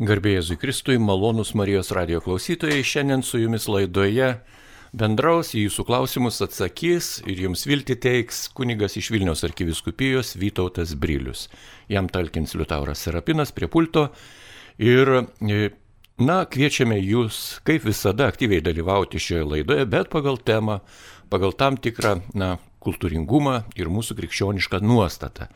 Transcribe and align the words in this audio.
Garbėjai 0.00 0.40
Zikristui, 0.46 0.96
malonus 0.96 1.50
Marijos 1.52 1.90
radio 1.92 2.22
klausytojai, 2.24 2.80
šiandien 2.80 3.20
su 3.22 3.36
jumis 3.36 3.66
laidoje 3.68 4.38
bendraus, 4.96 5.50
į 5.52 5.66
jūsų 5.66 5.84
klausimus 5.84 6.40
atsakys 6.40 7.18
ir 7.28 7.42
jums 7.44 7.66
vilti 7.68 7.98
teiks 8.00 8.46
kunigas 8.56 8.96
iš 8.96 9.10
Vilniaus 9.12 9.44
arkiviskupijos 9.44 10.32
Vytautas 10.40 10.94
Brilius. 10.96 11.50
Jam 11.92 12.08
talkins 12.08 12.56
Liutauras 12.56 13.04
Serapinas 13.04 13.52
prie 13.52 13.68
pulto 13.68 14.06
ir, 14.80 15.12
e, 15.44 15.60
na, 16.16 16.40
kviečiame 16.48 16.96
jūs, 16.96 17.60
kaip 17.68 17.84
visada, 17.84 18.30
aktyviai 18.32 18.64
dalyvauti 18.64 19.20
šioje 19.20 19.44
laidoje, 19.44 19.84
bet 19.92 20.08
pagal 20.08 20.40
temą, 20.40 20.80
pagal 21.28 21.52
tam 21.52 21.76
tikrą, 21.76 22.22
na, 22.32 22.56
kultūringumą 22.80 23.66
ir 23.76 23.92
mūsų 23.92 24.16
krikščionišką 24.22 24.80
nuostatą. 24.80 25.52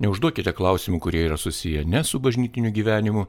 Neužduokite 0.00 0.54
klausimų, 0.56 0.96
kurie 1.04 1.26
yra 1.26 1.36
susiję 1.36 1.84
ne 1.84 2.00
su 2.08 2.20
bažnytiniu 2.24 2.72
gyvenimu 2.72 3.26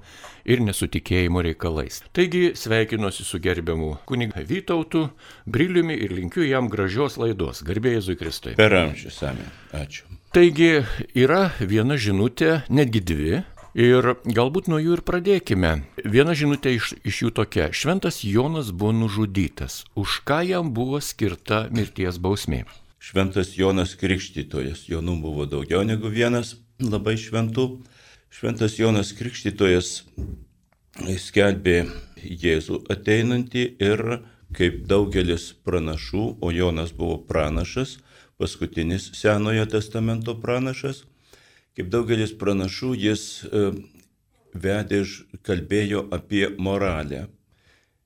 ir 0.48 0.62
ne 0.64 0.72
su 0.74 0.88
tikėjimo 0.88 1.44
reikalais. 1.44 2.00
Taigi 2.16 2.54
sveikinuosi 2.56 3.26
su 3.28 3.42
gerbiamu 3.44 3.98
kunigu 4.08 4.46
Vytautu, 4.48 5.10
Briliumi 5.46 5.98
ir 6.00 6.16
linkiu 6.16 6.46
jam 6.48 6.70
gražios 6.72 7.20
laidos. 7.20 7.60
Garbėjai 7.68 8.00
Jėzui 8.00 8.16
Kristui. 8.20 8.56
Per 8.56 8.72
amžius, 8.72 9.20
Samė. 9.20 9.50
Ačiū. 9.76 10.08
Taigi 10.32 10.86
yra 11.12 11.50
viena 11.60 12.00
žinutė, 12.00 12.62
netgi 12.72 13.04
dvi, 13.04 13.42
Ir 13.72 14.04
galbūt 14.28 14.68
nuo 14.68 14.82
jų 14.84 14.98
ir 14.98 15.02
pradėkime. 15.08 15.70
Viena 16.04 16.34
žinutė 16.36 16.74
iš, 16.76 16.92
iš 17.08 17.22
jų 17.24 17.30
tokia. 17.40 17.70
Šventas 17.72 18.20
Jonas 18.28 18.74
buvo 18.76 18.92
nužudytas. 18.92 19.86
Už 19.96 20.20
ką 20.28 20.42
jam 20.44 20.74
buvo 20.76 21.00
skirta 21.00 21.70
mirties 21.72 22.20
bausmė? 22.20 22.66
Šventas 23.02 23.56
Jonas 23.58 23.96
Krikštytojas. 23.98 24.84
Jonų 24.86 25.16
buvo 25.24 25.48
daugiau 25.50 25.82
negu 25.82 26.12
vienas 26.14 26.54
labai 26.78 27.16
šventų. 27.18 27.66
Šventas 28.30 28.78
Jonas 28.78 29.10
Krikštytojas 29.18 30.04
skelbė 31.24 31.80
Jėzų 32.22 32.84
ateinantį 32.94 33.66
ir 33.82 34.06
kaip 34.54 34.84
daugelis 34.86 35.50
pranašų, 35.66 36.26
o 36.46 36.54
Jonas 36.54 36.94
buvo 36.94 37.18
pranašas, 37.26 37.98
paskutinis 38.38 39.10
Senojo 39.18 39.66
testamento 39.66 40.38
pranašas, 40.38 41.02
kaip 41.74 41.90
daugelis 41.90 42.36
pranašų 42.38 42.94
jis 43.02 43.24
e, 43.50 43.68
vedė, 44.54 45.06
kalbėjo 45.42 46.06
apie 46.14 46.52
moralę. 46.60 47.30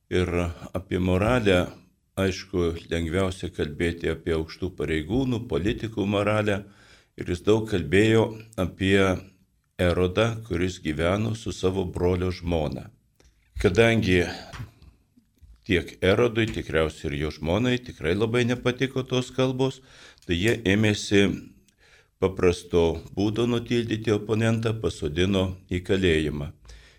Ir 0.08 0.30
apie 0.72 1.02
moralę 1.02 1.66
aišku, 2.16 2.72
lengviausia 2.90 3.50
kalbėti 3.52 4.08
apie 4.08 4.34
aukštų 4.36 4.70
pareigūnų, 4.78 5.42
politikų 5.50 6.06
moralę. 6.08 6.62
Ir 7.16 7.32
jis 7.32 7.42
daug 7.44 7.68
kalbėjo 7.68 8.26
apie 8.60 9.00
Erodą, 9.80 10.26
kuris 10.48 10.78
gyveno 10.84 11.34
su 11.36 11.52
savo 11.52 11.84
brolio 11.84 12.30
žmona. 12.32 12.88
Kadangi 13.60 14.22
tiek 15.68 15.96
Erodui, 16.04 16.46
tikriausiai 16.52 17.10
ir 17.10 17.18
jo 17.24 17.32
žmonai 17.36 17.76
tikrai 17.84 18.14
labai 18.16 18.44
nepatiko 18.48 19.04
tos 19.04 19.30
kalbos, 19.36 19.80
tai 20.24 20.36
jie 20.40 20.56
ėmėsi 20.72 21.24
paprasto 22.20 23.02
būdo 23.16 23.44
nutildyti 23.48 24.12
oponentą, 24.14 24.72
pasodino 24.80 25.50
į 25.68 25.82
kalėjimą. 25.88 26.52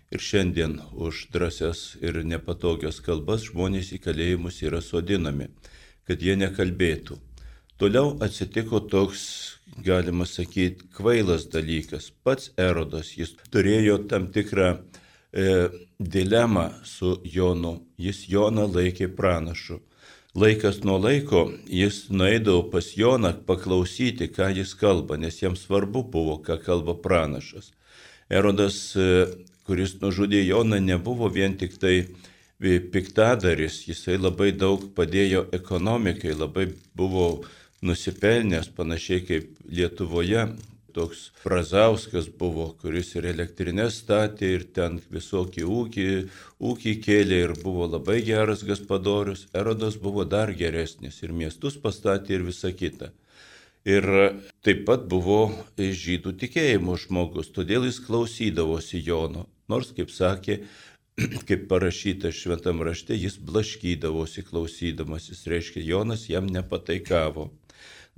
Ir 0.08 0.22
šiandien 0.24 0.78
už 0.96 1.26
drąsias 1.34 1.98
ir 2.00 2.22
nepatogias 2.24 3.02
kalbas 3.04 3.42
žmonės 3.50 3.90
į 3.92 3.98
kalėjimus 4.06 4.62
yra 4.64 4.80
sodinami, 4.80 5.50
kad 6.08 6.22
jie 6.24 6.36
nekalbėtų. 6.40 7.18
Toliau 7.78 8.14
atsitiko 8.24 8.80
toks, 8.80 9.20
galima 9.84 10.24
sakyti, 10.26 10.88
kvailas 10.96 11.44
dalykas. 11.52 12.08
Pats 12.24 12.48
Erodas, 12.56 13.12
jis 13.20 13.36
turėjo 13.52 13.98
tam 14.10 14.30
tikrą 14.34 14.70
e, 14.72 15.68
dilemą 16.00 16.64
su 16.88 17.18
Jonu. 17.22 17.76
Jis 18.00 18.24
Joną 18.32 18.64
laikė 18.72 19.10
pranašu. 19.14 19.78
Laikas 20.34 20.80
nuo 20.88 20.96
laiko 20.98 21.44
jis 21.68 22.08
nueidavo 22.10 22.64
pas 22.72 22.94
Joną 22.96 23.34
paklausyti, 23.46 24.32
ką 24.32 24.50
jis 24.56 24.72
kalba, 24.74 25.20
nes 25.20 25.38
jam 25.42 25.54
svarbu 25.56 26.02
buvo, 26.08 26.40
ką 26.42 26.58
kalba 26.64 26.96
pranašas. 26.96 27.74
Erodas 28.28 28.96
e, 28.96 29.26
kuris 29.68 29.98
nužudė 30.00 30.40
Joną, 30.46 30.80
nebuvo 30.80 31.28
vien 31.28 31.58
tik 31.60 31.76
tai 31.82 31.96
e, 32.00 32.78
piktadaris, 32.80 33.82
jisai 33.90 34.16
labai 34.16 34.54
daug 34.56 34.86
padėjo 34.96 35.44
ekonomikai, 35.58 36.32
labai 36.32 36.70
buvo 36.96 37.28
nusipelnęs, 37.84 38.72
panašiai 38.78 39.24
kaip 39.28 39.52
Lietuvoje. 39.68 40.48
Toks 40.96 41.26
Prazauskas 41.44 42.30
buvo, 42.40 42.70
kuris 42.80 43.12
ir 43.18 43.28
elektrinės 43.28 44.00
statė, 44.00 44.48
ir 44.56 44.64
ten 44.74 44.96
visokį 45.12 45.66
ūkį, 45.68 46.06
ūkį 46.64 46.94
kėlė 47.04 47.42
ir 47.44 47.52
buvo 47.60 47.86
labai 47.92 48.22
geras 48.26 48.64
gaspadorius. 48.66 49.44
Erodas 49.54 50.00
buvo 50.00 50.24
dar 50.24 50.50
geresnis 50.56 51.20
ir 51.22 51.36
miestus 51.36 51.76
pastatė 51.76 52.38
ir 52.38 52.48
visa 52.48 52.72
kita. 52.72 53.12
Ir 53.86 54.08
taip 54.64 54.82
pat 54.88 55.04
buvo 55.12 55.52
žydų 55.76 56.34
tikėjimo 56.40 56.96
žmogus, 57.04 57.52
todėl 57.52 57.86
jis 57.86 58.00
klausydavosi 58.08 59.04
Jono. 59.04 59.46
Nors, 59.68 59.92
kaip 59.96 60.12
sakė, 60.12 60.62
kaip 61.48 61.66
parašyta 61.70 62.32
šventam 62.32 62.80
rašte, 62.86 63.16
jis 63.16 63.36
blaškydavosi 63.44 64.46
klausydamas, 64.48 65.28
jis 65.32 65.44
reiškia, 65.52 65.84
Jonas 65.84 66.28
jam 66.30 66.48
nepataikavo. 66.52 67.50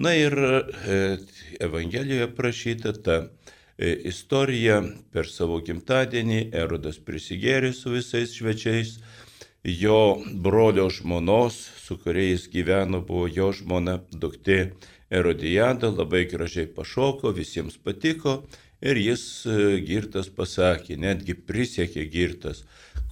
Na 0.00 0.14
ir 0.16 0.36
e, 0.38 1.18
Evangelijoje 1.60 2.28
prašyta 2.36 2.92
ta 3.04 3.16
e, 3.20 3.90
istorija. 4.08 4.78
Per 5.12 5.28
savo 5.28 5.58
gimtadienį, 5.66 6.46
Erodas 6.62 7.00
prisigėrė 7.04 7.74
su 7.76 7.92
visais 7.96 8.32
švečiais, 8.38 8.94
jo 9.66 9.98
brolio 10.46 10.86
žmonos, 10.88 11.58
su 11.82 11.98
kuriais 12.00 12.46
gyveno, 12.52 13.02
buvo 13.04 13.26
jo 13.28 13.50
žmona, 13.58 13.98
duktė 14.12 14.60
Erodijada, 15.10 15.90
labai 15.90 16.24
gražiai 16.30 16.70
pašoko, 16.70 17.34
visiems 17.36 17.76
patiko 17.82 18.44
Ir 18.80 18.96
jis 18.96 19.22
e, 19.44 19.56
girtas 19.84 20.30
pasakė, 20.32 20.96
netgi 20.96 21.34
prisiekė 21.36 22.06
girtas, 22.12 22.62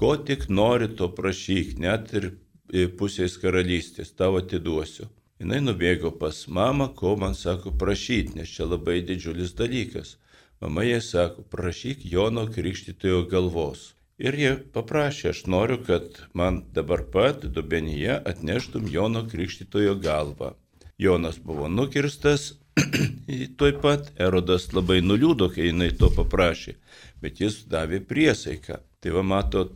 ko 0.01 0.15
tik 0.17 0.47
nori, 0.49 0.89
to 0.97 1.11
prašyk, 1.13 1.75
net 1.83 2.15
ir 2.17 2.31
e, 2.31 2.87
pusės 2.89 3.37
karalystės, 3.43 4.15
tau 4.17 4.39
atiduosiu. 4.41 5.11
Jis 5.39 5.63
nubėgo 5.63 6.11
pas 6.23 6.39
mamą, 6.49 6.89
ko 6.99 7.13
man 7.21 7.37
sako 7.39 7.75
prašyti, 7.83 8.39
nes 8.41 8.55
čia 8.55 8.65
labai 8.67 9.03
didžiulis 9.07 9.53
dalykas. 9.61 10.17
Mama 10.61 10.83
jai 10.83 11.03
sako, 11.05 11.45
prašyk 11.53 12.01
Jono 12.13 12.49
krikštytojo 12.51 13.21
galvos. 13.31 13.93
Ir 14.19 14.35
jie 14.35 14.55
paprašė, 14.75 15.29
aš 15.31 15.45
noriu, 15.47 15.77
kad 15.87 16.17
man 16.35 16.65
dabar 16.75 17.05
pat 17.13 17.45
dubenyje 17.45 18.17
atneštum 18.33 18.89
Jono 18.91 19.23
krikštytojo 19.31 19.95
galvą. 20.03 20.57
Jonas 20.99 21.39
buvo 21.39 21.69
nukirstas, 21.71 22.57
Tuoj 23.59 23.73
pat 23.83 24.11
Erodas 24.21 24.69
labai 24.75 25.01
nuliūdo, 25.05 25.51
kai 25.55 25.71
jinai 25.71 25.91
to 25.99 26.11
paprašė, 26.15 26.75
bet 27.23 27.41
jis 27.43 27.63
davė 27.71 28.01
priesaiką. 28.05 28.81
Tai 29.03 29.15
va 29.15 29.23
matot, 29.23 29.73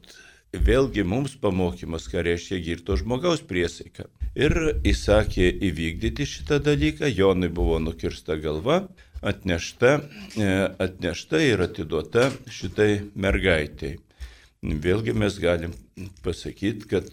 vėlgi 0.52 1.04
mums 1.06 1.36
pamokymas, 1.40 2.08
ką 2.10 2.24
reiškia 2.26 2.60
girto 2.64 2.96
žmogaus 2.98 3.44
priesaika. 3.46 4.08
Ir 4.34 4.56
įsakė 4.88 5.48
įvykdyti 5.68 6.26
šitą 6.28 6.58
dalyką, 6.64 7.10
Jonui 7.12 7.50
buvo 7.52 7.78
nukirsta 7.82 8.38
galva, 8.40 8.82
atnešta, 9.22 9.98
e, 10.36 10.48
atnešta 10.82 11.42
ir 11.44 11.62
atiduota 11.68 12.30
šitai 12.50 13.12
mergaitiai. 13.14 13.98
Vėlgi 14.62 15.14
mes 15.18 15.38
galim 15.42 15.74
pasakyti, 16.22 16.86
kad 16.90 17.08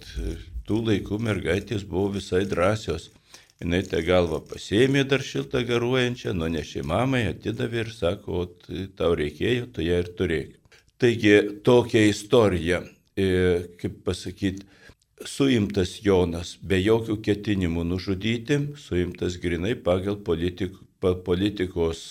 tų 0.70 0.84
laikų 0.86 1.18
mergaitės 1.26 1.86
buvo 1.90 2.14
visai 2.20 2.44
drąsios 2.50 3.10
jinai 3.60 3.82
tą 3.88 4.02
galvą 4.08 4.40
pasėmė 4.50 5.04
dar 5.10 5.24
šiltą 5.26 5.66
garuojančią, 5.68 6.34
nunešė 6.38 6.84
mamai, 6.88 7.26
atidavė 7.34 7.84
ir 7.86 7.94
sako, 7.96 8.46
tau 9.00 9.14
reikėjo, 9.20 9.70
tu 9.76 9.86
ją 9.86 10.00
ir 10.04 10.12
turėk. 10.20 10.56
Taigi 11.00 11.36
tokia 11.64 12.04
istorija, 12.10 12.84
e, 13.16 13.28
kaip 13.80 14.02
pasakyti, 14.08 14.68
suimtas 15.28 15.98
Jonas 16.04 16.56
be 16.64 16.80
jokių 16.80 17.20
ketinimų 17.24 17.86
nužudyti, 17.88 18.60
suimtas 18.80 19.36
grinai 19.40 19.76
pagal 19.76 20.20
politik, 20.24 20.78
politikos 21.00 22.02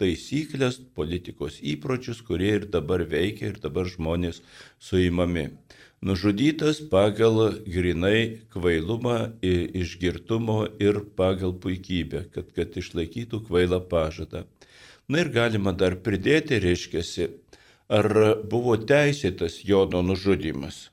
taisyklės, 0.00 0.80
politikos 0.96 1.60
įpročius, 1.64 2.20
kurie 2.24 2.52
ir 2.58 2.66
dabar 2.72 3.04
veikia 3.08 3.52
ir 3.52 3.60
dabar 3.60 3.88
žmonės 3.88 4.42
suimami 4.80 5.48
nužudytas 6.00 6.80
pagal 6.90 7.60
grinai 7.66 8.42
kvailumą, 8.52 9.36
išgirtumo 9.42 10.66
ir 10.80 11.00
pagal 11.16 11.56
puikybę, 11.60 12.26
kad, 12.34 12.52
kad 12.56 12.76
išlaikytų 12.76 13.42
kvailą 13.48 13.80
pažadą. 13.88 14.44
Na 15.08 15.22
ir 15.22 15.30
galima 15.30 15.72
dar 15.72 15.96
pridėti, 16.02 16.58
reiškia, 16.60 17.30
ar 17.88 18.10
buvo 18.50 18.76
teisėtas 18.76 19.62
Jono 19.64 20.02
nužudimas. 20.02 20.90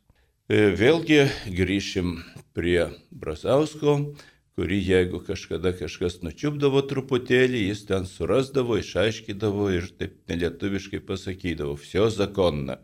E, 0.52 0.70
vėlgi 0.78 1.26
grįšim 1.50 2.20
prie 2.54 2.92
Brazausko, 3.10 4.14
kurį 4.54 4.80
jeigu 4.86 5.24
kažkada 5.26 5.72
kažkas 5.74 6.20
nučiupdavo 6.22 6.84
truputėlį, 6.86 7.64
jis 7.72 7.88
ten 7.90 8.06
surasdavo, 8.06 8.78
išaiškydavo 8.78 9.72
ir 9.74 9.90
taip 9.98 10.20
nelietuviškai 10.30 11.02
pasakydavo, 11.08 11.74
vsio 11.82 12.12
zakonna 12.14 12.78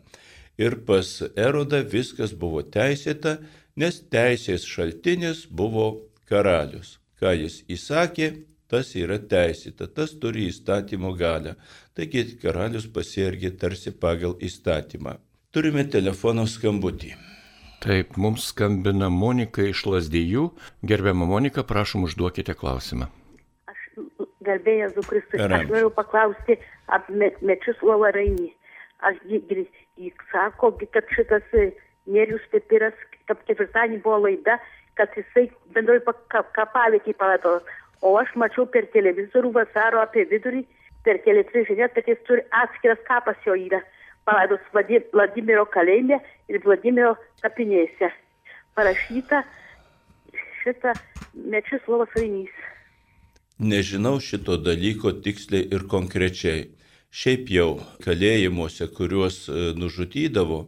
Ir 0.60 0.76
pas 0.84 1.08
Erodą 1.40 1.80
viskas 1.94 2.34
buvo 2.36 2.60
teisėta, 2.76 3.38
nes 3.80 4.02
teisės 4.12 4.66
šaltinis 4.68 5.46
buvo 5.48 5.86
karalius. 6.28 6.98
Ką 7.20 7.32
jis 7.36 7.62
įsakė, 7.72 8.28
tas 8.68 8.92
yra 8.96 9.16
teisėta, 9.32 9.88
tas 9.88 10.12
turi 10.20 10.50
įstatymo 10.50 11.14
galę. 11.16 11.56
Taigi 11.96 12.26
karalius 12.42 12.86
pasielgė 12.92 13.54
tarsi 13.62 13.92
pagal 14.04 14.36
įstatymą. 14.40 15.16
Turime 15.50 15.86
telefono 15.96 16.44
skambutį. 16.46 17.16
Taip, 17.80 18.18
mums 18.20 18.50
skambina 18.52 19.08
Monika 19.08 19.64
iš 19.64 19.86
Lasdijų. 19.88 20.50
Gerbiama 20.84 21.24
Monika, 21.26 21.64
prašom 21.64 22.04
užduokite 22.04 22.52
klausimą. 22.52 23.08
Aš 23.72 23.86
garbėjau 24.44 24.90
Zukristus. 24.98 25.40
Aš 25.40 25.68
noriu 25.72 25.88
paklausti 25.96 26.58
apie 26.92 27.32
Mečislovą 27.40 28.12
Rainį. 28.12 28.50
Aš 29.08 29.22
jis 30.06 30.26
sako, 30.32 30.72
kad 30.94 31.14
šitas 31.14 31.46
Nerius 32.06 32.44
Pipiras, 32.52 32.96
kad 33.28 33.40
ketvirtadienį 33.46 34.00
buvo 34.04 34.24
laida, 34.26 34.58
kad 34.98 35.12
jisai 35.16 35.48
bendroji 35.74 36.04
kapavietį 36.56 37.14
palato. 37.20 37.60
O 38.00 38.16
aš 38.16 38.32
mačiau 38.40 38.66
per 38.66 38.88
televizorių 38.94 39.52
vasaro 39.54 40.00
apie 40.00 40.24
vidurį, 40.30 40.64
per 41.04 41.20
kelias 41.24 41.52
žinias, 41.68 41.92
kad 41.94 42.08
jis 42.08 42.20
turi 42.28 42.44
atskiras 42.62 43.00
kapas 43.08 43.36
jo 43.46 43.56
yra 43.56 43.82
palaidos 44.28 44.60
Vladimiro 45.12 45.66
kalėjime 45.74 46.20
ir 46.48 46.60
Vladimiro 46.64 47.14
kapinėse. 47.42 48.10
Parašyta 48.76 49.42
šitą 50.62 50.94
Mečislovas 51.34 52.12
Rainys. 52.16 52.52
Nežinau 53.60 54.20
šito 54.24 54.56
dalyko 54.60 55.12
tiksliai 55.24 55.66
ir 55.74 55.86
konkrečiai. 55.90 56.68
Šiaip 57.10 57.48
jau 57.50 57.70
kalėjimuose, 58.04 58.86
kuriuos 58.94 59.48
e, 59.50 59.72
nužudydavo, 59.74 60.60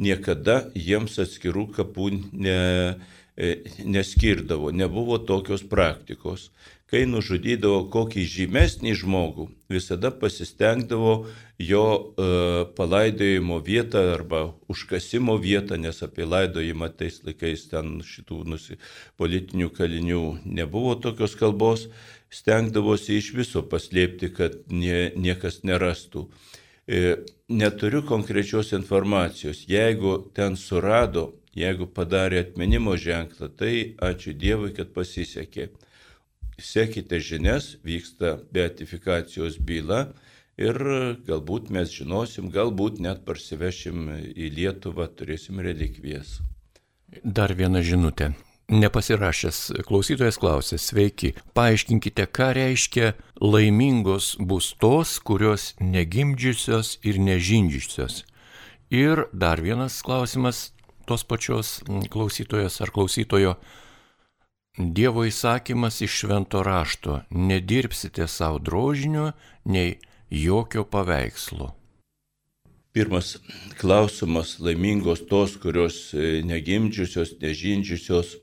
niekada 0.00 0.62
jiems 0.72 1.18
atskirų 1.20 1.66
kapų 1.76 2.06
ne, 2.32 2.60
e, 3.36 3.50
neskirdavo, 3.84 4.72
nebuvo 4.72 5.18
tokios 5.20 5.66
praktikos. 5.68 6.48
Kai 6.88 7.02
nužudydavo 7.10 7.82
kokį 7.92 8.24
žymesnį 8.30 8.94
žmogų, 9.02 9.50
visada 9.72 10.08
pasistengdavo 10.14 11.14
jo 11.60 11.84
e, 11.92 12.26
palaidojimo 12.78 13.60
vietą 13.66 14.06
arba 14.14 14.42
užkasimo 14.72 15.36
vietą, 15.42 15.76
nes 15.76 16.00
apie 16.06 16.24
laidojimą 16.24 16.88
tais 16.96 17.20
laikais 17.26 17.68
ten 17.68 17.98
šitų 18.00 18.40
nusi, 18.48 18.80
politinių 19.20 19.68
kalinių 19.76 20.24
nebuvo 20.44 20.96
tokios 20.96 21.36
kalbos, 21.36 21.90
stengdavosi 22.34 23.18
iš 23.20 23.30
viso 23.36 23.62
paslėpti, 23.70 24.32
kad 24.34 24.58
nie, 24.72 25.12
niekas 25.16 25.62
nerastų. 25.66 26.26
E, 26.86 27.16
neturiu 27.48 28.02
konkrečios 28.04 28.72
informacijos. 28.76 29.64
Jeigu 29.70 30.18
ten 30.36 30.58
surado, 30.60 31.30
jeigu 31.54 31.86
padarė 31.86 32.42
atminimo 32.44 32.96
ženklą, 32.98 33.48
tai 33.56 33.74
ačiū 34.02 34.34
Dievui, 34.36 34.74
kad 34.76 34.92
pasisekė 34.96 35.70
sekite 36.58 37.20
žinias, 37.20 37.76
vyksta 37.84 38.38
beatifikacijos 38.52 39.58
byla 39.58 40.06
ir 40.60 40.78
galbūt 41.26 41.70
mes 41.74 41.90
žinosim, 41.90 42.50
galbūt 42.54 43.00
net 43.02 43.24
parsivešim 43.26 44.10
į 44.34 44.50
Lietuvą, 44.54 45.08
turėsim 45.18 45.62
relikvijas. 45.64 46.38
Dar 47.24 47.54
viena 47.54 47.82
žinutė. 47.82 48.32
Nepasirašęs 48.72 49.84
klausytojas 49.84 50.38
klausė, 50.40 50.78
sveiki, 50.80 51.34
paaiškinkite, 51.52 52.24
ką 52.32 52.48
reiškia 52.56 53.12
laimingos 53.40 54.34
bus 54.40 54.72
tos, 54.80 55.18
kurios 55.20 55.74
negimdžiusios 55.80 56.98
ir 57.04 57.20
nežindžiusios. 57.20 58.22
Ir 58.88 59.26
dar 59.32 59.60
vienas 59.60 60.00
klausimas 60.02 60.70
tos 61.04 61.24
pačios 61.28 61.82
klausytojos 62.10 62.80
ar 62.80 62.92
klausytojo, 62.94 63.58
Dievo 64.74 65.22
įsakymas 65.22 66.00
iš 66.02 66.14
švento 66.24 66.62
rašto- 66.66 67.20
nedirbsite 67.50 68.26
savo 68.26 68.58
drožinio, 68.58 69.32
nei 69.64 69.98
jokio 70.30 70.82
paveikslo. 70.84 71.74
Pirmas 72.92 73.38
klausimas- 73.78 74.58
laimingos 74.64 75.28
tos, 75.28 75.56
kurios 75.56 76.12
e, 76.14 76.42
negimdžiusios, 76.42 77.38
nežindžiusios. 77.40 78.36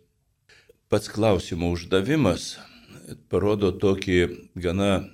Pats 0.92 1.08
klausimo 1.08 1.70
uždavimas 1.72 2.58
parodo 3.32 3.70
tokį 3.72 4.16
gana, 4.60 5.06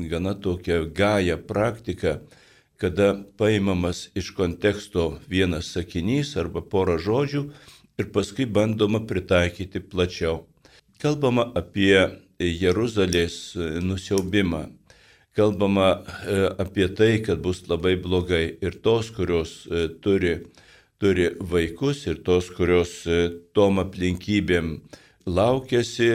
gana 0.00 0.30
tokią 0.32 0.76
gają 0.96 1.34
praktiką, 1.50 2.14
kada 2.80 3.08
paimamas 3.36 4.06
iš 4.16 4.30
konteksto 4.38 5.02
vienas 5.28 5.66
sakinys 5.74 6.30
arba 6.40 6.62
pora 6.64 6.94
žodžių 6.96 7.42
ir 8.00 8.08
paskui 8.14 8.46
bandoma 8.58 9.02
pritaikyti 9.10 9.82
plačiau. 9.90 10.46
Kalbama 10.96 11.44
apie 11.60 12.06
Jeruzalės 12.40 13.36
nusiaubimą. 13.84 14.62
Kalbama 15.36 15.90
e, 15.98 16.38
apie 16.56 16.86
tai, 16.88 17.10
kad 17.26 17.42
bus 17.44 17.60
labai 17.68 17.98
blogai 18.00 18.46
ir 18.64 18.80
tos, 18.80 19.12
kurios 19.12 19.52
e, 19.68 19.90
turi, 20.00 20.32
turi 20.96 21.28
vaikus 21.52 22.06
ir 22.08 22.24
tos, 22.24 22.48
kurios 22.56 23.02
e, 23.04 23.20
tom 23.52 23.84
aplinkybėm 23.84 24.72
laukiasi, 25.28 26.10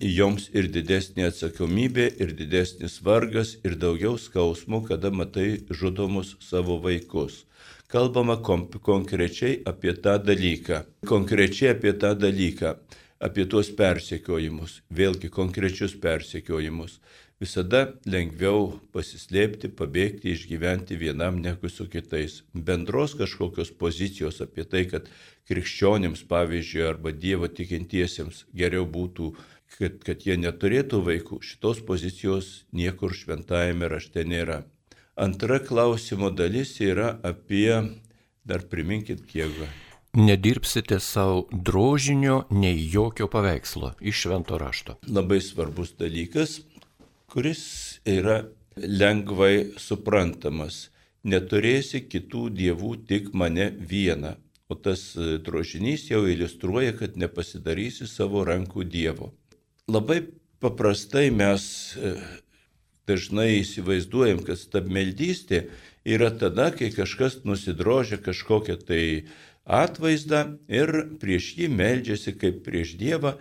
joms 0.00 0.48
ir 0.56 0.70
didesnė 0.72 1.28
atsakomybė, 1.30 2.06
ir 2.22 2.36
didesnis 2.38 3.00
vargas, 3.04 3.56
ir 3.64 3.76
daugiau 3.80 4.16
skausmų, 4.20 4.84
kada 4.92 5.10
matai 5.10 5.64
žudomus 5.70 6.36
savo 6.44 6.78
vaikus. 6.84 7.44
Kalbama 7.90 8.38
konkrečiai 8.38 9.58
apie 9.66 9.96
tą 9.98 10.20
dalyką. 10.22 10.84
Konkrečiai 11.10 11.74
apie 11.74 11.96
tą 11.98 12.14
dalyką 12.14 12.76
apie 13.20 13.44
tuos 13.44 13.68
persekiojimus, 13.76 14.80
vėlgi 14.96 15.28
konkrečius 15.32 15.92
persekiojimus. 16.00 16.98
Visada 17.40 17.86
lengviau 18.04 18.74
pasislėpti, 18.92 19.70
pabėgti, 19.72 20.34
išgyventi 20.34 20.98
vienam 21.00 21.38
negu 21.40 21.70
su 21.72 21.86
kitais. 21.88 22.42
Bendros 22.52 23.14
kažkokios 23.16 23.70
pozicijos 23.80 24.42
apie 24.44 24.66
tai, 24.68 24.82
kad 24.90 25.08
krikščionims, 25.48 26.26
pavyzdžiui, 26.28 26.84
arba 26.90 27.14
Dievo 27.16 27.48
tikintiesiems 27.48 28.44
geriau 28.52 28.84
būtų, 28.84 29.32
kad, 29.78 29.96
kad 30.04 30.28
jie 30.28 30.36
neturėtų 30.36 31.00
vaikų, 31.08 31.40
šitos 31.40 31.80
pozicijos 31.88 32.52
niekur 32.76 33.16
šventajame 33.16 33.88
rašte 33.88 34.28
nėra. 34.28 34.66
Antra 35.16 35.62
klausimo 35.64 36.28
dalis 36.28 36.76
yra 36.84 37.14
apie, 37.24 37.72
dar 38.44 38.68
priminkit 38.68 39.24
kiek 39.24 39.56
nedirbsite 40.14 41.00
savo 41.00 41.46
drožinio, 41.52 42.44
nei 42.50 42.88
jokio 42.92 43.28
paveikslo 43.30 43.92
iš 44.00 44.24
švento 44.24 44.58
rašto. 44.58 44.96
Labai 45.08 45.40
svarbus 45.40 45.94
dalykas, 45.98 46.60
kuris 47.30 48.00
yra 48.06 48.42
lengvai 48.76 49.72
suprantamas. 49.78 50.88
Neturėsi 51.22 52.02
kitų 52.08 52.48
dievų, 52.56 52.94
tik 53.06 53.30
mane 53.36 53.70
vieną. 53.76 54.34
O 54.70 54.76
tas 54.78 55.12
drožinys 55.16 56.06
jau 56.10 56.24
iliustruoja, 56.30 56.94
kad 56.96 57.18
nepasidarysi 57.18 58.06
savo 58.08 58.44
rankų 58.46 58.86
dievo. 58.86 59.32
Labai 59.90 60.22
paprastai 60.62 61.28
mes 61.34 61.64
e, 61.98 62.14
dažnai 63.10 63.60
įsivaizduojam, 63.60 64.44
kad 64.46 64.60
stabmeldystė 64.60 65.64
yra 66.06 66.30
tada, 66.30 66.70
kai 66.70 66.92
kažkas 66.94 67.40
nusidrožia 67.44 68.20
kažkokią 68.22 68.78
tai 68.86 69.02
atvaizdą 69.66 70.44
ir 70.70 70.92
prieš 71.22 71.52
jį 71.58 71.70
meldžiasi 71.74 72.34
kaip 72.38 72.62
prieš 72.66 72.96
Dievą 73.00 73.36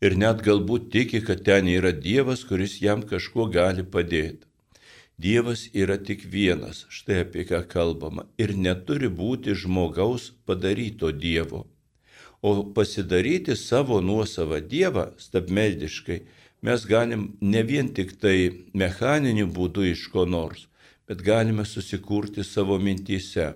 ir 0.00 0.16
net 0.16 0.44
galbūt 0.46 0.90
tiki, 0.92 1.20
kad 1.24 1.44
ten 1.44 1.68
yra 1.68 1.92
Dievas, 1.92 2.44
kuris 2.48 2.78
jam 2.82 3.02
kažkuo 3.06 3.48
gali 3.52 3.84
padėti. 3.84 4.46
Dievas 5.20 5.66
yra 5.76 5.98
tik 6.00 6.24
vienas, 6.32 6.86
štai 6.88 7.18
apie 7.26 7.44
ką 7.44 7.60
kalbama, 7.68 8.24
ir 8.40 8.54
neturi 8.56 9.10
būti 9.12 9.52
žmogaus 9.52 10.30
padaryto 10.48 11.10
Dievo. 11.12 11.66
O 12.40 12.64
pasidaryti 12.76 13.56
savo 13.56 14.00
nuosavą 14.00 14.62
Dievą 14.64 15.10
stabmeldiškai 15.20 16.22
mes 16.64 16.86
galim 16.88 17.26
ne 17.40 17.62
vien 17.68 17.92
tik 17.92 18.16
tai 18.22 18.36
mechaniniu 18.72 19.46
būdu 19.56 19.84
iš 19.90 20.06
ko 20.14 20.24
nors, 20.24 20.64
bet 21.04 21.20
galime 21.26 21.66
susikurti 21.68 22.44
savo 22.44 22.78
mintyse. 22.80 23.52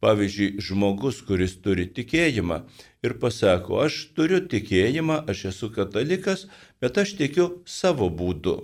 Pavyzdžiui, 0.00 0.56
žmogus, 0.64 1.20
kuris 1.28 1.58
turi 1.64 1.84
tikėjimą 1.96 2.62
ir 3.04 3.16
pasako, 3.20 3.82
aš 3.84 3.98
turiu 4.16 4.40
tikėjimą, 4.52 5.22
aš 5.28 5.46
esu 5.52 5.68
katalikas, 5.74 6.46
bet 6.80 7.00
aš 7.02 7.16
tikiu 7.18 7.48
savo 7.68 8.08
būdu. 8.20 8.56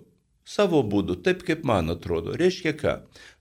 Savo 0.47 0.81
būdu, 0.87 1.19
taip 1.27 1.43
kaip 1.47 1.65
man 1.67 1.91
atrodo. 1.91 2.37
Reiškia 2.39 2.73
ką? 2.79 2.93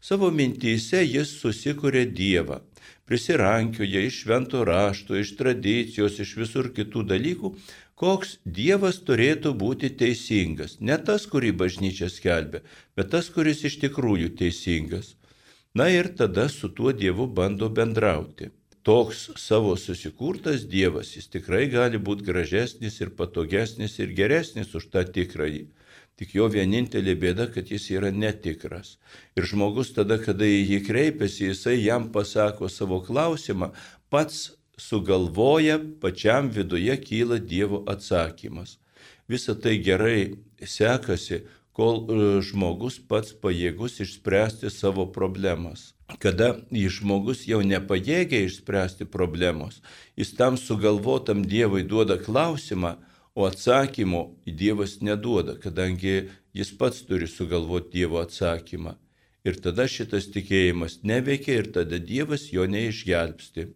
Savo 0.01 0.31
mintyse 0.33 1.03
jis 1.05 1.35
susikuria 1.39 2.03
Dievą. 2.19 2.63
Prisirankioja 3.05 4.01
iš 4.07 4.23
švento 4.23 4.63
rašto, 4.65 5.13
iš 5.15 5.35
tradicijos, 5.37 6.17
iš 6.23 6.31
visur 6.41 6.71
kitų 6.73 7.03
dalykų, 7.11 7.51
koks 8.01 8.39
Dievas 8.59 8.97
turėtų 9.07 9.53
būti 9.61 9.91
teisingas. 9.99 10.79
Ne 10.81 10.97
tas, 10.97 11.29
kurį 11.29 11.53
bažnyčia 11.61 12.09
skelbia, 12.09 12.63
bet 12.97 13.13
tas, 13.13 13.29
kuris 13.29 13.61
iš 13.69 13.77
tikrųjų 13.85 14.33
teisingas. 14.41 15.13
Na 15.75 15.89
ir 15.89 16.08
tada 16.15 16.50
su 16.50 16.70
tuo 16.75 16.91
Dievu 16.91 17.27
bando 17.27 17.67
bendrauti. 17.70 18.50
Toks 18.84 19.29
savo 19.36 19.74
susikurtas 19.75 20.62
Dievas, 20.72 21.10
jis 21.17 21.27
tikrai 21.34 21.65
gali 21.67 22.00
būti 22.00 22.24
gražesnis 22.24 23.01
ir 23.01 23.12
patogesnis 23.17 23.98
ir 24.00 24.13
geresnis 24.15 24.72
už 24.79 24.86
tą 24.94 25.03
tikrąjį. 25.17 25.65
Tik 26.15 26.36
jo 26.38 26.48
vienintelė 26.53 27.17
bėda, 27.20 27.50
kad 27.51 27.74
jis 27.74 27.89
yra 27.91 28.13
netikras. 28.15 28.94
Ir 29.36 29.50
žmogus 29.51 29.91
tada, 29.98 30.15
kada 30.15 30.48
į 30.48 30.62
jį 30.70 30.79
kreipiasi, 30.88 31.50
jisai 31.50 31.75
jam 31.82 32.08
pasako 32.13 32.72
savo 32.72 33.01
klausimą, 33.03 33.74
pats 34.08 34.53
sugalvoja, 34.79 35.82
pačiam 36.00 36.48
viduje 36.55 36.96
kyla 37.03 37.41
Dievo 37.51 37.84
atsakymas. 37.91 38.77
Visa 39.27 39.58
tai 39.60 39.75
gerai 39.84 40.38
sekasi, 40.63 41.44
kol 41.75 42.05
e, 42.08 42.17
žmogus 42.48 43.01
pats 43.10 43.34
pajėgus 43.44 44.00
išspręsti 44.05 44.72
savo 44.72 45.05
problemas. 45.17 45.91
Kada 46.22 46.53
žmogus 46.72 47.44
jau 47.50 47.60
nepajėgia 47.65 48.46
išspręsti 48.46 49.08
problemos, 49.10 49.82
jis 50.15 50.32
tam 50.39 50.55
sugalvotam 50.62 51.44
Dievui 51.44 51.84
duoda 51.84 52.17
klausimą, 52.22 52.96
o 53.36 53.44
atsakymo 53.50 54.22
Dievas 54.48 55.01
neduoda, 55.01 55.58
kadangi 55.60 56.29
jis 56.55 56.72
pats 56.79 57.03
turi 57.03 57.27
sugalvoti 57.27 57.91
Dievo 57.98 58.22
atsakymą. 58.24 58.96
Ir 59.46 59.60
tada 59.62 59.86
šitas 59.91 60.29
tikėjimas 60.34 61.01
neveikia 61.03 61.60
ir 61.60 61.67
tada 61.75 62.00
Dievas 62.00 62.48
jo 62.53 62.63
neišgelbsti. 62.65 63.67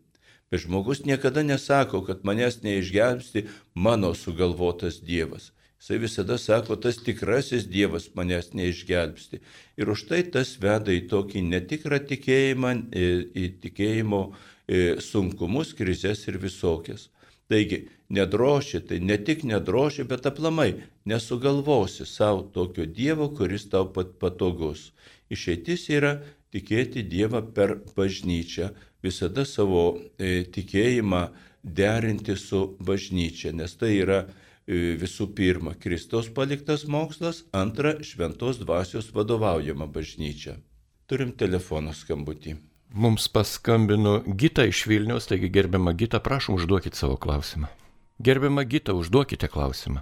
Bet 0.50 0.64
žmogus 0.64 1.04
niekada 1.06 1.44
nesako, 1.44 2.02
kad 2.08 2.24
manęs 2.26 2.64
neišgelbsti 2.64 3.46
mano 3.76 4.16
sugalvotas 4.16 5.04
Dievas. 5.04 5.52
Jisai 5.80 5.98
visada 5.98 6.38
sako, 6.38 6.76
tas 6.76 6.98
tikrasis 7.00 7.64
Dievas 7.72 8.10
manęs 8.16 8.52
neišgelbsti. 8.54 9.40
Ir 9.80 9.90
už 9.90 10.10
tai 10.10 10.26
tas 10.28 10.58
veda 10.60 10.92
į 10.92 11.06
tokį 11.08 11.44
netikrą 11.48 12.02
tikėjimą, 12.10 12.74
į 12.92 13.46
tikėjimo 13.64 14.20
sunkumus, 15.00 15.72
krizės 15.80 16.26
ir 16.28 16.38
visokias. 16.44 17.08
Taigi, 17.50 17.86
nedroši, 18.12 18.82
tai 18.90 19.00
ne 19.00 19.18
tik 19.24 19.46
nedroši, 19.48 20.04
bet 20.04 20.28
aplamai 20.28 20.74
nesugalvosi 21.08 22.06
savo 22.06 22.44
tokio 22.54 22.84
Dievo, 22.86 23.30
kuris 23.32 23.70
tau 23.72 23.88
pat 23.96 24.12
patogus. 24.20 24.92
Išeitis 25.32 25.88
yra 25.96 26.18
tikėti 26.52 27.06
Dievą 27.08 27.42
per 27.56 27.78
bažnyčią, 27.96 28.70
visada 29.02 29.48
savo 29.48 29.96
e, 29.96 30.44
tikėjimą 30.44 31.24
derinti 31.64 32.36
su 32.36 32.76
bažnyčia, 32.84 33.56
nes 33.56 33.80
tai 33.80 33.96
yra 34.04 34.22
E, 34.28 34.49
visų 34.70 35.32
pirma 35.36 35.74
Kristaus 35.82 36.30
paliktas 36.30 36.86
mokslas, 36.86 37.44
antra 37.54 37.96
šventos 38.06 38.60
dvasios 38.62 39.10
vadovaujama 39.16 39.88
bažnyčia. 39.90 40.60
Turim 41.10 41.32
telefono 41.34 41.94
skambutį. 41.94 42.56
Mums 42.94 43.28
paskambino 43.34 44.20
Gita 44.26 44.66
iš 44.66 44.86
Vilnius, 44.90 45.28
taigi 45.30 45.50
gerbiama 45.50 45.94
Gita, 45.94 46.20
prašom 46.20 46.56
užduokit 46.58 46.96
savo 46.98 47.18
klausimą. 47.18 47.68
Gerbiama 48.20 48.64
Gita, 48.64 48.94
užduokite 48.94 49.48
klausimą. 49.48 50.02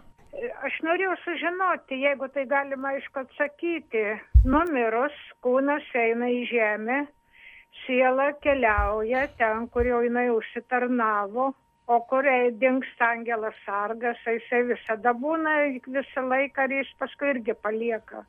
Aš 0.68 0.80
norėjau 0.84 1.14
sužinoti, 1.24 2.00
jeigu 2.04 2.28
tai 2.34 2.44
galima 2.48 2.92
aišku 2.96 3.22
atsakyti, 3.24 4.04
numirus 4.44 5.16
kūnas 5.44 5.86
eina 5.96 6.28
į 6.32 6.42
žemę, 6.50 6.98
siela 7.86 8.34
keliauja 8.44 9.28
ten, 9.40 9.68
kur 9.72 9.88
jau 9.88 10.02
jinai 10.04 10.28
užsitarnavo, 10.34 11.54
o 11.88 12.00
kur 12.10 12.26
dingsta 12.60 13.12
angelas 13.16 13.56
sargas, 13.66 14.20
jisai 14.26 14.64
visada 14.72 15.14
būna 15.16 15.54
visą 15.88 16.26
laiką 16.28 16.68
ir 16.68 16.82
jis 16.82 16.92
paskui 17.00 17.32
irgi 17.36 17.56
palieka. 17.56 18.26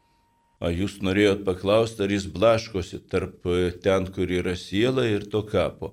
O 0.59 0.71
jūs 0.75 0.99
norėjot 1.07 1.45
paklausti, 1.47 2.03
ar 2.03 2.15
jis 2.15 2.27
blaškosi 2.35 3.05
tarp 3.11 3.47
e, 3.47 3.71
ten, 3.83 4.09
kur 4.15 4.31
yra 4.31 4.57
siela 4.59 5.05
ir 5.07 5.29
to 5.31 5.45
kapo? 5.47 5.93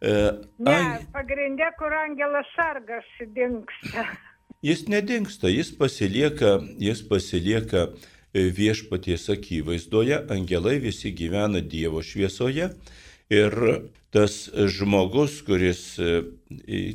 E, 0.00 0.12
ne, 0.58 0.74
ang... 0.74 1.06
pagrindė, 1.14 1.70
kur 1.78 1.94
angelas 1.96 2.48
sargas 2.56 3.08
dingsta. 3.36 4.08
Jis 4.62 4.84
nedingsta, 4.86 5.48
jis 5.50 5.72
pasilieka, 5.74 6.52
jis 6.78 7.00
pasilieka 7.08 7.80
e, 7.88 8.44
viešpaties 8.54 9.24
akivaizdoje, 9.34 10.20
angelai 10.30 10.76
visi 10.84 11.10
gyvena 11.18 11.58
Dievo 11.58 11.98
šviesoje 12.06 12.68
ir 13.32 13.56
tas 14.12 14.50
žmogus, 14.76 15.40
kuris 15.46 15.96
e, 15.98 16.22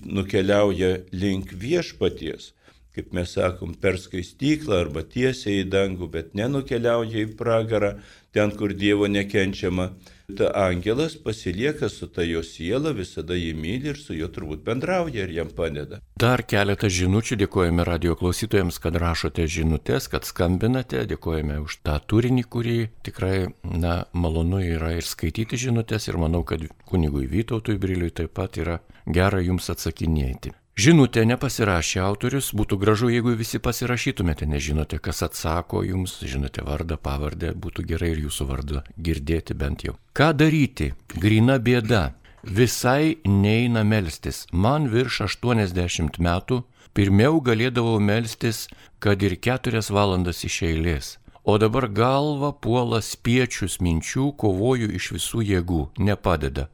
nukeliauja 0.06 1.00
link 1.12 1.52
viešpaties, 1.52 2.52
kaip 2.94 3.14
mes 3.14 3.34
sakom, 3.38 3.74
per 3.74 3.98
skaistyklą 4.02 4.84
arba 4.86 5.04
tiesiai 5.06 5.64
į 5.64 5.70
dangų, 5.74 6.12
bet 6.14 6.38
nenukeliauja 6.38 7.26
į 7.26 7.34
pragarą, 7.40 7.96
ten, 8.38 8.54
kur 8.54 8.74
Dievo 8.74 9.08
nekenčiama, 9.10 9.90
ta 10.38 10.52
angelas 10.54 11.16
pasilieka 11.24 11.90
su 11.90 12.08
ta 12.08 12.22
jo 12.22 12.44
siela, 12.44 12.92
visada 12.94 13.34
jį 13.34 13.54
myli 13.58 13.90
ir 13.94 13.98
su 13.98 14.14
juo 14.14 14.28
turbūt 14.34 14.62
bendrauja 14.68 15.24
ir 15.24 15.34
jam 15.38 15.50
padeda. 15.60 16.02
Dar 16.22 16.44
keletą 16.52 16.90
žinučių 16.92 17.40
dėkojame 17.42 17.86
radio 17.88 18.18
klausytojams, 18.20 18.78
kad 18.84 19.00
rašote 19.02 19.48
žinutės, 19.50 20.10
kad 20.12 20.28
skambinate, 20.30 21.06
dėkojame 21.10 21.58
už 21.64 21.80
tą 21.88 21.98
turinį, 22.12 22.46
kurį 22.46 22.78
tikrai, 23.08 23.48
na, 23.64 23.96
malonu 24.14 24.62
yra 24.62 24.94
ir 25.00 25.08
skaityti 25.08 25.58
žinutės 25.68 26.12
ir 26.12 26.22
manau, 26.22 26.44
kad 26.46 26.68
kunigui 26.86 27.26
Vytautui 27.32 27.80
Briliui 27.82 28.14
taip 28.14 28.38
pat 28.38 28.62
yra 28.62 28.82
gera 29.08 29.42
jums 29.42 29.72
atsakinėti. 29.74 30.54
Žinutė 30.78 31.24
nepasirašė 31.26 32.04
autorius, 32.06 32.52
būtų 32.54 32.78
gražu, 32.78 33.08
jeigu 33.10 33.32
visi 33.34 33.58
pasirašytumėte, 33.58 34.46
nežinote, 34.46 35.00
kas 35.02 35.24
atsako 35.26 35.82
jums, 35.82 36.20
žinote 36.22 36.62
vardą, 36.62 37.00
pavardę, 37.02 37.50
būtų 37.58 37.86
gerai 37.90 38.12
ir 38.12 38.22
jūsų 38.28 38.46
vardą 38.46 38.84
girdėti 39.08 39.58
bent 39.58 39.88
jau. 39.88 39.96
Ką 40.14 40.28
daryti? 40.38 40.92
Grina 41.18 41.58
bėda. 41.58 42.04
Visai 42.44 43.18
neina 43.26 43.82
melstis. 43.82 44.44
Man 44.54 44.86
virš 44.94 45.24
80 45.26 46.22
metų, 46.22 46.62
pirmiau 46.94 47.42
galėdavau 47.42 47.98
melstis, 47.98 48.68
kad 49.02 49.26
ir 49.26 49.40
keturias 49.42 49.90
valandas 49.90 50.46
iš 50.46 50.62
eilės. 50.70 51.12
O 51.42 51.58
dabar 51.58 51.90
galva 51.90 52.54
puola 52.54 53.02
spiečius 53.02 53.82
minčių, 53.82 54.30
kovoju 54.38 54.94
iš 54.94 55.14
visų 55.18 55.42
jėgų, 55.42 55.84
nepadeda. 55.98 56.70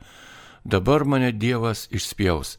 Dabar 0.68 1.08
mane 1.08 1.32
Dievas 1.32 1.88
išspjaus 1.88 2.58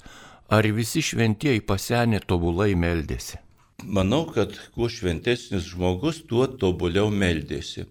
ar 0.55 0.67
visi 0.77 1.03
šventieji 1.03 1.63
pasenė 1.67 2.21
tobulai 2.31 2.75
meldėsi? 2.79 3.41
Manau, 3.85 4.23
kad 4.31 4.55
kuo 4.75 4.89
šventesnis 4.89 5.67
žmogus, 5.73 6.23
tuo 6.29 6.47
tobuliau 6.47 7.11
meldėsi. 7.11 7.89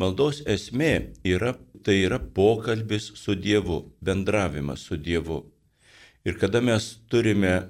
Maldos 0.00 0.40
esmė 0.54 1.12
yra, 1.24 1.54
tai 1.84 2.00
yra 2.06 2.18
pokalbis 2.18 3.12
su 3.20 3.36
Dievu, 3.36 3.78
bendravimas 4.00 4.86
su 4.88 4.96
Dievu. 4.96 5.42
Ir 6.26 6.38
kada 6.40 6.60
mes 6.64 6.96
turime 7.12 7.68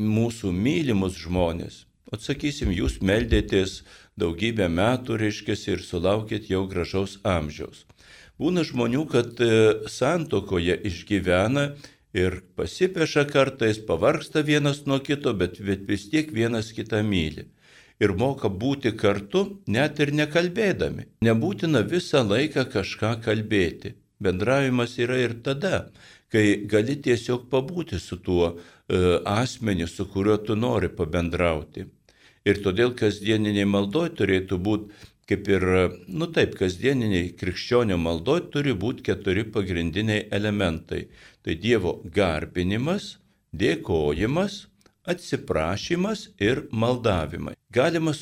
mūsų 0.00 0.52
mylimus 0.54 1.18
žmonės, 1.20 1.84
atsakysim, 2.14 2.72
jūs 2.72 3.00
meldėtės 3.04 3.82
daugybę 4.18 4.70
metų, 4.72 5.18
reiškia, 5.20 5.58
ir 5.74 5.84
sulaukėt 5.84 6.48
jau 6.50 6.64
gražaus 6.70 7.18
amžiaus. 7.24 7.84
Būna 8.40 8.64
žmonių, 8.64 9.04
kad 9.12 9.40
e, 9.44 9.50
santokoje 9.92 10.78
išgyvena 10.88 11.74
ir 12.14 12.40
pasipeša 12.56 13.24
kartais, 13.30 13.78
pavarksta 13.86 14.42
vienas 14.46 14.84
nuo 14.86 14.98
kito, 14.98 15.32
bet 15.34 15.60
vis 15.60 16.08
tiek 16.10 16.32
vienas 16.34 16.72
kitą 16.76 17.02
myli. 17.06 17.46
Ir 18.00 18.14
moka 18.16 18.48
būti 18.48 18.94
kartu, 18.96 19.60
net 19.68 20.00
ir 20.00 20.14
nekalbėdami. 20.16 21.06
Nebūtina 21.26 21.82
visą 21.84 22.24
laiką 22.24 22.64
kažką 22.72 23.18
kalbėti. 23.24 23.94
Bendravimas 24.20 24.96
yra 24.98 25.18
ir 25.20 25.36
tada, 25.44 25.90
kai 26.32 26.64
gali 26.68 26.96
tiesiog 26.96 27.48
pabūti 27.52 28.00
su 28.00 28.16
tuo 28.24 28.54
e, 28.54 29.20
asmeniu, 29.24 29.88
su 29.88 30.06
kuriuo 30.08 30.38
tu 30.44 30.56
nori 30.56 30.88
pabendrauti. 30.88 31.86
Ir 32.48 32.60
todėl 32.64 32.94
kasdieniniai 32.96 33.68
maldoj 33.68 34.14
turėtų 34.16 34.58
būti 34.64 35.09
kaip 35.30 35.48
ir, 35.48 35.64
nu 36.10 36.26
taip, 36.34 36.56
kasdieniniai 36.58 37.30
krikščionio 37.38 37.98
maldoj 38.02 38.48
turi 38.50 38.74
būti 38.74 39.06
keturi 39.06 39.44
pagrindiniai 39.54 40.26
elementai. 40.34 41.04
Tai 41.46 41.54
Dievo 41.62 42.00
garbinimas, 42.16 43.14
dėkojimas, 43.54 44.64
atsiprašymas 45.06 46.28
ir 46.42 46.64
maldavimai. 46.70 47.54
Galima, 47.72 48.12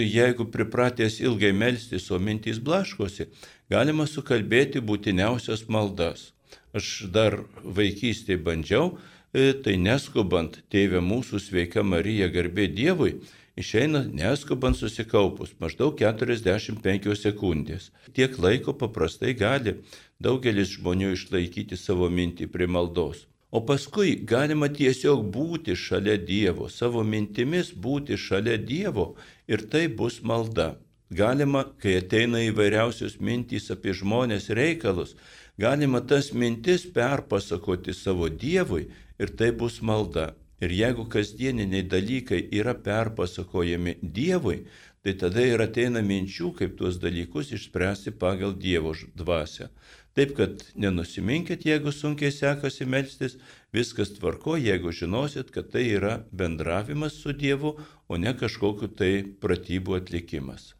jeigu 0.00 0.48
pripratęs 0.50 1.20
ilgai 1.20 1.52
melstis, 1.52 2.08
o 2.10 2.18
mintys 2.18 2.60
blaškosi, 2.64 3.28
galima 3.70 4.08
sukalbėti 4.08 4.80
būtiniausias 4.80 5.66
maldas. 5.68 6.32
Aš 6.74 7.06
dar 7.12 7.42
vaikystėje 7.62 8.40
bandžiau, 8.42 8.96
e, 9.34 9.52
tai 9.52 9.76
neskubant, 9.78 10.58
tėvė 10.72 11.04
mūsų 11.04 11.40
sveika 11.42 11.84
Marija 11.86 12.30
garbė 12.32 12.66
Dievui, 12.72 13.18
išeina 13.56 14.04
neskubant 14.10 14.76
susikaupus 14.76 15.54
maždaug 15.60 15.98
45 16.00 17.14
sekundės. 17.18 17.90
Tiek 18.12 18.38
laiko 18.38 18.74
paprastai 18.78 19.34
gali 19.34 19.78
daugelis 20.20 20.74
žmonių 20.78 21.14
išlaikyti 21.14 21.78
savo 21.78 22.10
mintį 22.10 22.50
prie 22.50 22.66
maldos. 22.66 23.26
O 23.54 23.60
paskui 23.62 24.16
galima 24.26 24.66
tiesiog 24.66 25.20
būti 25.34 25.76
šalia 25.78 26.16
Dievo, 26.18 26.66
savo 26.68 27.04
mintimis 27.06 27.70
būti 27.70 28.18
šalia 28.18 28.56
Dievo 28.58 29.12
ir 29.46 29.62
tai 29.70 29.86
bus 29.86 30.18
malda. 30.22 30.74
Galima, 31.14 31.62
kai 31.78 32.00
ateina 32.00 32.40
įvairiausios 32.48 33.20
mintys 33.20 33.70
apie 33.70 33.92
žmonės 33.94 34.48
reikalus, 34.58 35.14
galima 35.60 36.00
tas 36.00 36.32
mintis 36.32 36.82
perpasakoti 36.96 37.94
savo 37.94 38.26
Dievui 38.26 38.88
ir 39.22 39.30
tai 39.38 39.52
bus 39.52 39.78
malda. 39.82 40.32
Ir 40.62 40.70
jeigu 40.70 41.08
kasdieniniai 41.10 41.82
dalykai 41.90 42.44
yra 42.54 42.74
perpasakojami 42.74 43.98
Dievui, 44.02 44.64
tai 45.02 45.16
tada 45.20 45.42
ir 45.44 45.60
ateina 45.60 46.00
minčių, 46.00 46.52
kaip 46.58 46.78
tuos 46.78 47.00
dalykus 47.02 47.50
išspręsti 47.52 48.14
pagal 48.20 48.54
Dievo 48.56 48.94
dvasę. 49.18 49.68
Taip 50.14 50.36
kad 50.38 50.62
nenusiminkit, 50.78 51.66
jeigu 51.66 51.90
sunkiai 51.92 52.30
sekasi 52.32 52.86
melstis, 52.86 53.34
viskas 53.74 54.14
tvarko, 54.14 54.54
jeigu 54.56 54.94
žinosit, 54.94 55.50
kad 55.50 55.72
tai 55.74 55.88
yra 55.96 56.20
bendravimas 56.30 57.18
su 57.18 57.34
Dievu, 57.34 57.74
o 58.08 58.16
ne 58.16 58.32
kažkokiu 58.38 58.88
tai 58.94 59.12
pratybų 59.42 59.98
atlikimas. 59.98 60.72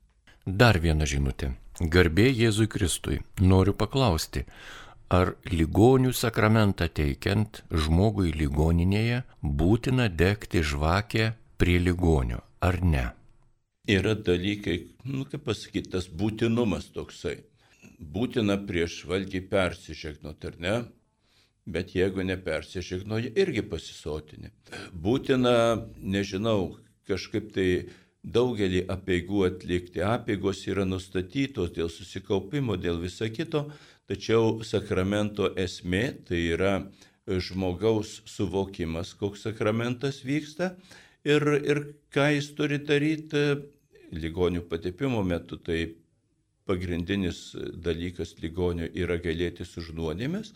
Dar 0.46 0.78
viena 0.78 1.08
žinutė. 1.08 1.50
Garbė 1.80 2.28
Jėzui 2.30 2.68
Kristui. 2.70 3.18
Noriu 3.42 3.74
paklausti, 3.74 4.44
ar 5.14 5.34
ligonių 5.50 6.12
sakramentą 6.16 6.88
teikiant 7.00 7.62
žmogui 7.70 8.32
ligoninėje 8.36 9.24
būtina 9.42 10.08
degti 10.08 10.62
žvakę 10.62 11.32
prie 11.60 11.78
ligonio, 11.82 12.40
ar 12.60 12.82
ne? 12.82 13.04
yra 13.86 14.14
dalykai, 14.14 14.86
nu 15.04 15.24
kaip 15.28 15.44
pasakyti, 15.44 15.90
tas 15.92 16.08
būtinumas 16.08 16.88
toksai. 16.94 17.42
Būtina 17.98 18.56
prieš 18.66 19.04
valgį 19.08 19.44
persižegnoti, 19.50 20.48
ar 20.50 20.56
ne? 20.60 20.76
Bet 21.64 21.94
jeigu 21.96 22.24
nepersižegnoji, 22.24 23.32
irgi 23.40 23.62
pasisotini. 23.68 24.50
Būtina, 24.92 25.84
nežinau, 26.00 26.76
kažkaip 27.08 27.52
tai 27.54 27.68
daugelį 28.24 28.84
apieigų 28.92 29.44
atlikti. 29.48 30.02
Apiegos 30.04 30.64
yra 30.68 30.84
nustatytos 30.88 31.72
dėl 31.76 31.88
susikaupimo, 31.92 32.76
dėl 32.76 33.00
viso 33.00 33.28
kito, 33.32 33.66
tačiau 34.10 34.60
sakramento 34.66 35.50
esmė 35.60 36.04
tai 36.28 36.40
yra 36.56 36.74
žmogaus 37.26 38.20
suvokimas, 38.28 39.14
koks 39.16 39.46
sakramentas 39.48 40.20
vyksta 40.24 40.74
ir, 41.24 41.46
ir 41.64 41.80
ką 42.12 42.28
jis 42.36 42.50
turi 42.58 42.78
daryti 42.84 43.44
ligonių 44.14 44.64
patepimo 44.68 45.22
metu, 45.24 45.56
tai 45.56 45.94
pagrindinis 46.68 47.54
dalykas 47.84 48.36
ligonio 48.42 48.88
yra 48.92 49.18
galėti 49.20 49.66
su 49.68 49.84
žnuodėmis 49.84 50.52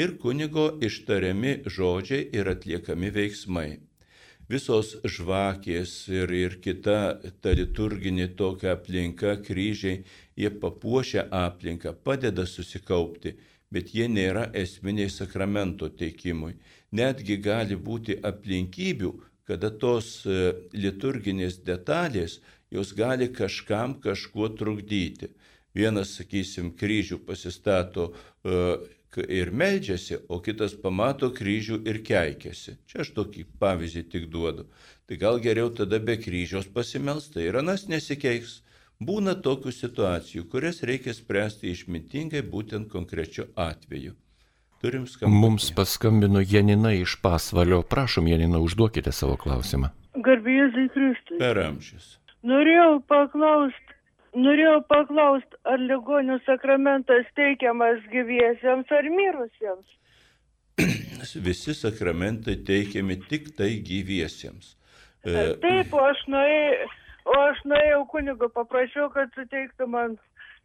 ir 0.00 0.16
kunigo 0.22 0.66
ištariami 0.84 1.60
žodžiai 1.66 2.28
ir 2.36 2.52
atliekami 2.52 3.10
veiksmai. 3.16 3.70
Visos 4.50 4.96
žvakės 5.06 5.92
ir, 6.10 6.32
ir 6.34 6.56
kita 6.64 7.20
ta 7.42 7.52
liturginė 7.54 8.32
tokia 8.34 8.72
aplinka, 8.74 9.36
kryžiai, 9.46 10.02
jie 10.34 10.50
papuošia 10.50 11.28
aplinką, 11.30 11.92
padeda 12.06 12.46
susikaupti, 12.50 13.36
bet 13.70 13.94
jie 13.94 14.08
nėra 14.10 14.48
esminiai 14.62 15.10
sakramento 15.12 15.86
teikimui. 16.00 16.56
Netgi 16.90 17.36
gali 17.38 17.78
būti 17.78 18.18
aplinkybių, 18.26 19.12
kada 19.46 19.70
tos 19.70 20.26
e, 20.26 20.52
liturginės 20.74 21.60
detalės 21.62 22.40
jos 22.74 22.90
gali 22.98 23.30
kažkam 23.30 24.00
kažkuo 24.02 24.50
trukdyti. 24.58 25.30
Vienas, 25.74 26.16
sakysim, 26.18 26.72
kryžių 26.74 27.20
pasistato 27.22 28.08
uh, 28.10 28.82
ir 29.18 29.50
meldžiasi, 29.50 30.20
o 30.28 30.38
kitas 30.44 30.76
pamato 30.78 31.30
kryžių 31.34 31.80
ir 31.90 32.00
keikiasi. 32.06 32.76
Čia 32.86 33.02
aš 33.04 33.12
tokį 33.16 33.46
pavyzdį 33.58 34.02
tik 34.12 34.28
duodu. 34.30 34.68
Tai 35.10 35.18
gal 35.18 35.40
geriau 35.42 35.70
tada 35.74 35.98
be 35.98 36.16
kryžiaus 36.20 36.70
pasimelsta 36.70 37.42
ir 37.42 37.58
anas 37.58 37.88
nesikeiks. 37.90 38.60
Būna 39.00 39.34
tokių 39.40 39.72
situacijų, 39.72 40.44
kurias 40.52 40.82
reikia 40.84 41.14
spręsti 41.16 41.72
išmintingai 41.72 42.42
būtent 42.44 42.90
konkrečiu 42.92 43.48
atveju. 43.56 44.14
Turim 44.80 45.06
skambinti. 45.08 45.40
Mums 45.40 45.70
paskambino 45.76 46.40
Janina 46.40 46.92
iš 46.92 47.16
pasvalio. 47.22 47.82
Prašom, 47.82 48.28
Janina, 48.28 48.60
užduokite 48.60 49.12
savo 49.12 49.36
klausimą. 49.40 49.90
Garbėjai 50.20 50.86
Kristui. 50.94 51.38
Per 51.40 51.58
amžius. 51.64 52.18
Norėjau 52.46 53.00
paklausti, 53.08 53.89
norėjau 54.36 54.80
paklausti, 54.90 55.58
ar 55.64 55.80
ligonių 55.82 56.38
sakramentas 56.46 57.28
teikiamas 57.38 58.02
gyviesiems 58.12 58.92
ar 58.94 59.08
mirusiems? 59.10 59.96
Visi 61.48 61.74
sakramentai 61.74 62.56
teikiami 62.66 63.18
tik 63.28 63.52
tai 63.58 63.72
gyviesiems. 63.86 64.76
E... 65.24 65.34
Taip, 65.64 65.92
o 65.92 66.04
aš, 66.06 66.22
nuėjau, 66.32 66.88
o 67.26 67.38
aš 67.48 67.64
nuėjau 67.68 68.00
kunigo, 68.12 68.48
paprašiau, 68.54 69.10
kad 69.14 69.34
suteiktų 69.36 69.88
man 69.90 70.16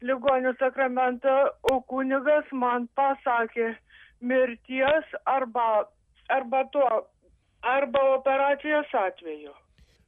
ligonių 0.06 0.56
sakramentą, 0.60 1.36
o 1.72 1.82
kunigas 1.90 2.48
man 2.54 2.88
pasakė 2.96 3.74
mirties 4.22 5.20
arba, 5.26 5.88
arba 6.30 6.64
to, 6.72 6.88
arba 7.66 8.04
operacijos 8.16 8.94
atveju. 9.02 9.54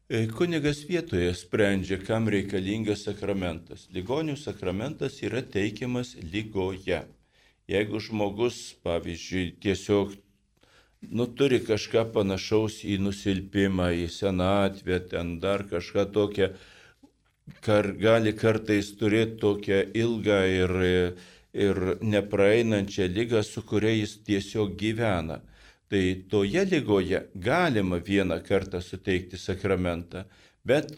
E, 0.10 0.22
kunigas 0.32 0.86
vietoje 0.88 1.34
sprendžia, 1.36 1.98
kam 2.00 2.30
reikalingas 2.32 3.02
sakramentas. 3.04 3.82
Ligonių 3.92 4.38
sakramentas 4.40 5.18
yra 5.20 5.42
teikiamas 5.44 6.14
lygoje. 6.32 7.02
Jeigu 7.68 8.00
žmogus, 8.00 8.60
pavyzdžiui, 8.88 9.50
tiesiog 9.66 10.14
nu, 11.12 11.26
turi 11.28 11.60
kažką 11.60 12.06
panašaus 12.16 12.78
į 12.88 12.96
nusilpimą, 13.04 13.90
į 14.06 14.08
senatvę, 14.16 15.02
ten 15.12 15.36
dar 15.44 15.66
kažką 15.68 16.08
tokią, 16.16 16.50
kar, 17.68 17.92
gali 18.00 18.32
kartais 18.32 18.94
turėti 18.96 19.42
tokią 19.44 19.82
ilgą 20.06 20.40
ir, 20.54 20.76
ir 21.68 21.84
nepraeinančią 22.16 23.12
lygą, 23.12 23.44
su 23.44 23.68
kuria 23.68 23.92
jis 23.98 24.16
tiesiog 24.24 24.72
gyvena 24.80 25.42
tai 25.88 26.24
toje 26.30 26.66
lygoje 26.66 27.22
galima 27.36 28.00
vieną 28.00 28.42
kartą 28.44 28.82
suteikti 28.82 29.38
sakramentą, 29.38 30.24
bet 30.66 30.92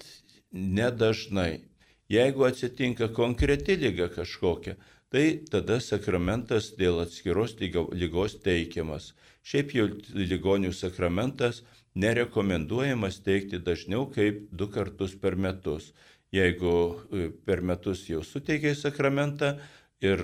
nedažnai. 0.51 1.61
Jeigu 2.09 2.43
atsitinka 2.47 3.11
konkreti 3.13 3.75
lyga 3.77 4.07
kažkokia, 4.09 4.73
tai 5.13 5.41
tada 5.49 5.77
sakramentas 5.81 6.71
dėl 6.77 7.03
atskiros 7.03 7.55
lygos 7.61 8.39
teikiamas. 8.41 9.13
Šiaip 9.45 9.73
jau 9.77 9.85
ligonių 10.13 10.73
sakramentas 10.73 11.61
nerekomenduojamas 11.95 13.21
teikti 13.25 13.59
dažniau 13.61 14.07
kaip 14.13 14.47
du 14.51 14.67
kartus 14.73 15.15
per 15.15 15.35
metus. 15.35 15.93
Jeigu 16.33 16.73
e, 17.09 17.29
per 17.45 17.61
metus 17.65 18.03
jau 18.09 18.21
suteikiai 18.25 18.75
sakramentą, 18.77 19.55
ir 20.01 20.21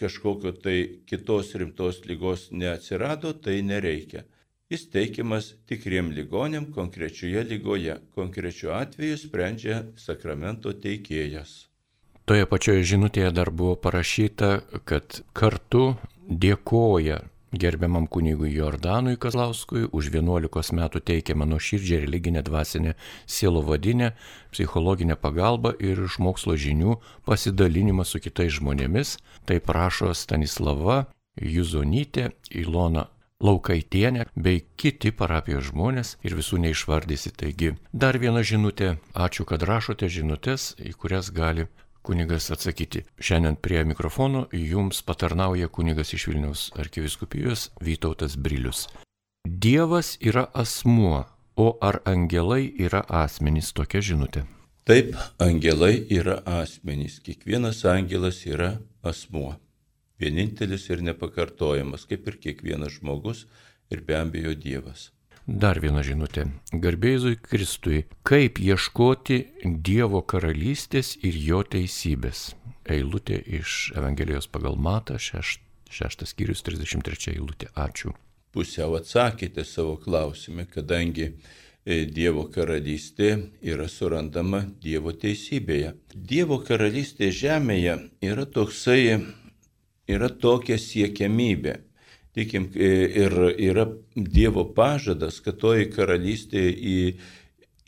kažkokio 0.00 0.52
tai 0.52 1.02
kitos 1.06 1.54
rimtos 1.54 2.02
lygos 2.06 2.50
neatsirado, 2.50 3.32
tai 3.32 3.62
nereikia. 3.62 4.24
Jis 4.72 4.86
teikiamas 4.88 5.50
tikriem 5.68 6.08
ligonėm 6.16 6.70
konkrečioje 6.72 7.42
lygoje. 7.44 7.98
Konkrečiu 8.16 8.72
atveju 8.72 9.18
sprendžia 9.20 9.82
sakramento 10.00 10.72
teikėjas. 10.72 11.66
Toje 12.24 12.46
pačioje 12.48 12.86
žinutėje 12.94 13.32
dar 13.36 13.50
buvo 13.50 13.74
parašyta, 13.76 14.62
kad 14.88 15.20
kartu 15.36 15.92
dėkoja 16.24 17.18
gerbiamam 17.52 18.06
kunigui 18.06 18.52
Jordanui 18.54 19.16
Kazlauskui 19.20 19.86
už 19.92 20.10
11 20.14 20.72
metų 20.78 21.02
teikiamą 21.04 21.46
nuoširdžią 21.52 22.00
religinę 22.04 22.42
dvasinę 22.42 22.94
sielo 23.26 23.62
vadinę, 23.62 24.12
psichologinę 24.50 25.16
pagalbą 25.16 25.74
ir 25.78 26.04
iš 26.06 26.18
mokslo 26.18 26.56
žinių 26.56 26.98
pasidalinimą 27.28 28.04
su 28.04 28.20
kitais 28.20 28.56
žmonėmis. 28.58 29.18
Tai 29.44 29.58
prašo 29.60 30.14
Stanislava 30.14 31.06
Juzonytė, 31.36 32.30
Ilona 32.50 33.08
Laukaitienė 33.42 34.28
bei 34.38 34.60
kiti 34.78 35.10
parapijos 35.10 35.72
žmonės 35.72 36.14
ir 36.22 36.36
visų 36.38 36.60
neišvardysi. 36.62 37.32
Taigi, 37.34 37.72
dar 37.92 38.18
viena 38.22 38.44
žinutė. 38.46 38.96
Ačiū, 39.18 39.46
kad 39.48 39.64
rašote 39.66 40.06
žinutės, 40.06 40.72
į 40.78 40.94
kurias 40.94 41.32
gali 41.34 41.66
kunigas 42.02 42.50
atsakyti. 42.50 43.04
Šiandien 43.18 43.56
prie 43.56 43.84
mikrofono 43.84 44.46
jums 44.52 45.02
patarnauja 45.02 45.68
kunigas 45.68 46.12
iš 46.12 46.26
Vilniaus 46.26 46.70
arkiviskupijos 46.78 47.70
Vytautas 47.80 48.36
Brilius. 48.36 48.88
Dievas 49.44 50.16
yra 50.20 50.46
asmuo, 50.54 51.24
o 51.56 51.78
ar 51.80 52.00
angelai 52.04 52.72
yra 52.78 53.02
asmenys 53.08 53.72
tokia 53.72 54.02
žinutė? 54.02 54.44
Taip, 54.86 55.14
angelai 55.38 56.06
yra 56.10 56.40
asmenys. 56.46 57.20
Kiekvienas 57.22 57.84
angelas 57.86 58.42
yra 58.46 58.76
asmuo. 59.02 59.54
Vienintelis 60.18 60.88
ir 60.90 61.02
nepakartojamas, 61.06 62.06
kaip 62.10 62.26
ir 62.30 62.38
kiekvienas 62.42 62.98
žmogus 62.98 63.46
ir 63.90 64.02
be 64.06 64.16
abejo 64.18 64.54
Dievas. 64.54 65.10
Dar 65.46 65.80
viena 65.82 66.04
žinutė. 66.06 66.44
Garbėjai 66.70 67.34
Kristui, 67.42 68.04
kaip 68.22 68.60
ieškoti 68.62 69.40
Dievo 69.82 70.22
karalystės 70.22 71.16
ir 71.18 71.34
jo 71.34 71.62
teisybės. 71.66 72.52
Eilutė 72.86 73.40
iš 73.58 73.90
Evangelijos 73.98 74.46
pagal 74.46 74.78
Matą, 74.78 75.18
šeš, 75.18 75.56
šeštas 75.90 76.30
skyrius, 76.30 76.62
33 76.62 77.34
eilutė. 77.34 77.72
Ačiū. 77.74 78.14
Pusiau 78.54 78.94
atsakėte 78.94 79.64
savo 79.66 79.96
klausimą, 79.98 80.68
kadangi 80.70 81.32
e, 81.32 82.04
Dievo 82.06 82.46
karalystė 82.46 83.34
yra 83.66 83.88
surandama 83.90 84.62
Dievo 84.82 85.10
teisybėje. 85.10 85.96
Dievo 86.14 86.60
karalystė 86.62 87.32
žemėje 87.34 87.98
yra 88.22 88.46
toksai, 88.46 89.18
yra 90.06 90.30
tokia 90.30 90.78
siekiamybė. 90.78 91.80
Tikim, 92.32 92.70
e, 92.74 92.88
ir 93.24 93.34
yra 93.60 93.86
Dievo 94.16 94.64
pažadas, 94.72 95.40
kad 95.44 95.58
toji 95.60 95.90
karalystė 95.92 96.62
į, 96.72 96.96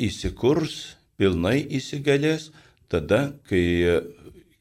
įsikurs, 0.05 0.99
pilnai 1.17 1.63
įsigalės, 1.79 2.51
tada, 2.93 3.39
kai, 3.49 3.65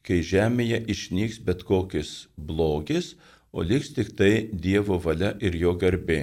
kai 0.06 0.22
žemėje 0.24 0.80
išnyks 0.94 1.42
bet 1.44 1.66
kokis 1.68 2.14
blogis, 2.36 3.12
o 3.52 3.60
liks 3.62 3.92
tik 3.92 4.14
tai 4.16 4.48
Dievo 4.52 4.96
valia 5.04 5.34
ir 5.44 5.56
jo 5.60 5.76
garbė. 5.76 6.22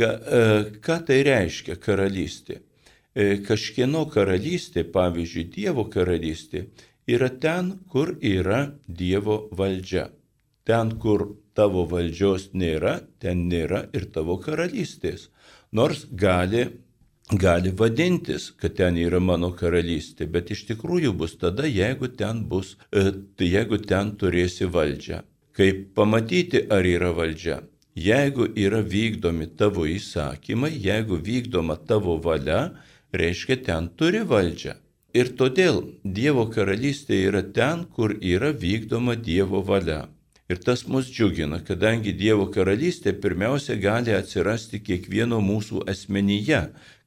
Ga, 0.00 0.10
e, 0.10 0.40
ką 0.82 0.98
tai 1.06 1.20
reiškia 1.26 1.76
karalystė? 1.78 2.62
E, 3.14 3.38
kažkieno 3.46 4.08
karalystė, 4.10 4.82
pavyzdžiui, 4.90 5.46
Dievo 5.52 5.84
karalystė, 5.92 6.64
yra 7.06 7.28
ten, 7.28 7.74
kur 7.92 8.16
yra 8.24 8.70
Dievo 8.88 9.44
valdžia. 9.52 10.08
Ten, 10.64 10.96
kur 10.98 11.28
tavo 11.54 11.84
valdžios 11.90 12.50
nėra, 12.52 13.00
ten 13.22 13.48
nėra 13.50 13.84
ir 13.94 14.08
tavo 14.14 14.38
karalystės. 14.42 15.28
Nors 15.72 16.06
gali, 16.10 16.66
gali 17.30 17.74
vadintis, 17.74 18.50
kad 18.60 18.76
ten 18.78 18.98
yra 19.00 19.20
mano 19.20 19.52
karalystė, 19.56 20.26
bet 20.30 20.50
iš 20.54 20.66
tikrųjų 20.72 21.14
bus 21.18 21.38
tada, 21.38 21.66
jeigu 21.66 22.10
ten, 22.18 22.44
bus, 22.50 22.76
e, 22.92 23.12
jeigu 23.38 23.78
ten 23.82 24.16
turėsi 24.20 24.70
valdžią 24.70 25.22
kaip 25.54 25.94
pamatyti, 25.94 26.66
ar 26.70 26.84
yra 26.86 27.12
valdžia. 27.14 27.62
Jeigu 27.94 28.48
yra 28.58 28.82
vykdomi 28.82 29.46
tavo 29.58 29.86
įsakymai, 29.86 30.72
jeigu 30.86 31.20
vykdoma 31.28 31.76
tavo 31.86 32.16
valia, 32.18 32.74
reiškia 33.14 33.60
ten 33.66 33.88
turi 33.98 34.24
valdžią. 34.26 34.74
Ir 35.14 35.30
todėl 35.38 35.78
Dievo 36.02 36.48
karalystė 36.50 37.20
yra 37.28 37.44
ten, 37.54 37.84
kur 37.94 38.16
yra 38.18 38.50
vykdoma 38.50 39.14
Dievo 39.14 39.62
valia. 39.62 40.08
Ir 40.52 40.58
tas 40.60 40.82
mus 40.86 41.06
džiugina, 41.08 41.62
kadangi 41.64 42.12
Dievo 42.12 42.44
karalystė 42.52 43.14
pirmiausia 43.16 43.78
gali 43.80 44.12
atsirasti 44.12 44.82
kiekvieno 44.84 45.38
mūsų 45.40 45.86
asmenyje, 45.88 46.58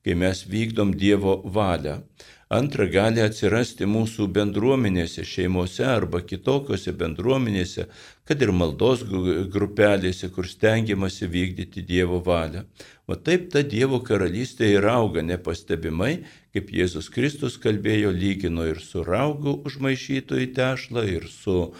kai 0.02 0.16
mes 0.18 0.42
vykdom 0.50 0.96
Dievo 0.98 1.36
valią. 1.58 2.00
Antra, 2.48 2.86
gali 2.88 3.20
atsirasti 3.20 3.84
mūsų 3.92 4.30
bendruomenėse, 4.32 5.26
šeimose 5.28 5.84
arba 5.84 6.22
kitokiose 6.24 6.94
bendruomenėse, 6.96 7.90
kad 8.24 8.46
ir 8.46 8.54
maldos 8.56 9.04
grupelėse, 9.52 10.30
kur 10.32 10.48
stengiamasi 10.48 11.28
vykdyti 11.28 11.84
Dievo 11.84 12.22
valią. 12.24 12.64
O 13.04 13.20
taip 13.20 13.50
ta 13.52 13.66
Dievo 13.68 14.00
karalystė 14.00 14.72
ir 14.78 14.88
auga 14.88 15.26
nepastebimai, 15.28 16.24
kaip 16.56 16.72
Jėzus 16.72 17.12
Kristus 17.12 17.60
kalbėjo, 17.60 18.16
lygino 18.16 18.64
ir 18.72 18.80
su 18.80 19.04
raugu 19.04 19.60
užmaišytų 19.68 20.44
į 20.48 20.50
tešlą, 20.56 21.04
ir 21.20 21.28
su 21.28 21.60
e, 21.68 21.72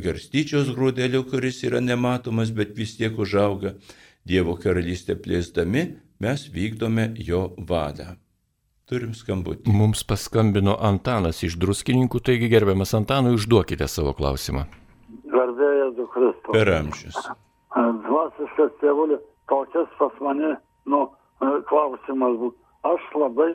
garstyčios 0.00 0.72
grūdeliu, 0.72 1.26
kuris 1.28 1.60
yra 1.68 1.84
nematomas, 1.84 2.56
bet 2.56 2.72
vis 2.72 2.96
tiek 2.96 3.20
užauga. 3.20 3.76
Dievo 4.24 4.56
karalystę 4.56 5.14
plėsdami 5.20 5.90
mes 6.24 6.48
vykdome 6.56 7.12
jo 7.20 7.50
valią. 7.60 8.16
Turim 8.86 9.16
skambutį. 9.18 9.72
Mums 9.74 10.04
paskambino 10.06 10.76
Antanas 10.88 11.40
iš 11.42 11.56
druskininkų, 11.58 12.20
taigi 12.22 12.46
gerbiamas 12.52 12.92
Antanui, 12.94 13.32
užduokite 13.34 13.88
savo 13.90 14.12
klausimą. 14.14 14.60
Garbėjas 15.32 15.96
du 15.96 16.04
Kristus. 16.12 16.52
Per 16.54 16.70
amžius. 16.70 17.16
Dvasiškas 17.74 18.76
tėvulė, 18.78 19.18
tokias 19.50 19.90
pas 19.98 20.20
mane, 20.22 20.52
nu, 20.86 21.00
klausimas 21.66 22.36
būtų. 22.44 22.54
Aš 22.86 23.08
labai 23.18 23.48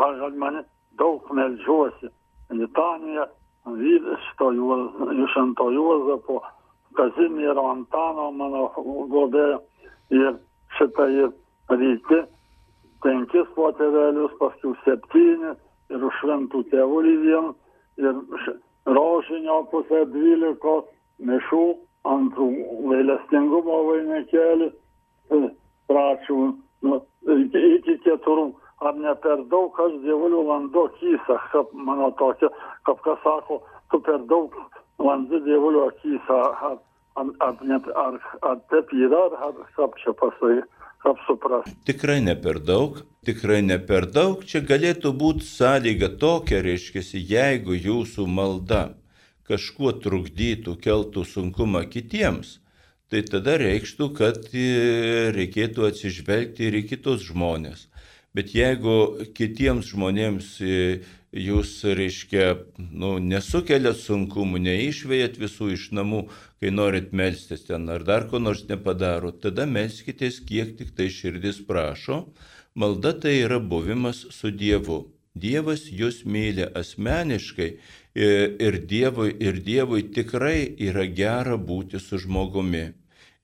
pagal 0.00 0.32
mane 0.40 0.64
daug 0.96 1.28
melžiuosi. 1.36 2.08
Litanija, 2.56 3.28
šito 3.68 4.50
iš 5.26 5.36
Anto 5.42 5.68
Juozapo, 5.74 6.40
Kazimiero 6.96 7.66
Antano, 7.74 8.30
mano 8.32 8.70
globėjo. 9.12 9.60
Ir 10.16 10.40
šitą 10.78 11.12
ir 11.12 11.36
ryte 11.76 12.24
penkis 13.04 13.48
potėvelius, 13.56 14.34
paskui 14.40 14.74
septynis 14.84 15.58
ir 15.92 16.06
šventų 16.20 16.64
tėvulį 16.72 17.14
vien 17.24 17.50
ir 18.02 18.22
rožinio 18.98 19.62
pusę 19.72 20.04
dvylikos 20.12 20.88
mišų, 21.28 21.64
antrų 22.08 22.48
gailestingumo 22.88 23.78
vainikėlį, 23.90 24.70
pračių 25.90 26.38
nu, 26.86 27.00
iki, 27.36 27.62
iki 27.78 27.98
keturių. 28.06 28.50
Ar 28.86 28.94
ne 28.94 29.10
per 29.24 29.40
daug 29.50 29.74
aš 29.82 29.96
dievulių 30.04 30.44
vandu 30.46 30.84
akysą, 30.86 31.34
kaip 31.50 31.72
mano 31.74 32.12
tokia, 32.20 32.46
kaip 32.86 33.00
kas 33.02 33.18
sako, 33.24 33.58
tu 33.90 33.98
per 34.06 34.20
daug 34.30 34.54
vandu 35.02 35.40
dievulių 35.42 35.82
akysą, 35.88 36.36
ar, 36.68 36.76
ar, 37.18 37.32
ar, 37.48 37.56
ar, 38.04 38.20
ar, 38.46 38.60
taip 38.70 38.94
yra, 38.94 39.24
ar 39.48 39.58
kaip 39.74 39.98
čia 39.98 40.14
pasakyti 40.20 40.77
apsuprasti. 41.04 41.76
Tikrai 41.88 42.20
ne 42.24 42.34
per 42.36 42.60
daug, 42.60 43.02
tikrai 43.26 43.60
ne 43.62 43.78
per 43.78 44.08
daug. 44.10 44.44
Čia 44.44 44.62
galėtų 44.66 45.12
būti 45.18 45.46
sąlyga 45.46 46.10
tokia, 46.20 46.62
reiškia, 46.64 47.02
jeigu 47.18 47.76
jūsų 47.76 48.26
malda 48.26 48.82
kažkuo 49.48 49.94
trukdytų, 50.04 50.76
keltų 50.84 51.24
sunkumą 51.24 51.86
kitiems, 51.88 52.58
tai 53.08 53.22
tada 53.24 53.56
reikštų, 53.60 54.10
kad 54.18 54.50
e, 54.52 55.30
reikėtų 55.32 55.86
atsižvelgti 55.88 56.68
ir 56.68 56.82
į 56.82 56.84
kitus 56.90 57.24
žmonės. 57.30 57.86
Bet 58.36 58.52
jeigu 58.52 59.24
kitiems 59.36 59.88
žmonėms 59.94 60.50
e, 60.60 60.74
jūs, 61.32 61.72
reiškia, 61.84 62.46
nu, 62.78 63.16
nesukeliat 63.20 63.98
sunkumų, 64.00 64.60
neišvėjat 64.64 65.36
visų 65.40 65.72
iš 65.74 65.90
namų, 65.96 66.24
kai 66.60 66.72
norit 66.72 67.12
melstis 67.12 67.66
ten 67.68 67.88
ar 67.92 68.04
dar 68.04 68.28
ko 68.30 68.40
nors 68.40 68.64
nepadaro, 68.68 69.32
tada 69.32 69.66
melskitės, 69.66 70.40
kiek 70.40 70.76
tik 70.78 70.94
tai 70.96 71.10
širdis 71.12 71.60
prašo. 71.68 72.26
Malda 72.78 73.12
tai 73.20 73.40
yra 73.42 73.58
buvimas 73.58 74.24
su 74.30 74.50
Dievu. 74.54 75.08
Dievas 75.38 75.86
jūs 75.90 76.24
myli 76.26 76.64
asmeniškai 76.66 77.68
ir 78.14 78.78
Dievui, 78.90 79.34
ir 79.38 79.60
Dievui 79.62 80.08
tikrai 80.14 80.74
yra 80.88 81.04
gera 81.06 81.58
būti 81.58 82.00
su 82.02 82.18
žmogumi. 82.18 82.88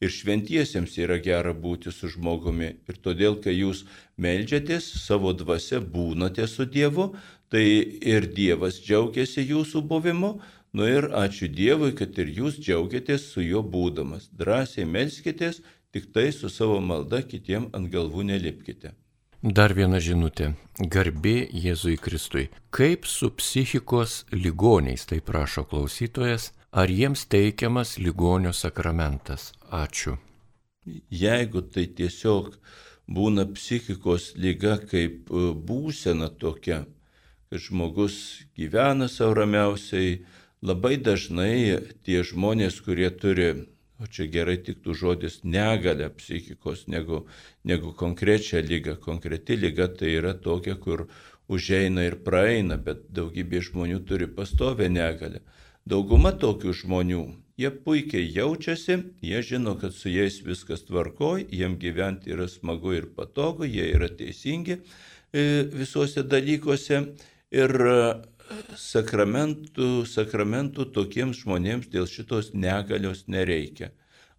Ir 0.04 0.12
šventiesiems 0.12 0.98
yra 1.00 1.16
gera 1.24 1.54
būti 1.56 1.92
su 1.94 2.10
žmogumi. 2.12 2.74
Ir 2.90 2.98
todėl, 3.04 3.38
kai 3.40 3.54
jūs 3.56 3.84
melžiatės, 4.20 4.90
savo 5.00 5.32
dvasia 5.32 5.80
būnate 5.80 6.44
su 6.50 6.66
Dievu, 6.68 7.14
tai 7.48 7.64
ir 8.14 8.28
Dievas 8.36 8.82
džiaugiasi 8.84 9.46
jūsų 9.48 9.84
buvimu, 9.88 10.34
nu 10.76 10.90
ir 10.90 11.08
ačiū 11.22 11.48
Dievui, 11.48 11.94
kad 11.96 12.18
ir 12.20 12.34
jūs 12.40 12.58
džiaugiatės 12.60 13.30
su 13.32 13.44
juo 13.46 13.62
būdamas. 13.76 14.28
Drąsiai 14.36 14.84
melskitės, 14.84 15.62
tik 15.94 16.10
tai 16.12 16.28
su 16.36 16.50
savo 16.52 16.82
malda 16.84 17.22
kitiem 17.24 17.70
ant 17.72 17.88
galvų 17.94 18.26
nelipkite. 18.32 18.92
Dar 19.44 19.74
viena 19.76 19.98
žinutė. 20.00 20.54
Garbė 20.80 21.44
Jėzui 21.52 21.98
Kristui. 22.00 22.46
Kaip 22.72 23.04
su 23.04 23.28
psichikos 23.28 24.22
ligoniais, 24.32 25.04
tai 25.04 25.20
prašo 25.20 25.66
klausytojas, 25.68 26.48
ar 26.74 26.90
jiems 26.90 27.22
teikiamas 27.30 27.98
ligonio 28.02 28.52
sakramentas? 28.52 29.52
Ačiū. 29.70 30.16
Jeigu 31.10 31.62
tai 31.74 31.84
tiesiog 31.98 32.56
būna 33.06 33.44
psichikos 33.54 34.32
lyga 34.34 34.80
kaip 34.90 35.30
e, 35.30 35.44
būsena 35.68 36.32
tokia, 36.42 36.80
kad 37.48 37.62
žmogus 37.62 38.16
gyvena 38.58 39.06
savo 39.08 39.36
ramiausiai, 39.38 40.24
labai 40.66 40.96
dažnai 40.98 41.78
tie 42.02 42.24
žmonės, 42.26 42.80
kurie 42.82 43.12
turi, 43.22 43.48
o 44.02 44.10
čia 44.10 44.26
gerai 44.34 44.58
tiktų 44.66 44.98
žodis, 44.98 45.40
negalę 45.46 46.10
psichikos 46.18 46.88
negu, 46.90 47.22
negu 47.62 47.94
konkrečią 47.94 48.64
lygą. 48.66 48.98
Konkreti 49.04 49.60
lyga 49.62 49.86
tai 49.94 50.16
yra 50.18 50.34
tokia, 50.34 50.74
kur 50.74 51.06
užeina 51.46 52.08
ir 52.08 52.18
praeina, 52.26 52.80
bet 52.82 53.06
daugybė 53.14 53.62
žmonių 53.70 54.02
turi 54.08 54.26
pastovę 54.26 54.90
negalę. 54.90 55.44
Dauguma 55.84 56.32
tokių 56.32 56.72
žmonių, 56.72 57.24
jie 57.60 57.70
puikiai 57.84 58.30
jaučiasi, 58.32 58.98
jie 59.22 59.42
žino, 59.44 59.76
kad 59.80 59.92
su 59.92 60.08
jais 60.08 60.40
viskas 60.46 60.86
tvarkoj, 60.88 61.44
jiem 61.52 61.76
gyventi 61.78 62.32
yra 62.32 62.48
smagu 62.48 62.96
ir 62.96 63.10
patogu, 63.16 63.68
jie 63.68 63.90
yra 63.92 64.08
teisingi 64.08 64.78
e, 64.80 65.44
visuose 65.74 66.24
dalykuose 66.24 67.04
Ir 67.54 67.70
e, 67.86 67.98
sakramentų, 68.80 70.04
sakramentų 70.10 70.88
tokiems 70.96 71.44
žmonėms 71.44 71.90
dėl 71.92 72.08
šitos 72.10 72.50
negalios 72.56 73.28
nereikia. 73.30 73.92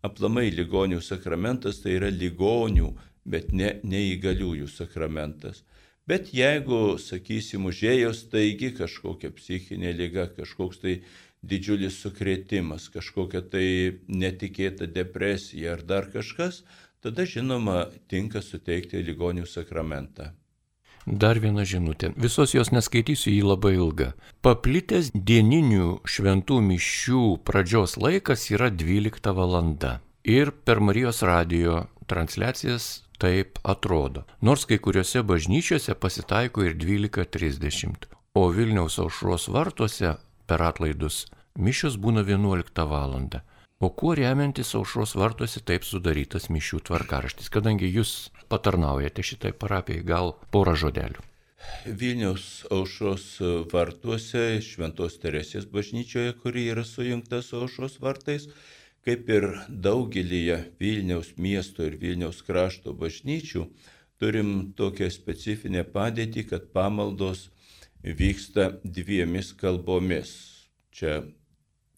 Aplamai 0.03 0.49
ligonių 0.51 0.99
sakramentas 1.01 1.79
tai 1.83 1.95
yra 1.99 2.09
ligonių, 2.11 2.89
bet 3.25 3.53
ne 3.55 3.77
neįgaliųjų 3.87 4.67
sakramentas. 4.69 5.63
Bet 6.05 6.33
jeigu, 6.35 6.99
sakysim, 7.01 7.65
užėjo 7.71 8.11
staigi 8.13 8.73
kažkokia 8.77 9.31
psichinė 9.33 9.95
lyga, 9.97 10.27
kažkoks 10.35 10.83
tai 10.83 10.99
didžiulis 11.51 11.99
sukrėtimas, 12.03 12.89
kažkokia 12.93 13.41
tai 13.51 13.67
netikėta 14.07 14.87
depresija 14.87 15.75
ar 15.75 15.83
dar 15.85 16.09
kažkas, 16.13 16.63
tada 17.05 17.25
žinoma 17.29 17.85
tinka 18.09 18.41
suteikti 18.41 19.03
ligonių 19.05 19.45
sakramentą. 19.49 20.31
Dar 21.05 21.37
viena 21.37 21.61
žinutė. 21.69 22.09
Visos 22.17 22.55
jos 22.55 22.71
neskaitysiu, 22.73 23.29
jį 23.29 23.43
labai 23.45 23.75
ilga. 23.77 24.13
Paplitęs 24.41 25.11
dieninių 25.13 25.99
šventų 26.01 26.57
mišių 26.65 27.25
pradžios 27.45 27.93
laikas 28.01 28.47
yra 28.49 28.71
12 28.73 29.35
valanda. 29.37 29.99
Ir 30.25 30.49
per 30.65 30.81
Marijos 30.81 31.21
radio 31.21 31.83
transliacijas 32.09 33.05
taip 33.21 33.61
atrodo. 33.61 34.25
Nors 34.41 34.65
kai 34.65 34.79
kuriuose 34.81 35.21
bažnyčiose 35.21 35.93
pasitaiko 35.93 36.65
ir 36.65 36.73
12.30. 36.73 38.09
O 38.35 38.49
Vilniaus 38.49 38.97
aušros 38.99 39.45
vartuose 39.53 40.15
per 40.47 40.63
atlaidus 40.65 41.25
mišios 41.57 41.97
būna 42.01 42.23
11 42.27 42.87
val. 42.91 43.15
O 43.83 43.89
kuo 43.91 44.15
remiantis 44.15 44.71
aušros 44.79 45.17
vartuose 45.19 45.59
taip 45.59 45.83
sudarytas 45.83 46.47
mišių 46.47 46.79
tvarkaraštis, 46.87 47.51
kadangi 47.51 47.89
jūs 47.91 48.31
patarnaujate 48.47 49.25
šitai 49.29 49.51
parapijai, 49.51 50.05
gal 50.07 50.31
porą 50.55 50.77
žodelių. 50.79 51.25
Vilniaus 52.01 52.45
aušros 52.71 53.25
vartuose, 53.73 54.45
Šventos 54.61 55.17
Teresės 55.21 55.67
bažnyčioje, 55.75 56.37
kuri 56.41 56.69
yra 56.73 56.85
sujungta 56.87 57.41
su 57.43 57.59
aušros 57.59 57.99
vartais, 58.05 58.47
kaip 59.05 59.29
ir 59.29 59.49
daugelyje 59.69 60.57
Vilniaus 60.79 61.33
miesto 61.37 61.85
ir 61.85 61.97
Vilniaus 62.01 62.41
krašto 62.47 62.93
bažnyčių, 63.01 63.65
turim 64.21 64.51
tokią 64.79 65.11
specifinę 65.13 65.83
padėtį, 65.97 66.45
kad 66.51 66.71
pamaldos 66.73 67.49
vyksta 68.13 68.69
dviemis 68.83 69.53
kalbomis. 69.57 70.35
Čia 70.95 71.23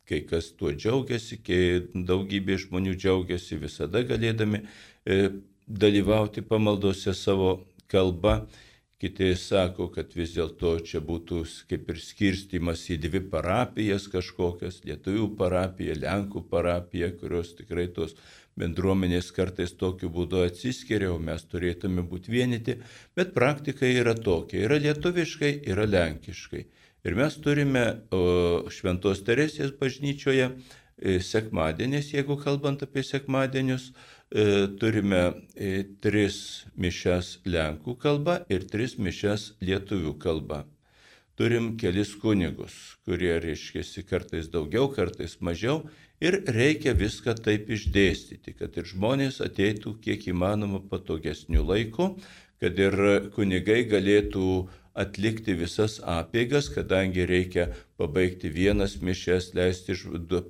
kai 0.08 0.22
kas 0.24 0.54
tuo 0.56 0.72
džiaugiasi, 0.72 1.42
kai 1.44 1.64
daugybė 1.92 2.56
žmonių 2.64 2.96
džiaugiasi 2.96 3.60
visada 3.60 4.02
galėdami 4.08 4.64
e, 4.64 5.18
dalyvauti 5.68 6.46
pamaldose 6.48 7.14
savo 7.14 7.68
kalba. 7.92 8.46
Kiti 8.98 9.28
sako, 9.38 9.92
kad 9.94 10.16
vis 10.18 10.32
dėlto 10.34 10.72
čia 10.82 10.98
būtų 11.06 11.44
kaip 11.70 11.92
ir 11.94 12.00
skirstimas 12.02 12.88
į 12.90 12.96
dvi 13.04 13.20
parapijas 13.30 14.08
kažkokias- 14.10 14.80
lietuvių 14.90 15.28
parapija, 15.38 15.94
lenkų 15.94 16.42
parapija, 16.50 17.12
kurios 17.20 17.54
tikrai 17.60 17.86
tos 17.94 18.16
bendruomenės 18.58 19.30
kartais 19.36 19.74
tokiu 19.78 20.10
būdu 20.14 20.42
atsiskiria, 20.46 21.12
o 21.14 21.20
mes 21.22 21.46
turėtume 21.52 22.04
būti 22.10 22.34
vienyti, 22.34 22.78
bet 23.16 23.34
praktika 23.38 23.88
yra 23.88 24.16
tokia- 24.16 24.64
yra 24.68 24.80
lietuviškai, 24.82 25.54
yra 25.72 25.86
lenkiškai. 25.86 26.66
Ir 27.06 27.16
mes 27.16 27.38
turime 27.40 27.86
Šventos 28.74 29.22
Teresės 29.24 29.72
bažnyčioje 29.80 30.50
e, 30.50 31.20
sekmadienės, 31.24 32.12
jeigu 32.14 32.36
kalbant 32.42 32.82
apie 32.84 33.04
sekmadienius, 33.06 33.92
e, 34.32 34.68
turime 34.82 35.22
e, 35.56 35.84
tris 36.02 36.66
mišes 36.76 37.38
lenkų 37.46 37.96
kalba 38.02 38.42
ir 38.50 38.66
tris 38.68 38.98
mišes 38.98 39.54
lietuvių 39.62 40.18
kalba. 40.20 40.66
Turim 41.38 41.76
kelis 41.78 42.16
kunigus, 42.18 42.74
kurie 43.06 43.36
reiškia 43.38 44.04
kartais 44.10 44.48
daugiau, 44.50 44.88
kartais 44.90 45.36
mažiau 45.40 45.84
ir 46.18 46.40
reikia 46.50 46.96
viską 46.98 47.36
taip 47.46 47.70
išdėstyti, 47.70 48.56
kad 48.58 48.74
ir 48.74 48.90
žmonės 48.90 49.38
ateitų 49.46 50.00
kiek 50.02 50.26
įmanoma 50.34 50.82
patogesnių 50.90 51.62
laikų, 51.62 52.08
kad 52.58 52.82
ir 52.82 52.98
kunigai 53.36 53.84
galėtų 53.86 54.48
atlikti 54.98 55.54
visas 55.54 56.00
apėgas, 56.02 56.72
kadangi 56.74 57.30
reikia 57.30 57.70
pabaigti 57.98 58.50
vienas 58.54 58.96
mišes, 59.02 59.50
leisti 59.58 59.96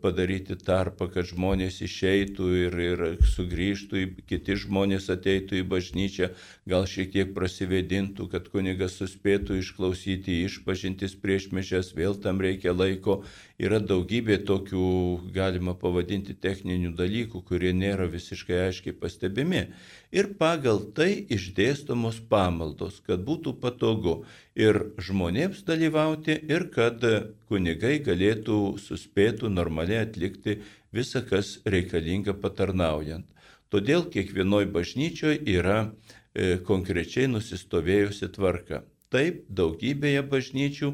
padaryti 0.01 0.57
tarpą, 0.59 1.07
kad 1.13 1.29
žmonės 1.29 1.79
išeitų 1.85 2.47
ir, 2.65 2.77
ir 2.83 3.03
sugrįžtų, 3.35 4.03
kiti 4.27 4.57
žmonės 4.63 5.07
ateitų 5.15 5.61
į 5.61 5.65
bažnyčią, 5.71 6.29
gal 6.67 6.87
šiek 6.91 7.13
tiek 7.15 7.31
prasivėdintų, 7.37 8.27
kad 8.33 8.49
kunigas 8.51 8.99
suspėtų 8.99 9.61
išklausyti 9.61 10.41
išpažintis 10.43 11.15
prieš 11.21 11.49
mišes, 11.55 11.93
vėl 11.95 12.19
tam 12.19 12.43
reikia 12.43 12.75
laiko. 12.75 13.21
Yra 13.57 13.79
daugybė 13.81 14.41
tokių, 14.45 14.87
galima 15.33 15.73
pavadinti, 15.73 16.35
techninių 16.37 16.91
dalykų, 16.99 17.41
kurie 17.47 17.71
nėra 17.73 18.05
visiškai 18.11 18.59
aiškiai 18.67 18.93
pastebimi 18.93 19.69
ir 20.11 20.29
pagal 20.39 20.79
tai 20.95 21.09
išdėstomos 21.33 22.19
pamaldos, 22.31 23.01
kad 23.07 23.23
būtų 23.27 23.57
patogu 23.61 24.21
ir 24.57 24.79
žmonėms 25.01 25.63
dalyvauti, 25.67 26.35
ir 26.49 26.67
kad 26.73 27.03
kunigai 27.49 27.97
galėtų 28.05 28.77
suspėtų 28.81 29.51
normaliai 29.53 30.01
atlikti 30.05 30.57
visą, 30.93 31.21
kas 31.29 31.57
reikalinga 31.65 32.35
patarnaujant. 32.41 33.27
Todėl 33.69 34.07
kiekvienoje 34.11 34.69
bažnyčioje 34.71 35.41
yra 35.57 35.79
e, 35.85 36.57
konkrečiai 36.63 37.27
nusistovėjusi 37.29 38.31
tvarka. 38.35 38.81
Taip, 39.13 39.43
daugybėje 39.47 40.23
bažnyčių 40.31 40.93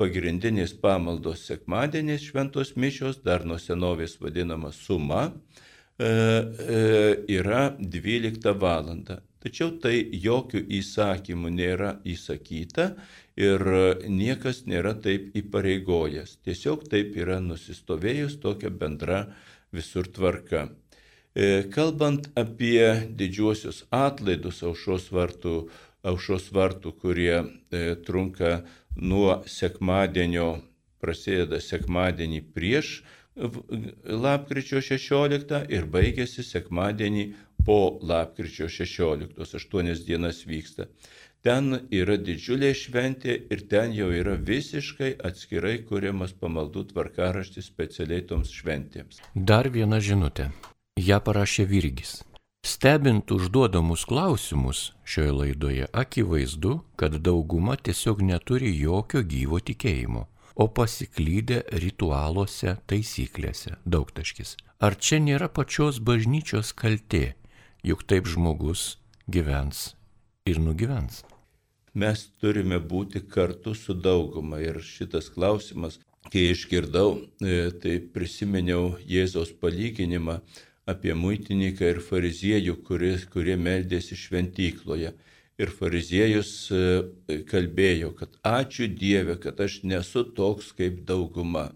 pagrindinės 0.00 0.72
pamaldos 0.82 1.44
sekmadienės 1.50 2.30
šventos 2.30 2.76
mišios, 2.78 3.20
dar 3.26 3.44
nuo 3.46 3.58
senovės 3.60 4.16
vadinama 4.22 4.72
suma, 4.74 5.28
E, 5.98 6.04
e, 6.04 7.24
yra 7.28 7.76
12 7.78 8.60
val. 8.60 8.88
Tačiau 9.42 9.72
tai 9.82 9.96
jokių 10.22 10.60
įsakymų 10.78 11.50
nėra 11.50 11.96
įsakyta 12.06 12.92
ir 13.34 13.64
niekas 14.06 14.62
nėra 14.70 14.92
taip 15.02 15.32
įpareigojęs. 15.38 16.36
Tiesiog 16.46 16.84
taip 16.92 17.16
yra 17.18 17.40
nusistovėjus 17.42 18.38
tokia 18.44 18.70
bendra 18.70 19.24
visur 19.74 20.06
tvarka. 20.06 20.68
E, 21.34 21.64
kalbant 21.74 22.28
apie 22.38 23.08
didžiuosius 23.18 23.86
atlaidus 23.90 24.62
aušos 24.68 25.08
vartų, 25.16 25.56
aušos 26.06 26.50
vartų 26.54 26.92
kurie 27.02 27.40
trunka 28.06 28.60
nuo 28.96 29.40
sekmadienio, 29.48 30.60
prasideda 31.02 31.58
sekmadienį 31.58 32.44
prieš 32.54 33.00
lapkričio 34.24 34.82
16 34.84 35.62
ir 35.72 35.86
baigėsi 35.88 36.44
sekmadienį 36.44 37.24
po 37.66 37.98
lapkričio 38.02 38.68
16, 38.68 39.38
8 39.38 40.06
dienas 40.06 40.46
vyksta. 40.46 40.88
Ten 41.42 41.74
yra 41.90 42.16
didžiulė 42.22 42.70
šventė 42.78 43.34
ir 43.50 43.64
ten 43.70 43.94
jau 43.96 44.10
yra 44.14 44.36
visiškai 44.38 45.16
atskirai 45.26 45.80
kuriamas 45.88 46.36
pamaldų 46.38 46.84
tvarkaraštis 46.92 47.66
specialiai 47.72 48.22
toms 48.22 48.52
šventėms. 48.54 49.18
Dar 49.34 49.70
viena 49.70 49.98
žinutė. 49.98 50.52
Ja 51.00 51.18
parašė 51.18 51.66
Virgis. 51.66 52.20
Stebint 52.62 53.30
užduodamus 53.34 54.04
klausimus 54.06 54.92
šioje 55.02 55.32
laidoje, 55.34 55.88
akivaizdu, 55.92 56.76
kad 56.94 57.18
dauguma 57.18 57.74
tiesiog 57.74 58.22
neturi 58.22 58.70
jokio 58.78 59.24
gyvo 59.26 59.58
tikėjimo 59.58 60.28
o 60.54 60.68
pasiklydę 60.68 61.62
ritualuose, 61.82 62.76
taisyklėse. 62.86 63.76
Daugtaškis. 63.88 64.56
Ar 64.82 64.96
čia 64.98 65.20
nėra 65.22 65.48
pačios 65.48 66.00
bažnyčios 66.02 66.72
kaltė, 66.76 67.34
juk 67.82 68.06
taip 68.06 68.30
žmogus 68.30 68.96
gyvens 69.28 69.92
ir 70.46 70.60
nugyvens? 70.62 71.22
Mes 71.94 72.24
turime 72.40 72.78
būti 72.80 73.20
kartu 73.28 73.74
su 73.76 73.94
dauguma 73.94 74.62
ir 74.62 74.80
šitas 74.80 75.28
klausimas, 75.34 75.98
kai 76.32 76.46
išgirdau, 76.54 77.18
e, 77.42 77.70
tai 77.82 77.98
prisiminiau 78.14 78.94
Jėzos 79.04 79.52
palyginimą 79.60 80.38
apie 80.88 81.12
muitininką 81.14 81.90
ir 81.92 82.00
fariziejų, 82.00 82.78
kurie, 82.86 83.12
kurie 83.34 83.58
meldėsi 83.60 84.16
šventykloje 84.16 85.12
ir 85.60 85.72
fariziejus 85.78 86.52
e, 86.72 86.80
kalbėjo, 87.50 88.12
kad 88.18 88.40
ačiū 88.46 88.88
Dieve, 88.88 89.36
kad 89.42 89.60
aš 89.60 89.82
nesu 89.84 90.24
toks 90.38 90.72
kaip 90.78 91.02
dauguma. 91.08 91.68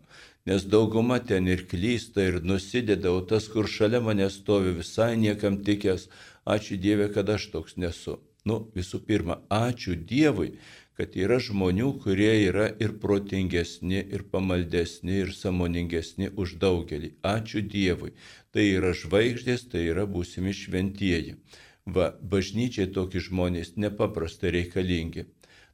Nes 0.47 0.63
dauguma 0.71 1.19
ten 1.19 1.47
ir 1.51 1.67
klysta, 1.67 2.23
ir 2.23 2.41
nusideda, 2.47 3.11
o 3.11 3.21
tas, 3.27 3.49
kur 3.51 3.67
šalia 3.67 4.01
mane 4.01 4.29
stovi 4.31 4.77
visai 4.79 5.17
niekam 5.19 5.59
tikęs, 5.67 6.07
ačiū 6.47 6.79
Dieve, 6.79 7.09
kad 7.15 7.31
aš 7.35 7.49
toks 7.55 7.75
nesu. 7.83 8.21
Nu, 8.47 8.61
visų 8.79 9.01
pirma, 9.09 9.41
ačiū 9.51 9.97
Dievui, 9.99 10.53
kad 10.97 11.19
yra 11.19 11.41
žmonių, 11.43 11.89
kurie 12.05 12.31
yra 12.47 12.69
ir 12.79 12.95
protingesni, 13.03 13.99
ir 13.99 14.23
pamaldesni, 14.31 15.19
ir 15.25 15.35
samoningesni 15.35 16.31
už 16.31 16.57
daugelį. 16.63 17.17
Ačiū 17.27 17.65
Dievui. 17.75 18.15
Tai 18.55 18.65
yra 18.79 18.95
žvaigždės, 18.95 19.67
tai 19.73 19.89
yra 19.91 20.07
būsimi 20.07 20.55
šventieji. 20.55 21.37
Va, 21.87 22.13
bažnyčiai 22.23 22.87
tokie 22.95 23.19
žmonės 23.23 23.75
nepaprastai 23.83 24.55
reikalingi. 24.61 25.27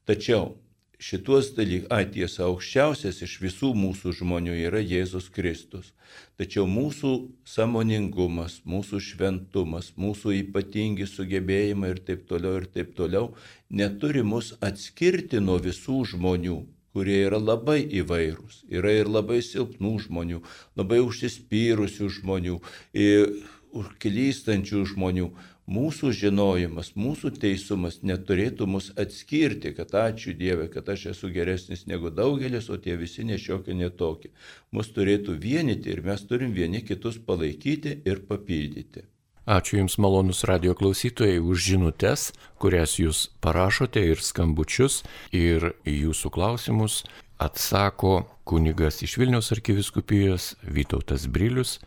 Tačiau 0.09 0.57
šituos 1.03 1.53
dalykus, 1.57 1.89
a 1.91 2.05
tiesa, 2.15 2.47
aukščiausias 2.47 3.23
iš 3.27 3.39
visų 3.43 3.73
mūsų 3.79 4.13
žmonių 4.21 4.55
yra 4.69 4.83
Jėzus 4.83 5.29
Kristus. 5.35 5.91
Tačiau 6.39 6.69
mūsų 6.71 7.13
samoningumas, 7.49 8.61
mūsų 8.69 9.01
šventumas, 9.09 9.93
mūsų 9.99 10.37
ypatingi 10.43 11.09
sugebėjimai 11.11 11.95
ir 11.97 12.05
taip 12.07 12.29
toliau 12.31 12.61
ir 12.61 12.69
taip 12.77 12.95
toliau 12.99 13.33
neturi 13.71 14.23
mus 14.23 14.53
atskirti 14.61 15.43
nuo 15.43 15.59
visų 15.63 16.05
žmonių 16.15 16.61
kurie 16.93 17.23
yra 17.25 17.41
labai 17.41 17.81
įvairūs. 18.03 18.63
Yra 18.69 18.93
ir 19.01 19.09
labai 19.09 19.41
silpnų 19.45 19.95
žmonių, 20.07 20.43
labai 20.77 21.01
užsispyrusių 21.01 22.11
žmonių, 22.19 22.59
užklystančių 23.73 24.85
žmonių. 24.93 25.33
mūsų 25.73 26.11
žinojimas, 26.19 26.89
mūsų 26.99 27.31
teisumas 27.39 28.01
neturėtų 28.03 28.67
mus 28.67 28.91
atskirti, 28.99 29.71
kad 29.77 29.95
ačiū 29.95 30.35
Dieve, 30.35 30.67
kad 30.69 30.89
aš 30.89 31.07
esu 31.13 31.31
geresnis 31.31 31.87
negu 31.87 32.11
daugelis, 32.11 32.69
o 32.69 32.77
tie 32.77 32.97
visi 32.97 33.25
nešiokie 33.25 33.75
netokie. 33.75 34.33
Mus 34.73 34.91
turėtų 34.91 35.39
vienyti 35.39 35.95
ir 35.95 36.03
mes 36.03 36.27
turim 36.27 36.53
vieni 36.53 36.83
kitus 36.83 37.19
palaikyti 37.19 38.03
ir 38.05 38.27
papildyti. 38.27 39.07
Ačiū 39.47 39.79
Jums 39.79 39.99
malonus 39.99 40.45
radio 40.45 40.75
klausytojai 40.75 41.39
už 41.39 41.65
žinutės, 41.71 42.33
kurias 42.59 42.99
Jūs 42.99 43.31
parašote 43.41 44.03
ir 44.13 44.21
skambučius 44.23 45.03
ir 45.33 45.73
jūsų 45.83 46.31
klausimus 46.31 47.05
atsako 47.43 48.23
kunigas 48.45 49.03
iš 49.03 49.17
Vilniaus 49.19 49.51
arkiviskupijos 49.53 50.55
Vytautas 50.63 51.27
Brilius. 51.27 51.81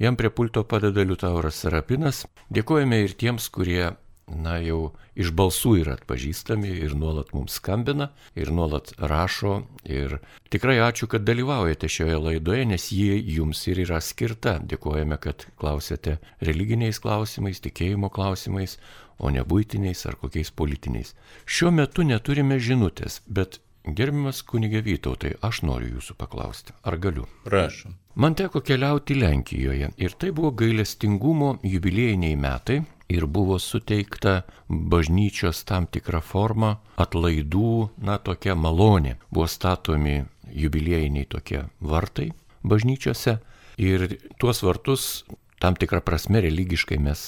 Jam 0.00 0.16
prie 0.16 0.30
pulto 0.30 0.62
padeda 0.64 1.02
Liutauras 1.04 1.58
Sarapinas. 1.60 2.22
Dėkojame 2.48 3.02
ir 3.04 3.12
tiems, 3.20 3.50
kurie, 3.52 3.90
na 4.32 4.54
jau 4.64 4.94
iš 5.12 5.28
balsų 5.36 5.74
yra 5.82 5.98
atpažįstami 5.98 6.72
ir 6.86 6.94
nuolat 6.96 7.34
mums 7.36 7.58
skambina, 7.60 8.06
ir 8.32 8.48
nuolat 8.48 8.94
rašo. 8.96 9.58
Ir 9.84 10.16
tikrai 10.48 10.78
ačiū, 10.86 11.04
kad 11.04 11.28
dalyvaujate 11.28 11.92
šioje 11.92 12.16
laidoje, 12.16 12.64
nes 12.72 12.88
jie 12.96 13.20
jums 13.36 13.60
ir 13.68 13.84
yra 13.84 14.00
skirta. 14.00 14.56
Dėkojame, 14.72 15.20
kad 15.20 15.44
klausėte 15.60 16.16
religiniais 16.40 17.04
klausimais, 17.04 17.60
tikėjimo 17.60 18.08
klausimais, 18.08 18.78
o 19.20 19.28
ne 19.28 19.44
būtiniais 19.44 20.08
ar 20.08 20.16
kokiais 20.16 20.48
politiniais. 20.48 21.12
Šiuo 21.44 21.76
metu 21.76 22.08
neturime 22.08 22.56
žinutės, 22.56 23.20
bet 23.28 23.60
Gerbiamas 23.84 24.40
kunigė 24.48 24.80
Vytautai, 24.84 25.36
aš 25.44 25.60
noriu 25.68 25.98
jūsų 25.98 26.16
paklausti, 26.16 26.72
ar 26.88 26.96
galiu? 26.96 27.28
Prašom. 27.44 27.99
Man 28.20 28.34
teko 28.34 28.60
keliauti 28.60 29.14
Lenkijoje 29.14 29.86
ir 29.96 30.12
tai 30.20 30.28
buvo 30.36 30.50
gailestingumo 30.52 31.54
jubiliejiniai 31.64 32.36
metai 32.36 32.82
ir 33.08 33.24
buvo 33.26 33.56
suteikta 33.58 34.42
bažnyčios 34.68 35.62
tam 35.64 35.86
tikra 35.88 36.20
forma 36.20 36.74
atlaidų, 37.00 37.88
na 37.96 38.18
tokia 38.18 38.52
malonė. 38.52 39.14
Buvo 39.32 39.46
statomi 39.48 40.18
jubiliejiniai 40.52 41.30
tokie 41.32 41.62
vartai 41.80 42.28
bažnyčiose 42.60 43.38
ir 43.80 44.04
tuos 44.36 44.60
vartus 44.68 45.24
tam 45.56 45.80
tikrą 45.80 46.04
prasme 46.04 46.44
religiškai 46.44 47.00
mes 47.00 47.22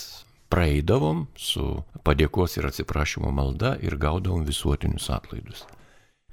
praeidavom 0.53 1.25
su 1.41 1.71
padėkos 2.05 2.59
ir 2.61 2.69
atsiprašymo 2.69 3.33
malda 3.33 3.79
ir 3.81 3.97
gaudavom 3.97 4.45
visuotinius 4.45 5.09
atlaidus. 5.09 5.65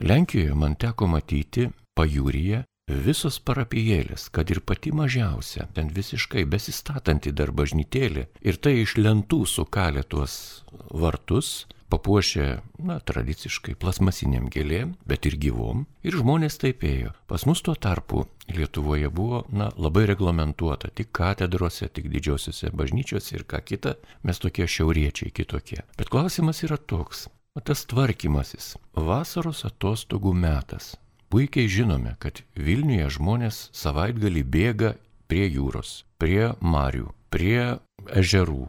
Lenkijoje 0.03 0.51
man 0.51 0.75
teko 0.75 1.07
matyti 1.07 1.71
pajūryje 1.95 2.65
visos 2.89 3.39
parapijėlės, 3.45 4.27
kad 4.33 4.49
ir 4.49 4.61
pati 4.65 4.91
mažiausia, 4.95 5.67
ten 5.77 5.91
visiškai 5.93 6.45
besistatanti 6.49 7.31
dar 7.31 7.53
bažnytėlė, 7.55 8.27
ir 8.41 8.57
tai 8.57 8.79
iš 8.83 8.97
lentų 8.97 9.45
sukalė 9.47 10.03
tuos 10.03 10.65
vartus, 10.89 11.67
papuošė, 11.89 12.47
na, 12.85 12.99
tradiciškai 13.01 13.75
plasmasiniam 13.79 14.49
gėlėm, 14.53 14.93
bet 15.09 15.25
ir 15.29 15.37
gyvom, 15.41 15.85
ir 16.05 16.17
žmonės 16.21 16.59
taip 16.61 16.85
ėjo. 16.85 17.13
Pas 17.29 17.45
mus 17.49 17.63
tuo 17.65 17.75
tarpu 17.75 18.27
Lietuvoje 18.49 19.09
buvo, 19.13 19.43
na, 19.53 19.69
labai 19.77 20.07
reglamentuota, 20.09 20.89
tik 20.93 21.11
katedrose, 21.13 21.89
tik 21.93 22.09
didžiosiuose 22.13 22.71
bažnyčiose 22.73 23.35
ir 23.37 23.45
ką 23.49 23.61
kita, 23.65 23.97
mes 24.25 24.41
tokie 24.41 24.65
šiauriečiai 24.65 25.33
kitokie. 25.33 25.83
Bet 25.97 26.09
klausimas 26.13 26.63
yra 26.65 26.77
toks, 26.77 27.27
tas 27.65 27.85
tvarkymasis- 27.89 28.75
vasaros 29.09 29.65
atostogų 29.69 30.33
metas. 30.33 30.95
Puikiai 31.29 31.69
žinome, 31.69 32.15
kad 32.19 32.41
Vilniuje 32.57 33.09
žmonės 33.19 33.69
savaitgalį 33.77 34.43
bėga 34.43 34.95
prie 35.29 35.45
jūros, 35.45 36.03
prie 36.17 36.55
marių, 36.59 37.11
prie 37.29 37.77
ežerų. 38.17 38.65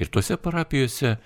Ir 0.00 0.08
tuose 0.08 0.38
parapijose, 0.40 1.18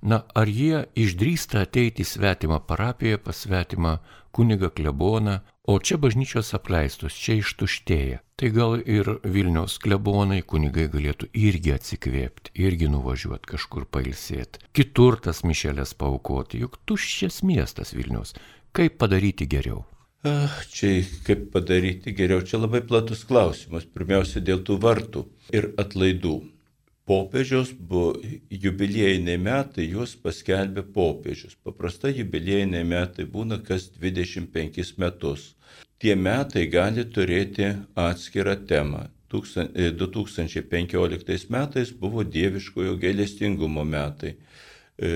na, 0.00 0.22
ar 0.32 0.48
jie 0.48 0.86
išdrįsta 0.96 1.66
ateiti 1.66 2.06
į 2.06 2.08
svetimą 2.14 2.62
parapiją, 2.64 3.20
pas 3.20 3.44
svetimą 3.44 3.98
kunigą 4.32 4.72
kleboną, 4.72 5.40
O 5.70 5.78
čia 5.78 6.00
bažnyčios 6.02 6.48
apleistos, 6.56 7.14
čia 7.14 7.36
ištuštėja. 7.38 8.16
Tai 8.40 8.48
gal 8.50 8.80
ir 8.80 9.06
Vilniaus 9.22 9.76
klebonai 9.78 10.40
kunigai 10.42 10.88
galėtų 10.90 11.28
irgi 11.36 11.74
atsikvėpti, 11.76 12.56
irgi 12.64 12.88
nuvažiuoti 12.90 13.52
kažkur 13.52 13.84
pailsėti. 13.86 14.64
Kitur 14.74 15.20
tas 15.22 15.44
mišelės 15.46 15.94
paukoti, 16.00 16.64
juk 16.64 16.80
tuščias 16.90 17.42
miestas 17.46 17.94
Vilniaus. 17.94 18.34
Kaip 18.74 18.98
padaryti 18.98 19.46
geriau? 19.46 19.84
Ah, 20.26 20.52
čia 20.68 21.00
kaip 21.24 21.46
padaryti 21.54 22.12
geriau, 22.12 22.42
čia 22.44 22.60
labai 22.60 22.82
platus 22.84 23.22
klausimas. 23.24 23.86
Pirmiausia, 23.88 24.42
dėl 24.44 24.60
tų 24.66 24.76
vartų 24.82 25.24
ir 25.56 25.70
atlaidų. 25.80 26.34
Popiežiaus 27.08 27.72
buvo 27.74 28.12
jubiliejiniai 28.52 29.40
metai, 29.40 29.88
juos 29.90 30.12
paskelbė 30.20 30.84
popiežius. 30.94 31.56
Paprastai 31.64 32.12
jubiliejiniai 32.20 32.84
metai 32.86 33.24
būna 33.26 33.58
kas 33.64 33.88
25 33.96 34.92
metus 35.00 35.54
tie 36.00 36.16
metai 36.16 36.66
gali 36.72 37.04
turėti 37.04 37.74
atskirą 37.98 38.56
temą. 38.68 39.06
2015 39.30 41.30
e, 41.30 41.36
metais 41.54 41.92
buvo 41.94 42.24
dieviškojo 42.26 42.96
gailestingumo 42.98 43.84
metai. 43.86 44.32
E, 44.98 45.10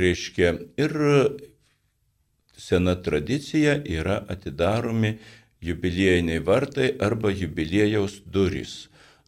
reiškia, 0.00 0.54
ir 0.80 0.94
sena 2.62 2.94
tradicija 3.02 3.76
yra 3.98 4.20
atidaromi 4.34 5.16
jubiliejiniai 5.62 6.42
vartai 6.46 6.92
arba 7.00 7.30
jubiliejaus 7.30 8.20
durys. 8.26 8.74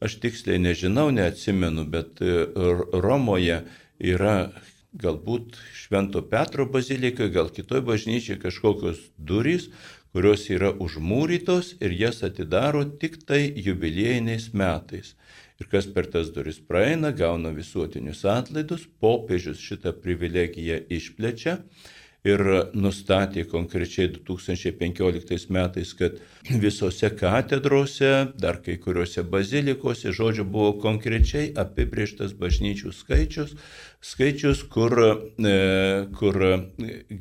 Aš 0.05 0.19
tiksliai 0.23 0.59
nežinau, 0.59 1.09
neatsimenu, 1.15 1.87
bet 1.91 2.21
e, 2.21 2.45
Romoje 3.05 3.63
yra 3.99 4.37
galbūt 5.01 5.59
Švento 5.75 6.23
Petro 6.31 6.67
bazilikoje, 6.71 7.33
gal 7.35 7.51
kitoj 7.55 7.83
bažnyčiai 7.87 8.39
kažkokios 8.43 9.01
durys, 9.19 9.69
kurios 10.15 10.47
yra 10.51 10.71
užmūrytos 10.87 11.75
ir 11.83 11.95
jas 11.99 12.23
atidaro 12.27 12.85
tik 13.03 13.19
tai 13.27 13.49
jubiliejiniais 13.67 14.53
metais. 14.55 15.15
Ir 15.63 15.71
kas 15.71 15.87
per 15.95 16.07
tas 16.11 16.31
duris 16.35 16.59
praeina, 16.59 17.11
gauna 17.15 17.51
visuotinius 17.55 18.25
atlaidus, 18.27 18.87
popiežius 19.03 19.63
šitą 19.63 19.95
privilegiją 20.03 20.81
išplečia 20.91 21.61
ir 22.25 22.43
nustatė 22.73 23.45
konkrečiai 23.49 24.09
2015 24.15 25.51
metais, 25.53 25.93
kad 25.99 26.17
visose 26.65 27.11
katedrose, 27.13 28.13
dar 28.41 28.63
kai 28.65 28.79
kuriuose 28.81 29.27
bazilikose, 29.29 30.13
žodžiu, 30.17 30.47
buvo 30.49 30.73
konkrečiai 30.81 31.53
apibrieštas 31.61 32.33
bažnyčių 32.41 32.95
skaičius, 32.97 33.53
skaičius, 34.01 34.65
kur, 34.73 34.97
e, 35.37 35.55
kur 36.17 36.41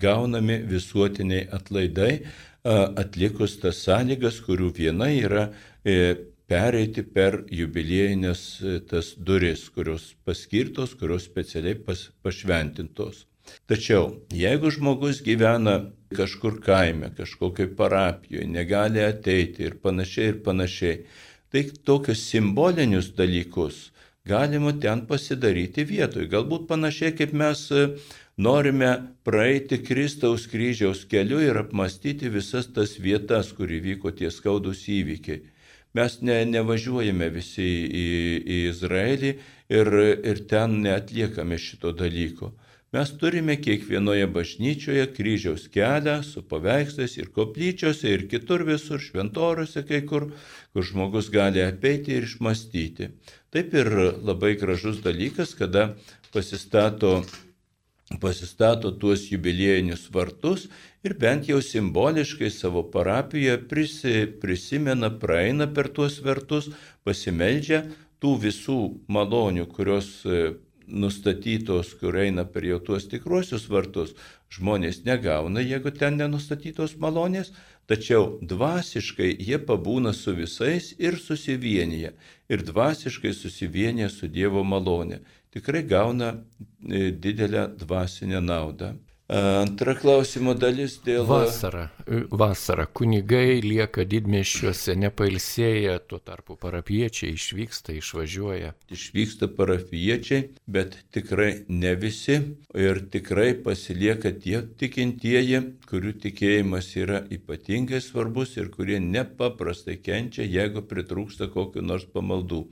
gaunami 0.08 0.62
visuotiniai 0.72 1.50
atlaidai 1.52 2.16
atlikus 2.64 3.58
tas 3.60 3.82
sąlygas, 3.84 4.40
kurių 4.46 4.70
viena 4.76 5.10
yra 5.12 5.50
e, 5.84 6.16
pereiti 6.48 7.04
per 7.04 7.44
jubiliejinės 7.52 8.42
e, 8.62 8.80
tas 8.88 9.14
duris, 9.18 9.68
kurios 9.76 10.14
paskirtos, 10.26 10.96
kurios 11.00 11.28
specialiai 11.28 11.76
pas, 11.76 12.08
pašventintos. 12.24 13.26
Tačiau, 13.68 14.10
jeigu 14.32 14.72
žmogus 14.72 15.22
gyvena 15.24 15.78
kažkur 16.16 16.60
kaime, 16.64 17.12
kažkokioj 17.18 17.74
parapijoje, 17.76 18.48
negali 18.48 19.04
ateiti 19.04 19.68
ir 19.68 19.80
panašiai 19.84 20.34
ir 20.34 20.44
panašiai, 20.46 21.00
tai 21.52 21.64
tokius 21.86 22.24
simbolinius 22.30 23.12
dalykus 23.18 23.90
galima 24.26 24.72
ten 24.80 25.04
pasidaryti 25.08 25.84
vietoj. 25.84 26.28
Galbūt 26.32 26.68
panašiai 26.70 27.16
kaip 27.18 27.34
mes 27.36 27.66
norime 28.38 28.92
praeiti 29.28 29.82
Kristaus 29.84 30.48
kryžiaus 30.52 31.04
keliu 31.12 31.42
ir 31.44 31.60
apmastyti 31.60 32.32
visas 32.32 32.70
tas 32.74 32.96
vietas, 33.00 33.52
kur 33.52 33.68
įvyko 33.68 34.14
tie 34.16 34.32
skaudus 34.32 34.88
įvykiai. 34.88 35.44
Mes 35.94 36.16
ne, 36.26 36.40
nevažiuojame 36.50 37.28
visi 37.30 37.68
į, 37.86 38.08
į 38.42 38.56
Izraelį 38.72 39.34
ir, 39.70 39.92
ir 40.32 40.40
ten 40.50 40.80
neatliekame 40.82 41.60
šito 41.62 41.92
dalyko. 41.94 42.50
Mes 42.94 43.10
turime 43.18 43.56
kiekvienoje 43.58 44.26
bažnyčioje 44.30 45.06
kryžiaus 45.16 45.64
kelią 45.74 46.20
su 46.24 46.44
paveikslais 46.46 47.16
ir 47.18 47.32
koplyčiose 47.34 48.12
ir 48.14 48.28
kitur 48.30 48.62
visur 48.68 49.00
šventorose 49.02 49.82
kai 49.90 50.04
kur, 50.10 50.28
kur 50.74 50.86
žmogus 50.86 51.32
gali 51.34 51.64
apeiti 51.66 52.14
ir 52.14 52.28
išmastyti. 52.28 53.08
Taip 53.50 53.74
ir 53.74 53.90
labai 54.30 54.52
gražus 54.62 55.00
dalykas, 55.02 55.56
kada 55.58 55.88
pasistato 56.36 57.24
pasistato 58.22 58.92
tuos 59.02 59.24
jubiliejinius 59.32 60.04
vartus 60.14 60.68
ir 61.02 61.16
bent 61.18 61.50
jau 61.50 61.62
simboliškai 61.66 62.52
savo 62.54 62.84
parapijoje 62.94 63.56
prisi, 63.72 64.14
prisimena, 64.42 65.10
praeina 65.10 65.66
per 65.66 65.90
tuos 65.90 66.20
vartus, 66.22 66.70
pasimeldžia 67.04 67.82
tų 68.22 68.36
visų 68.46 68.78
malonių, 69.10 69.66
kurios 69.74 70.12
nustatytos, 70.94 71.94
kur 72.00 72.18
eina 72.22 72.46
per 72.46 72.66
jau 72.68 72.80
tuos 72.80 73.08
tikruosius 73.10 73.66
vartus, 73.70 74.14
žmonės 74.54 75.02
negauna, 75.08 75.64
jeigu 75.66 75.92
ten 75.98 76.20
nenustatytos 76.22 76.96
malonės, 77.02 77.52
tačiau 77.90 78.38
dvasiškai 78.42 79.32
jie 79.40 79.60
pabūna 79.68 80.14
su 80.14 80.36
visais 80.38 80.94
ir 81.00 81.18
susivienyje. 81.20 82.14
Ir 82.50 82.66
dvasiškai 82.70 83.34
susivienyje 83.34 84.10
su 84.14 84.30
Dievo 84.30 84.64
malonė. 84.64 85.24
Tikrai 85.54 85.84
gauna 85.90 86.34
e, 86.34 87.12
didelę 87.12 87.68
dvasinę 87.82 88.42
naudą. 88.42 88.94
Antra 89.34 89.96
klausimo 89.98 90.54
dalis 90.54 91.00
dėl... 91.02 91.24
Vasara. 91.26 91.88
Vasara. 92.30 92.84
Kunigai 92.86 93.64
lieka 93.66 94.04
didmeščiuose, 94.06 94.94
nepailsėję, 95.02 95.96
tuo 96.06 96.20
tarpu 96.22 96.54
parapiečiai 96.62 97.32
išvyksta, 97.34 97.96
išvažiuoja. 97.98 98.76
Išvyksta 98.94 99.50
parapiečiai, 99.58 100.52
bet 100.70 101.00
tikrai 101.16 101.64
ne 101.66 101.96
visi 101.98 102.36
ir 102.78 103.02
tikrai 103.16 103.56
pasilieka 103.66 104.36
tie 104.44 104.62
tikintieji, 104.84 105.64
kurių 105.90 106.14
tikėjimas 106.28 106.92
yra 107.02 107.24
ypatingai 107.34 108.04
svarbus 108.06 108.54
ir 108.62 108.70
kurie 108.76 109.02
nepaprastai 109.02 109.98
kenčia, 109.98 110.46
jeigu 110.46 110.86
pritrūksta 110.86 111.50
kokiu 111.56 111.82
nors 111.82 112.06
pamaldų. 112.06 112.68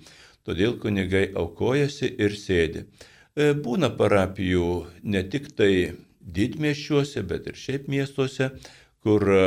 Todėl 0.45 0.78
kunigai 0.78 1.26
aukojasi 1.34 2.14
ir 2.22 2.38
sėdi. 2.38 2.86
E, 3.34 3.53
būna 3.57 3.89
parapijų 3.97 4.70
ne 5.09 5.26
tik 5.26 5.49
tai 5.57 5.74
didmieščiuose, 6.22 7.24
bet 7.28 7.47
ir 7.49 7.59
šiaip 7.59 7.89
miestuose, 7.91 8.51
kur 9.01 9.26
e, 9.34 9.43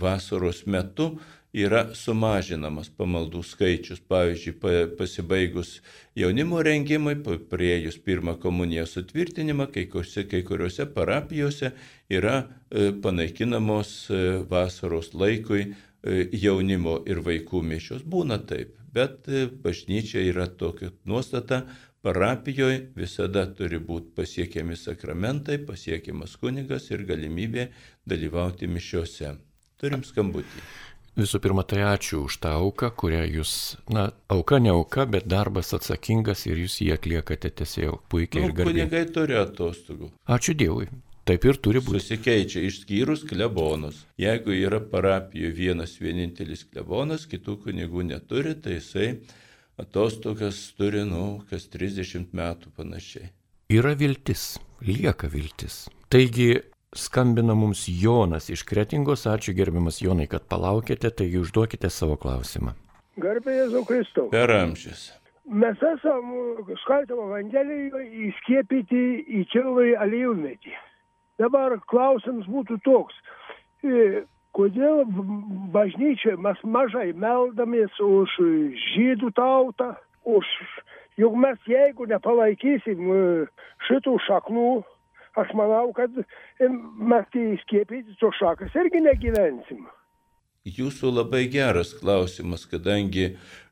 vasaros 0.00 0.64
metu 0.66 1.14
yra 1.56 1.88
sumažinamas 1.98 2.92
pamaldų 2.94 3.42
skaičius. 3.42 4.02
Pavyzdžiui, 4.10 4.54
pasibaigus 4.98 5.80
jaunimo 6.18 6.60
rengimai, 6.62 7.16
prieėjus 7.50 7.98
pirmą 8.04 8.36
komuniją 8.42 8.86
sutvirtinimą, 8.86 9.70
kai 9.74 9.88
kuriuose, 9.90 10.26
kai 10.30 10.44
kuriuose 10.46 10.86
parapijose 10.94 11.72
yra 12.12 12.42
e, 12.44 12.90
panaikinamos 13.02 13.94
e, 14.10 14.26
vasaros 14.50 15.14
laikui 15.14 15.72
jaunimo 16.00 17.02
ir 17.04 17.18
vaikų 17.20 17.60
mišios. 17.60 18.06
Būna 18.08 18.38
taip, 18.48 18.70
bet 18.94 19.26
bažnyčia 19.60 20.22
yra 20.30 20.46
tokia 20.48 20.88
nuostata, 21.04 21.66
Parapijoje 22.00 22.78
visada 22.96 23.42
turi 23.52 23.76
būti 23.84 24.14
pasiekiami 24.16 24.76
sakramentai, 24.76 25.58
pasiekiamas 25.68 26.38
kunigas 26.40 26.88
ir 26.94 27.02
galimybė 27.08 27.66
dalyvauti 28.08 28.68
mišiuose. 28.72 29.34
Turim 29.80 30.04
skambutį. 30.04 30.62
Visų 31.20 31.40
pirma, 31.44 31.64
tai 31.66 31.82
ačiū 31.84 32.22
už 32.24 32.38
tą 32.40 32.54
auką, 32.56 32.88
kurią 33.02 33.20
jūs, 33.28 33.52
na, 33.92 34.06
auka 34.32 34.60
ne 34.62 34.70
auka, 34.72 35.04
bet 35.10 35.26
darbas 35.28 35.74
atsakingas 35.76 36.46
ir 36.48 36.62
jūs 36.62 36.78
jį 36.80 36.94
atliekate 36.94 37.50
tiesiog 37.60 38.00
puikiai 38.08 38.46
nu, 38.46 38.48
ir 38.48 38.56
garbiai. 38.56 38.86
Kunigai 38.86 39.04
turi 39.12 39.36
atostogų. 39.40 40.12
Ačiū 40.30 40.56
Dievui. 40.56 40.88
Taip 41.28 41.44
ir 41.44 41.60
turi 41.60 41.82
būti. 41.84 42.00
Susikeičia 42.00 42.62
išskyrus 42.64 43.26
klebonus. 43.28 44.00
Jeigu 44.18 44.54
yra 44.56 44.80
parapijoje 44.80 45.52
vienas 45.58 45.98
vienintelis 46.00 46.64
klebonas, 46.70 47.28
kitų 47.28 47.58
kunigų 47.66 48.06
neturi, 48.08 48.56
tai 48.56 48.78
jisai 48.78 49.10
atostogas 49.80 50.58
turi, 50.78 51.04
nu, 51.08 51.40
kas 51.50 51.68
30 51.72 52.34
metų 52.36 52.72
panašiai. 52.76 53.30
Yra 53.70 53.94
viltis, 53.94 54.58
lieka 54.82 55.30
viltis. 55.30 55.84
Taigi 56.10 56.56
skambina 56.96 57.54
mums 57.54 57.84
Jonas 57.88 58.50
iš 58.50 58.64
Kretingos, 58.66 59.26
ačiū 59.30 59.54
gerbiamas 59.54 60.00
Jonai, 60.02 60.26
kad 60.30 60.48
palaukėte, 60.50 61.12
taigi 61.14 61.38
užduokite 61.42 61.90
savo 61.90 62.18
klausimą. 62.20 62.74
Garbė 63.20 63.56
Jėzau 63.56 63.84
Kristau. 63.86 64.28
Per 64.32 64.50
amžius. 64.54 65.10
Mes 65.50 65.80
esam 65.82 66.34
skaitamo 66.84 67.26
Evangelijoje 67.30 68.28
įskiepyti 68.28 69.00
į 69.38 69.46
Čilvai 69.50 69.94
alijumėtį. 69.98 70.74
Dabar 71.42 71.74
klausimas 71.90 72.46
būtų 72.50 72.78
toks 72.86 73.16
kodėl 74.60 75.04
bažnyčioje 75.74 76.36
mes 76.44 76.60
mažai 76.76 77.10
meldamės 77.16 78.00
už 78.04 78.36
žydų 78.92 79.32
tautą, 79.38 79.94
už, 80.28 80.48
juk 81.20 81.36
mes 81.40 81.70
jeigu 81.70 82.08
nepalaikysim 82.10 83.12
e, 83.14 83.20
šitų 83.88 84.18
šaknų, 84.26 84.68
aš 85.40 85.54
manau, 85.56 85.86
kad 85.96 86.12
mes 86.60 87.32
tai 87.32 87.46
skiepyti 87.62 88.18
tos 88.20 88.36
šakas 88.40 88.76
irgi 88.82 89.00
negyvensim. 89.06 89.88
Jūsų 90.68 91.14
labai 91.14 91.46
geras 91.48 91.94
klausimas, 91.96 92.66
kadangi 92.68 93.30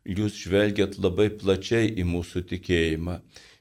jūs 0.08 0.38
žvelgiat 0.40 0.96
labai 0.96 1.28
plačiai 1.28 1.90
į 2.00 2.06
mūsų 2.08 2.46
tikėjimą. 2.48 3.18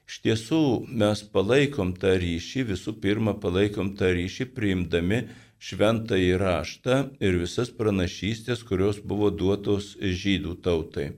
Iš 0.08 0.22
tiesų 0.24 0.62
mes 0.88 1.20
palaikom 1.34 1.92
tą 2.00 2.14
ryšį, 2.16 2.64
visų 2.70 2.94
pirma 3.02 3.34
palaikom 3.36 3.92
tą 3.98 4.14
ryšį 4.16 4.48
priimdami 4.56 5.26
šventąjį 5.58 6.34
raštą 6.38 6.98
ir 7.20 7.38
visas 7.42 7.70
pranašystės, 7.74 8.62
kurios 8.66 9.00
buvo 9.02 9.30
duotos 9.34 9.96
žydų 9.98 10.58
tautai. 10.62 11.10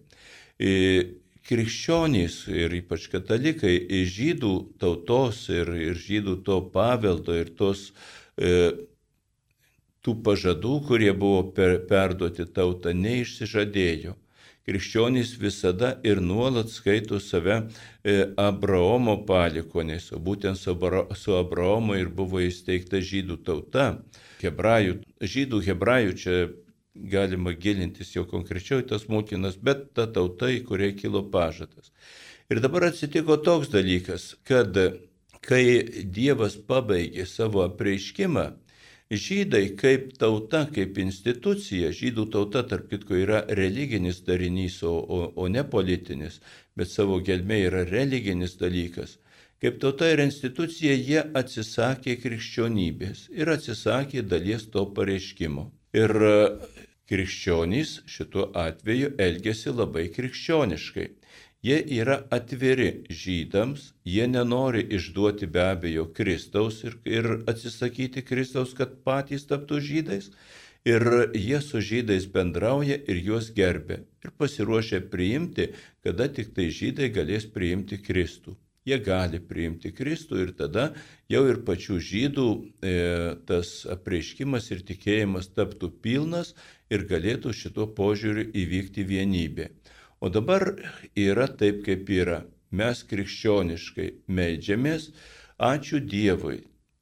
Krikščionys 1.51 2.45
ir 2.53 2.77
ypač 2.79 3.09
katalikai 3.13 3.75
žydų 4.07 4.53
tautos 4.81 5.49
ir, 5.51 5.73
ir 5.91 5.99
žydų 5.99 6.41
to 6.47 6.61
paveldo 6.73 7.35
ir 7.35 7.51
tos 7.59 7.91
e, 8.37 8.71
tų 10.05 10.15
pažadų, 10.25 10.75
kurie 10.87 11.11
buvo 11.13 11.43
per, 11.57 11.81
perduoti 11.91 12.47
tautą, 12.47 12.95
neišsižadėjo. 12.97 14.15
Krikščionys 14.69 15.35
visada 15.41 15.95
ir 16.07 16.21
nuolat 16.23 16.71
skaito 16.71 17.19
save 17.19 17.57
e, 18.05 18.29
Abraomo 18.39 19.17
palikoniais, 19.27 20.11
o 20.15 20.21
būtent 20.23 20.61
su 20.61 21.37
Abraomu 21.37 21.97
ir 21.99 22.13
buvo 22.15 22.45
įsteigta 22.45 23.01
žydų 23.03 23.41
tauta 23.49 23.87
hebrajų, 24.45 24.97
žydų 25.21 25.61
hebrajų 25.69 26.17
čia 26.23 26.37
galima 26.95 27.53
gilintis 27.53 28.15
jau 28.17 28.25
konkrečiau 28.29 28.83
į 28.83 28.89
tas 28.91 29.07
mokinas, 29.09 29.57
bet 29.57 29.93
ta 29.95 30.07
tauta, 30.11 30.51
į 30.51 30.65
kurią 30.69 30.95
kilo 30.99 31.23
pažadas. 31.33 31.93
Ir 32.51 32.61
dabar 32.61 32.89
atsitiko 32.91 33.37
toks 33.39 33.71
dalykas, 33.71 34.35
kad 34.45 34.75
kai 35.47 35.65
Dievas 36.05 36.57
pabaigė 36.59 37.25
savo 37.29 37.63
apreiškimą, 37.63 38.47
žydai 39.11 39.65
kaip 39.79 40.11
tauta, 40.19 40.65
kaip 40.75 40.99
institucija, 40.99 41.93
žydų 41.95 42.27
tauta 42.35 42.65
tarp 42.67 42.91
kitko 42.91 43.17
yra 43.23 43.45
religinis 43.49 44.21
darinys, 44.27 44.83
o, 44.83 44.99
o, 44.99 45.21
o 45.35 45.49
ne 45.49 45.65
politinis, 45.65 46.41
bet 46.77 46.91
savo 46.91 47.21
gelmė 47.23 47.65
yra 47.71 47.87
religinis 47.89 48.59
dalykas 48.61 49.17
Kaip 49.61 49.75
tauta 49.81 50.07
ir 50.09 50.23
institucija 50.23 50.93
jie 50.97 51.21
atsisakė 51.37 52.15
krikščionybės 52.23 53.27
ir 53.37 53.51
atsisakė 53.55 54.23
dalies 54.25 54.63
to 54.73 54.87
pareiškimo. 54.97 55.65
Ir 56.01 56.15
e, 56.29 56.37
krikščionys 57.13 57.91
šituo 58.09 58.47
atveju 58.63 59.11
elgesi 59.21 59.75
labai 59.81 60.07
krikščioniškai. 60.15 61.05
Jie 61.69 61.77
yra 61.99 62.17
atviri 62.37 62.87
žydams, 63.25 63.91
jie 64.15 64.31
nenori 64.33 64.87
išduoti 64.99 65.51
be 65.59 65.67
abejo 65.67 66.07
Kristaus 66.17 66.81
ir, 66.89 66.97
ir 67.05 67.31
atsisakyti 67.53 68.25
Kristaus, 68.31 68.73
kad 68.81 68.97
patys 69.05 69.45
taptų 69.53 69.83
žydais. 69.91 70.33
Ir 70.89 71.05
jie 71.37 71.61
su 71.61 71.85
žydais 71.91 72.31
bendrauja 72.33 72.97
ir 72.97 73.21
juos 73.29 73.53
gerbė. 73.61 74.01
Ir 74.25 74.33
pasiruošia 74.41 75.05
priimti, 75.13 75.69
kada 76.01 76.33
tik 76.33 76.57
tai 76.57 76.71
žydai 76.81 77.13
galės 77.13 77.45
priimti 77.45 78.01
Kristų 78.01 78.57
jie 78.91 78.99
gali 79.05 79.41
priimti 79.41 79.93
Kristų 79.95 80.41
ir 80.45 80.53
tada 80.59 80.91
jau 81.31 81.43
ir 81.49 81.61
pačių 81.67 81.99
žydų 82.11 82.47
e, 82.53 82.95
tas 83.49 83.73
apreiškimas 83.95 84.71
ir 84.75 84.83
tikėjimas 84.89 85.51
taptų 85.55 85.93
pilnas 86.03 86.55
ir 86.91 87.07
galėtų 87.11 87.55
šituo 87.55 87.87
požiūriu 87.97 88.49
įvykti 88.51 89.07
vienybė. 89.07 89.71
O 90.21 90.29
dabar 90.29 90.75
yra 91.17 91.47
taip, 91.49 91.85
kaip 91.87 92.11
yra. 92.13 92.43
Mes 92.71 93.01
krikščioniškai 93.11 94.11
meldžiamės, 94.31 95.09
ačiū 95.59 95.99
Dievui, 96.07 96.61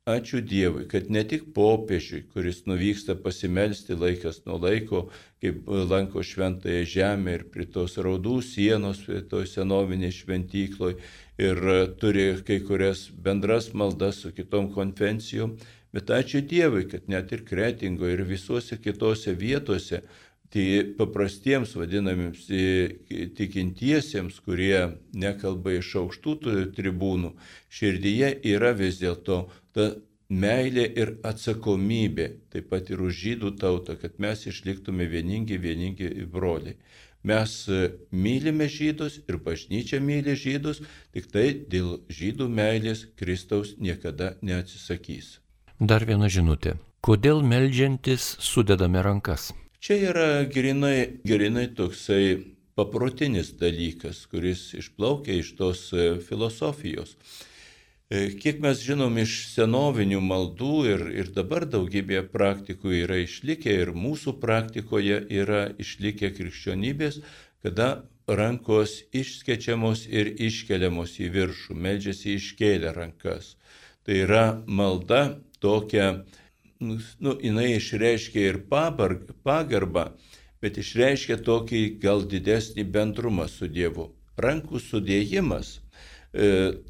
Ačiū 0.09 0.41
Dievui, 0.41 0.87
kad 0.89 1.11
ne 1.13 1.21
tik 1.29 1.51
popiežiui, 1.53 2.23
kuris 2.33 2.63
nuvyksta 2.65 3.13
pasimelsti 3.21 3.93
laikas 3.93 4.39
nuo 4.47 4.57
laiko, 4.63 5.03
kaip 5.43 5.67
lanko 5.69 6.23
šventąją 6.25 6.87
žemę 6.89 7.35
ir 7.37 7.45
prie 7.53 7.67
tos 7.75 7.99
raudų 8.01 8.39
sienos, 8.47 9.03
prie 9.05 9.21
to 9.29 9.43
senovinės 9.45 10.23
šventykloj 10.23 10.97
ir 11.39 11.59
turi 12.01 12.31
kai 12.47 12.61
kurias 12.67 13.09
bendras 13.25 13.73
maldas 13.75 14.23
su 14.25 14.33
kitom 14.35 14.73
konvencijom, 14.75 15.57
bet 15.95 16.11
ačiū 16.13 16.43
Dievui, 16.45 16.89
kad 16.91 17.09
net 17.09 17.33
ir 17.33 17.45
Kretingo 17.49 18.09
ir 18.11 18.25
visuose 18.29 18.81
kitose 18.83 19.35
vietose 19.39 20.03
Tai 20.49 20.65
paprastiems 20.97 21.75
vadinamiems 21.77 22.47
tikintiesiems, 23.37 24.39
kurie 24.47 24.79
nekalba 25.13 25.75
iš 25.77 25.91
aukštų 26.01 26.37
tribūnų, 26.77 27.35
širdyje 27.69 28.31
yra 28.55 28.71
vis 28.79 28.97
dėlto 29.03 29.43
ta 29.77 29.91
meilė 30.33 30.87
ir 31.03 31.13
atsakomybė, 31.29 32.31
taip 32.53 32.71
pat 32.73 32.89
ir 32.89 33.05
už 33.05 33.21
žydų 33.27 33.53
tautą, 33.61 33.99
kad 34.01 34.17
mes 34.25 34.47
išliktume 34.49 35.05
vieningi, 35.13 35.61
vieningi 35.61 36.09
broliai. 36.33 36.81
Mes 37.27 37.55
mylime 38.15 38.69
žydus 38.71 39.19
ir 39.29 39.41
bažnyčia 39.43 39.99
myli 40.01 40.37
žydus, 40.39 40.83
tik 41.13 41.27
tai 41.33 41.51
dėl 41.71 41.99
žydų 42.09 42.47
meilės 42.49 43.07
Kristaus 43.19 43.75
niekada 43.79 44.37
neatsisakys. 44.43 45.39
Dar 45.81 46.07
viena 46.07 46.31
žinutė. 46.31 46.77
Kodėl 47.03 47.43
melžiantis 47.43 48.37
sudedame 48.43 49.03
rankas? 49.03 49.53
Čia 49.79 49.99
yra 50.11 50.29
grinai, 50.51 51.21
grinai 51.27 51.69
toksai 51.75 52.55
paprotinis 52.79 53.53
dalykas, 53.59 54.25
kuris 54.31 54.73
išplaukia 54.79 55.39
iš 55.39 55.53
tos 55.59 55.85
e, 55.95 56.09
filosofijos. 56.23 57.17
E, 58.09 58.19
kiek 58.41 58.61
mes 58.65 58.79
žinom 58.81 59.19
iš 59.21 59.33
senovinių 59.53 60.19
maldų 60.25 60.75
ir, 60.89 61.03
ir 61.23 61.27
dabar 61.37 61.67
daugybė 61.69 62.23
praktikų 62.33 62.95
yra 63.03 63.19
išlikę 63.21 63.75
ir 63.83 63.91
mūsų 63.93 64.33
praktikoje 64.41 65.19
yra 65.41 65.67
išlikę 65.85 66.31
krikščionybės, 66.39 67.19
kada 67.61 67.89
rankos 68.41 68.95
išskečiamos 69.13 70.07
ir 70.09 70.31
iškeliamos 70.49 71.19
į 71.21 71.29
viršų, 71.35 71.77
medžiasi 71.87 72.39
iškėlę 72.39 72.95
rankas. 72.97 73.51
Tai 74.09 74.17
yra 74.25 74.47
malda 74.65 75.21
tokia, 75.61 76.07
nu, 76.81 76.97
nu 77.21 77.35
jinai 77.45 77.75
išreiškia 77.75 78.47
ir 78.55 78.63
pabarg, 78.73 79.35
pagarbą, 79.45 80.07
bet 80.65 80.81
išreiškia 80.81 81.43
tokį 81.45 81.83
gal 82.01 82.25
didesnį 82.25 82.89
bendrumą 82.89 83.51
su 83.53 83.69
Dievu. 83.69 84.15
Rankų 84.41 84.81
sudėjimas 84.81 85.77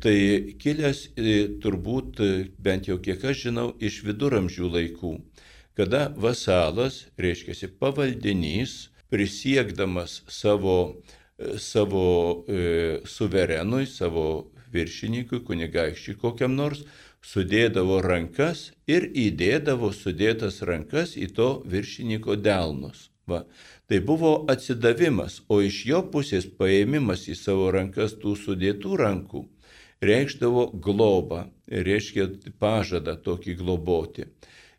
tai 0.03 0.55
kilęs 0.59 1.05
e, 1.14 1.34
turbūt, 1.62 2.20
e, 2.20 2.49
bent 2.59 2.89
jau 2.91 2.99
kiek 2.99 3.22
aš 3.22 3.45
žinau, 3.47 3.68
iš 3.78 4.03
viduramžių 4.07 4.70
laikų, 4.74 5.12
kada 5.78 6.09
vasalas, 6.18 7.07
reiškia 7.18 7.70
pavaldinys, 7.78 8.91
prisiekdamas 9.09 10.22
savo, 10.28 10.97
savo 11.57 12.45
e, 12.49 13.01
suverenui, 13.07 13.86
savo 13.86 14.51
viršininkui, 14.74 15.45
kunigaikščiui 15.47 16.18
kokiam 16.18 16.59
nors, 16.59 16.82
sudėdavo 17.24 18.03
rankas 18.03 18.72
ir 18.91 19.07
įdėdavo 19.07 19.93
sudėtas 19.95 20.61
rankas 20.66 21.16
į 21.16 21.30
to 21.39 21.49
viršininko 21.66 22.36
delnus. 22.43 23.09
Va. 23.28 23.45
Tai 23.89 24.01
buvo 24.05 24.32
atsidavimas, 24.53 25.39
o 25.49 25.62
iš 25.64 25.84
jo 25.89 26.03
pusės 26.12 26.45
paėmimas 26.59 27.22
į 27.32 27.36
savo 27.41 27.70
rankas 27.72 28.18
tų 28.20 28.34
sudėtų 28.36 28.99
rankų 29.01 29.47
reikšdavo 30.05 30.66
globą, 30.84 31.47
reiškia 31.66 32.28
pažadą 32.61 33.16
tokį 33.24 33.57
globoti. 33.62 34.28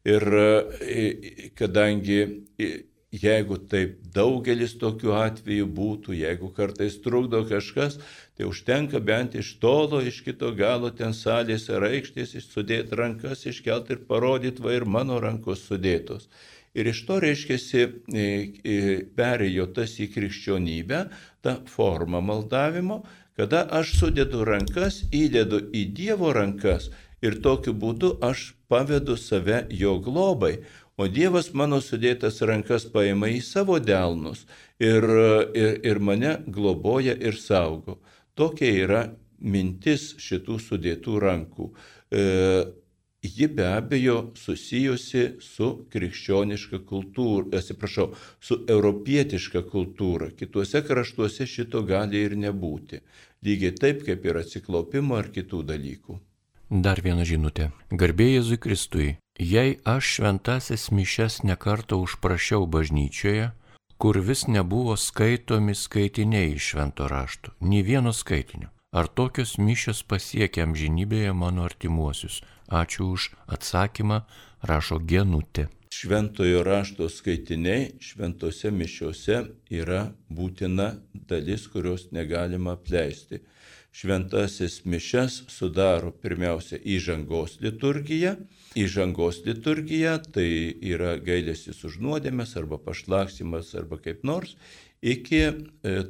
Ir 0.08 0.24
e, 0.40 1.50
kadangi 1.58 2.20
e, 2.22 2.70
jeigu 3.12 3.58
taip 3.72 3.98
daugelis 4.14 4.76
tokių 4.80 5.16
atvejų 5.18 5.66
būtų, 5.76 6.14
jeigu 6.16 6.52
kartais 6.56 7.00
trukdo 7.04 7.42
kažkas, 7.50 7.98
tai 8.38 8.46
užtenka 8.48 9.02
bent 9.02 9.36
iš 9.36 9.56
tolo, 9.60 10.00
iš 10.06 10.22
kito 10.24 10.54
galo 10.56 10.94
ten 10.94 11.18
salės 11.18 11.68
ar 11.74 11.88
aikštės, 11.90 12.38
sudėti 12.46 12.96
rankas, 12.96 13.48
iškelti 13.50 13.98
ir 13.98 14.06
parodyti, 14.08 14.64
va 14.64 14.78
ir 14.78 14.86
mano 14.86 15.20
rankos 15.20 15.66
sudėtos. 15.66 16.30
Ir 16.78 16.90
iš 16.92 17.02
to 17.08 17.18
reiškiasi 17.24 17.86
perėjo 19.18 19.66
tas 19.74 19.96
į 20.00 20.10
krikščionybę, 20.14 21.04
ta 21.42 21.56
forma 21.66 22.22
maldavimo, 22.22 23.04
kada 23.40 23.64
aš 23.80 23.96
sudedu 24.02 24.44
rankas, 24.46 25.02
įdedu 25.16 25.64
į 25.74 25.86
Dievo 25.96 26.34
rankas 26.36 26.90
ir 27.26 27.40
tokiu 27.44 27.74
būdu 27.74 28.18
aš 28.24 28.54
pavedu 28.72 29.18
save 29.18 29.66
jo 29.72 29.98
globai, 30.04 30.60
o 31.00 31.08
Dievas 31.08 31.54
mano 31.56 31.80
sudėtas 31.80 32.42
rankas 32.44 32.86
paima 32.92 33.30
į 33.32 33.40
savo 33.44 33.80
delnus 33.80 34.44
ir, 34.80 35.06
ir, 35.56 35.80
ir 35.88 36.00
mane 36.04 36.36
globoja 36.48 37.16
ir 37.16 37.40
saugo. 37.40 38.00
Tokia 38.36 38.72
yra 38.84 39.04
mintis 39.40 40.14
šitų 40.20 40.60
sudėtų 40.60 41.20
rankų. 41.24 41.70
E, 42.12 42.24
ji 43.24 43.48
be 43.48 43.66
abejo 43.68 44.32
susijusi 44.36 45.24
su 45.40 45.70
krikščioniška 45.92 46.80
kultūra, 46.88 47.60
atsiprašau, 47.60 48.14
su 48.40 48.62
europietiška 48.68 49.66
kultūra. 49.72 50.32
Kituose 50.40 50.82
kraštuose 50.88 51.48
šito 51.48 51.84
gali 51.84 52.24
ir 52.24 52.38
nebūti. 52.40 53.02
Lygiai 53.44 53.76
taip 53.76 54.06
kaip 54.08 54.26
ir 54.26 54.40
atsiklaupimo 54.40 55.20
ar 55.20 55.32
kitų 55.36 55.64
dalykų. 55.68 56.20
Dar 56.70 57.02
viena 57.02 57.26
žinutė. 57.26 57.72
Garbė 57.92 58.30
Jėzui 58.36 58.60
Kristui. 58.62 59.10
Jei 59.40 59.80
aš 59.88 60.16
šventasis 60.20 60.90
mišes 60.92 61.42
nekartą 61.48 61.98
užprašiau 62.04 62.68
bažnyčioje, 62.68 63.52
kur 63.98 64.20
vis 64.20 64.46
nebuvo 64.48 64.96
skaitomi 64.96 65.76
skaitiniai 65.76 66.54
iš 66.56 66.74
švento 66.74 67.08
rašto, 67.08 67.56
nei 67.60 67.82
vieno 67.84 68.14
skaitinio. 68.14 68.70
Ar 68.92 69.08
tokios 69.08 69.58
mišios 69.62 70.04
pasiekia 70.04 70.64
amžinybėje 70.66 71.34
mano 71.34 71.66
artimuosius? 71.68 72.40
Ačiū 72.70 73.18
už 73.18 73.32
atsakymą, 73.50 74.22
rašo 74.62 75.00
Genutė. 75.02 75.68
Šventojo 75.90 76.62
rašto 76.64 77.10
skaitiniai 77.10 77.96
šventose 78.00 78.70
mišiuose 78.72 79.40
yra 79.74 80.04
būtina 80.30 80.92
dalis, 81.14 81.66
kurios 81.68 82.12
negalima 82.14 82.76
apleisti. 82.78 83.42
Šventasis 83.92 84.84
mišes 84.86 85.40
sudaro 85.50 86.12
pirmiausia 86.14 86.78
įžangos 86.78 87.58
liturgija. 87.64 88.36
Įžangos 88.78 89.42
liturgija 89.48 90.20
tai 90.22 90.46
yra 90.92 91.16
gailėsis 91.18 91.82
už 91.90 91.98
nuodėmės 92.06 92.54
arba 92.62 92.78
pašlaksimas 92.78 93.74
arba 93.82 93.98
kaip 93.98 94.22
nors 94.24 94.54
iki 95.02 95.42
e, 95.42 95.54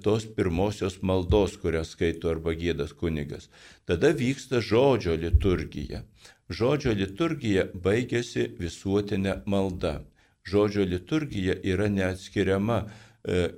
tos 0.04 0.26
pirmosios 0.36 1.00
maldos, 1.02 1.56
kurią 1.62 1.86
skaito 1.86 2.30
arba 2.34 2.56
gėdas 2.58 2.94
kunigas. 2.98 3.50
Tada 3.86 4.12
vyksta 4.12 4.62
žodžio 4.66 5.16
liturgija. 5.16 6.04
Žodžio 6.50 6.96
liturgija 6.98 7.68
baigėsi 7.74 8.48
visuotinė 8.58 9.42
malda. 9.46 10.02
Žodžio 10.50 10.86
liturgija 10.90 11.54
yra 11.62 11.90
neatskiriama 11.94 12.84
e, 12.84 12.88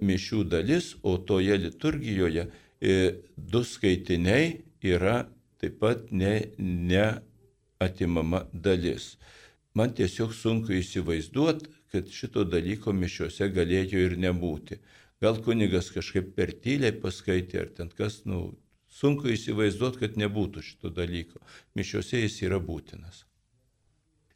mišių 0.04 0.44
dalis, 0.52 0.96
o 1.04 1.18
toje 1.18 1.58
liturgijoje 1.58 2.48
e, 2.48 2.52
du 3.38 3.64
skaitiniai 3.64 4.62
yra 4.84 5.28
taip 5.62 5.80
pat 5.80 6.12
neatimama 6.12 8.40
ne 8.44 8.62
dalis. 8.66 9.18
Man 9.74 9.94
tiesiog 9.96 10.34
sunku 10.36 10.74
įsivaizduoti, 10.76 11.70
kad 11.92 12.08
šito 12.12 12.44
dalyko 12.48 12.94
mišiuose 12.96 13.50
galėjo 13.56 14.00
ir 14.08 14.18
nebūti. 14.20 14.80
Gal 15.22 15.36
kunigas 15.46 15.92
kažkaip 15.96 16.36
per 16.36 16.52
tyliai 16.64 16.94
paskaitė, 17.00 17.60
ar 17.62 17.70
ten 17.78 17.90
kas, 17.96 18.14
nu, 18.28 18.38
sunku 18.92 19.32
įsivaizduoti, 19.32 20.04
kad 20.04 20.18
nebūtų 20.20 20.64
šito 20.66 20.92
dalyko. 20.94 21.42
Mišiuose 21.78 22.22
jis 22.22 22.42
yra 22.46 22.60
būtinas. 22.62 23.24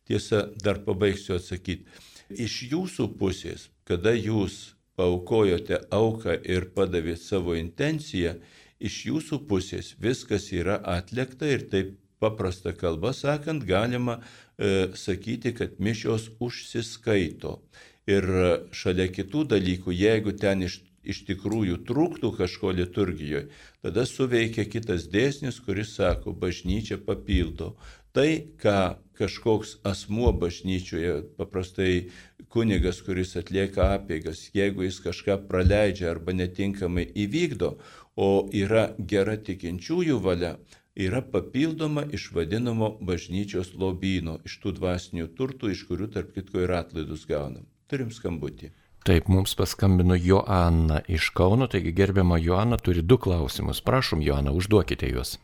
Tiesa, 0.06 0.45
dar 0.62 0.82
pabaigsiu 0.86 1.36
atsakyti. 1.39 1.86
Iš 2.30 2.62
jūsų 2.72 3.10
pusės, 3.20 3.70
kada 3.86 4.14
jūs 4.14 4.76
paukojote 4.97 5.82
auką 5.93 6.38
ir 6.45 6.70
padavėt 6.76 7.22
savo 7.22 7.56
intenciją, 7.58 8.36
iš 8.80 9.01
jūsų 9.10 9.41
pusės 9.49 9.93
viskas 10.01 10.51
yra 10.53 10.80
atlikta 10.95 11.49
ir 11.49 11.68
taip 11.72 11.95
paprasta 12.20 12.74
kalba 12.74 13.14
sakant, 13.14 13.66
galima 13.68 14.20
e, 14.58 14.88
sakyti, 14.95 15.53
kad 15.58 15.80
mišios 15.80 16.30
užsiskaito. 16.39 17.60
Ir 18.06 18.26
šalia 18.72 19.08
kitų 19.10 19.47
dalykų, 19.56 19.93
jeigu 19.93 20.36
ten 20.38 20.62
iš, 20.68 20.80
iš 21.06 21.24
tikrųjų 21.30 21.82
trūktų 21.88 22.32
kažko 22.38 22.74
liturgijoje, 22.76 23.47
tada 23.86 24.06
suveikia 24.10 24.66
kitas 24.70 25.08
dėsnis, 25.12 25.62
kuris 25.64 25.95
sako, 25.97 26.34
bažnyčia 26.34 26.97
papildo. 26.97 27.76
Tai, 28.16 28.30
ką 28.62 28.80
kažkoks 29.20 29.78
asmuo 29.84 30.32
bažnyčioje, 30.36 31.18
paprastai 31.38 32.10
kunigas, 32.51 33.01
kuris 33.03 33.36
atlieka 33.39 33.89
apėgas, 33.97 34.49
jeigu 34.56 34.86
jis 34.86 35.01
kažką 35.03 35.41
praleidžia 35.49 36.12
arba 36.14 36.36
netinkamai 36.36 37.06
įvykdo, 37.26 37.76
o 38.16 38.30
yra 38.56 38.86
gera 39.12 39.36
tikinčiųjų 39.36 40.20
valia, 40.24 40.56
yra 40.95 41.22
papildoma 41.22 42.06
iš 42.16 42.30
vadinamo 42.36 42.93
bažnyčios 43.03 43.74
lobyno, 43.76 44.39
iš 44.47 44.60
tų 44.64 44.78
dvasinių 44.80 45.28
turtų, 45.36 45.72
iš 45.76 45.84
kurių 45.89 46.12
tarp 46.16 46.32
kitko 46.36 46.64
ir 46.64 46.76
atlaidus 46.80 47.28
gaunam. 47.28 47.68
Turim 47.91 48.12
skambutį. 48.16 48.72
Taip, 49.06 49.28
mums 49.30 49.51
paskambino 49.56 50.16
Joanna 50.18 51.01
iš 51.08 51.30
Kauno, 51.38 51.68
taigi 51.70 51.91
gerbiama 51.93 52.39
Joanna 52.41 52.78
turi 52.82 53.03
du 53.06 53.18
klausimus. 53.22 53.82
Prašom, 53.86 54.22
Joanna, 54.26 54.49
užduokite 54.51 55.06
juos. 55.12 55.36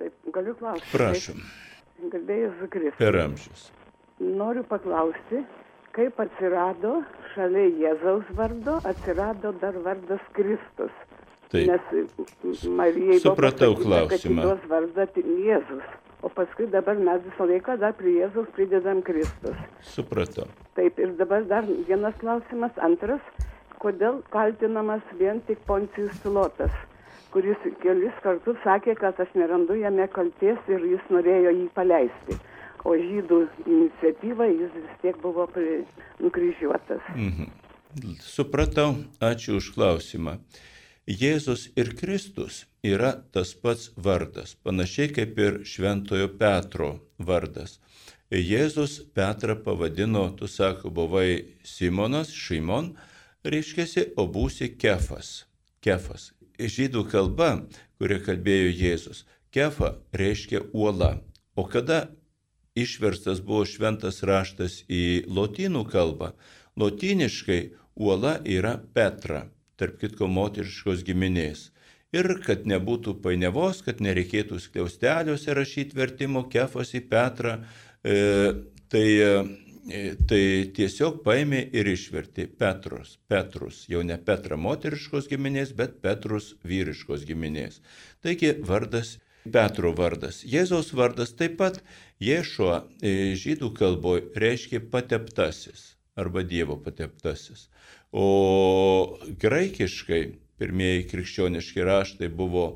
Taip, 0.00 0.16
galiu 0.34 0.56
klausti. 0.58 0.88
Prašom. 0.90 1.44
Garbėjus 2.10 2.64
Kristus. 2.72 2.98
Per 2.98 3.18
amžius. 3.22 3.68
Noriu 4.18 4.64
paklausti, 4.66 5.44
kaip 5.94 6.18
atsirado 6.24 6.96
šalia 7.36 7.68
Jėzaus 7.84 8.34
vardo, 8.34 8.80
atsirado 8.90 9.54
dar 9.62 9.78
vardas 9.86 10.26
Kristus. 10.34 10.90
Taip. 11.54 11.70
Nes 11.70 12.66
Marijai 12.66 13.20
Supratau 13.22 13.76
pasakyta, 13.76 14.08
klausimą. 14.08 14.48
jos 14.48 14.66
vardą 14.74 15.06
tik 15.14 15.30
Jėzus. 15.46 15.86
O 16.22 16.30
paskui 16.30 16.68
dabar 16.70 16.96
mes 16.98 17.22
visą 17.24 17.48
laiką 17.50 17.76
dar 17.82 17.96
prie 17.98 18.14
Jėzaus 18.20 18.50
pridedam 18.56 19.02
Kristus. 19.02 19.58
Supratau. 19.94 20.46
Taip, 20.78 21.00
ir 21.02 21.16
dabar 21.18 21.42
dar 21.50 21.66
vienas 21.88 22.14
klausimas. 22.20 22.78
Antras, 22.78 23.24
kodėl 23.82 24.22
kaltinamas 24.30 25.02
vien 25.18 25.42
tik 25.48 25.64
Poncijus 25.66 26.14
Pilotas, 26.22 26.72
kuris 27.34 27.58
kelis 27.82 28.22
kartus 28.22 28.60
sakė, 28.62 28.94
kad 29.02 29.18
aš 29.20 29.34
nerandu 29.34 29.80
jame 29.80 30.06
kalties 30.14 30.70
ir 30.70 30.86
jis 30.94 31.10
norėjo 31.10 31.56
jį 31.58 31.68
paleisti. 31.74 32.38
o 32.84 32.94
žydų 32.98 33.38
iniciatyva 33.66 34.48
jis 34.50 34.74
vis 34.74 34.94
tiek 35.02 35.18
buvo 35.22 35.46
nukryžiuotas. 36.22 37.02
Mhm. 37.14 37.50
Supratau, 38.24 38.94
ačiū 39.20 39.58
už 39.60 39.74
klausimą. 39.76 40.38
Jėzus 41.10 41.66
ir 41.74 41.96
Kristus 41.98 42.66
yra 42.86 43.24
tas 43.34 43.54
pats 43.58 43.90
vardas, 43.96 44.54
panašiai 44.62 45.10
kaip 45.10 45.38
ir 45.38 45.56
Šventojo 45.66 46.28
Petro 46.38 47.00
vardas. 47.18 47.80
Jėzus 48.30 49.00
Petrą 49.12 49.56
pavadino, 49.64 50.30
tu 50.38 50.46
sako, 50.46 50.90
buvai 50.94 51.58
Simonas, 51.66 52.30
Šimon, 52.30 52.94
reiškia, 53.42 54.14
o 54.16 54.28
būsi 54.30 54.76
Kefas. 54.78 55.44
Kefas. 55.82 56.30
Žydų 56.58 57.08
kalba, 57.10 57.66
kurią 57.98 58.20
kalbėjo 58.22 58.70
Jėzus, 58.70 59.24
Kefa 59.50 59.96
reiškia 60.14 60.62
uola. 60.72 61.18
O 61.58 61.66
kada 61.66 62.12
išverstas 62.78 63.42
buvo 63.42 63.66
šventas 63.66 64.22
raštas 64.22 64.84
į 64.88 65.26
lotynų 65.26 65.82
kalbą, 65.90 66.30
lotyniškai 66.78 67.60
uola 67.98 68.38
yra 68.46 68.78
Petra, 68.94 69.48
tarp 69.82 69.98
kitko 70.00 70.30
moteriškos 70.30 71.02
giminės. 71.06 71.70
Ir 72.12 72.28
kad 72.44 72.66
nebūtų 72.68 73.16
painiavos, 73.24 73.80
kad 73.86 74.02
nereikėtų 74.04 74.60
skliausteliuose 74.60 75.56
rašyti 75.56 75.96
vertimo 75.96 76.44
kefas 76.52 76.92
į 76.94 77.00
Petrą, 77.08 77.56
e, 78.04 78.18
tai, 78.92 79.06
e, 79.88 80.02
tai 80.28 80.42
tiesiog 80.76 81.22
paėmė 81.24 81.64
ir 81.72 81.88
išvertė 81.94 82.46
Petrus, 82.60 83.16
Petrus, 83.32 83.86
jau 83.88 84.04
ne 84.04 84.20
Petra 84.20 84.60
moteriškos 84.60 85.30
giminės, 85.32 85.72
bet 85.76 85.98
Petrus 86.04 86.52
vyriškos 86.68 87.24
giminės. 87.28 87.80
Taigi 88.22 88.54
vardas 88.60 89.16
Petro 89.42 89.90
vardas. 89.98 90.44
Jėzaus 90.46 90.92
vardas 90.94 91.32
taip 91.34 91.56
pat 91.58 91.80
Ješua 92.22 92.84
e, 93.02 93.32
žydų 93.34 93.72
kalboje 93.74 94.28
reiškia 94.38 94.84
pateptasis 94.92 95.96
arba 96.14 96.44
Dievo 96.46 96.76
pateptasis. 96.78 97.66
O 98.12 99.18
graikiškai 99.40 100.22
pirmieji 100.60 101.08
krikščioniški 101.08 101.84
raštai 101.88 102.28
buvo, 102.28 102.66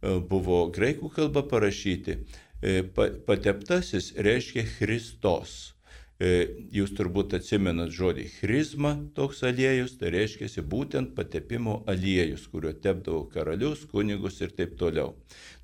e, 0.00 0.16
buvo 0.30 0.66
graikų 0.72 1.12
kalba 1.12 1.44
parašyti. 1.46 2.18
E, 2.64 2.82
pateptasis 3.28 4.14
reiškia 4.16 4.64
Kristos. 4.78 5.74
E, 6.16 6.30
jūs 6.72 6.94
turbūt 6.96 7.34
atsimenat 7.36 7.90
žodį 7.92 8.24
chrizma, 8.38 8.94
toks 9.14 9.42
aliejus, 9.44 9.98
tai 10.00 10.14
reiškia 10.14 10.64
būtent 10.64 11.12
patepimo 11.18 11.82
aliejus, 11.92 12.46
kuriuo 12.48 12.72
tepdavo 12.72 13.26
karalius, 13.28 13.84
kunigus 13.90 14.40
ir 14.40 14.54
taip 14.56 14.78
toliau. 14.80 15.12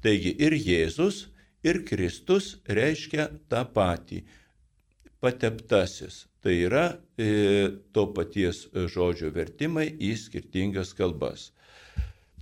Taigi 0.05 0.35
ir 0.37 0.53
Jėzus, 0.53 1.31
ir 1.65 1.81
Kristus 1.89 2.59
reiškia 2.69 3.31
tą 3.49 3.65
patį 3.65 4.21
pateptasis. 5.25 6.27
Tai 6.43 6.55
yra 6.59 6.87
e, 7.15 7.71
to 7.95 8.09
paties 8.17 8.65
žodžio 8.75 9.31
vertimai 9.35 9.87
į 9.95 10.17
skirtingas 10.19 10.91
kalbas. 10.99 11.53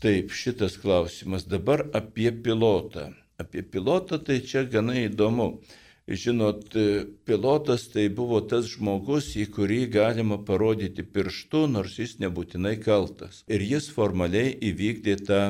Taip, 0.00 0.32
šitas 0.32 0.78
klausimas 0.80 1.44
dabar 1.44 1.84
apie 1.92 2.30
pilotą. 2.32 3.10
Apie 3.40 3.60
pilotą 3.62 4.16
tai 4.24 4.38
čia 4.40 4.64
gana 4.64 4.96
įdomu. 5.02 5.50
Žinot, 6.10 6.72
pilotas 7.28 7.84
tai 7.92 8.08
buvo 8.10 8.40
tas 8.40 8.66
žmogus, 8.72 9.28
į 9.38 9.44
kurį 9.54 9.82
galima 9.94 10.40
parodyti 10.42 11.04
pirštu, 11.04 11.66
nors 11.70 12.00
jis 12.00 12.16
nebūtinai 12.24 12.78
kaltas. 12.82 13.44
Ir 13.46 13.62
jis 13.62 13.86
formaliai 13.94 14.56
įvykdė 14.70 15.14
tą, 15.28 15.42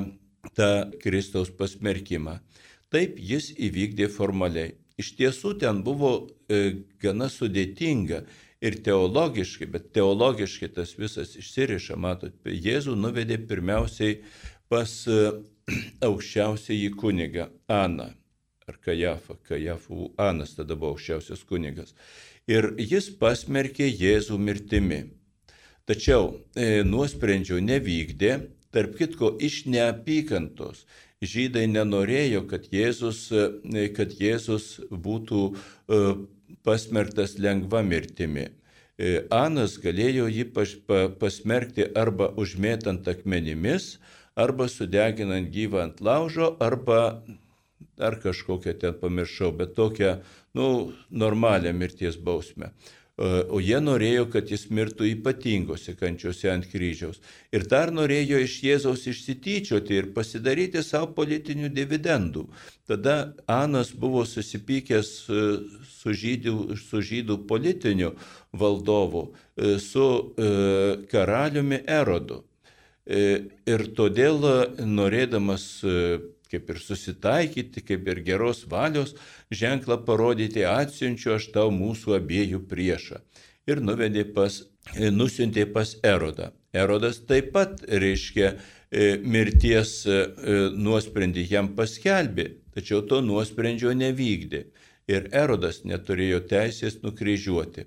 tą 0.59 0.71
Kristaus 1.01 1.55
pasmerkimą. 1.55 2.41
Taip, 2.91 3.17
jis 3.17 3.53
įvykdė 3.55 4.11
formaliai. 4.13 4.75
Iš 5.01 5.15
tiesų 5.19 5.55
ten 5.63 5.83
buvo 5.87 6.13
e, 6.51 6.85
gana 7.01 7.31
sudėtinga 7.33 8.25
ir 8.61 8.77
teologiškai, 8.85 9.69
bet 9.73 9.91
teologiškai 9.97 10.69
tas 10.77 10.93
visas 10.99 11.37
išsiriša, 11.41 11.97
matot, 11.97 12.35
Jėzų 12.45 12.97
nuvedė 13.01 13.41
pirmiausiai 13.49 14.21
pas 14.71 14.93
e, 15.09 15.21
aukščiausiai 16.09 16.91
kunigą 17.01 17.49
Aną 17.71 18.11
ar 18.71 18.79
Kajafą, 18.85 19.39
Kajafų 19.49 20.13
Anas 20.21 20.55
tada 20.59 20.77
buvo 20.77 20.95
aukščiausias 20.95 21.43
kunigas. 21.49 21.95
Ir 22.51 22.73
jis 22.79 23.11
pasmerkė 23.21 23.89
Jėzų 23.89 24.39
mirtimi. 24.39 25.03
Tačiau 25.89 26.35
e, 26.55 26.83
nuosprendžio 26.87 27.59
nevykdė, 27.65 28.35
tarp 28.71 28.95
kitko 28.99 29.33
iš 29.43 29.65
neapykantos, 29.71 30.85
žydai 31.21 31.67
nenorėjo, 31.69 32.47
kad 32.49 32.69
Jėzus, 32.73 33.29
e, 33.33 33.89
kad 33.93 34.15
Jėzus 34.17 34.81
būtų 34.91 35.43
e, 35.53 35.99
pasmerktas 36.65 37.37
lengva 37.39 37.83
mirtimi. 37.85 38.49
E, 38.97 39.27
Anas 39.33 39.77
galėjo 39.81 40.29
jį 40.33 40.47
pasmerkti 41.21 41.91
arba 41.97 42.31
užmėtant 42.41 43.09
akmenimis, 43.09 43.99
arba 44.37 44.69
sudeginant 44.69 45.51
gyvą 45.53 45.85
ant 45.89 46.01
laužo, 46.01 46.55
arba 46.61 47.21
dar 48.01 48.17
kažkokią 48.21 48.79
ten 48.81 48.97
pamiršau, 48.97 49.53
bet 49.53 49.75
tokią, 49.77 50.21
nu, 50.57 50.93
normalią 51.13 51.75
mirties 51.77 52.17
bausmę 52.17 52.73
o 53.21 53.61
jie 53.61 53.77
norėjo, 53.85 54.25
kad 54.33 54.49
jis 54.49 54.63
mirtų 54.73 55.05
ypatingose 55.11 55.93
kančiose 55.99 56.49
ant 56.49 56.65
kryžiaus. 56.71 57.19
Ir 57.53 57.67
dar 57.69 57.93
norėjo 57.93 58.41
iš 58.41 58.55
Jėzaus 58.65 59.05
išsityčioti 59.11 59.99
ir 59.99 60.09
pasidaryti 60.17 60.81
savo 60.87 61.11
politinių 61.19 61.69
dividendų. 61.77 62.47
Tada 62.89 63.35
Anas 63.47 63.93
buvo 63.93 64.25
susipykęs 64.27 65.11
e, 65.29 65.43
su 65.85 66.15
žydų, 66.17 66.55
su 66.81 67.03
žydų 67.05 67.37
politiniu 67.51 68.15
valdovu, 68.57 69.29
e, 69.55 69.77
su 69.79 70.07
e, 70.35 70.49
karaliumi 71.13 71.85
Erodu. 71.87 72.45
Ir 73.11 73.83
todėl 73.97 74.45
norėdamas 74.87 75.63
kaip 76.51 76.71
ir 76.71 76.81
susitaikyti, 76.83 77.83
kaip 77.87 78.09
ir 78.09 78.23
geros 78.27 78.65
valios 78.71 79.15
ženklą 79.51 80.01
parodyti, 80.07 80.65
atsiunčiu 80.67 81.37
aš 81.37 81.51
tau 81.55 81.71
mūsų 81.75 82.17
abiejų 82.19 82.65
priešą. 82.71 83.21
Ir 83.71 83.83
nuvedė 83.85 84.25
pas, 84.35 84.63
e, 84.97 85.11
nusintė 85.15 85.67
pas 85.73 85.95
Erodą. 86.03 86.51
Erodas 86.73 87.21
taip 87.27 87.53
pat 87.55 87.83
reiškia 87.87 88.53
e, 88.53 89.17
mirties 89.23 90.05
e, 90.07 90.21
nuosprendį 90.75 91.47
jam 91.51 91.73
paskelbė, 91.79 92.47
tačiau 92.75 93.03
to 93.07 93.21
nuosprendžio 93.23 93.95
nevykdė. 93.95 94.65
Ir 95.11 95.27
Erodas 95.35 95.83
neturėjo 95.85 96.45
teisės 96.47 97.01
nukryžiuoti 97.03 97.87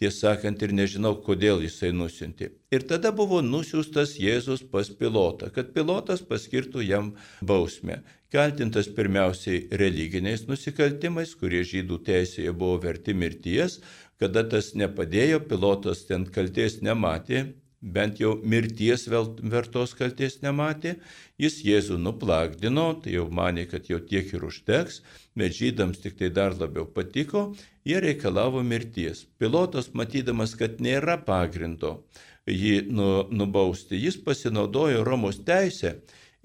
tiesą 0.00 0.34
sakant, 0.34 0.62
ir 0.62 0.74
nežinau, 0.76 1.14
kodėl 1.24 1.62
jisai 1.64 1.92
nusintė. 1.96 2.50
Ir 2.74 2.84
tada 2.90 3.12
buvo 3.16 3.40
nusiųstas 3.44 4.16
Jėzus 4.20 4.64
pas 4.72 4.90
pilotą, 5.00 5.50
kad 5.54 5.72
pilotas 5.76 6.22
paskirtų 6.26 6.84
jam 6.84 7.12
bausmę. 7.40 8.02
Kaltintas 8.32 8.88
pirmiausiai 8.92 9.68
religiniais 9.80 10.44
nusikaltimais, 10.48 11.36
kurie 11.38 11.62
žydų 11.64 12.00
teisėje 12.08 12.52
buvo 12.52 12.80
verti 12.82 13.14
mirties, 13.14 13.78
kada 14.20 14.42
tas 14.44 14.74
nepadėjo, 14.74 15.44
pilotas 15.48 16.04
ten 16.08 16.26
kalties 16.26 16.80
nematė, 16.82 17.46
bent 17.80 18.20
jau 18.20 18.34
mirties 18.42 19.06
vertos 19.08 19.94
kalties 19.94 20.40
nematė, 20.42 20.96
jis 21.38 21.60
Jėzų 21.64 22.00
nuplakdino, 22.02 22.88
tai 23.02 23.14
jau 23.16 23.28
manė, 23.30 23.66
kad 23.70 23.88
jau 23.90 24.00
tiek 24.00 24.32
ir 24.34 24.46
užteks, 24.48 25.02
bet 25.36 25.56
žydams 25.56 26.00
tik 26.02 26.16
tai 26.20 26.30
dar 26.34 26.56
labiau 26.56 26.86
patiko, 26.88 27.50
jie 27.84 28.00
reikalavo 28.02 28.62
mirties. 28.64 29.26
Pilotas, 29.38 29.92
matydamas, 29.94 30.56
kad 30.58 30.80
nėra 30.80 31.18
pagrindo 31.24 32.00
jį 32.46 32.86
nu, 32.94 33.26
nubausti, 33.30 33.98
jis 33.98 34.16
pasinaudojo 34.22 35.04
Romos 35.04 35.40
teisę 35.46 35.96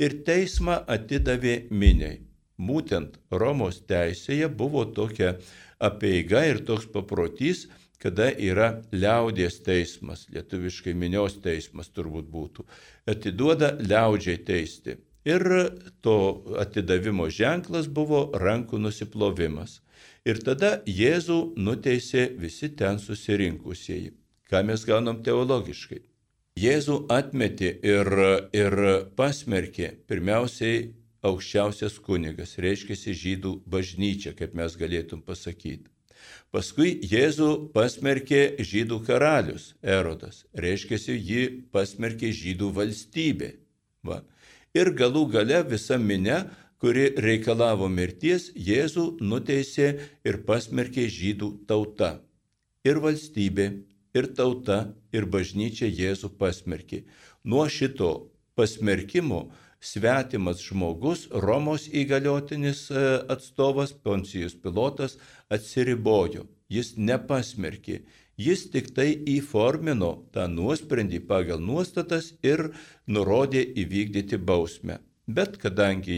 ir 0.02 0.22
teismą 0.26 0.82
atidavė 0.89 1.68
miniai. 1.70 2.22
Būtent 2.62 3.18
Romos 3.32 3.82
teisėje 3.89 4.50
buvo 4.50 4.86
tokia 4.86 5.36
apieiga 5.82 6.44
ir 6.46 6.62
toks 6.66 6.86
paprotys, 6.94 7.68
kada 8.02 8.32
yra 8.34 8.82
liaudės 8.94 9.60
teismas, 9.66 10.26
lietuviškai 10.34 10.94
minios 10.98 11.38
teismas 11.42 11.89
turbūt 11.94 12.30
būtų, 12.34 12.66
atiduoda 13.10 13.76
liaudžiai 13.82 14.42
teisti. 14.46 14.98
Ir 15.26 15.44
to 16.02 16.44
atidavimo 16.58 17.28
ženklas 17.30 17.88
buvo 17.88 18.32
rankų 18.34 18.80
nusiplovimas. 18.82 19.82
Ir 20.26 20.42
tada 20.42 20.80
Jėzų 20.86 21.54
nuteisė 21.58 22.32
visi 22.38 22.72
ten 22.78 22.98
susirinkusieji. 23.02 24.16
Ką 24.50 24.64
mes 24.66 24.86
gaunam 24.86 25.22
teologiškai? 25.24 26.02
Jėzų 26.60 26.98
atmetė 27.14 27.70
ir, 27.86 28.10
ir 28.52 28.76
pasmerkė 29.16 29.94
pirmiausiai 30.10 30.90
aukščiausias 31.24 31.96
kunigas, 32.02 32.58
reiškia 32.58 33.14
žydų 33.16 33.62
bažnyčia, 33.70 34.34
kaip 34.34 34.54
mes 34.58 34.76
galėtum 34.76 35.22
pasakyti. 35.22 35.88
Paskui 36.52 36.98
Jėzų 37.08 37.72
pasmerkė 37.74 38.58
žydų 38.60 39.00
karalius 39.08 39.72
Erodas, 39.82 40.44
reiškia, 40.54 40.98
jį 41.16 41.44
pasmerkė 41.72 42.34
žydų 42.36 42.74
valstybė. 42.76 43.54
Va. 44.04 44.22
Ir 44.78 44.94
galų 44.96 45.26
gale 45.34 45.62
visa 45.68 45.98
minė, 46.00 46.46
kuri 46.82 47.12
reikalavo 47.20 47.90
mirties, 47.92 48.50
Jėzų 48.56 49.18
nuteisė 49.22 49.88
ir 50.26 50.42
pasmerkė 50.48 51.06
žydų 51.12 51.50
tauta. 51.70 52.22
Ir 52.88 53.02
valstybė, 53.04 53.68
ir 54.18 54.30
tauta, 54.38 54.80
ir 55.14 55.28
bažnyčia 55.30 55.90
Jėzų 55.92 56.32
pasmerkė. 56.40 57.04
Nuo 57.44 57.68
šito 57.70 58.32
pasmerkimo 58.56 59.50
svetimas 59.82 60.62
žmogus, 60.64 61.28
Romos 61.32 61.88
įgaliotinis 61.90 62.88
e, 62.90 63.04
atstovas 63.34 63.94
Poncijus 63.94 64.56
Pilotas 64.56 65.18
atsiribojo. 65.50 66.48
Jis 66.72 66.94
nepasmerkė. 66.96 68.02
Jis 68.40 68.66
tik 68.74 68.94
tai 68.96 69.12
įformino 69.36 70.12
tą 70.34 70.48
nuosprendį 70.48 71.20
pagal 71.28 71.60
nuostatas 71.62 72.34
ir 72.44 72.72
nurodė 73.08 73.64
įvykdyti 73.84 74.40
bausmę. 74.40 75.00
Bet 75.28 75.58
kadangi 75.62 76.18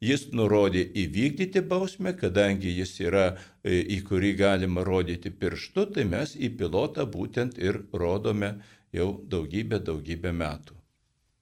jis 0.00 0.22
nurodė 0.32 0.84
įvykdyti 1.02 1.64
bausmę, 1.72 2.14
kadangi 2.20 2.70
jis 2.76 2.94
yra 3.00 3.24
į 3.64 3.98
kurį 4.08 4.32
galima 4.38 4.84
rodyti 4.86 5.30
pirštu, 5.30 5.88
tai 5.96 6.04
mes 6.04 6.36
į 6.36 6.54
pilotą 6.60 7.08
būtent 7.10 7.58
ir 7.58 7.82
rodome 7.92 8.54
jau 8.92 9.10
daugybę, 9.28 9.82
daugybę 9.82 10.32
metų. 10.32 10.83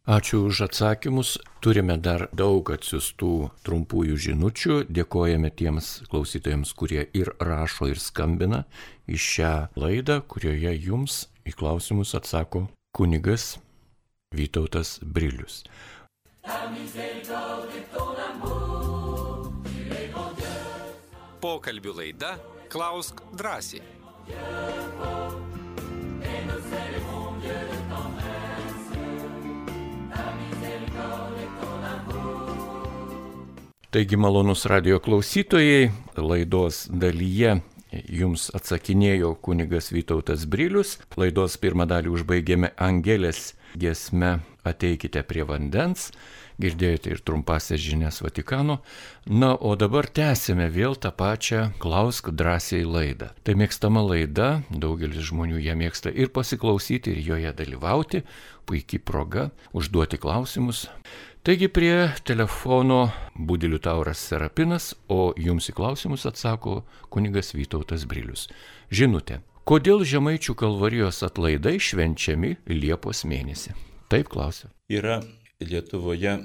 Ačiū 0.03 0.51
už 0.51 0.67
atsakymus. 0.67 1.39
Turime 1.63 1.95
dar 1.95 2.27
daug 2.35 2.67
atsiustų 2.75 3.55
trumpųjų 3.63 4.17
žinučių. 4.19 4.79
Dėkojame 4.91 5.53
tiems 5.55 6.03
klausytojams, 6.11 6.75
kurie 6.75 7.07
ir 7.15 7.31
rašo, 7.39 7.87
ir 7.87 8.03
skambina 8.03 8.65
į 9.07 9.15
šią 9.15 9.55
laidą, 9.79 10.19
kurioje 10.27 10.75
jums 10.75 11.29
į 11.47 11.55
klausimus 11.55 12.17
atsako 12.19 12.67
kunigas 12.91 13.61
Vytautas 14.35 14.99
Brilius. 15.07 15.63
Pokalbių 21.39 21.95
laida 21.95 22.35
Klausk 22.75 23.23
drąsiai. 23.39 23.87
Taigi 33.93 34.17
malonus 34.17 34.65
radio 34.67 34.97
klausytojai, 35.05 35.91
laidos 36.17 36.87
dalyje 36.89 37.59
jums 38.09 38.47
atsakinėjo 38.57 39.35
kunigas 39.45 39.91
Vytautas 39.93 40.47
Brilius. 40.49 40.95
Laidos 41.21 41.59
pirmą 41.61 41.85
dalį 41.91 42.15
užbaigėme 42.15 42.71
Angelės 42.81 43.51
gesme 43.77 44.39
ateikite 44.65 45.21
prie 45.29 45.45
vandens, 45.45 46.07
girdėjote 46.57 47.13
ir 47.13 47.21
trumpasias 47.21 47.83
žinias 47.85 48.23
Vatikano. 48.25 48.79
Na, 49.29 49.51
o 49.61 49.75
dabar 49.77 50.09
tęsime 50.09 50.71
vėl 50.73 50.97
tą 50.97 51.13
pačią 51.13 51.67
Klausk 51.83 52.31
drąsiai 52.33 52.87
laidą. 52.89 53.29
Tai 53.45 53.59
mėgstama 53.61 54.01
laida, 54.07 54.63
daugelis 54.71 55.29
žmonių 55.29 55.61
ją 55.67 55.77
mėgsta 55.77 56.15
ir 56.17 56.33
pasiklausyti, 56.33 57.13
ir 57.13 57.21
joje 57.29 57.53
dalyvauti, 57.61 58.25
puikiai 58.65 59.05
proga 59.05 59.51
užduoti 59.77 60.17
klausimus. 60.23 60.87
Taigi 61.43 61.67
prie 61.75 62.13
telefono 62.23 63.09
Budilių 63.35 63.81
Tauras 63.83 64.21
Serapinas, 64.31 64.93
o 65.11 65.33
jums 65.35 65.67
į 65.67 65.75
klausimus 65.75 66.23
atsako 66.29 66.77
kunigas 67.11 67.51
Vytautas 67.57 68.05
Brilius. 68.07 68.45
Žinutė. 68.95 69.41
Kodėl 69.67 70.05
žemaičių 70.07 70.55
kalvarijos 70.61 71.19
atlaidai 71.27 71.81
švenčiami 71.83 72.53
Liepos 72.71 73.25
mėnesį? 73.27 73.75
Taip 74.07 74.31
klausiu. 74.31 74.71
Yra 74.87 75.19
Lietuvoje 75.59 76.39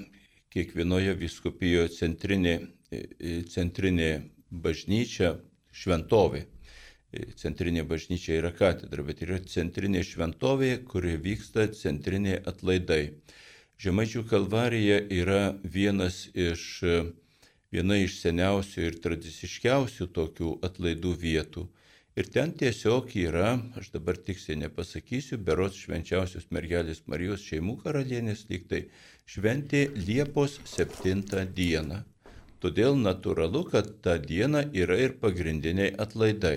kiekvienoje 0.50 1.14
viskupijoje 1.22 1.94
centrinė, 1.94 2.58
centrinė 3.54 4.12
bažnyčia 4.50 5.36
šventovė. 5.78 6.48
Centrinė 7.38 7.86
bažnyčia 7.86 8.42
yra 8.42 8.50
katedra, 8.50 9.06
bet 9.06 9.22
yra 9.22 9.44
centrinė 9.46 10.02
šventovė, 10.02 10.80
kurioje 10.90 11.22
vyksta 11.30 11.70
centriniai 11.86 12.42
atlaidai. 12.50 13.04
Žemaičių 13.78 14.24
kalvarija 14.26 15.02
yra 15.14 15.42
vienas 15.62 16.24
iš, 16.34 16.82
viena 17.70 17.98
iš 18.02 18.16
seniausių 18.24 18.86
ir 18.88 18.96
tradiciškiausių 19.04 20.08
tokių 20.16 20.54
atlaidų 20.66 21.12
vietų. 21.22 21.68
Ir 22.18 22.32
ten 22.34 22.56
tiesiog 22.58 23.12
yra, 23.22 23.52
aš 23.78 23.92
dabar 23.94 24.18
tiksliai 24.18 24.58
nepasakysiu, 24.64 25.38
berots 25.38 25.78
švenčiausios 25.84 26.48
mergelės 26.50 27.04
Marijos 27.06 27.44
šeimų 27.46 27.76
karalienės 27.84 28.48
lygtai 28.50 28.88
šventė 29.30 29.84
Liepos 29.94 30.58
7 30.72 31.22
dieną. 31.54 32.00
Todėl 32.58 32.98
natūralu, 32.98 33.62
kad 33.70 33.92
tą 34.02 34.18
dieną 34.18 34.64
yra 34.74 34.98
ir 35.04 35.14
pagrindiniai 35.22 35.92
atlaidai. 36.02 36.56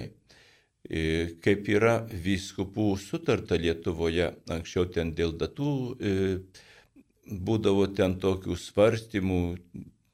E, 0.88 1.02
kaip 1.44 1.68
yra 1.68 1.98
vyskupų 2.08 2.94
sutarta 2.96 3.60
Lietuvoje, 3.60 4.30
anksčiau 4.48 4.88
ten 4.88 5.12
dėl 5.12 5.36
datų 5.36 5.74
e, 6.00 6.16
būdavo 7.30 7.86
ten 7.94 8.18
tokių 8.20 8.56
svarstymų, 8.58 9.40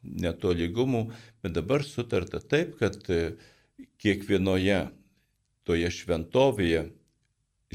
netolygumų, 0.07 1.03
bet 1.43 1.57
dabar 1.57 1.85
sutarta 1.85 2.41
taip, 2.41 2.77
kad 2.81 2.99
e, 3.11 3.35
kiekvienoje 4.03 4.87
toje 5.67 5.91
šventovėje, 5.91 6.87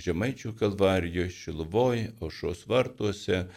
Žemaičių 0.02 0.54
kalvarijoje, 0.56 1.28
Šiluvoje, 1.36 2.06
Ošos 2.24 2.62
vartuose 2.72 3.42
e, 3.42 3.48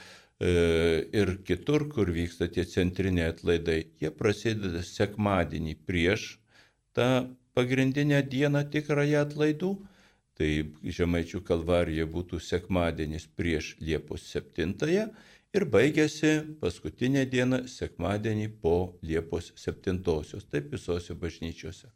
ir 1.15 1.31
kitur, 1.47 1.87
kur 1.93 2.11
vyksta 2.11 2.49
tie 2.51 2.65
centriniai 2.67 3.29
atlaidai, 3.31 3.85
jie 4.03 4.11
prasideda 4.11 4.83
sekmadienį 4.83 5.77
prieš 5.87 6.33
tą 6.99 7.31
pagrindinę 7.55 8.19
dieną 8.27 8.65
tikrąją 8.75 9.23
atlaidų. 9.29 9.71
Tai 10.35 10.51
Žemaičių 10.83 11.45
kalvarija 11.47 12.09
būtų 12.11 12.41
sekmadienis 12.43 13.29
prieš 13.39 13.77
Liepos 13.79 14.27
7 14.35 14.75
ir 15.55 15.67
baigėsi 15.71 16.33
paskutinė 16.61 17.25
diena 17.31 17.63
sekmadienį 17.71 18.49
po 18.63 18.77
Liepos 19.03 19.53
7. 19.61 20.01
Taip 20.51 20.73
visose 20.75 21.15
bažnyčiose. 21.15 21.91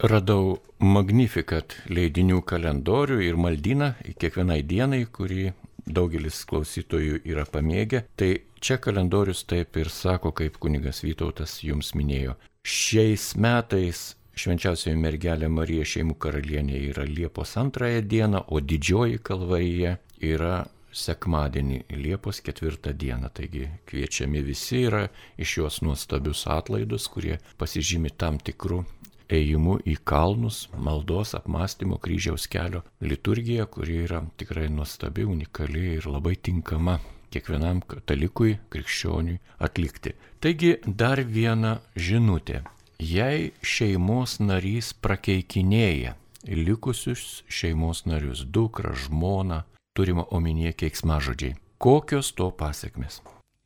Radau 0.00 0.54
Magnificat 0.80 1.74
leidinių 1.92 2.40
kalendorių 2.48 3.18
ir 3.20 3.36
maldyną 3.36 3.90
kiekvienai 4.20 4.62
dienai, 4.64 5.02
kurį 5.04 5.50
daugelis 5.84 6.38
klausytojų 6.48 7.20
yra 7.28 7.44
pamėgę. 7.44 8.06
Tai 8.16 8.30
čia 8.60 8.78
kalendorius 8.80 9.44
taip 9.44 9.76
ir 9.76 9.92
sako, 9.92 10.32
kaip 10.32 10.56
kunigas 10.62 11.02
Vytautas 11.04 11.58
jums 11.64 11.92
minėjo. 11.96 12.38
Šiais 12.64 13.34
metais 13.36 14.14
švenčiausioji 14.40 14.96
mergelė 14.96 15.50
Marija 15.52 15.84
šeimų 15.84 16.16
karalienė 16.20 16.80
yra 16.90 17.04
Liepos 17.04 17.56
antrąją 17.60 18.00
dieną, 18.08 18.44
o 18.48 18.60
didžioji 18.60 19.20
kalvarija 19.24 19.98
yra 20.16 20.62
sekmadienį, 20.92 21.82
Liepos 21.90 22.40
ketvirtą 22.44 22.92
dieną. 22.92 23.30
Taigi 23.34 23.68
kviečiami 23.90 24.42
visi 24.46 24.84
yra 24.88 25.06
iš 25.38 25.58
jos 25.58 25.80
nuostabius 25.86 26.46
atlaidus, 26.50 27.08
kurie 27.12 27.38
pasižymi 27.60 28.12
tam 28.16 28.38
tikrų 28.38 28.84
ėjimu 29.30 29.78
į 29.86 29.96
kalnus, 30.04 30.64
maldos, 30.74 31.34
apmąstymo 31.38 32.00
kryžiaus 32.02 32.48
kelio 32.50 32.82
liturgija, 33.00 33.66
kuri 33.66 34.02
yra 34.06 34.24
tikrai 34.40 34.68
nuostabi, 34.72 35.24
unikali 35.24 35.86
ir 35.96 36.10
labai 36.10 36.34
tinkama 36.36 36.98
kiekvienam 37.30 37.82
katalikui, 37.86 38.58
krikščioniui 38.72 39.38
atlikti. 39.62 40.16
Taigi 40.42 40.76
dar 40.86 41.22
viena 41.22 41.78
žinutė. 41.94 42.64
Jei 43.00 43.52
šeimos 43.64 44.40
narys 44.42 44.90
prakeikinėja 44.92 46.16
likusius 46.44 47.42
šeimos 47.48 48.04
narius, 48.08 48.42
dukrą, 48.44 48.92
žmoną, 49.06 49.62
turima 50.00 50.24
omenyje 50.30 50.72
keiksmažodžiai, 50.80 51.58
kokios 51.76 52.30
to 52.32 52.46
pasiekmes? 52.56 53.18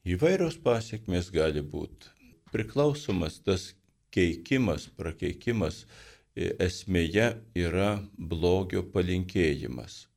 Įvairios 0.03 0.57
pasiekmes 0.65 1.29
gali 1.31 1.61
būti. 1.63 2.11
Priklausomas 2.51 3.37
tas 3.47 3.69
keikimas, 4.11 4.89
prakeikimas 4.99 5.85
e, 6.35 6.49
esmėje 6.67 7.29
yra 7.55 7.93
blogio 8.19 8.83
palinkėjimas. 8.97 10.09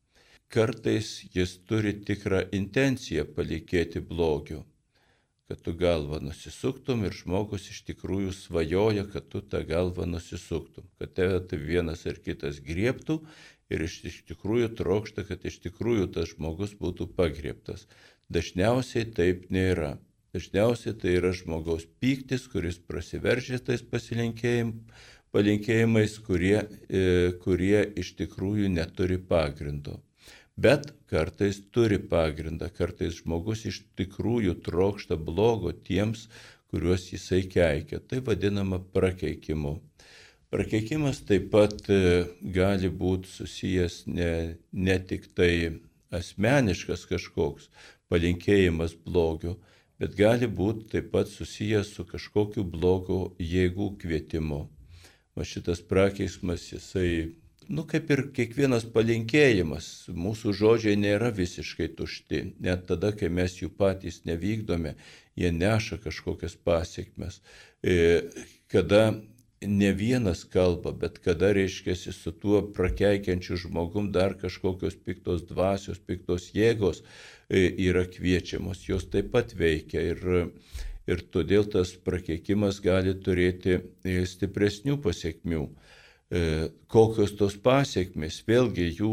Kartais 0.50 1.12
jis 1.36 1.54
turi 1.70 1.94
tikrą 2.10 2.48
intenciją 2.62 3.28
palikėti 3.38 4.02
blogiu, 4.02 4.64
kad 5.48 5.62
tu 5.62 5.76
galvą 5.78 6.18
nusisuktum 6.24 7.06
ir 7.06 7.14
žmogus 7.14 7.70
iš 7.76 7.84
tikrųjų 7.92 8.34
svajoja, 8.40 9.06
kad 9.14 9.30
tu 9.30 9.44
tą 9.54 9.62
galvą 9.70 10.10
nusisuktum, 10.10 10.90
kad 10.98 11.14
tave 11.20 11.44
tai 11.46 11.62
vienas 11.62 12.08
ar 12.10 12.18
kitas 12.26 12.58
griebtų 12.66 13.22
ir 13.74 13.84
iš, 13.88 14.00
iš 14.10 14.18
tikrųjų 14.32 14.72
trokšta, 14.80 15.26
kad 15.28 15.46
iš 15.46 15.60
tikrųjų 15.66 16.10
tas 16.16 16.34
žmogus 16.34 16.76
būtų 16.80 17.10
pagriebtas. 17.18 17.88
Dažniausiai 18.34 19.08
taip 19.18 19.48
nėra. 19.54 19.98
Dažniausiai 20.36 20.94
tai 21.00 21.16
yra 21.18 21.32
žmogaus 21.36 21.88
pyktis, 22.02 22.48
kuris 22.52 22.78
prasiveržia 22.84 23.60
tais 23.64 23.84
palinkėjimais, 25.34 26.18
kurie, 26.26 26.60
e, 26.90 27.32
kurie 27.44 27.80
iš 28.04 28.14
tikrųjų 28.20 28.68
neturi 28.74 29.18
pagrindo. 29.18 30.02
Bet 30.58 30.90
kartais 31.12 31.60
turi 31.72 32.00
pagrindą, 32.02 32.70
kartais 32.74 33.20
žmogus 33.22 33.66
iš 33.70 33.84
tikrųjų 34.00 34.56
trokšta 34.66 35.16
blogo 35.16 35.72
tiems, 35.72 36.28
kuriuos 36.72 37.12
jisai 37.14 37.44
keikia. 37.48 38.00
Tai 38.00 38.24
vadinama 38.26 38.80
prakeikimu. 38.94 39.78
Prakeikimas 40.48 41.20
taip 41.28 41.50
pat 41.52 41.90
e, 41.92 42.24
gali 42.56 42.88
būti 42.88 43.28
susijęs 43.28 44.06
ne, 44.08 44.32
ne 44.72 44.96
tik 45.10 45.28
tai 45.36 45.52
asmeniškas 46.16 47.04
kažkoks 47.10 47.68
palinkėjimas 48.08 48.96
blogio, 49.04 49.58
bet 50.00 50.16
gali 50.16 50.48
būti 50.48 50.88
taip 50.94 51.12
pat 51.12 51.28
susijęs 51.28 51.92
su 51.98 52.08
kažkokiu 52.08 52.64
blogo 52.64 53.20
jėgų 53.44 53.90
kvietimu. 54.00 54.62
Va 55.36 55.44
šitas 55.44 55.84
prakeiksmas, 55.84 56.72
jisai, 56.72 57.36
nu 57.68 57.84
kaip 57.84 58.08
ir 58.16 58.26
kiekvienas 58.34 58.88
palinkėjimas, 58.96 60.08
mūsų 60.16 60.56
žodžiai 60.64 60.96
nėra 60.96 61.36
visiškai 61.36 61.92
tušti. 62.00 62.46
Net 62.64 62.88
tada, 62.88 63.12
kai 63.12 63.28
mes 63.28 63.60
jų 63.60 63.74
patys 63.76 64.24
nevykdome, 64.24 64.96
jie 65.36 65.52
neša 65.52 66.00
kažkokias 66.08 66.56
pasiekmes. 66.64 67.44
E, 67.84 68.24
kada 68.72 69.10
ne 69.62 69.92
vienas 69.94 70.44
kalba, 70.44 70.92
bet 70.92 71.18
kada 71.24 71.52
reiškia 71.54 71.96
su 71.96 72.32
tuo 72.32 72.62
prakeikiančiu 72.74 73.58
žmogum 73.58 74.12
dar 74.12 74.36
kažkokios 74.38 74.98
piktos 75.06 75.48
dvasios, 75.50 76.00
piktos 76.00 76.52
jėgos 76.54 77.02
e, 77.50 77.66
yra 77.90 78.06
kviečiamos, 78.06 78.86
jos 78.90 79.08
taip 79.10 79.32
pat 79.34 79.56
veikia 79.58 80.04
ir, 80.14 80.22
ir 81.08 81.26
todėl 81.34 81.66
tas 81.74 81.96
prakeikimas 81.98 82.82
gali 82.86 83.16
turėti 83.18 83.80
e, 83.80 84.22
stipresnių 84.26 85.00
pasiekmių. 85.02 85.66
E, 86.28 86.40
kokios 86.92 87.32
tos 87.40 87.54
pasiekmes, 87.64 88.42
vėlgi 88.50 88.90
jų 88.98 89.12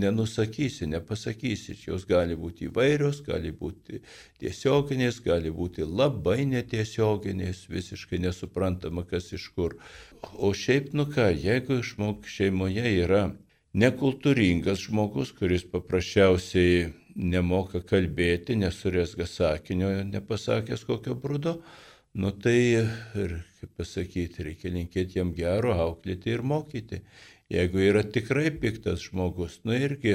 nenusakysi, 0.00 0.86
nepasakysi, 0.88 1.74
jos 1.84 2.06
gali 2.08 2.38
būti 2.40 2.70
įvairios, 2.70 3.18
gali 3.26 3.52
būti 3.52 4.00
tiesioginės, 4.40 5.18
gali 5.26 5.52
būti 5.52 5.84
labai 5.84 6.46
netiesioginės, 6.48 7.66
visiškai 7.68 8.22
nesuprantama, 8.24 9.04
kas 9.04 9.28
iš 9.36 9.50
kur. 9.52 9.76
O 10.40 10.54
šiaip, 10.56 10.94
nu 10.96 11.04
ką, 11.04 11.28
jeigu 11.36 11.82
žmog 11.84 12.24
šeimoje 12.24 12.88
yra 13.04 13.26
nekultūringas 13.76 14.86
žmogus, 14.86 15.34
kuris 15.36 15.68
paprasčiausiai 15.68 16.94
nemoka 17.14 17.84
kalbėti, 17.84 18.56
nesurėsga 18.56 19.28
sakinio, 19.28 19.98
nepasakęs 20.08 20.88
kokio 20.88 21.12
brudo, 21.12 21.58
nu 22.14 22.30
tai 22.30 22.58
ir 23.22 23.32
kaip 23.58 23.72
pasakyti, 23.80 24.44
reikia 24.46 24.70
linkėti 24.70 25.18
jam 25.18 25.32
gero, 25.34 25.74
auklėti 25.74 26.30
ir 26.30 26.44
mokyti. 26.46 27.00
Jeigu 27.50 27.82
yra 27.82 28.04
tikrai 28.06 28.52
piktas 28.54 29.02
žmogus, 29.08 29.60
nu 29.66 29.74
irgi 29.74 30.14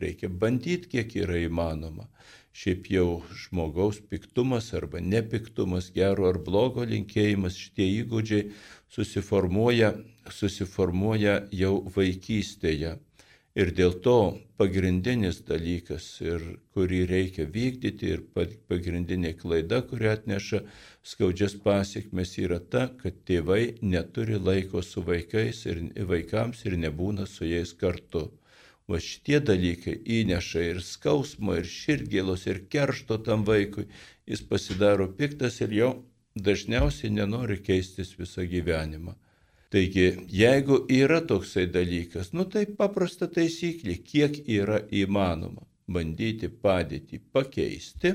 reikia 0.00 0.30
bandyti, 0.42 0.90
kiek 0.94 1.14
yra 1.22 1.38
įmanoma. 1.44 2.08
Šiaip 2.50 2.88
jau 2.90 3.22
žmogaus 3.44 4.00
piktumas 4.10 4.72
arba 4.74 4.98
nepiktumas, 5.00 5.92
gero 5.94 6.26
ar 6.28 6.40
blogo 6.42 6.82
linkėjimas, 6.82 7.54
šitie 7.54 7.86
įgūdžiai 8.00 8.48
susiformuoja, 8.90 9.92
susiformuoja 10.34 11.36
jau 11.54 11.76
vaikystėje. 11.94 12.96
Ir 13.60 13.70
dėl 13.76 13.92
to 14.04 14.16
pagrindinis 14.60 15.40
dalykas, 15.48 16.04
ir 16.24 16.44
kurį 16.72 17.00
reikia 17.10 17.44
vykdyti, 17.56 18.12
ir 18.14 18.22
pagrindinė 18.70 19.34
klaida, 19.40 19.80
kuri 19.90 20.08
atneša 20.12 20.60
skaudžias 21.12 21.58
pasiekmes, 21.64 22.32
yra 22.40 22.60
ta, 22.74 22.86
kad 23.02 23.18
tėvai 23.28 23.76
neturi 23.82 24.38
laiko 24.40 24.80
su 24.86 25.04
vaikais 25.04 25.64
ir 25.68 25.82
vaikams 26.12 26.64
ir 26.70 26.78
nebūna 26.86 27.26
su 27.28 27.48
jais 27.50 27.74
kartu. 27.82 28.30
O 28.88 28.98
šitie 28.98 29.42
dalykai 29.50 29.98
įneša 30.18 30.62
ir 30.72 30.80
skausmo, 30.82 31.58
ir 31.60 31.68
širgėlos, 31.68 32.46
ir 32.50 32.64
keršto 32.72 33.20
tam 33.26 33.44
vaikui. 33.46 33.90
Jis 34.30 34.40
pasidaro 34.52 35.10
piktas 35.20 35.60
ir 35.60 35.76
jau 35.82 35.90
dažniausiai 36.48 37.12
nenori 37.12 37.60
keistis 37.66 38.16
visą 38.18 38.48
gyvenimą. 38.54 39.14
Taigi, 39.70 40.06
jeigu 40.26 40.80
yra 40.90 41.20
toksai 41.22 41.68
dalykas, 41.70 42.32
nu 42.34 42.42
tai 42.50 42.64
paprasta 42.66 43.28
taisyklė, 43.30 44.00
kiek 44.02 44.40
yra 44.50 44.80
įmanoma 44.90 45.62
bandyti 45.90 46.48
padėtį 46.50 47.20
pakeisti, 47.34 48.14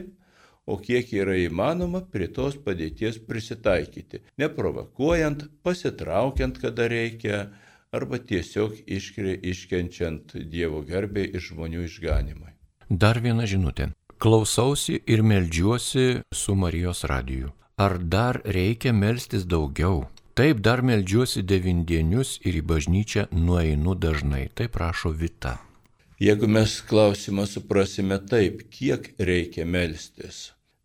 o 0.68 0.76
kiek 0.82 1.14
yra 1.14 1.36
įmanoma 1.40 2.02
prie 2.12 2.28
tos 2.28 2.58
padėties 2.66 3.22
prisitaikyti, 3.28 4.24
neprovokuojant, 4.42 5.46
pasitraukiant, 5.64 6.60
kada 6.60 6.90
reikia, 6.92 7.46
arba 7.96 8.20
tiesiog 8.20 8.82
iškri, 8.98 9.38
iškenčiant 9.52 10.36
Dievo 10.52 10.82
garbę 10.88 11.24
ir 11.24 11.44
žmonių 11.44 11.86
išganimui. 11.88 12.52
Dar 12.90 13.22
viena 13.24 13.48
žinutė. 13.48 13.94
Klausausi 14.20 15.00
ir 15.08 15.24
melžiuosi 15.24 16.22
su 16.34 16.56
Marijos 16.56 17.04
radiju. 17.08 17.52
Ar 17.78 17.98
dar 18.00 18.40
reikia 18.44 18.94
melstis 18.96 19.44
daugiau? 19.44 20.06
Taip 20.36 20.58
dar 20.60 20.82
melžiuosi 20.84 21.46
devindienius 21.48 22.34
ir 22.44 22.58
į 22.60 22.62
bažnyčią 22.68 23.22
nueinu 23.32 23.94
dažnai, 23.96 24.50
tai 24.52 24.68
prašo 24.68 25.14
Vita. 25.22 25.54
Jeigu 26.20 26.50
mes 26.52 26.74
klausimą 26.90 27.46
suprasime 27.48 28.18
taip, 28.32 28.66
kiek 28.68 29.08
reikia 29.30 29.64
melstis, 29.64 30.42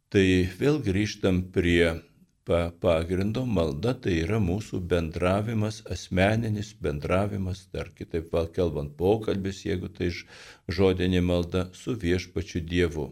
tai 0.07 0.47
vėl 0.63 0.79
grįžtam 0.87 1.43
prie 1.57 1.97
pagrindo 2.47 3.43
malda, 3.59 3.97
tai 4.07 4.21
yra 4.23 4.39
mūsų 4.39 4.85
bendravimas, 4.95 5.83
asmeninis 5.99 6.71
bendravimas, 6.79 7.67
dar 7.75 7.91
kitaip 7.91 8.31
kalbant, 8.55 8.95
pokalbis, 8.95 9.65
jeigu 9.67 9.91
tai 9.91 10.15
žodinė 10.71 11.27
malda, 11.27 11.73
su 11.75 11.99
viešpačiu 11.99 12.63
Dievu. 12.63 13.11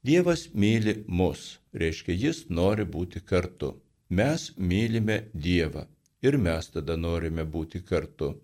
Dievas 0.00 0.48
myli 0.54 1.02
mus, 1.06 1.58
reiškia, 1.74 2.16
jis 2.16 2.46
nori 2.48 2.88
būti 2.88 3.20
kartu. 3.20 3.76
Mes 4.08 4.52
mylime 4.56 5.24
Dievą 5.34 5.86
ir 6.22 6.36
mes 6.38 6.70
tada 6.70 6.96
norime 6.96 7.44
būti 7.44 7.82
kartu. 7.86 8.34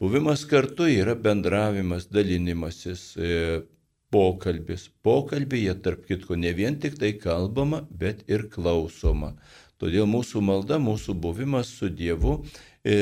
Buvimas 0.00 0.44
kartu 0.48 0.86
yra 0.88 1.14
bendravimas, 1.14 2.06
dalinimasis, 2.10 3.02
e, 3.16 3.62
pokalbis. 4.10 4.88
Pokalbėje, 5.02 5.74
tarp 5.82 6.06
kitko, 6.06 6.36
ne 6.36 6.52
vien 6.54 6.78
tik 6.80 6.98
tai 6.98 7.12
kalbama, 7.18 7.82
bet 7.90 8.24
ir 8.30 8.48
klausoma. 8.54 9.34
Todėl 9.80 10.06
mūsų 10.06 10.42
malda, 10.44 10.78
mūsų 10.78 11.14
buvimas 11.16 11.70
su 11.78 11.88
Dievu 11.88 12.40
e, 12.84 12.96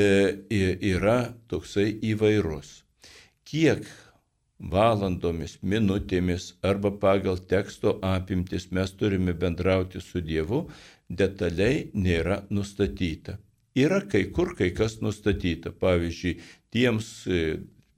yra 0.93 1.33
toksai 1.51 1.91
įvairus. 2.11 2.83
Kiek 3.45 3.87
valandomis, 4.59 5.57
minutėmis 5.61 6.53
arba 6.63 6.91
pagal 6.91 7.39
teksto 7.51 7.97
apimtis 8.03 8.69
mes 8.75 8.91
turime 8.91 9.33
bendrauti 9.33 10.01
su 10.03 10.21
Dievu, 10.21 10.65
detaliai 11.09 11.89
nėra 11.93 12.43
nustatyta. 12.53 13.39
Yra 13.77 14.01
kai 14.09 14.25
kur 14.33 14.55
kai 14.57 14.71
kas 14.75 14.99
nustatyta, 15.01 15.71
pavyzdžiui, 15.71 16.37
tiems 16.73 17.09
e, 17.27 17.41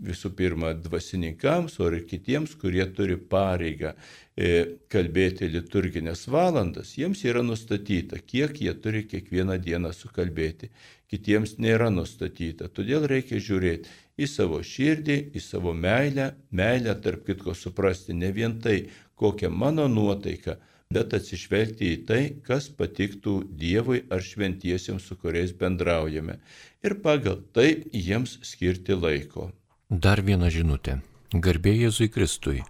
visų 0.02 0.32
pirma 0.38 0.74
dvasininkams, 0.78 1.78
o 1.80 1.90
ir 1.92 2.06
kitiems, 2.10 2.56
kurie 2.60 2.84
turi 2.96 3.18
pareigą 3.18 3.94
e, 4.36 4.80
kalbėti 4.92 5.50
liturginės 5.52 6.26
valandas, 6.32 6.96
jiems 6.98 7.24
yra 7.28 7.44
nustatyta, 7.46 8.20
kiek 8.20 8.58
jie 8.66 8.74
turi 8.84 9.06
kiekvieną 9.10 9.60
dieną 9.62 9.94
sukalbėti. 9.96 10.72
Kitiems 11.12 11.58
nėra 11.60 11.90
nustatyta, 11.92 12.70
todėl 12.72 13.06
reikia 13.12 13.40
žiūrėti 13.44 13.92
į 14.22 14.28
savo 14.32 14.62
širdį, 14.64 15.18
į 15.36 15.44
savo 15.44 15.74
meilę, 15.76 16.32
meilę 16.56 16.96
tarp 17.04 17.26
kitko 17.28 17.56
suprasti 17.58 18.16
ne 18.16 18.32
vien 18.36 18.60
tai, 18.64 18.86
kokia 19.20 19.52
mano 19.52 19.88
nuotaika, 19.92 20.58
bet 20.94 21.16
atsižvelgti 21.18 21.94
į 21.96 21.98
tai, 22.08 22.22
kas 22.48 22.70
patiktų 22.78 23.36
Dievui 23.62 24.04
ar 24.12 24.24
šventiesiems, 24.26 25.08
su 25.08 25.18
kuriais 25.18 25.54
bendraujame, 25.58 26.38
ir 26.84 26.98
pagal 27.04 27.42
tai 27.56 27.84
jiems 27.94 28.38
skirti 28.46 28.98
laiko. 28.98 29.50
Dar 29.90 30.22
viena 30.24 30.52
žinutė. 30.52 31.00
Garbė 31.32 31.74
Jėzui 31.86 32.10
Kristui. 32.12 32.62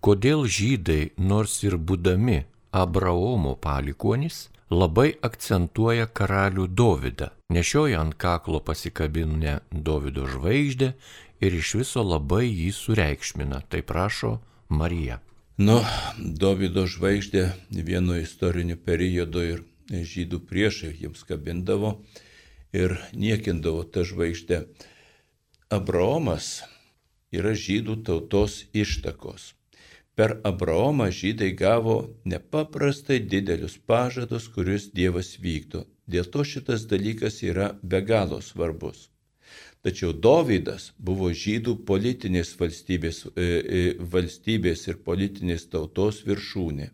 Kodėl 0.00 0.44
žydai, 0.46 1.10
nors 1.18 1.58
ir 1.66 1.74
būdami 1.78 2.44
Abraomo 2.70 3.56
palikonis, 3.58 4.46
labai 4.70 5.14
akcentuoja 5.22 6.06
karalių 6.06 6.66
Dovydą, 6.68 7.30
nešioja 7.50 8.00
ant 8.02 8.14
kaklo 8.14 8.60
pasikabinę 8.60 9.60
Dovido 9.70 10.26
žvaigždę 10.30 10.92
ir 11.40 11.58
iš 11.60 11.74
viso 11.82 12.02
labai 12.02 12.46
jį 12.46 12.72
sureikšmina, 12.74 13.62
tai 13.70 13.82
prašo 13.82 14.38
Marija. 14.68 15.20
Nu, 15.56 15.78
Dovido 16.20 16.82
žvaigždė 16.84 17.46
vienu 17.72 18.18
istoriniu 18.20 18.74
periodu 18.76 19.40
ir 19.40 19.62
žydų 19.88 20.42
priešai 20.50 20.90
jiems 20.98 21.22
kabindavo 21.24 21.92
ir 22.76 22.98
niekindavo 23.16 23.86
tą 23.88 24.04
žvaigždę. 24.04 24.58
Abraomas 25.72 26.50
yra 27.32 27.54
žydų 27.56 27.96
tautos 28.04 28.66
ištakos. 28.76 29.54
Per 30.12 30.36
Abraomą 30.44 31.08
žydai 31.08 31.54
gavo 31.56 31.96
nepaprastai 32.28 33.18
didelius 33.24 33.80
pažadus, 33.80 34.52
kuriuos 34.52 34.90
Dievas 34.92 35.38
vykdo. 35.40 35.86
Dėl 36.04 36.28
to 36.28 36.44
šitas 36.44 36.84
dalykas 36.84 37.40
yra 37.40 37.72
be 37.82 38.04
galo 38.04 38.44
svarbus. 38.44 39.08
Tačiau 39.86 40.10
Dovydas 40.18 40.88
buvo 40.98 41.28
žydų 41.30 41.76
politinės 41.86 42.48
valstybės, 42.58 43.20
e, 43.28 43.44
e, 43.46 43.82
valstybės 44.14 44.80
ir 44.88 44.96
politinės 45.06 45.68
tautos 45.70 46.24
viršūnė. 46.26 46.88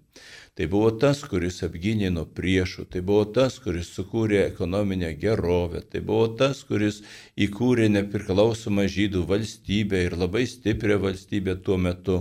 Tai 0.52 0.66
buvo 0.68 0.90
tas, 1.00 1.22
kuris 1.24 1.62
apgynė 1.64 2.10
nuo 2.12 2.26
priešų, 2.36 2.84
tai 2.92 3.00
buvo 3.00 3.24
tas, 3.38 3.56
kuris 3.64 3.94
sukūrė 3.96 4.42
ekonominę 4.42 5.14
gerovę, 5.24 5.80
tai 5.88 6.04
buvo 6.04 6.28
tas, 6.36 6.60
kuris 6.68 7.00
įkūrė 7.40 7.88
nepriklausomą 7.96 8.84
žydų 8.98 9.24
valstybę 9.32 10.04
ir 10.10 10.20
labai 10.20 10.44
stiprią 10.44 11.00
valstybę 11.08 11.56
tuo 11.64 11.80
metu. 11.80 12.18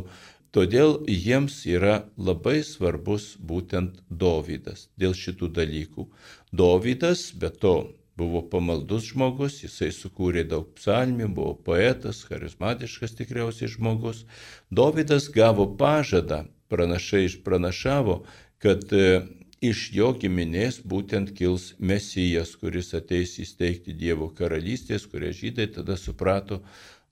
Todėl 0.56 1.02
jiems 1.08 1.66
yra 1.68 2.06
labai 2.16 2.62
svarbus 2.64 3.34
būtent 3.52 4.00
Dovydas 4.08 4.88
dėl 4.96 5.20
šitų 5.20 5.52
dalykų. 5.60 6.08
Dovydas, 6.56 7.34
be 7.36 7.52
to, 7.52 7.76
buvo 8.18 8.42
pamaldus 8.50 9.10
žmogus, 9.12 9.62
jisai 9.64 9.92
sukūrė 9.96 10.44
daug 10.50 10.70
psalmių, 10.78 11.30
buvo 11.36 11.54
poetas, 11.68 12.24
charizmatiškas 12.28 13.16
tikriausiai 13.20 13.72
žmogus. 13.72 14.26
Dovydas 14.72 15.30
gavo 15.34 15.68
pažadą 15.78 16.44
pranašai 16.72 17.26
išpranašavo, 17.28 18.22
kad 18.62 18.88
e, 18.94 19.22
iš 19.62 19.90
jo 19.96 20.12
giminės 20.18 20.82
būtent 20.94 21.34
kils 21.38 21.72
Mesijas, 21.80 22.56
kuris 22.60 22.94
ateis 22.98 23.38
įsteigti 23.44 23.96
Dievo 23.98 24.30
karalystės, 24.38 25.08
kurią 25.10 25.32
žydai 25.38 25.68
tada 25.76 25.98
suprato 25.98 26.62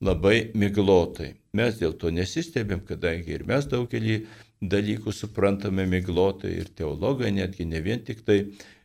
labai 0.02 0.52
miglotai. 0.56 1.34
Mes 1.54 1.80
dėl 1.80 1.96
to 2.00 2.12
nesistebėm, 2.14 2.86
kadangi 2.88 3.36
ir 3.36 3.46
mes 3.48 3.68
daugelį 3.70 4.22
dalykų 4.62 5.14
suprantame 5.16 5.86
miglotai 5.88 6.56
ir 6.62 6.72
teologai, 6.76 7.32
netgi 7.36 7.68
ne 7.68 7.82
vien 7.84 8.04
tik 8.06 8.24
tai 8.28 8.40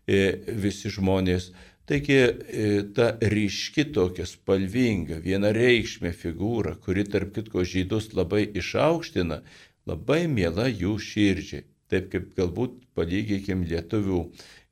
e, 0.07 0.19
visi 0.47 0.91
žmonės. 0.91 1.53
Taigi 1.85 2.17
e, 2.17 2.67
ta 2.97 3.11
ryški 3.21 3.85
tokia 3.93 4.25
spalvinga, 4.25 5.19
vienareikšmė 5.21 6.15
figūra, 6.17 6.79
kuri 6.81 7.05
tarp 7.13 7.35
kitko 7.37 7.65
žydus 7.73 8.07
labai 8.17 8.47
išaukština, 8.61 9.43
labai 9.91 10.23
miela 10.33 10.65
jų 10.71 10.95
širdžiai. 11.09 11.67
Taip 11.93 12.09
kaip 12.15 12.31
galbūt 12.39 12.79
palygikim 12.97 13.67
lietuvių 13.69 14.23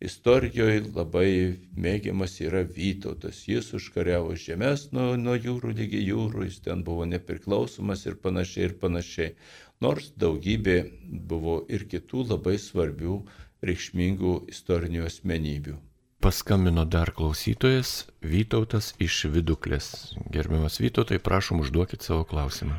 istorijoje 0.08 0.86
labai 0.96 1.28
mėgiamas 1.76 2.38
yra 2.46 2.64
Vytautas. 2.78 3.42
Jis 3.44 3.68
užkariavo 3.76 4.32
žemės 4.46 4.88
nuo, 4.96 5.12
nuo 5.20 5.36
jūrų 5.36 5.76
lygi 5.82 6.00
jūrų, 6.06 6.48
jis 6.48 6.58
ten 6.64 6.80
buvo 6.88 7.04
nepriklausomas 7.12 8.08
ir 8.08 8.16
panašiai 8.24 8.70
ir 8.70 8.78
panašiai. 8.80 9.36
Nors 9.84 10.14
daugybė 10.16 10.80
buvo 11.04 11.60
ir 11.68 11.84
kitų 11.92 12.24
labai 12.32 12.56
svarbių, 12.56 13.20
reikšmingų 13.68 14.36
istorinių 14.56 15.10
asmenybių. 15.12 15.80
Paskambino 16.22 16.84
dar 16.84 17.10
klausytojas 17.10 17.88
Vytautas 18.22 18.92
iš 19.02 19.24
Viduklės. 19.34 19.86
Gerbiamas 20.30 20.76
Vytautai, 20.78 21.16
prašom 21.18 21.64
užduokit 21.64 22.04
savo 22.06 22.22
klausimą. 22.30 22.76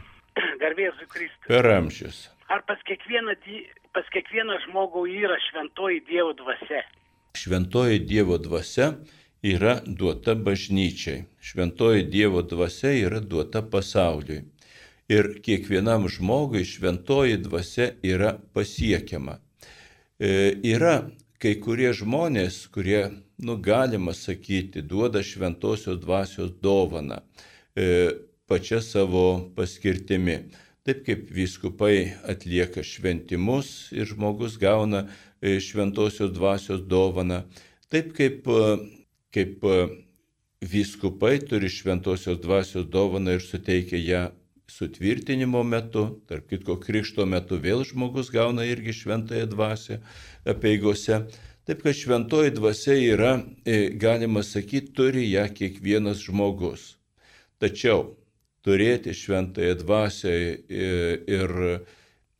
Garbėzui 0.62 1.08
Kristui. 1.12 1.50
Per 1.50 1.68
amžius. 1.68 2.22
Ar 2.48 2.64
pas 2.64 2.80
kiekvieną, 2.88 3.36
pas 3.92 4.08
kiekvieną 4.16 4.56
žmogų 4.70 5.04
yra 5.12 5.36
šventoji 5.50 6.00
Dievo 6.08 6.32
dvasia? 6.40 6.86
Šventoji 7.36 8.00
Dievo 8.08 8.38
dvasia 8.40 8.94
yra 9.44 9.74
duota 9.84 10.38
bažnyčiai. 10.40 11.26
Šventoji 11.44 12.06
Dievo 12.14 12.46
dvasia 12.48 12.94
yra 12.96 13.20
duota 13.20 13.60
pasauliui. 13.60 14.46
Ir 15.12 15.34
kiekvienam 15.44 16.08
žmogui 16.08 16.64
šventoji 16.64 17.44
dvasia 17.44 17.92
yra 18.08 18.38
pasiekiama. 18.56 19.36
E, 20.16 20.32
yra 20.64 20.96
kai 21.44 21.58
kurie 21.60 21.92
žmonės, 21.92 22.70
kurie, 22.72 23.02
nu 23.38 23.58
galima 23.58 24.14
sakyti, 24.14 24.82
duoda 24.82 25.24
šventosios 25.24 26.00
dvasios 26.00 26.52
dovaną. 26.62 27.22
E, 27.76 28.12
pačia 28.48 28.82
savo 28.82 29.52
paskirtimi. 29.56 30.38
Taip 30.84 31.06
kaip 31.08 31.30
vyskupai 31.32 32.14
atlieka 32.28 32.84
šventimus 32.84 33.92
ir 33.96 34.10
žmogus 34.10 34.58
gauna 34.60 35.06
e, 35.40 35.56
šventosios 35.64 36.34
dvasios 36.36 36.84
dovaną, 36.84 37.46
taip 37.88 38.12
kaip, 38.18 38.44
e, 38.52 38.76
kaip 39.32 39.64
e, 39.64 39.78
vyskupai 40.60 41.38
turi 41.48 41.72
šventosios 41.72 42.42
dvasios 42.44 42.90
dovaną 42.92 43.38
ir 43.38 43.46
suteikia 43.46 44.02
ją 44.04 44.24
sutvirtinimo 44.68 45.64
metu, 45.64 46.04
tarp 46.28 46.50
kitko 46.52 46.76
krikšto 46.84 47.26
metu 47.30 47.60
vėl 47.64 47.86
žmogus 47.88 48.32
gauna 48.34 48.68
irgi 48.68 48.96
šventąją 49.00 49.48
dvasę 49.56 50.02
apieigose. 50.46 51.24
Taip 51.64 51.84
kad 51.84 51.96
šventoji 51.96 52.52
dvasia 52.52 52.96
yra, 53.00 53.38
galima 53.96 54.44
sakyti, 54.44 54.92
turi 54.92 55.30
ją 55.32 55.46
kiekvienas 55.56 56.20
žmogus. 56.26 56.98
Tačiau 57.64 58.18
turėti 58.68 59.14
šventąją 59.16 59.78
dvasę 59.80 60.34
ir, 60.68 61.54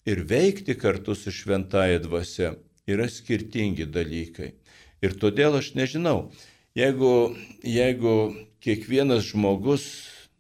ir 0.04 0.24
veikti 0.28 0.76
kartu 0.76 1.16
su 1.16 1.32
šventąją 1.32 2.02
dvasę 2.04 2.52
yra 2.88 3.08
skirtingi 3.08 3.88
dalykai. 3.88 4.52
Ir 5.04 5.16
todėl 5.20 5.56
aš 5.60 5.74
nežinau, 5.80 6.30
jeigu, 6.76 7.36
jeigu 7.64 8.16
kiekvienas 8.64 9.30
žmogus, 9.32 9.88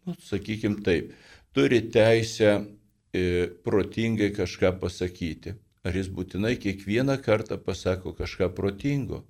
nu, 0.03 0.15
sakykim 0.27 0.81
taip, 0.83 1.11
turi 1.55 1.81
teisę 1.91 2.51
e, 2.59 3.47
protingai 3.63 4.31
kažką 4.35 4.75
pasakyti, 4.79 5.55
ar 5.83 5.99
jis 5.99 6.09
būtinai 6.17 6.55
kiekvieną 6.65 7.19
kartą 7.21 7.59
pasako 7.69 8.15
kažką 8.19 8.49
protingo. 8.57 9.23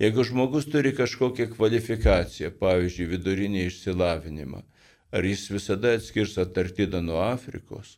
Jeigu 0.00 0.24
žmogus 0.24 0.66
turi 0.72 0.94
kažkokią 0.96 1.50
kvalifikaciją, 1.54 2.50
pavyzdžiui, 2.62 3.10
vidurinį 3.14 3.66
išsilavinimą, 3.68 4.62
Ar 5.10 5.26
jis 5.26 5.48
visada 5.50 5.90
atskirs 5.98 6.36
Antarktidą 6.38 7.00
nuo 7.02 7.18
Afrikos? 7.24 7.96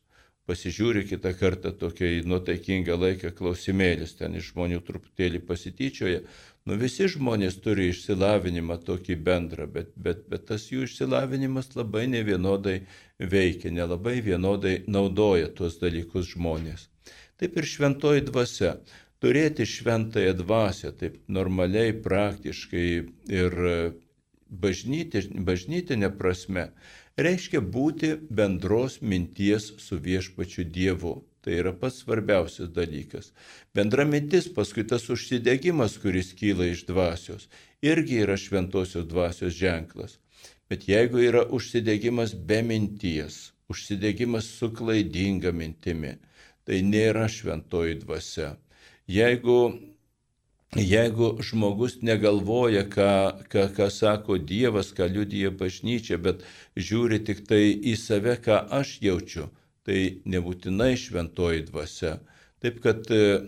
Pasižiūri 0.49 1.03
kitą 1.11 1.35
kartą 1.39 1.71
tokia 1.83 2.09
nuotaikingą 2.27 2.97
laiką 3.03 3.31
klausimėlis, 3.41 4.15
ten 4.21 4.39
iš 4.39 4.49
žmonių 4.55 4.81
truputėlį 4.87 5.43
pasityčioja. 5.51 6.23
Nu 6.67 6.79
visi 6.81 7.11
žmonės 7.13 7.59
turi 7.67 7.91
išsilavinimą 7.93 8.79
tokį 8.89 9.19
bendrą, 9.29 9.69
bet, 9.77 9.93
bet, 10.07 10.25
bet 10.33 10.49
tas 10.49 10.65
jų 10.73 10.89
išsilavinimas 10.89 11.71
labai 11.77 12.07
nevienodai 12.15 12.79
veikia, 13.37 13.75
nelabai 13.77 14.17
vienodai 14.25 14.75
naudoja 14.97 15.53
tuos 15.61 15.79
dalykus 15.85 16.33
žmonės. 16.33 16.89
Taip 17.41 17.57
ir 17.59 17.69
šventoji 17.69 18.27
dvasia. 18.29 18.77
Turėti 19.23 19.65
šventąją 19.69 20.33
dvasę 20.41 20.91
taip 20.99 21.21
normaliai, 21.31 21.95
praktiškai 22.05 22.87
ir 23.31 23.55
bažnytinė 24.51 26.11
prasme 26.19 26.73
reiškia 27.17 27.61
būti 27.61 28.15
bendros 28.31 29.01
minties 29.03 29.73
su 29.79 29.99
viešpačiu 29.99 30.65
Dievu. 30.65 31.23
Tai 31.43 31.55
yra 31.59 31.73
pats 31.75 32.05
svarbiausias 32.05 32.71
dalykas. 32.71 33.33
Bendra 33.75 34.05
mintis, 34.07 34.47
paskui 34.47 34.85
tas 34.87 35.09
užsidegimas, 35.11 35.97
kuris 35.99 36.31
kyla 36.39 36.69
iš 36.71 36.85
dvasios, 36.87 37.49
irgi 37.83 38.21
yra 38.23 38.37
šventosios 38.39 39.09
dvasios 39.11 39.57
ženklas. 39.59 40.21
Bet 40.71 40.87
jeigu 40.87 41.19
yra 41.19 41.43
užsidegimas 41.51 42.37
be 42.47 42.61
minties, 42.63 43.51
užsidegimas 43.67 44.47
su 44.55 44.71
klaidinga 44.71 45.51
mintimi, 45.53 46.15
tai 46.69 46.83
nėra 46.87 47.29
šventoji 47.31 48.01
dvasia. 48.05 48.57
Jeigu 49.11 49.59
jeigu 50.77 51.37
žmogus 51.45 51.99
negalvoja, 52.03 52.85
ką, 52.89 53.45
ką, 53.53 53.67
ką 53.77 53.89
sako 53.93 54.39
Dievas, 54.39 54.93
ką 54.97 55.09
liudyja 55.11 55.51
bažnyčia, 55.53 56.17
bet 56.17 56.45
žiūri 56.77 57.21
tik 57.25 57.45
tai 57.49 57.77
į 57.77 57.97
save, 58.01 58.39
ką 58.41 58.63
aš 58.73 58.97
jaučiu, 59.05 59.51
tai 59.85 60.23
nebūtinai 60.25 60.95
šventoji 60.97 61.67
dvasia. 61.69 62.21
Taip 62.63 62.81
kad 62.81 63.05
e, 63.11 63.43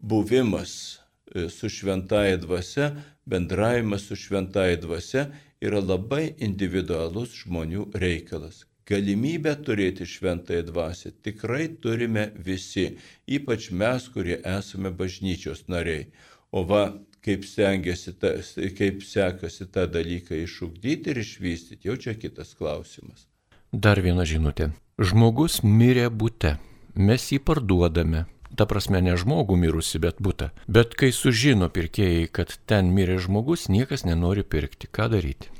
buvimas 0.00 0.98
e, 1.30 1.48
su 1.48 1.70
šventaja 1.70 2.40
dvasia, 2.42 2.90
bendravimas 3.30 4.08
su 4.08 4.16
šventaja 4.16 4.80
dvasia 4.82 5.28
yra 5.62 5.78
labai 5.84 6.32
individualus 6.42 7.36
žmonių 7.44 7.90
reikalas. 7.94 8.64
Galimybę 8.90 9.54
turėti 9.66 10.06
šventąją 10.06 10.62
dvasę 10.66 11.12
tikrai 11.22 11.68
turime 11.82 12.24
visi, 12.46 12.86
ypač 13.36 13.70
mes, 13.70 14.08
kurie 14.10 14.40
esame 14.56 14.90
bažnyčios 14.90 15.68
nariai. 15.70 16.08
O 16.50 16.64
va, 16.66 16.82
kaip, 17.24 17.44
ta, 18.20 18.32
kaip 18.78 19.04
sekasi 19.06 19.68
tą 19.70 19.86
dalyką 19.86 20.34
išugdyti 20.42 21.14
ir 21.14 21.22
išvystyti, 21.22 21.86
jau 21.88 21.96
čia 21.96 22.16
kitas 22.18 22.56
klausimas. 22.58 23.28
Dar 23.72 24.02
viena 24.02 24.26
žinutė. 24.26 24.72
Žmogus 24.98 25.62
mirė 25.62 26.08
būte. 26.10 26.56
Mes 26.98 27.30
jį 27.30 27.38
parduodame. 27.46 28.26
Ta 28.58 28.66
prasme, 28.66 28.98
ne 28.98 29.14
žmogų 29.14 29.54
mirusi, 29.54 30.02
bet 30.02 30.18
būtą. 30.18 30.50
Bet 30.66 30.98
kai 30.98 31.12
sužino 31.14 31.70
pirkėjai, 31.70 32.26
kad 32.34 32.58
ten 32.66 32.90
mirė 32.96 33.20
žmogus, 33.22 33.68
niekas 33.70 34.02
nenori 34.02 34.42
pirkti. 34.42 34.90
Ką 34.90 35.06
daryti? 35.14 35.59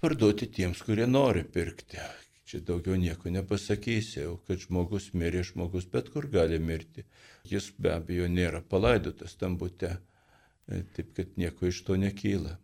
Parduoti 0.00 0.48
tiems, 0.52 0.82
kurie 0.86 1.06
nori 1.06 1.44
pirkti. 1.44 2.00
Čia 2.48 2.60
daugiau 2.64 2.96
nieko 2.96 3.30
nepasakysi, 3.32 4.22
jau 4.22 4.38
kad 4.48 4.62
žmogus 4.62 5.10
mirė, 5.12 5.42
žmogus 5.44 5.84
bet 5.92 6.08
kur 6.14 6.28
gali 6.32 6.56
mirti. 6.58 7.04
Jis 7.48 7.68
be 7.76 7.92
abejo 7.92 8.28
nėra 8.32 8.62
palaidotas 8.64 9.36
tam 9.36 9.58
būte, 9.60 9.90
e, 10.68 10.80
taip 10.96 11.12
kad 11.18 11.36
nieko 11.36 11.68
iš 11.68 11.82
to 11.84 11.98
nekyla. 12.00 12.56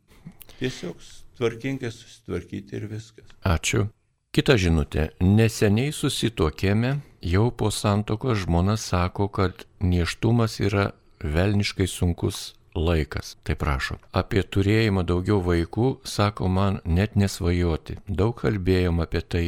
Tiesiog 0.57 1.05
tvarkingai 1.37 1.93
susitvarkyti 1.93 2.79
ir 2.79 2.89
viskas. 2.89 3.37
Ačiū. 3.45 3.91
Kita 4.35 4.57
žinutė. 4.59 5.11
Neseniai 5.21 5.93
susituokėme, 5.95 6.97
jau 7.23 7.51
po 7.53 7.69
santokos 7.71 8.41
žmona 8.47 8.79
sako, 8.81 9.29
kad 9.29 9.67
nieštumas 9.85 10.59
yra 10.65 10.89
velniškai 11.23 11.87
sunkus 11.87 12.55
laikas, 12.75 13.37
taip 13.47 13.61
prašo. 13.63 13.99
Apie 14.13 14.43
turėjimą 14.43 15.05
daugiau 15.07 15.41
vaikų, 15.45 15.89
sako 16.05 16.49
man, 16.49 16.81
net 16.85 17.15
nesvajoti. 17.17 18.01
Daug 18.09 18.35
kalbėjom 18.41 19.01
apie 19.05 19.23
tai, 19.23 19.45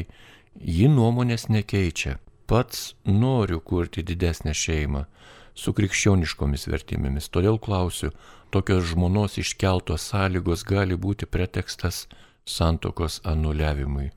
ji 0.60 0.88
nuomonės 0.88 1.48
nekeičia. 1.50 2.18
Pats 2.46 2.94
noriu 3.04 3.58
kurti 3.60 4.04
didesnę 4.06 4.54
šeimą 4.54 5.06
su 5.56 5.72
krikščioniškomis 5.74 6.68
vertimėmis. 6.70 7.30
Todėl 7.32 7.58
klausiu, 7.58 8.12
tokios 8.54 8.84
žmonos 8.92 9.38
iškeltos 9.42 10.04
sąlygos 10.12 10.62
gali 10.68 10.96
būti 10.96 11.26
pretekstas 11.26 12.04
santokos 12.46 13.20
anuliavimui, 13.26 14.10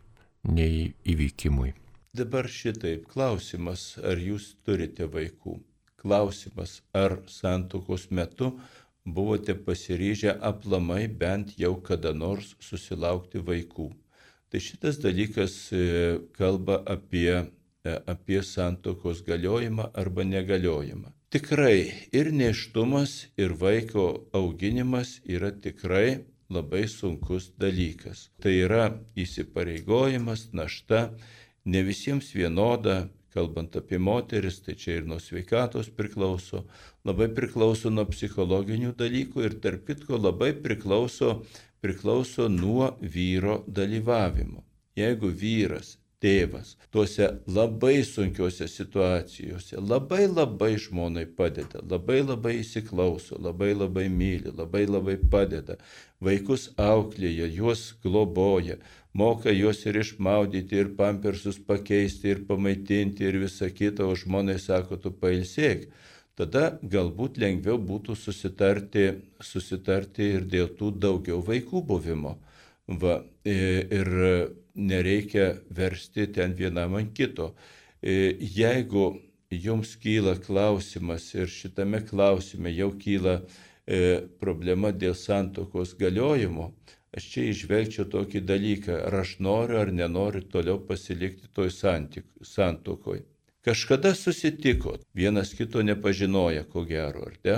nei 0.44 0.92
įvykimui. 1.10 1.74
Dabar 2.14 2.50
šitaip 2.50 3.08
klausimas, 3.10 3.96
ar 4.04 4.20
jūs 4.22 4.54
turite 4.66 5.08
vaikų? 5.10 5.60
Klausimas, 6.00 6.80
ar 6.96 7.20
santokos 7.28 8.08
metu 8.10 8.54
buvote 9.06 9.56
pasiryžę 9.56 10.36
aplamai 10.42 11.08
bent 11.08 11.56
jau 11.60 11.76
kada 11.82 12.14
nors 12.14 12.56
susilaukti 12.60 13.40
vaikų. 13.40 13.90
Tai 14.50 14.60
šitas 14.60 14.98
dalykas 15.04 15.54
e, 15.72 15.84
kalba 16.34 16.80
apie, 16.86 17.46
e, 17.86 17.96
apie 18.10 18.42
santokos 18.44 19.22
galiojimą 19.28 19.92
arba 19.94 20.26
negaliojimą. 20.26 21.14
Tikrai 21.30 22.10
ir 22.12 22.32
neštumas, 22.34 23.28
ir 23.38 23.54
vaiko 23.54 24.26
auginimas 24.34 25.20
yra 25.30 25.52
tikrai 25.54 26.26
labai 26.50 26.88
sunkus 26.90 27.52
dalykas. 27.62 28.30
Tai 28.42 28.54
yra 28.66 28.88
įsipareigojimas, 29.14 30.50
našta, 30.58 31.12
ne 31.66 31.84
visiems 31.86 32.32
vienoda, 32.34 33.04
kalbant 33.34 33.76
apie 33.78 34.00
moteris, 34.02 34.60
tai 34.66 34.76
čia 34.80 34.98
ir 35.00 35.06
nuo 35.10 35.20
sveikatos 35.22 35.92
priklauso, 35.94 36.64
labai 37.06 37.30
priklauso 37.36 37.92
nuo 37.94 38.08
psichologinių 38.10 38.96
dalykų 38.98 39.46
ir 39.46 39.58
tarp 39.64 39.86
kitko 39.90 40.18
labai 40.18 40.52
priklauso, 40.64 41.44
priklauso 41.84 42.50
nuo 42.50 42.96
vyro 43.02 43.62
dalyvavimo. 43.68 44.66
Jeigu 45.00 45.30
vyras, 45.30 45.99
tėvas, 46.24 46.76
tuose 46.92 47.28
labai 47.48 48.02
sunkiuose 48.04 48.68
situacijose 48.68 49.80
labai 49.80 50.26
labai 50.28 50.74
žmonai 50.82 51.26
padeda, 51.38 51.82
labai 51.92 52.20
labai 52.24 52.58
įsiklauso, 52.60 53.40
labai 53.40 53.72
labai 53.74 54.08
myli, 54.12 54.52
labai 54.56 54.86
labai 54.90 55.16
padeda, 55.32 55.78
vaikus 56.20 56.70
auklėja, 56.76 57.48
juos 57.56 57.94
globoja, 58.04 58.78
moka 59.14 59.54
juos 59.56 59.86
ir 59.86 60.02
išmaudyti, 60.04 60.84
ir 60.84 60.92
pampersus 61.00 61.60
pakeisti, 61.72 62.36
ir 62.36 62.44
pamaitinti, 62.50 63.26
ir 63.26 63.40
visa 63.46 63.72
kita, 63.72 64.06
o 64.06 64.16
žmonai 64.16 64.60
sako, 64.60 65.00
tu 65.00 65.16
pailsėk. 65.16 65.90
Tada 66.40 66.78
galbūt 66.84 67.36
lengviau 67.42 67.76
būtų 67.84 68.16
susitarti, 68.16 69.10
susitarti 69.44 70.30
ir 70.38 70.46
dėl 70.48 70.70
tų 70.80 70.94
daugiau 70.96 71.42
vaikų 71.44 71.82
buvimo. 71.84 72.38
Va, 72.90 73.20
ir 73.46 74.08
nereikia 74.74 75.60
versti 75.70 76.26
ten 76.34 76.56
vienam 76.58 76.96
ant 76.98 77.14
kito. 77.14 77.52
Jeigu 78.02 79.20
jums 79.54 79.96
kyla 80.02 80.36
klausimas 80.42 81.28
ir 81.36 81.50
šitame 81.52 82.02
klausime 82.08 82.72
jau 82.74 82.90
kyla 82.98 83.42
problema 84.42 84.92
dėl 84.92 85.14
santokos 85.18 85.96
galiojimo, 86.00 86.72
aš 87.14 87.28
čia 87.34 87.44
išvelgčiau 87.50 88.06
tokį 88.10 88.42
dalyką, 88.46 88.96
ar 89.08 89.20
aš 89.22 89.36
noriu 89.42 89.80
ar 89.82 89.92
nenoriu 89.94 90.42
toliau 90.46 90.78
pasilikti 90.82 91.50
toj 91.54 91.70
santokoj. 91.74 93.22
Kažkada 93.66 94.14
susitikot, 94.16 95.04
vienas 95.14 95.54
kito 95.58 95.82
nepažinoja, 95.84 96.64
ko 96.70 96.86
gero, 96.90 97.28
ar 97.28 97.38
ne? 97.44 97.58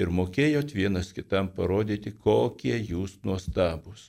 Ir 0.00 0.08
mokėjot 0.08 0.72
vienas 0.72 1.10
kitam 1.12 1.50
parodyti, 1.52 2.12
kokie 2.12 2.76
jūs 2.78 3.18
nuostabus. 3.24 4.08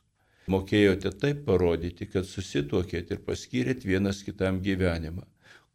Mokėjote 0.50 1.12
taip 1.22 1.44
parodyti, 1.46 2.08
kad 2.10 2.26
susituokėt 2.26 3.12
ir 3.14 3.20
paskyrėt 3.26 3.86
vienas 3.86 4.24
kitam 4.26 4.62
gyvenimą. 4.66 5.28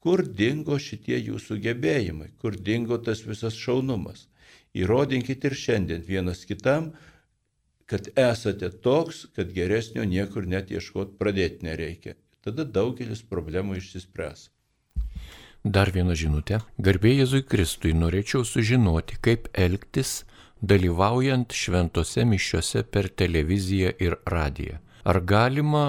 Kur 0.02 0.22
dingo 0.26 0.78
šitie 0.78 1.18
jūsų 1.18 1.60
gebėjimai, 1.62 2.32
kur 2.42 2.56
dingo 2.56 2.98
tas 2.98 3.22
visas 3.26 3.54
šaunumas. 3.54 4.26
Įrodinkit 4.74 5.44
ir 5.46 5.54
šiandien 5.54 6.02
vienas 6.06 6.44
kitam, 6.44 6.92
kad 7.86 8.10
esate 8.18 8.70
toks, 8.82 9.26
kad 9.36 9.54
geresnio 9.54 10.04
niekur 10.04 10.46
net 10.46 10.70
ieškoti 10.70 11.16
pradėti 11.18 11.66
nereikia. 11.66 12.14
Tada 12.42 12.66
daugelis 12.66 13.22
problemų 13.22 13.78
išsispręs. 13.80 14.50
Dar 15.66 15.90
viena 15.90 16.14
žinutė. 16.14 16.60
Garbė 16.78 17.16
Jėzui 17.16 17.42
Kristui 17.42 17.94
norėčiau 17.94 18.44
sužinoti, 18.46 19.18
kaip 19.22 19.48
elgtis 19.54 20.20
dalyvaujant 20.60 21.52
šventose 21.52 22.24
mišiuose 22.24 22.82
per 22.90 23.08
televiziją 23.08 23.92
ir 24.00 24.18
radiją. 24.26 24.80
Ar 25.04 25.20
galima 25.20 25.84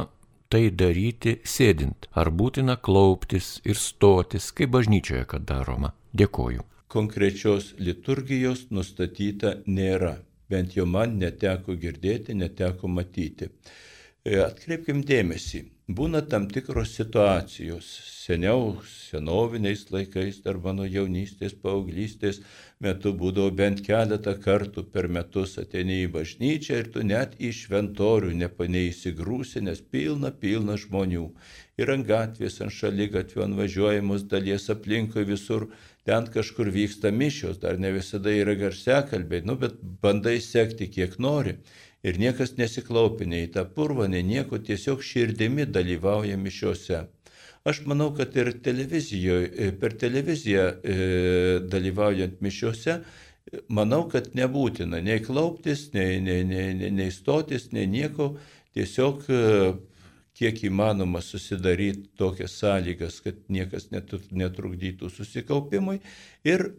tai 0.50 0.70
daryti 0.72 1.38
sėdint, 1.44 2.08
ar 2.14 2.32
būtina 2.32 2.78
klauptis 2.78 3.58
ir 3.66 3.76
stotis, 3.76 4.52
kaip 4.52 4.72
bažnyčioje, 4.76 5.26
kad 5.26 5.48
daroma? 5.48 5.94
Dėkoju. 6.18 6.64
Konkrečios 6.88 7.74
liturgijos 7.80 8.68
nustatyta 8.72 9.58
nėra 9.68 10.16
bent 10.50 10.78
jau 10.78 10.86
man 10.88 11.18
neteko 11.20 11.76
girdėti, 11.76 12.36
neteko 12.36 12.88
matyti. 12.88 13.50
E, 14.28 14.40
atkreipkim 14.44 15.06
dėmesį, 15.08 15.60
būna 15.98 16.20
tam 16.32 16.50
tikros 16.52 16.90
situacijos. 16.98 17.88
Seniau, 18.28 18.74
senoviniais 18.92 19.86
laikais, 19.94 20.42
dar 20.44 20.58
mano 20.66 20.84
jaunystės, 20.84 21.54
paauglystės 21.64 22.42
metu 22.84 23.14
būdavo 23.22 23.54
bent 23.62 23.80
keletą 23.86 24.34
kartų 24.44 24.84
per 24.92 25.08
metus 25.18 25.56
ateini 25.62 26.02
į 26.02 26.12
bažnyčią 26.18 26.82
ir 26.82 26.92
tu 26.92 27.06
net 27.08 27.40
į 27.40 27.54
šventorių 27.62 28.34
nepaneįsigrūsi, 28.42 29.64
nes 29.70 29.80
pilna, 29.96 30.34
pilna 30.44 30.76
žmonių. 30.84 31.30
Ir 31.80 31.94
ant 31.96 32.10
gatvės, 32.12 32.60
ant 32.66 32.76
šalygatvių, 32.82 33.46
ant 33.46 33.62
važiuojamos 33.62 34.28
dalies 34.28 34.68
aplinkui 34.76 35.24
visur 35.32 35.70
ten 36.08 36.28
kažkur 36.36 36.68
vyksta 36.76 37.16
mišios, 37.16 37.62
dar 37.64 37.80
ne 37.80 37.96
visada 37.96 38.36
yra 38.36 38.60
garsiakalbiai, 38.60 39.48
nu, 39.48 39.56
bet 39.64 39.80
bandai 40.04 40.42
sekti 40.44 40.92
kiek 40.92 41.16
nori. 41.24 41.62
Ir 42.08 42.20
niekas 42.22 42.56
nesiklaupinė 42.56 43.44
į 43.46 43.52
tą 43.58 43.66
purvą, 43.76 44.08
nei 44.12 44.24
nieko, 44.24 44.62
tiesiog 44.64 45.04
širdimi 45.04 45.66
dalyvauja 45.68 46.38
mišiuose. 46.40 47.04
Aš 47.68 47.82
manau, 47.90 48.14
kad 48.16 48.36
ir 48.40 48.54
televizijoje, 48.64 49.72
per 49.82 49.98
televiziją 50.00 50.68
e, 50.72 50.98
dalyvaujant 51.68 52.40
mišiuose, 52.46 53.02
manau, 53.68 54.06
kad 54.12 54.32
nebūtina 54.40 55.02
nei 55.04 55.20
klauptis, 55.24 55.90
nei, 55.96 56.22
nei, 56.24 56.46
nei, 56.48 56.72
nei, 56.78 56.94
nei 56.96 57.12
stotis, 57.12 57.72
nei 57.76 57.90
nieko, 57.92 58.30
tiesiog 58.78 59.28
e, 59.28 59.44
kiek 60.38 60.64
įmanoma 60.70 61.20
susidaryti 61.26 62.12
tokias 62.20 62.56
sąlygas, 62.62 63.20
kad 63.26 63.40
niekas 63.52 63.90
netrukdytų 63.92 65.10
susikaupimui 65.12 66.00
ir 66.48 66.70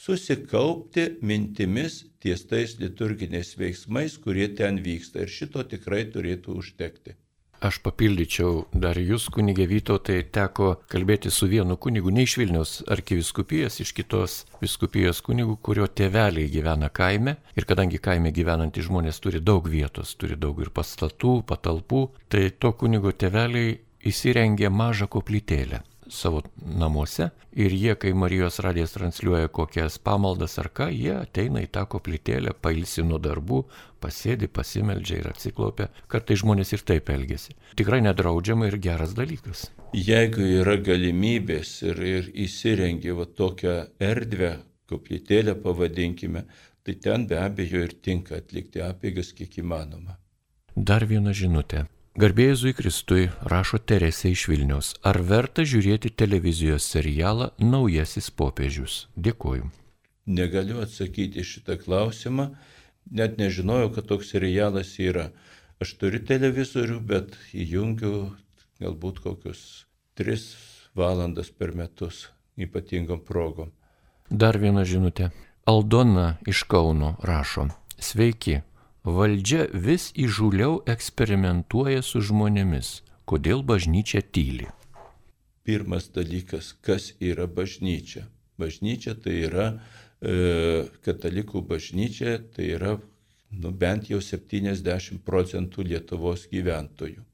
susikaupti 0.00 1.18
mintimis 1.22 2.04
ties 2.20 2.46
tais 2.48 2.76
liturginiais 2.80 3.56
veiksmais, 3.58 4.16
kurie 4.24 4.48
ten 4.56 4.80
vyksta. 4.84 5.24
Ir 5.24 5.32
šito 5.32 5.64
tikrai 5.68 6.06
turėtų 6.14 6.56
užtekti. 6.62 7.16
Aš 7.60 7.82
papildyčiau 7.84 8.62
dar 8.72 8.96
jūs, 8.96 9.26
kunigė 9.28 9.66
Vyto, 9.68 9.98
tai 10.00 10.22
teko 10.32 10.70
kalbėti 10.88 11.28
su 11.28 11.44
vienu 11.50 11.76
kunigu, 11.76 12.08
ne 12.08 12.24
iš 12.24 12.38
Vilnius 12.40 12.72
arkiviskupijos, 12.88 13.76
iš 13.84 13.92
kitos 13.98 14.38
viskupijos 14.62 15.20
kunigų, 15.26 15.58
kurio 15.60 15.84
tėveliai 15.84 16.48
gyvena 16.48 16.88
kaime. 16.88 17.36
Ir 17.52 17.68
kadangi 17.68 18.00
kaime 18.00 18.32
gyvenantys 18.32 18.88
žmonės 18.88 19.20
turi 19.20 19.44
daug 19.44 19.68
vietos, 19.68 20.16
turi 20.16 20.40
daug 20.40 20.64
ir 20.64 20.72
pastatų, 20.72 21.42
patalpų, 21.52 22.06
tai 22.32 22.46
to 22.56 22.72
kunigo 22.72 23.12
tėveliai 23.12 23.76
įsirengė 24.08 24.72
mažą 24.72 25.12
koplytėlę 25.12 25.84
savo 26.10 26.42
namuose 26.60 27.30
ir 27.52 27.72
jie, 27.74 27.94
kai 27.98 28.12
Marijos 28.14 28.58
radijas 28.64 28.94
transliuoja 28.94 29.48
kokias 29.48 29.98
pamaldas 29.98 30.58
ar 30.62 30.70
ką, 30.74 30.88
jie 30.94 31.14
ateina 31.16 31.62
į 31.64 31.70
tą 31.74 31.84
koplytėlę, 31.90 32.54
pailsi 32.62 33.04
nuo 33.06 33.18
darbų, 33.22 33.62
pasėdi, 34.02 34.48
pasimeldžia 34.48 35.20
ir 35.20 35.30
atsiklaupia. 35.32 35.90
Kartai 36.10 36.38
žmonės 36.40 36.74
ir 36.76 36.84
taip 36.86 37.10
elgesi. 37.14 37.56
Tikrai 37.78 38.00
nedraudžiama 38.06 38.70
ir 38.70 38.78
geras 38.82 39.14
dalykas. 39.18 39.68
Jeigu 39.96 40.46
yra 40.60 40.76
galimybės 40.78 41.80
ir, 41.86 42.02
ir 42.16 42.32
įsirengi 42.46 43.14
va 43.16 43.26
tokią 43.26 43.76
erdvę, 44.10 44.56
koplytėlę 44.90 45.54
pavadinkime, 45.62 46.44
tai 46.82 46.96
ten 47.02 47.26
be 47.30 47.38
abejo 47.38 47.84
ir 47.86 47.94
tinka 48.02 48.40
atlikti 48.40 48.82
apėgas 48.82 49.34
kiek 49.36 49.60
įmanoma. 49.62 50.18
Dar 50.76 51.04
viena 51.06 51.34
žinutė. 51.36 51.86
Garbėjai 52.20 52.74
Kristui 52.76 53.30
rašo 53.48 53.78
Teresė 53.80 54.34
iš 54.34 54.42
Vilnius. 54.50 54.88
Ar 55.08 55.16
verta 55.24 55.64
žiūrėti 55.64 56.10
televizijos 56.12 56.84
serialą 56.84 57.46
Naujasis 57.64 58.28
popiežius? 58.36 59.06
Dėkoju. 59.16 59.70
Negaliu 60.28 60.82
atsakyti 60.82 61.40
šitą 61.40 61.78
klausimą, 61.80 62.50
net 63.08 63.40
nežinojau, 63.40 63.88
kad 63.94 64.10
toks 64.12 64.34
serialas 64.34 64.92
yra. 65.00 65.30
Aš 65.80 65.94
turiu 66.02 66.20
televizorių, 66.20 67.00
bet 67.00 67.40
įjungiu 67.56 68.12
galbūt 68.84 69.24
kokius 69.24 69.86
3 70.20 70.44
valandas 70.92 71.48
per 71.48 71.72
metus 71.72 72.26
ypatingom 72.60 73.24
progom. 73.24 73.72
Dar 74.28 74.60
viena 74.60 74.84
žinutė. 74.84 75.32
Aldona 75.64 76.34
iš 76.44 76.66
Kauno 76.68 77.14
rašo. 77.24 77.70
Sveiki. 77.96 78.60
Valdžia 79.00 79.64
vis 79.72 80.10
įžūliau 80.12 80.82
eksperimentuoja 80.84 82.02
su 82.04 82.20
žmonėmis. 82.20 83.00
Kodėl 83.24 83.62
bažnyčia 83.64 84.20
tyli? 84.20 84.66
Pirmas 85.64 86.10
dalykas, 86.12 86.74
kas 86.84 87.14
yra 87.16 87.46
bažnyčia? 87.48 88.26
Bažnyčia 88.60 89.14
tai 89.16 89.38
yra 89.46 89.66
e, 90.20 90.84
katalikų 91.00 91.62
bažnyčia, 91.64 92.42
tai 92.52 92.74
yra 92.76 92.98
nu, 93.56 93.72
bent 93.72 94.10
jau 94.10 94.20
70 94.20 95.24
procentų 95.24 95.86
Lietuvos 95.88 96.44
gyventojų. 96.52 97.24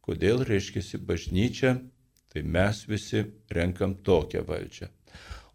Kodėl 0.00 0.44
reiškia 0.46 1.02
bažnyčia? 1.02 1.80
Tai 2.30 2.42
mes 2.44 2.84
visi 2.86 3.24
renkam 3.50 3.96
tokią 4.06 4.44
valdžią. 4.46 4.86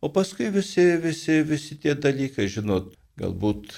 O 0.04 0.10
paskui 0.12 0.50
visi, 0.52 0.98
visi, 1.00 1.40
visi 1.48 1.78
tie 1.80 1.96
dalykai, 1.96 2.50
žinot, 2.52 2.92
galbūt, 3.16 3.78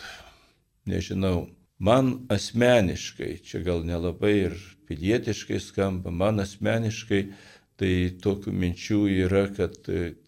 nežinau, 0.89 1.45
man 1.79 2.25
asmeniškai, 2.29 3.39
čia 3.43 3.61
gal 3.65 3.83
nelabai 3.87 4.35
ir 4.45 4.55
pilietiškai 4.87 5.59
skamba, 5.59 6.11
man 6.11 6.39
asmeniškai 6.43 7.21
tai 7.75 7.93
tokių 8.23 8.53
minčių 8.55 9.01
yra, 9.25 9.45
kad 9.51 9.77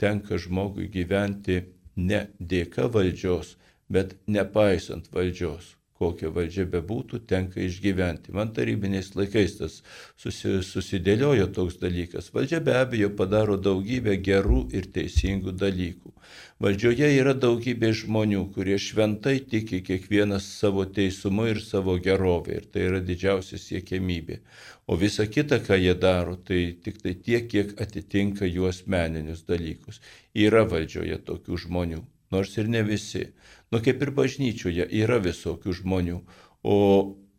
tenka 0.02 0.40
žmogui 0.42 0.90
gyventi 0.92 1.62
ne 1.96 2.28
dėka 2.40 2.90
valdžios, 2.92 3.56
bet 3.88 4.18
nepaisant 4.28 5.08
valdžios 5.14 5.77
kokia 5.98 6.32
valdžia 6.34 6.68
bebūtų, 6.70 7.22
tenka 7.30 7.62
išgyventi. 7.64 8.34
Man 8.38 8.54
tarybiniais 8.56 9.14
laikais 9.18 9.58
tas 9.60 9.80
susi, 10.20 10.60
susidėliojo 10.64 11.50
toks 11.56 11.80
dalykas. 11.82 12.30
Valdžia 12.36 12.62
be 12.64 12.76
abejo 12.78 13.10
padaro 13.18 13.58
daugybę 13.58 14.18
gerų 14.24 14.68
ir 14.78 14.92
teisingų 14.94 15.56
dalykų. 15.58 16.14
Valdžioje 16.64 17.10
yra 17.14 17.36
daugybė 17.38 17.92
žmonių, 17.94 18.48
kurie 18.56 18.80
šventai 18.82 19.36
tiki 19.52 19.84
kiekvienas 19.86 20.48
savo 20.60 20.88
teisumu 20.90 21.46
ir 21.52 21.62
savo 21.62 21.98
gerovė. 22.02 22.62
Ir 22.62 22.66
tai 22.74 22.88
yra 22.88 23.02
didžiausia 23.06 23.60
siekėmybė. 23.62 24.40
O 24.88 24.98
visa 24.98 25.28
kita, 25.28 25.60
ką 25.62 25.78
jie 25.78 25.94
daro, 26.00 26.38
tai 26.50 26.62
tik 26.84 27.02
tai 27.04 27.14
tiek, 27.14 27.46
kiek 27.52 27.74
atitinka 27.84 28.48
jų 28.50 28.70
asmeninius 28.72 29.44
dalykus. 29.50 30.02
Yra 30.34 30.64
valdžioje 30.70 31.20
tokių 31.28 31.62
žmonių, 31.66 32.02
nors 32.32 32.58
ir 32.58 32.72
ne 32.72 32.82
visi. 32.88 33.28
Nu 33.72 33.82
kaip 33.84 34.04
ir 34.04 34.12
bažnyčioje 34.16 34.88
yra 35.04 35.20
visokių 35.24 35.76
žmonių, 35.82 36.22
o 36.64 36.78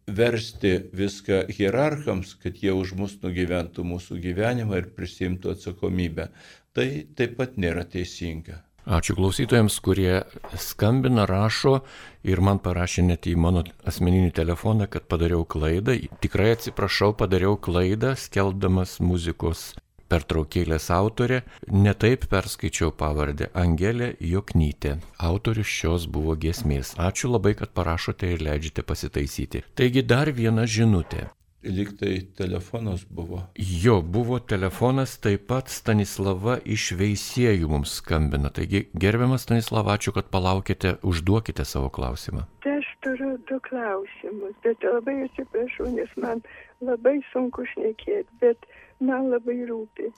versti 0.09 0.75
viską 0.93 1.47
hierarchams, 1.53 2.35
kad 2.43 2.61
jie 2.63 2.73
už 2.73 2.95
mus 3.01 3.19
nugyventų 3.23 3.85
mūsų 3.85 4.21
gyvenimą 4.25 4.81
ir 4.83 4.89
prisimtų 4.97 5.55
atsakomybę, 5.57 6.31
tai 6.77 6.89
taip 7.17 7.37
pat 7.41 7.57
nėra 7.61 7.85
teisinga. 7.89 8.63
Ačiū 8.89 9.19
klausytojams, 9.19 9.75
kurie 9.85 10.23
skambina, 10.57 11.27
rašo 11.29 11.83
ir 12.25 12.41
man 12.41 12.57
parašė 12.65 13.05
net 13.11 13.29
į 13.29 13.35
mano 13.37 13.67
asmeninį 13.85 14.31
telefoną, 14.39 14.87
kad 14.89 15.05
padariau 15.13 15.45
klaidą. 15.45 15.99
Tikrai 16.25 16.55
atsiprašau, 16.55 17.13
padariau 17.13 17.59
klaidą, 17.61 18.15
skelbdamas 18.17 18.97
muzikos 19.05 19.75
pertraukėlės 20.09 20.91
autorė, 20.95 21.43
netaip 21.71 22.27
perskaičiau 22.33 22.93
pavardę 22.97 23.51
Angelė 23.55 24.15
Joknytė. 24.21 24.99
Autorius 25.31 25.71
šios 25.79 26.07
buvo 26.11 26.37
giesmės. 26.37 26.95
Ačiū 26.99 27.33
labai, 27.33 27.55
kad 27.59 27.75
parašote 27.77 28.35
ir 28.35 28.45
leidžiate 28.45 28.85
pasitaisyti. 28.87 29.65
Taigi 29.79 30.05
dar 30.05 30.33
viena 30.35 30.67
žinutė. 30.67 31.29
Liktai 31.63 32.21
telefonas 32.39 33.05
buvo. 33.11 33.41
Jo, 33.59 33.99
buvo 34.03 34.39
telefonas, 34.39 35.17
taip 35.19 35.49
pat 35.51 35.73
Stanislava 35.75 36.55
iš 36.63 36.93
Veisėjų 37.01 37.71
mums 37.73 37.97
skambina. 37.99 38.53
Taigi, 38.55 38.85
gerbiamas 38.95 39.43
Stanislava, 39.43 39.97
ačiū, 39.99 40.15
kad 40.15 40.31
palaukite, 40.31 40.95
užduokite 41.03 41.67
savo 41.67 41.91
klausimą. 41.91 42.45
Tai 42.63 42.77
aš 42.79 42.93
turiu 43.03 43.33
du 43.51 43.59
klausimus, 43.67 44.55
bet 44.63 44.87
labai 44.87 45.17
atsiprašau, 45.27 45.91
nes 45.99 46.15
man 46.23 46.45
labai 46.79 47.19
sunku 47.33 47.67
šnekėti, 47.75 48.39
bet 48.39 48.71
man 49.01 49.31
labai 49.33 49.59
rūpi 49.69 50.11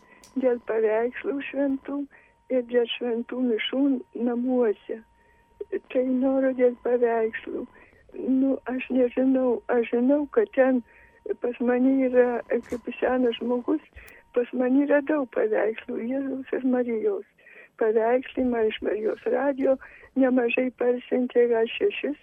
dėl 0.43 0.61
paveikslų 0.71 1.37
šventų 1.49 1.97
ir 2.55 2.65
dėl 2.71 2.87
šventų 2.97 3.41
mišų 3.49 3.83
namuose. 4.29 5.01
Tai 5.93 6.05
noriu 6.23 6.53
dėl 6.59 6.77
paveikslų. 6.85 7.67
Nu, 8.41 8.57
aš 8.73 8.89
nežinau, 8.91 9.61
aš 9.71 9.91
žinau, 9.93 10.25
kad 10.35 10.51
ten 10.57 10.81
pas 11.43 11.61
mane 11.61 11.93
yra, 12.09 12.41
kaip 12.49 12.89
senas 12.99 13.37
žmogus, 13.39 13.85
pas 14.35 14.51
mane 14.53 14.87
yra 14.87 15.03
daug 15.07 15.29
paveikslų, 15.37 16.01
Jėzus 16.11 16.57
ir 16.57 16.67
Marijos. 16.75 17.29
Paveikslai 17.79 18.49
man 18.49 18.73
iš 18.73 18.81
Marijos 18.85 19.23
radio 19.35 19.77
nemažai 20.19 20.69
parsintė, 20.81 21.47
gal 21.53 21.71
šešis 21.77 22.19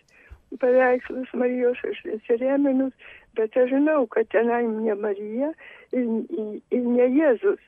paveikslus 0.56 1.32
Marijos 1.36 1.80
aš 1.90 2.00
įsireminus, 2.16 2.94
bet 3.38 3.58
aš 3.58 3.72
žinau, 3.74 4.06
kad 4.14 4.30
tenai 4.34 4.64
ne 4.68 4.96
Marija 5.00 5.52
ir, 5.96 6.08
ir 6.74 6.86
ne 6.86 7.08
Jėzus 7.16 7.62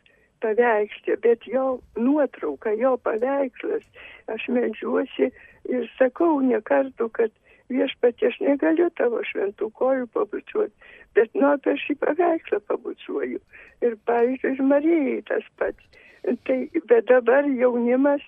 paveikslė, 0.44 1.18
bet 1.24 1.46
jo 1.48 1.80
nuotrauka, 2.00 2.74
jo 2.80 2.96
paveikslas. 3.04 3.86
Aš 4.32 4.48
medžiuosi 4.56 5.30
ir 5.70 5.88
sakau 5.98 6.40
ne 6.46 6.62
kartu, 6.66 7.10
kad 7.18 7.34
viešpatė 7.70 8.30
aš 8.32 8.40
negaliu 8.46 8.90
tavo 8.98 9.22
šventų 9.32 9.70
kojų 9.78 10.10
pabučiuoti, 10.16 10.94
bet 11.18 11.34
nu 11.38 11.52
apie 11.52 11.76
šį 11.84 11.98
paveikslą 12.04 12.62
pabučiuoju. 12.72 13.42
Ir 13.86 13.96
pavyzdžiui, 14.10 14.56
ir 14.56 14.68
Marijai 14.74 15.22
tas 15.30 15.48
pats. 15.62 15.86
Tai, 16.46 16.58
bet 16.92 17.08
dabar 17.08 17.48
jaunimas 17.48 18.24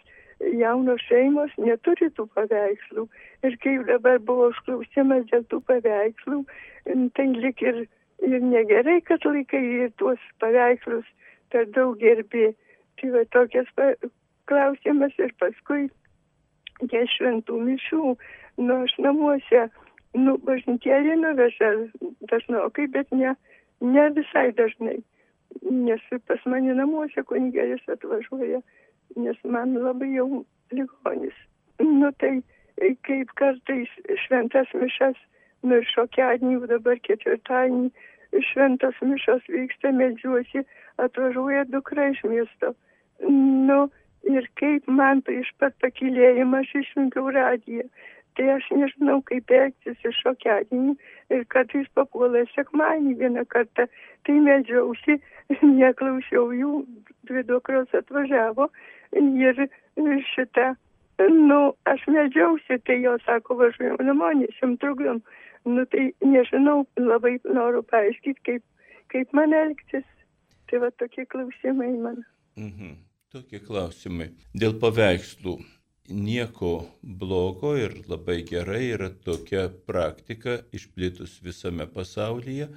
jaunos 0.57 1.01
šeimos 1.07 1.51
neturi 1.57 2.09
tų 2.17 2.27
paveikslų. 2.35 3.07
Ir 3.45 3.57
kaip 3.63 3.85
dabar 3.89 4.19
buvo 4.25 4.49
užklausimas 4.51 5.27
dėl 5.31 5.45
tų 5.51 5.61
paveikslų, 5.69 6.41
tai 7.17 7.27
lik 7.37 7.61
ir, 7.61 7.83
ir 8.25 8.37
negerai, 8.45 8.99
kad 9.05 9.25
laikai 9.25 9.61
ir 9.85 9.93
tuos 10.01 10.21
paveikslus 10.43 11.07
per 11.53 11.69
daug 11.75 11.97
gerbi. 12.01 12.51
Tai 12.99 13.13
va 13.15 13.23
tokias 13.33 13.69
pa, 13.77 13.93
klausimas 14.49 15.15
ir 15.19 15.33
paskui 15.41 15.87
dėl 16.81 17.07
šventų 17.15 17.61
mišių. 17.67 18.15
Nu, 18.61 18.81
aš 18.85 18.97
namuose, 19.01 19.63
nu, 20.17 20.35
bažnytėlį 20.45 21.15
nuveža 21.21 21.71
dažnokai, 22.29 22.89
bet 22.93 23.09
ne, 23.15 23.33
ne 23.81 24.09
visai 24.17 24.51
dažnai. 24.57 24.99
Nes 25.67 26.03
pas 26.27 26.45
mane 26.47 26.75
namuose 26.77 27.23
kunigėlis 27.27 27.83
atvažiuoja 27.91 28.61
nes 29.15 29.37
man 29.43 29.75
labai 29.75 30.13
jau 30.15 30.45
ligonis. 30.71 31.37
Nu 31.79 32.11
tai 32.21 32.41
kaip 33.05 33.33
kartais 33.35 33.89
šventas 34.25 34.71
mišas, 34.73 35.17
nu 35.63 35.81
ir 35.81 35.87
šokiadienį, 35.93 36.59
dabar 36.71 36.99
ketvirtadienį, 37.07 37.91
šventas 38.51 38.97
mišas 39.05 39.43
vyksta, 39.51 39.91
medžiuosi, 39.95 40.63
atvažiuoja 41.01 41.65
dukra 41.69 42.09
iš 42.13 42.23
miesto. 42.31 42.73
Nu 43.27 43.89
ir 44.23 44.47
kaip 44.59 44.87
man 44.87 45.21
prieš 45.25 45.51
pat 45.59 45.75
pakilėjimą 45.83 46.63
aš 46.63 46.73
išjungiau 46.81 47.33
radiją. 47.35 47.85
Tai 48.39 48.45
aš 48.53 48.69
nežinau, 48.71 49.17
kaip 49.27 49.51
elgtis 49.51 50.05
iš 50.07 50.21
šokiadienį 50.23 50.93
ir 51.35 51.41
kartais 51.51 51.89
papuola 51.97 52.45
sekmanį 52.53 53.17
vieną 53.19 53.43
kartą. 53.51 53.89
Tai 54.25 54.35
medžiausi, 54.45 55.17
neklausiau 55.81 56.47
jų, 56.55 56.85
dvi 57.27 57.43
dukros 57.49 57.91
atvažiavo 57.97 58.69
ir 59.11 59.67
šitą, 60.33 60.73
nu, 61.29 61.59
aš 61.85 62.05
medžiausi, 62.07 62.79
tai 62.85 63.01
jo 63.01 63.17
sako, 63.25 63.57
važiuojam 63.61 64.01
namo, 64.07 64.31
nesim 64.39 64.77
trukdom. 64.81 65.21
Nu, 65.65 65.85
tai 65.85 66.09
nežinau, 66.25 66.85
labai 66.97 67.37
noriu 67.45 67.83
paaiškinti, 67.91 68.41
kaip, 68.47 68.63
kaip 69.13 69.33
man 69.37 69.53
elgtis. 69.53 70.07
Tai 70.69 70.79
va 70.85 70.89
tokie 70.97 71.25
klausimai 71.29 71.91
man. 71.99 72.23
Mhm. 72.57 72.97
Tokie 73.31 73.59
klausimai. 73.63 74.31
Dėl 74.55 74.73
paveikslų 74.79 75.59
nieko 76.11 76.71
blogo 77.01 77.75
ir 77.79 77.93
labai 78.09 78.41
gerai 78.47 78.81
yra 78.95 79.09
tokia 79.25 79.69
praktika 79.87 80.57
išplitus 80.75 81.37
visame 81.43 81.87
pasaulyje, 81.87 82.67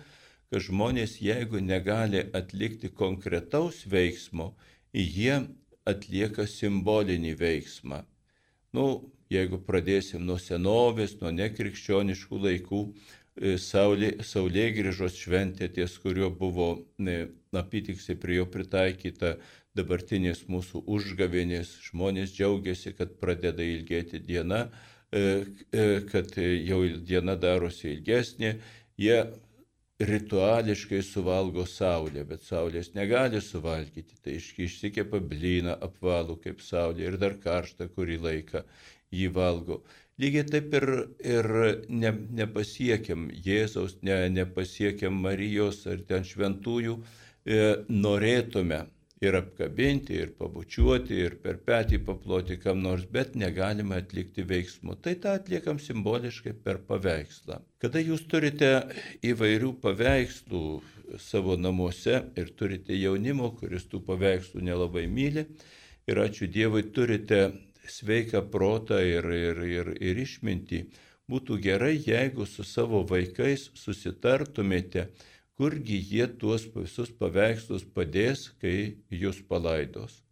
kad 0.50 0.62
žmonės, 0.62 1.16
jeigu 1.22 1.58
negali 1.58 2.22
atlikti 2.32 2.92
konkretaus 2.94 3.82
veiksmo, 3.90 4.52
jie 4.92 5.40
atlieka 5.88 6.46
simbolinį 6.48 7.34
veiksmą. 7.40 8.02
Nu, 8.74 8.86
jeigu 9.32 9.60
pradėsim 9.66 10.24
nuo 10.26 10.38
senovės, 10.40 11.18
nuo 11.20 11.32
nekrikščioniškų 11.34 12.40
laikų, 12.46 12.80
e, 13.36 13.56
saulė, 13.60 14.14
saulė 14.24 14.70
grįžos 14.76 15.18
šventė, 15.20 15.68
ties 15.76 15.98
kurio 16.02 16.30
buvo 16.30 16.70
apytiksiai 17.54 18.18
prie 18.20 18.40
jo 18.40 18.48
pritaikyta 18.50 19.36
dabartinės 19.74 20.44
mūsų 20.50 20.84
užgavėnės, 20.96 21.72
žmonės 21.88 22.34
džiaugiasi, 22.34 22.94
kad 22.98 23.16
pradeda 23.20 23.62
ilgėti 23.62 24.20
diena, 24.22 24.68
e, 25.10 25.44
e, 25.72 25.86
kad 26.10 26.36
jau 26.38 26.82
diena 26.98 27.34
darosi 27.36 27.90
ilgesnė, 27.94 28.56
jie 28.98 29.18
rituališkai 30.08 31.00
suvalgo 31.04 31.64
saulę, 31.68 32.24
bet 32.28 32.44
saulės 32.46 32.92
negali 32.94 33.40
suvalgyti, 33.42 34.16
tai 34.24 34.38
išsikepa 34.38 35.20
blyną 35.32 35.76
apvalų 35.86 36.38
kaip 36.44 36.62
saulė 36.64 37.08
ir 37.08 37.18
dar 37.20 37.36
karštą 37.42 37.88
kurį 37.94 38.18
laiką 38.26 38.64
jį 39.14 39.28
valgo. 39.34 39.82
Lygiai 40.22 40.46
taip 40.46 40.74
ir, 40.78 40.86
ir 41.26 41.48
ne, 41.90 42.12
nepasiekiam 42.40 43.26
Jėzaus, 43.46 43.96
ne, 44.06 44.20
nepasiekiam 44.30 45.16
Marijos 45.26 45.82
ar 45.90 46.04
ten 46.08 46.26
šventųjų, 46.26 47.00
e, 47.46 47.62
norėtume 47.90 48.84
ir 49.24 49.38
apkabinti, 49.38 50.16
ir 50.20 50.32
pabučiuoti, 50.38 51.18
ir 51.26 51.36
per 51.42 51.58
petį 51.66 52.00
paploti 52.06 52.58
kam 52.62 52.82
nors, 52.84 53.04
bet 53.10 53.34
negalime 53.38 53.98
atlikti 54.00 54.44
veiksmų. 54.48 54.98
Tai 55.04 55.14
tą 55.22 55.36
atliekam 55.40 55.80
simboliškai 55.82 56.54
per 56.64 56.80
paveikslą. 56.88 57.60
Kada 57.82 58.02
jūs 58.02 58.26
turite 58.30 58.70
įvairių 59.24 59.74
paveikslų 59.82 60.64
savo 61.20 61.56
namuose 61.60 62.22
ir 62.40 62.52
turite 62.58 62.96
jaunimo, 62.96 63.52
kuris 63.58 63.88
tų 63.90 64.02
paveikslų 64.06 64.64
nelabai 64.64 65.06
myli, 65.10 65.46
ir 66.08 66.20
ačiū 66.20 66.48
Dievui 66.50 66.84
turite 66.94 67.46
sveiką 67.88 68.44
protą 68.50 69.00
ir, 69.04 69.28
ir, 69.28 69.60
ir, 69.68 69.92
ir 70.00 70.20
išmintį, 70.24 70.84
būtų 71.30 71.58
gerai, 71.64 71.94
jeigu 72.00 72.46
su 72.48 72.64
savo 72.64 73.02
vaikais 73.08 73.70
susitartumėte, 73.78 75.08
kurgi 75.58 76.00
jie 76.02 76.26
tuos 76.40 76.66
visus 76.74 77.10
paveikslus 77.18 77.86
padės, 77.96 78.48
kai 78.60 78.96
jūs 79.10 79.40
palaidos. 79.48 80.24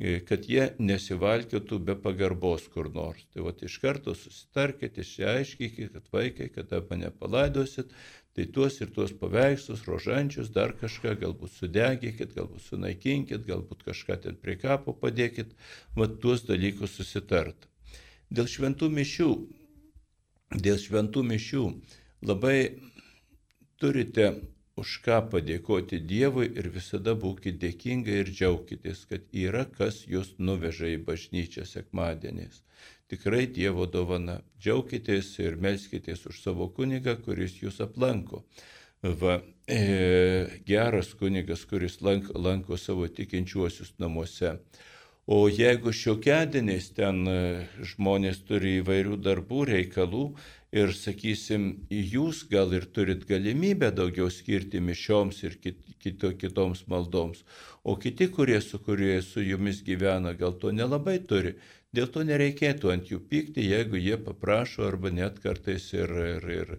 E, 0.00 0.20
kad 0.24 0.46
jie 0.48 0.70
nesivalkėtų 0.80 1.78
be 1.84 1.96
pagarbos 2.00 2.66
kur 2.72 2.88
nors. 2.92 3.26
Tai 3.34 3.44
va 3.44 3.52
iš 3.66 3.76
karto 3.82 4.14
susitarkite, 4.16 5.04
išsiaiškite, 5.04 5.90
kad 5.92 6.06
vaikai, 6.14 6.48
kada 6.54 6.80
mane 6.88 7.10
palaidosit, 7.12 7.92
tai 8.36 8.46
tuos 8.54 8.78
ir 8.80 8.92
tuos 8.96 9.12
paveikslus, 9.20 9.84
rožančius, 9.88 10.52
dar 10.54 10.72
kažką, 10.80 11.18
galbūt 11.20 11.52
sudegykit, 11.56 12.32
galbūt 12.36 12.64
sunaikinkit, 12.68 13.44
galbūt 13.48 13.84
kažką 13.90 14.16
ten 14.24 14.40
prie 14.40 14.56
kapo 14.60 14.94
padėkit, 14.96 15.52
va 15.96 16.08
tuos 16.08 16.46
dalykus 16.48 16.96
susitart. 16.96 17.68
Dėl 18.32 18.48
šventų 18.48 18.88
mišių, 18.96 19.30
dėl 20.64 20.80
šventų 20.80 21.26
mišių 21.28 21.64
labai 22.24 22.56
turite 23.80 24.32
už 24.80 24.96
ką 25.04 25.18
padėkoti 25.32 26.00
Dievui 26.12 26.48
ir 26.60 26.70
visada 26.72 27.14
būkite 27.22 27.58
dėkingai 27.64 28.20
ir 28.22 28.32
džiaukitės, 28.32 29.04
kad 29.10 29.24
yra 29.36 29.64
kas 29.78 30.04
jūs 30.08 30.34
nuveža 30.38 30.92
į 30.94 31.00
bažnyčią 31.08 31.66
sekmadieniais. 31.68 32.62
Tikrai 33.10 33.46
Dievo 33.50 33.88
dovana. 33.90 34.38
Džiaukitės 34.62 35.32
ir 35.42 35.56
melskitės 35.60 36.26
už 36.30 36.42
savo 36.44 36.68
kunigą, 36.76 37.16
kuris 37.24 37.58
jūs 37.62 37.80
aplanko. 37.84 38.44
Va, 39.02 39.40
e, 39.66 40.60
geras 40.68 41.14
kunigas, 41.18 41.64
kuris 41.66 41.98
lanko, 42.04 42.36
lanko 42.38 42.76
savo 42.76 43.08
tikinčiuosius 43.08 43.94
namuose. 43.98 44.58
O 45.30 45.48
jeigu 45.48 45.92
šiokedieniais 45.94 46.90
ten 46.96 47.20
e, 47.28 47.40
žmonės 47.92 48.40
turi 48.48 48.78
įvairių 48.80 49.18
darbų, 49.24 49.64
reikalų, 49.72 50.24
ir, 50.72 50.92
sakysim, 50.94 51.66
jūs 51.90 52.44
gal 52.50 52.72
ir 52.76 52.86
turit 52.94 53.26
galimybę 53.28 53.90
daugiau 53.96 54.30
skirti 54.30 54.80
mišioms 54.80 55.42
ir 55.46 55.58
kit, 55.62 55.82
kito, 56.02 56.32
kitoms 56.38 56.86
maldoms, 56.90 57.42
o 57.84 57.96
kiti, 57.98 58.30
kurie 58.30 58.60
su 58.62 58.78
kurie 58.78 59.20
su 59.26 59.42
jumis 59.42 59.82
gyvena, 59.86 60.34
gal 60.38 60.56
to 60.62 60.72
nelabai 60.72 61.18
turi. 61.26 61.56
Dėl 61.90 62.06
to 62.14 62.22
nereikėtų 62.22 62.92
ant 62.92 63.08
jų 63.10 63.18
pykti, 63.30 63.66
jeigu 63.66 63.98
jie 63.98 64.16
paprašo 64.22 64.86
arba 64.86 65.10
net 65.10 65.40
kartais 65.42 65.88
ir, 65.92 66.12
ir, 66.36 66.50
ir, 66.60 66.76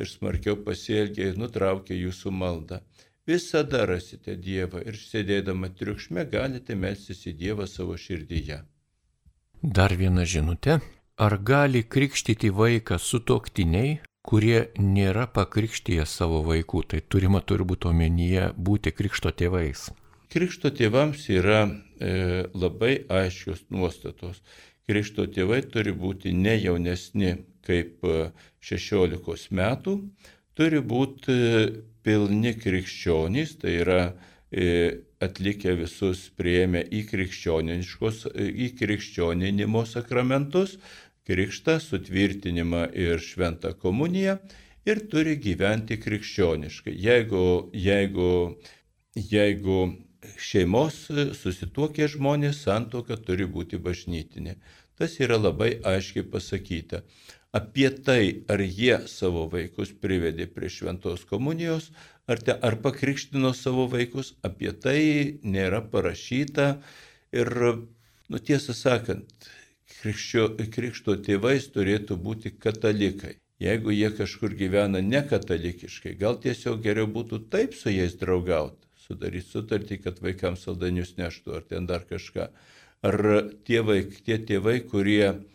ir 0.00 0.08
smarkiau 0.08 0.56
pasielgia 0.64 1.28
ir 1.28 1.40
nutraukia 1.40 1.98
jūsų 1.98 2.32
maldą. 2.32 2.80
Visada 3.28 3.84
rasite 3.88 4.36
Dievą 4.36 4.82
ir 4.84 4.96
sėdėdama 5.00 5.70
triukšme 5.76 6.24
galite 6.32 6.76
melstis 6.76 7.22
į 7.28 7.36
Dievą 7.40 7.68
savo 7.68 7.96
širdyje. 8.00 8.62
Dar 9.64 9.94
viena 9.96 10.24
žinutė. 10.28 10.80
Ar 11.16 11.36
gali 11.38 11.84
krikštyti 11.86 12.48
vaiką 12.50 12.96
sutoktiniai, 12.98 14.00
kurie 14.26 14.64
nėra 14.82 15.28
pakrikštyje 15.30 16.06
savo 16.10 16.40
vaikų? 16.42 16.80
Tai 16.90 16.98
turima 17.06 17.38
turbūt 17.38 17.86
omenyje 17.86 18.48
būti 18.58 18.90
krikšto 18.90 19.30
tėvais. 19.30 19.92
Krikšto 20.34 20.72
tėvams 20.74 21.28
yra 21.30 21.60
e, 21.70 22.48
labai 22.50 22.96
aiškios 23.06 23.62
nuostatos. 23.70 24.42
Krikšto 24.90 25.28
tėvai 25.30 25.60
turi 25.70 25.94
būti 25.94 26.34
ne 26.34 26.56
jaunesni 26.58 27.36
kaip 27.62 28.02
16 28.66 29.14
e, 29.14 29.54
metų, 29.54 29.96
turi 30.58 30.82
būti 30.82 31.30
e, 31.30 31.64
pilni 32.02 32.56
krikščionys, 32.58 33.54
tai 33.62 33.78
yra 33.84 34.00
e, 34.50 34.98
atlikę 35.24 35.74
visus 35.78 36.26
prieėmę 36.38 36.84
į, 36.90 37.04
į 37.06 38.68
krikščioninimo 38.78 39.84
sakramentus, 39.88 40.76
krikštą, 41.28 41.78
sutvirtinimą 41.80 42.86
ir 42.92 43.22
šventą 43.22 43.72
komuniją 43.80 44.38
ir 44.88 45.00
turi 45.10 45.36
gyventi 45.40 45.98
krikščioniškai. 46.00 46.94
Jeigu, 47.00 47.44
jeigu, 47.72 48.30
jeigu 49.16 49.78
šeimos 50.40 51.04
susituokę 51.40 52.08
žmonės 52.12 52.64
santoka 52.66 53.16
turi 53.16 53.46
būti 53.48 53.80
bažnytinė. 53.80 54.58
Tas 54.98 55.16
yra 55.20 55.38
labai 55.40 55.74
aiškiai 55.82 56.26
pasakyta. 56.30 57.02
Apie 57.54 57.88
tai, 58.06 58.44
ar 58.50 58.60
jie 58.62 58.96
savo 59.10 59.46
vaikus 59.50 59.92
privedė 60.02 60.46
prie 60.50 60.70
šventos 60.70 61.22
komunijos, 61.30 61.90
ar, 62.26 62.40
te, 62.42 62.54
ar 62.54 62.76
pakrikštino 62.82 63.52
savo 63.54 63.86
vaikus, 63.90 64.32
apie 64.42 64.72
tai 64.74 65.00
nėra 65.42 65.80
parašyta. 65.90 66.80
Ir, 67.34 67.50
nu 68.30 68.40
tiesą 68.42 68.74
sakant, 68.74 69.46
krikščio, 70.04 70.50
krikšto 70.68 71.16
tėvais 71.24 71.70
turėtų 71.72 72.18
būti 72.20 72.52
katalikai. 72.60 73.38
Jeigu 73.62 73.94
jie 73.94 74.10
kažkur 74.12 74.52
gyvena 74.58 75.00
nekatalikiškai, 75.00 76.12
gal 76.20 76.36
tiesiog 76.42 76.82
geriau 76.84 77.08
būtų 77.08 77.38
taip 77.48 77.76
su 77.78 77.88
jais 77.88 78.16
draugauti, 78.20 78.84
sudaryti 79.00 79.48
sutartį, 79.48 80.00
kad 80.04 80.20
vaikams 80.20 80.66
saldanius 80.66 81.14
neštų 81.16 81.54
ar 81.56 81.64
ten 81.70 81.86
dar 81.88 82.04
kažką. 82.04 82.50
Ar 83.04 83.16
tie, 83.64 83.80
vaik, 83.80 84.18
tie 84.26 84.36
tėvai, 84.36 84.80
kurie, 84.90 85.46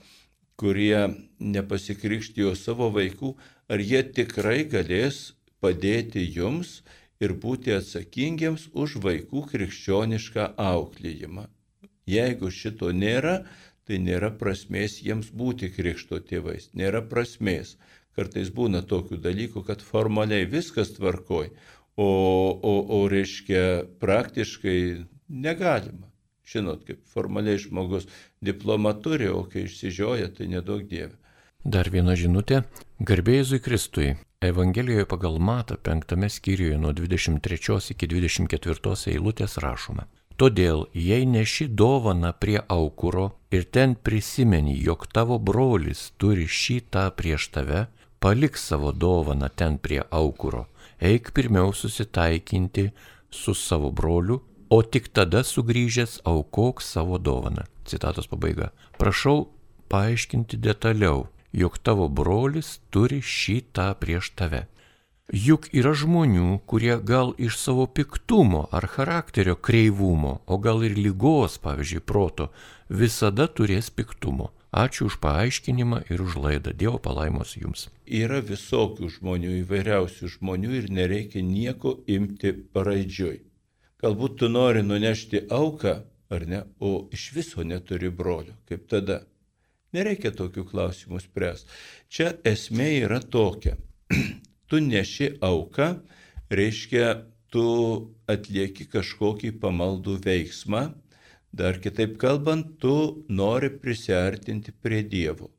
kurie 0.58 1.04
nepasikrikštijo 1.38 2.56
savo 2.58 2.90
vaikų, 2.96 3.36
ar 3.70 3.84
jie 3.84 4.02
tikrai 4.02 4.64
galės 4.66 5.36
padėti 5.62 6.24
jums 6.26 6.80
ir 7.22 7.36
būti 7.38 7.76
atsakingiems 7.78 8.70
už 8.74 8.98
vaikų 9.06 9.46
krikščionišką 9.54 10.54
auklėjimą. 10.58 11.50
Jeigu 12.10 12.50
šito 12.50 12.90
nėra, 12.96 13.44
tai 13.90 13.98
nėra 14.06 14.30
prasmės 14.38 15.00
jiems 15.02 15.32
būti 15.34 15.72
krikšto 15.74 16.22
tėvais, 16.30 16.70
nėra 16.78 17.02
prasmės. 17.02 17.76
Kartais 18.18 18.52
būna 18.54 18.84
tokių 18.86 19.18
dalykų, 19.24 19.64
kad 19.66 19.82
formaliai 19.86 20.46
viskas 20.50 20.92
tvarkoj, 20.98 21.50
o, 21.98 22.06
o, 22.06 22.74
o 22.98 23.00
reiškia 23.10 23.64
praktiškai 24.02 24.80
negalima. 25.30 26.10
Žinot, 26.50 26.86
kaip 26.86 27.02
formaliai 27.14 27.62
žmogus 27.62 28.08
diplomą 28.46 28.96
turi, 29.02 29.30
o 29.30 29.44
kai 29.50 29.66
išsižioja, 29.68 30.32
tai 30.38 30.50
nedaug 30.54 30.86
dievė. 30.90 31.16
Dar 31.66 31.90
viena 31.94 32.16
žinutė. 32.18 32.64
Garbėjai 33.04 33.60
Kristui. 33.64 34.14
Evangelijoje 34.40 35.06
pagal 35.12 35.36
Matą 35.44 35.76
penktame 35.76 36.30
skyriuje 36.32 36.78
nuo 36.80 36.94
23 36.96 37.92
iki 37.94 38.08
24 38.08 39.12
eilutės 39.12 39.58
rašoma. 39.60 40.08
Todėl, 40.40 40.86
jei 40.96 41.26
neši 41.28 41.66
dovana 41.68 42.30
prie 42.32 42.62
aukuro 42.72 43.26
ir 43.52 43.66
ten 43.76 43.96
prisimeni, 43.96 44.78
jog 44.80 45.04
tavo 45.12 45.36
brolis 45.36 46.14
turi 46.16 46.46
šitą 46.48 47.10
prieš 47.12 47.50
tave, 47.52 47.82
palik 48.24 48.56
savo 48.56 48.94
dovaną 48.96 49.50
ten 49.52 49.76
prie 49.78 50.00
aukuro, 50.10 50.70
eik 51.04 51.34
pirmiau 51.36 51.74
susitaikinti 51.76 52.86
su 53.30 53.54
savo 53.54 53.92
broliu, 53.92 54.40
o 54.70 54.80
tik 54.82 55.12
tada 55.12 55.44
sugrįžęs 55.44 56.22
aukok 56.24 56.80
savo 56.82 57.20
dovaną. 57.20 57.68
Citatos 57.84 58.32
pabaiga. 58.32 58.72
Prašau 58.96 59.50
paaiškinti 59.92 60.56
detaliau, 60.56 61.28
jog 61.52 61.76
tavo 61.84 62.08
brolis 62.08 62.78
turi 62.94 63.20
šitą 63.20 63.92
prieš 64.00 64.32
tave. 64.40 64.68
Juk 65.30 65.68
yra 65.78 65.92
žmonių, 65.94 66.58
kurie 66.66 66.96
gal 67.06 67.36
iš 67.38 67.60
savo 67.62 67.84
piktumo 67.86 68.64
ar 68.74 68.88
charakterio 68.90 69.54
kreivumo, 69.54 70.40
o 70.50 70.58
gal 70.58 70.82
ir 70.82 70.96
lygos, 70.98 71.60
pavyzdžiui, 71.62 72.02
proto, 72.02 72.48
visada 72.90 73.46
turės 73.46 73.92
piktumo. 73.94 74.50
Ačiū 74.74 75.06
už 75.06 75.20
paaiškinimą 75.22 76.02
ir 76.10 76.22
už 76.26 76.40
laidą. 76.42 76.74
Dievo 76.74 76.98
palaimos 76.98 77.54
jums. 77.62 77.88
Yra 78.10 78.42
visokių 78.42 79.10
žmonių, 79.20 79.54
įvairiausių 79.62 80.32
žmonių 80.34 80.74
ir 80.82 80.90
nereikia 80.94 81.46
nieko 81.46 82.00
imti 82.10 82.54
paraidžiui. 82.74 83.40
Galbūt 84.02 84.42
tu 84.42 84.50
nori 84.50 84.82
nunešti 84.82 85.46
auką, 85.54 85.96
ar 86.34 86.50
ne, 86.50 86.66
o 86.82 87.06
iš 87.14 87.30
viso 87.38 87.62
neturi 87.62 88.10
brolio. 88.10 88.58
Kaip 88.66 88.90
tada? 88.90 89.22
Nereikia 89.94 90.34
tokių 90.34 90.66
klausimų 90.70 91.22
spręsti. 91.22 91.70
Čia 92.10 92.34
esmė 92.46 92.92
yra 93.06 93.22
tokia 93.22 93.78
tu 94.70 94.80
neši 94.80 95.36
auką 95.42 95.90
reiškia, 96.54 97.26
tu 97.50 97.66
atlieki 98.30 98.86
kažkokį 98.94 99.56
pamaldų 99.62 100.20
veiksmą, 100.26 100.84
dar 101.52 101.80
kitaip 101.82 102.18
kalbant, 102.22 102.76
tu 102.82 103.26
nori 103.30 103.72
prisartinti 103.74 104.72
prie 104.72 105.02
Dievo. 105.04 105.50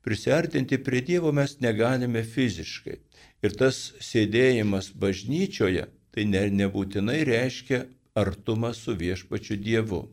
Prisartinti 0.00 0.78
prie 0.80 1.02
Dievo 1.04 1.32
mes 1.36 1.58
negalime 1.60 2.22
fiziškai. 2.24 2.96
Ir 3.44 3.56
tas 3.56 3.90
sėdėjimas 4.00 4.90
bažnyčioje, 4.96 5.86
tai 6.12 6.24
ne, 6.28 6.46
nebūtinai 6.62 7.20
reiškia 7.28 7.84
artumą 8.16 8.72
su 8.76 8.96
viešpačiu 8.96 9.60
Dievu. 9.60 10.06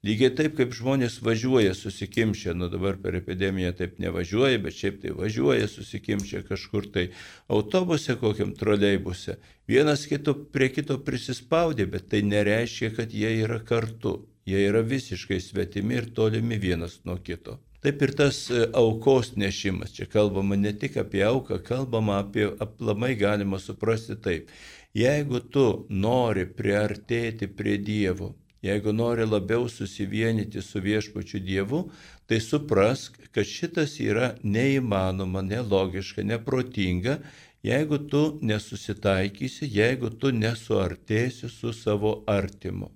Lygiai 0.00 0.32
taip, 0.32 0.54
kaip 0.56 0.70
žmonės 0.72 1.18
važiuoja 1.20 1.74
susikimšę, 1.76 2.54
nu 2.56 2.70
dabar 2.72 2.96
per 3.02 3.18
epidemiją 3.18 3.74
taip 3.76 3.98
nevažiuoja, 4.00 4.62
bet 4.64 4.78
šiaip 4.78 5.02
tai 5.02 5.12
važiuoja 5.12 5.66
susikimšę 5.68 6.40
kažkur 6.48 6.86
tai 6.94 7.04
autobuse, 7.52 8.16
kokiam 8.22 8.54
troleibuse. 8.56 9.36
Vienas 9.68 10.06
kito 10.08 10.32
prie 10.54 10.70
kito 10.72 10.96
prisispaudė, 11.04 11.84
bet 11.92 12.08
tai 12.14 12.22
nereiškia, 12.24 12.94
kad 12.96 13.12
jie 13.12 13.34
yra 13.42 13.60
kartu. 13.60 14.22
Jie 14.48 14.64
yra 14.70 14.80
visiškai 14.80 15.36
svetimi 15.44 16.00
ir 16.00 16.08
tolimi 16.16 16.56
vienas 16.56 17.02
nuo 17.04 17.20
kito. 17.20 17.60
Taip 17.84 18.00
ir 18.00 18.16
tas 18.16 18.42
e, 18.48 18.64
aukos 18.76 19.34
nešimas, 19.36 19.92
čia 19.96 20.08
kalbama 20.08 20.56
ne 20.56 20.72
tik 20.76 20.96
apie 21.00 21.22
auką, 21.28 21.60
kalbama 21.64 22.22
apie 22.24 22.48
aplamai 22.60 23.14
galima 23.20 23.60
suprasti 23.60 24.16
taip. 24.16 24.48
Jeigu 24.96 25.44
tu 25.52 25.66
nori 25.92 26.48
priartėti 26.48 27.52
prie 27.52 27.76
Dievo, 27.84 28.32
Jeigu 28.62 28.92
nori 28.92 29.24
labiau 29.24 29.68
susivienyti 29.68 30.62
su 30.62 30.80
viešpačiu 30.84 31.40
Dievu, 31.40 31.86
tai 32.26 32.40
suprask, 32.44 33.16
kad 33.32 33.46
šitas 33.48 33.96
yra 34.00 34.34
neįmanoma, 34.42 35.40
nelogiška, 35.42 36.22
neprotinga, 36.22 37.18
jeigu 37.62 37.98
tu 38.12 38.22
nesusitaikysi, 38.42 39.68
jeigu 39.68 40.10
tu 40.10 40.32
nesuartėsi 40.32 41.48
su 41.48 41.72
savo 41.72 42.20
artimu. 42.28 42.90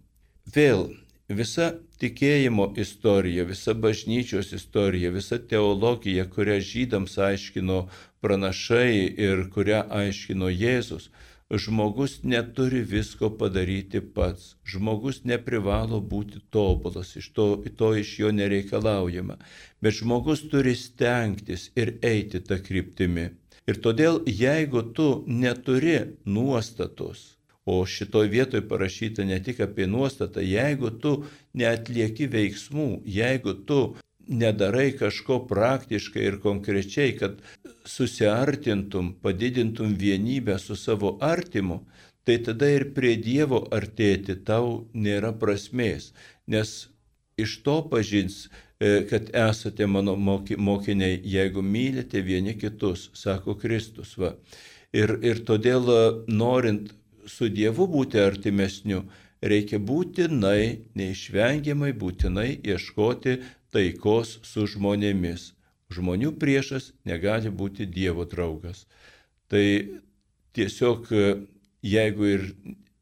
Vėl 0.54 0.90
visa 1.28 1.72
tikėjimo 2.00 2.72
istorija, 2.76 3.44
visa 3.48 3.72
bažnyčios 3.74 4.52
istorija, 4.52 5.10
visa 5.10 5.38
teologija, 5.38 6.26
kurią 6.28 6.58
žydams 6.60 7.16
aiškino 7.18 7.86
pranašai 8.20 9.14
ir 9.28 9.46
kurią 9.54 9.86
aiškino 9.88 10.52
Jėzus, 10.52 11.08
žmogus 11.50 12.22
neturi 12.22 12.80
visko 12.80 13.30
padaryti 13.38 14.00
pats. 14.00 14.54
Žmogus 14.64 15.22
neprivalo 15.24 16.00
būti 16.00 16.40
tobulas, 16.50 17.14
iš 17.16 17.30
to, 17.36 17.46
to 17.76 17.94
iš 18.00 18.18
jo 18.18 18.32
nereikalaujama. 18.32 19.38
Bet 19.82 20.00
žmogus 20.00 20.44
turi 20.50 20.74
stengtis 20.78 21.70
ir 21.76 21.96
eiti 22.02 22.40
tą 22.40 22.60
kryptimį. 22.64 23.28
Ir 23.68 23.80
todėl, 23.80 24.20
jeigu 24.28 24.82
tu 24.96 25.08
neturi 25.26 25.96
nuostatos, 26.24 27.34
o 27.64 27.80
šitoj 27.88 28.28
vietoj 28.28 28.66
parašyta 28.68 29.24
ne 29.24 29.38
tik 29.40 29.62
apie 29.64 29.86
nuostatą, 29.88 30.42
jeigu 30.44 30.90
tu 31.00 31.14
neatlieki 31.56 32.28
veiksmų, 32.28 32.88
jeigu 33.08 33.54
tu 33.68 33.78
nedarai 34.28 34.92
kažko 34.98 35.40
praktiškai 35.48 36.24
ir 36.30 36.38
konkrečiai, 36.42 37.14
kad 37.18 37.40
susiartintum, 37.84 39.14
padidintum 39.22 39.94
vienybę 40.00 40.58
su 40.58 40.76
savo 40.76 41.18
artimu, 41.20 41.84
tai 42.24 42.38
tada 42.42 42.70
ir 42.72 42.88
prie 42.96 43.16
Dievo 43.20 43.64
artėti 43.72 44.36
tau 44.48 44.86
nėra 44.94 45.34
prasmės, 45.36 46.12
nes 46.48 46.88
iš 47.36 47.58
to 47.66 47.80
pažins, 47.90 48.48
e, 48.80 49.04
kad 49.10 49.28
esate 49.34 49.86
mano 49.86 50.16
mokiniai, 50.16 51.20
jeigu 51.20 51.62
mylite 51.62 52.22
vieni 52.24 52.54
kitus, 52.58 53.10
sako 53.14 53.58
Kristus. 53.60 54.16
Va. 54.18 54.34
Ir, 54.94 55.18
ir 55.22 55.42
todėl 55.44 55.90
e, 55.90 56.00
norint 56.30 56.94
su 57.26 57.48
Dievu 57.52 57.86
būti 57.90 58.20
artimesniu, 58.22 59.04
reikia 59.44 59.78
būtinai, 59.78 60.88
neišvengiamai 60.96 61.92
būtinai 61.92 62.48
ieškoti 62.64 63.38
taikos 63.74 64.38
su 64.46 64.68
žmonėmis. 64.70 65.52
Žmonių 65.94 66.32
priešas 66.40 66.92
negali 67.06 67.50
būti 67.52 67.86
Dievo 67.86 68.24
draugas. 68.26 68.86
Tai 69.50 69.64
tiesiog 70.56 71.10
jeigu 71.84 72.26
ir 72.26 72.46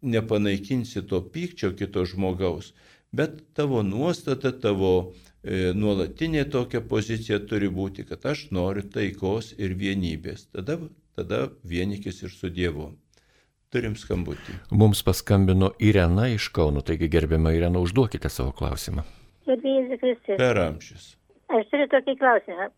nepanaikinsi 0.02 1.04
to 1.06 1.20
pykčio 1.34 1.72
kito 1.78 2.04
žmogaus, 2.04 2.72
bet 3.12 3.38
tavo 3.54 3.82
nuostata, 3.86 4.50
tavo 4.52 5.12
e, 5.44 5.70
nuolatinė 5.74 6.44
tokia 6.50 6.82
pozicija 6.82 7.38
turi 7.46 7.70
būti, 7.70 8.06
kad 8.08 8.26
aš 8.32 8.48
noriu 8.50 8.82
taikos 8.82 9.52
ir 9.58 9.76
vienybės. 9.78 10.48
Tada, 10.50 10.80
tada 11.16 11.46
vienykis 11.62 12.24
ir 12.26 12.34
su 12.34 12.50
Dievu. 12.50 12.90
Turim 13.72 13.94
skambutį. 13.96 14.58
Mums 14.76 15.00
paskambino 15.06 15.70
Irena 15.80 16.26
iš 16.28 16.50
Kauno, 16.52 16.82
taigi 16.84 17.08
gerbiama 17.08 17.54
Irena, 17.56 17.80
užduokite 17.80 18.28
savo 18.28 18.52
klausimą. 18.52 19.06
Gerbėjai 19.48 19.98
Kristus. 19.98 20.38
Per 20.38 20.60
amžius. 20.62 21.10
Aš 21.52 21.68
turiu 21.72 21.88
tokį 21.92 22.16
klausimą. 22.20 22.70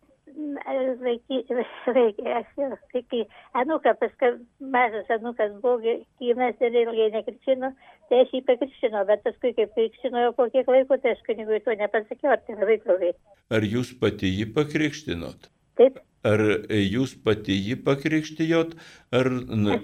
Kai 2.93 3.21
anuką, 3.61 3.93
paskui 4.01 4.31
mažas 4.73 5.11
anukas 5.15 5.53
buvo 5.63 5.93
gimęs 6.19 6.59
ir 6.65 6.75
ilgai 6.81 7.07
nekrikštino, 7.13 7.69
tai 8.09 8.19
aš 8.25 8.33
jį 8.35 8.41
pakrikštino, 8.49 9.03
bet 9.07 9.23
paskui 9.27 9.53
kaip 9.55 9.71
krikštino 9.77 10.25
jau 10.25 10.33
po 10.35 10.49
kiek 10.51 10.67
laiko, 10.67 10.97
tai 10.99 11.13
aš 11.15 11.21
kunigui 11.29 11.61
to 11.63 11.77
nepasakiau, 11.79 12.33
ar 12.35 12.43
tai 12.43 12.57
labai 12.57 12.77
blogai. 12.83 13.13
Ar 13.55 13.69
jūs 13.75 13.93
pati 14.01 14.33
jį 14.33 14.49
pakrikštinot? 14.57 15.47
Taip. 15.79 16.03
Ar 16.25 16.41
jūs 16.73 17.15
pati 17.21 17.55
jį 17.55 17.79
pakrikštijot, 17.85 18.75
ar, 19.15 19.31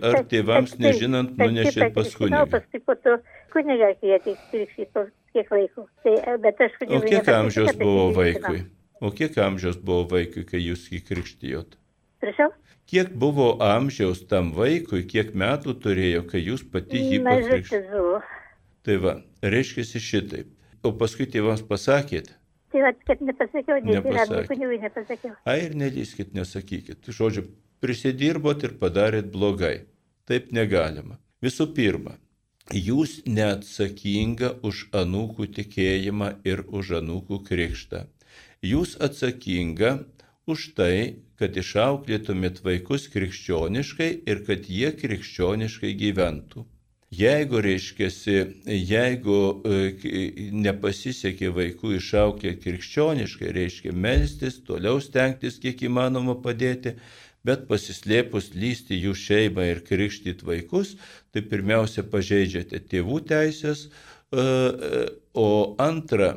ar 0.10 0.22
tėvams 0.28 0.76
nežinant 0.82 1.38
nunešėt 1.38 1.94
pas 1.96 2.12
kunigą? 2.18 2.48
Paskui 2.58 2.84
po 2.84 2.98
to 3.00 3.20
kunigą 3.54 3.94
kvietė 4.02 4.36
krikštyti 4.52 5.12
kiek 5.36 5.52
laiko. 5.54 5.86
Tai, 6.06 6.16
bet 6.44 6.64
aš 6.66 6.76
kunigui. 6.80 7.00
O 7.00 7.12
kiek 7.12 7.30
amžiaus 7.36 7.78
buvo 7.80 8.08
vaikui? 8.16 8.66
O 9.02 9.12
kiek 9.16 9.38
amžiaus 9.42 9.80
buvo 9.82 10.08
vaikui, 10.16 10.46
kai 10.48 10.62
jūs 10.64 10.90
jį 10.94 11.02
krikštijot? 11.08 11.78
Prašau? 12.22 12.52
Kiek 12.92 13.14
buvo 13.18 13.54
amžiaus 13.64 14.26
tam 14.30 14.52
vaikui, 14.58 15.06
kiek 15.10 15.32
metų 15.38 15.78
turėjo, 15.84 16.26
kai 16.30 16.44
jūs 16.44 16.66
pati 16.74 17.00
jį 17.00 17.24
pakrikštijote? 17.26 18.38
Tai 18.82 18.96
va, 19.02 19.16
reiškia 19.46 19.86
šitaip. 20.02 20.52
O 20.82 20.90
paskui 20.98 21.28
tėvams 21.30 21.62
pasakėt, 21.70 22.32
Tai 22.72 22.82
va, 22.86 22.92
kad 23.04 23.20
nepasakiau, 23.20 23.82
nes 23.84 24.48
kunigui 24.48 24.78
nepasakiau. 24.80 25.34
Ai 25.44 25.58
ir 25.66 25.74
nelyskit, 25.76 26.32
nesakykit. 26.36 27.10
Žodžiu, 27.12 27.44
prisidirbot 27.84 28.64
ir 28.64 28.78
padarėt 28.80 29.28
blogai. 29.34 29.88
Taip 30.30 30.54
negalima. 30.56 31.18
Visų 31.44 31.68
pirma, 31.76 32.16
jūs 32.74 33.22
neatsakinga 33.26 34.56
už 34.68 34.88
anūkų 34.96 35.48
tikėjimą 35.58 36.34
ir 36.48 36.64
už 36.68 36.98
anūkų 37.02 37.42
krikštą. 37.48 38.06
Jūs 38.62 38.98
atsakinga 39.02 40.04
už 40.48 40.72
tai, 40.78 41.22
kad 41.40 41.58
išauklėtumėt 41.58 42.62
vaikus 42.66 43.08
krikščioniškai 43.14 44.12
ir 44.30 44.44
kad 44.46 44.70
jie 44.70 44.92
krikščioniškai 44.94 45.96
gyventų. 45.98 46.66
Jeigu, 47.12 47.60
reiškiasi, 47.60 48.36
jeigu 48.88 49.38
e, 49.68 49.80
nepasisekė 50.56 51.50
vaikų 51.58 51.98
išaukti 51.98 52.54
krikščioniškai, 52.64 53.50
reiškia 53.58 53.92
melstis, 53.92 54.62
toliau 54.64 55.02
stengtis 55.04 55.60
kiek 55.60 55.84
įmanoma 55.90 56.38
padėti, 56.40 56.96
bet 57.44 57.66
pasislėpus 57.68 58.54
lysti 58.56 58.96
jų 59.02 59.18
šeimą 59.18 59.66
ir 59.74 59.84
krikštyti 59.90 60.48
vaikus, 60.48 60.96
tai 61.32 61.44
pirmiausia 61.48 62.04
pažeidžiate 62.12 62.84
tėvų 62.92 63.22
teisės, 63.32 63.88
e, 63.88 64.44
e, 64.44 65.06
o 65.34 65.50
antra, 65.80 66.36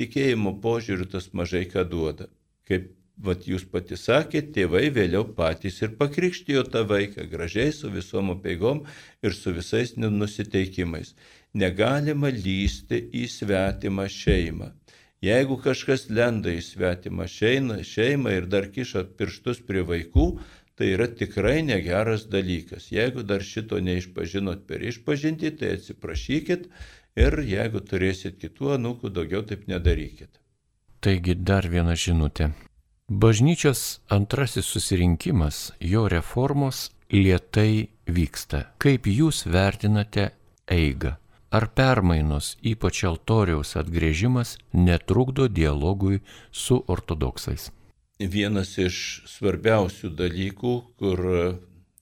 tikėjimo 0.00 0.56
požiūriu 0.64 1.06
tas 1.12 1.30
mažai 1.36 1.66
ką 1.70 1.84
duoda. 1.88 2.28
Kaip 2.68 2.90
Vat 3.22 3.44
jūs 3.46 3.62
pati 3.68 3.96
sakėte, 4.00 4.50
tėvai 4.56 4.88
vėliau 4.90 5.26
patys 5.36 5.76
ir 5.82 5.92
pakrikštijo 5.98 6.64
tą 6.72 6.82
vaiką 6.88 7.26
gražiai 7.30 7.72
su 7.76 7.90
visom 7.92 8.32
apėgom 8.32 8.80
ir 9.22 9.36
su 9.36 9.52
visais 9.52 9.92
nusiteikimais. 10.00 11.12
Negalima 11.54 12.32
lysti 12.32 12.98
į 13.12 13.26
svetimą 13.28 14.08
šeimą. 14.10 14.72
Jeigu 15.22 15.58
kažkas 15.62 16.08
lenda 16.10 16.50
į 16.50 16.64
svetimą 16.66 17.28
šeimą 17.30 18.32
ir 18.34 18.48
dar 18.50 18.66
kiša 18.74 19.04
pirštus 19.18 19.60
prie 19.68 19.84
vaikų, 19.86 20.26
tai 20.82 20.90
yra 20.90 21.06
tikrai 21.06 21.62
negeras 21.62 22.24
dalykas. 22.26 22.88
Jeigu 22.90 23.22
dar 23.22 23.42
šito 23.46 23.78
neišpažinot 23.78 24.64
per 24.66 24.82
išpažinti, 24.82 25.52
tai 25.54 25.76
atsiprašykit 25.76 26.64
ir 27.22 27.36
jeigu 27.46 27.78
turėsit 27.86 28.40
kitų 28.42 28.72
anūkų, 28.76 29.12
daugiau 29.14 29.44
taip 29.46 29.68
nedarykit. 29.70 30.40
Taigi 30.98 31.36
dar 31.38 31.68
viena 31.70 31.94
žinutė. 31.94 32.48
Bažnyčios 33.06 34.00
antrasis 34.10 34.66
susirinkimas, 34.74 35.60
jo 35.78 36.08
reformos 36.10 36.88
lietai 37.14 37.86
vyksta. 38.10 38.64
Kaip 38.82 39.06
jūs 39.06 39.44
vertinate 39.46 40.32
eigą? 40.66 41.12
Ar 41.54 41.68
permainos, 41.78 42.56
ypač 42.66 43.04
altoriaus 43.06 43.76
atgrėžimas, 43.78 44.56
netrukdo 44.74 45.46
dialogui 45.46 46.24
su 46.50 46.82
ortodoksais? 46.90 47.70
Vienas 48.20 48.76
iš 48.78 49.22
svarbiausių 49.26 50.12
dalykų, 50.14 50.72
kur 51.00 51.22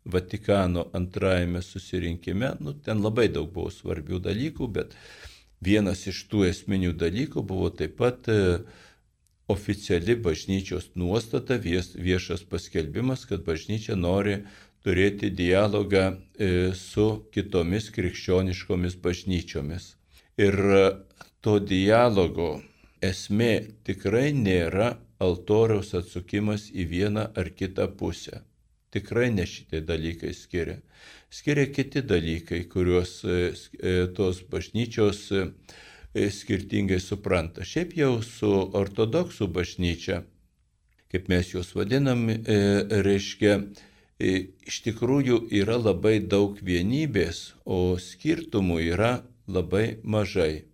Vatikano 0.04 0.86
antrajame 0.92 1.62
susirinkime, 1.62 2.54
nu, 2.60 2.72
ten 2.72 3.02
labai 3.04 3.28
daug 3.28 3.50
buvo 3.52 3.70
svarbių 3.70 4.18
dalykų, 4.24 4.68
bet 4.68 4.96
vienas 5.60 6.06
iš 6.08 6.24
tų 6.32 6.46
esminių 6.48 6.94
dalykų 6.98 7.44
buvo 7.46 7.68
taip 7.70 7.98
pat 8.00 8.28
e, 8.32 8.64
oficiali 9.48 10.16
bažnyčios 10.16 10.90
nuostata, 10.96 11.60
viešas 11.60 12.42
paskelbimas, 12.48 13.26
kad 13.28 13.44
bažnyčia 13.44 13.96
nori 13.96 14.40
turėti 14.84 15.30
dialogą 15.30 16.06
e, 16.10 16.72
su 16.74 17.26
kitomis 17.32 17.90
krikščioniškomis 17.94 18.96
bažnyčiomis. 19.04 19.94
Ir 20.40 20.56
to 21.44 21.58
dialogo 21.60 22.62
esmė 23.04 23.52
tikrai 23.84 24.32
nėra 24.32 24.94
altoriaus 25.20 25.92
atsukimas 25.98 26.70
į 26.72 26.86
vieną 26.90 27.26
ar 27.36 27.50
kitą 27.56 27.88
pusę. 27.96 28.40
Tikrai 28.90 29.28
ne 29.30 29.44
šitie 29.46 29.80
dalykai 29.86 30.32
skiria. 30.34 30.80
Skiria 31.30 31.68
kiti 31.70 32.02
dalykai, 32.02 32.64
kuriuos 32.72 33.12
e, 33.22 33.36
e, 33.78 33.92
tos 34.16 34.40
bažnyčios 34.50 35.20
e, 35.30 35.44
skirtingai 36.34 36.98
supranta. 36.98 37.62
Šiaip 37.62 37.94
jau 37.94 38.16
su 38.26 38.50
ortodoksų 38.50 39.46
bažnyčia, 39.54 40.24
kaip 41.12 41.30
mes 41.30 41.52
juos 41.52 41.70
vadinam, 41.78 42.26
reiškia, 43.06 43.60
iš 44.18 44.80
tikrųjų 44.86 45.44
yra 45.62 45.78
labai 45.78 46.18
daug 46.18 46.58
vienybės, 46.58 47.52
o 47.62 47.94
skirtumų 47.98 48.80
yra 48.90 49.12
labai 49.46 50.00
mažai. 50.02 50.66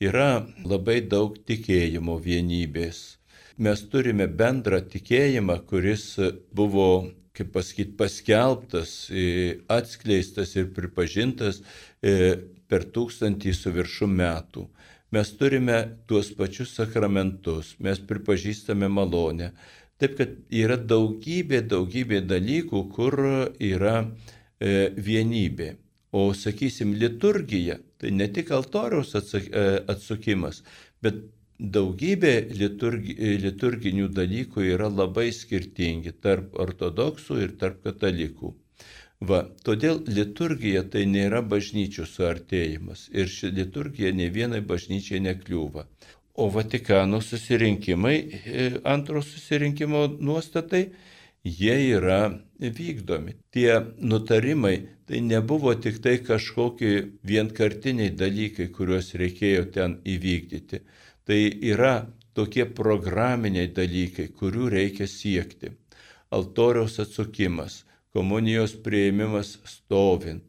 Yra 0.00 0.46
labai 0.64 1.00
daug 1.02 1.34
tikėjimo 1.50 2.14
vienybės. 2.22 3.19
Mes 3.60 3.80
turime 3.92 4.24
bendrą 4.24 4.78
tikėjimą, 4.88 5.58
kuris 5.68 6.14
buvo 6.56 6.86
kaip 7.36 7.52
pasakyti, 7.54 7.96
paskelbtas, 7.98 8.92
atskleistas 9.70 10.54
ir 10.56 10.70
pripažintas 10.76 11.60
e, 12.02 12.36
per 12.68 12.86
tūkstantį 12.94 13.54
su 13.56 13.72
viršum 13.74 14.14
metų. 14.20 14.66
Mes 15.14 15.32
turime 15.38 15.78
tuos 16.06 16.30
pačius 16.38 16.74
sakramentus, 16.78 17.74
mes 17.82 17.98
pripažįstame 18.06 18.88
malonę. 18.92 19.50
Taip 20.00 20.16
kad 20.16 20.36
yra 20.54 20.78
daugybė, 20.78 21.64
daugybė 21.68 22.22
dalykų, 22.24 22.84
kur 22.94 23.18
yra 23.58 23.96
e, 24.06 24.88
vienybė. 24.96 25.74
O 26.16 26.30
sakysim, 26.34 26.94
liturgija, 26.98 27.76
tai 28.00 28.14
ne 28.14 28.26
tik 28.32 28.50
altoriaus 28.54 29.12
e, 29.14 29.66
atsukimas, 29.90 30.62
bet 31.02 31.20
daugybė 31.60 32.34
liturgi, 32.56 33.14
liturginių 33.44 34.08
dalykų 34.16 34.64
yra 34.74 34.88
labai 34.88 35.28
skirtingi 35.36 36.14
tarp 36.24 36.56
ortodoksų 36.64 37.40
ir 37.44 37.54
tarp 37.60 37.82
katalikų. 37.84 38.54
Va, 39.20 39.42
todėl 39.64 40.00
liturgija 40.08 40.82
tai 40.88 41.04
nėra 41.04 41.42
bažnyčių 41.44 42.06
suartėjimas 42.08 43.10
ir 43.12 43.28
ši 43.28 43.50
liturgija 43.58 44.14
ne 44.16 44.30
vienai 44.32 44.62
bažnyčiai 44.64 45.20
nekliūva. 45.26 45.84
O 46.40 46.48
Vatikano 46.48 47.20
susirinkimai, 47.20 48.16
e, 48.16 48.70
antro 48.88 49.20
susirinkimo 49.20 50.06
nuostatai, 50.20 50.86
jie 51.44 51.76
yra 51.98 52.40
vykdomi. 52.60 53.36
Tie 53.52 53.74
nutarimai 54.00 54.88
tai 55.06 55.20
nebuvo 55.20 55.74
tik 55.74 56.00
tai 56.00 56.16
kažkokie 56.24 57.20
vienkartiniai 57.26 58.16
dalykai, 58.16 58.70
kuriuos 58.72 59.12
reikėjo 59.20 59.68
ten 59.74 59.98
įvykdyti. 60.04 60.80
Tai 61.30 61.44
yra 61.62 62.08
tokie 62.34 62.64
programiniai 62.74 63.68
dalykai, 63.70 64.24
kurių 64.34 64.64
reikia 64.72 65.06
siekti. 65.06 65.68
Altoriaus 66.34 66.96
atsukimas, 67.04 67.84
komunijos 68.10 68.74
prieimimas 68.82 69.52
stovint, 69.62 70.42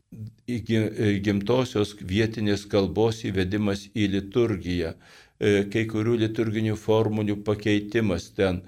gimtosios 1.28 1.92
vietinės 2.14 2.66
kalbos 2.72 3.22
įvedimas 3.30 3.84
į 3.94 4.08
liturgiją, 4.16 4.96
e, 5.38 5.54
kai 5.70 5.86
kurių 5.94 6.18
liturginių 6.24 6.74
formulių 6.88 7.38
pakeitimas 7.46 8.32
ten. 8.34 8.64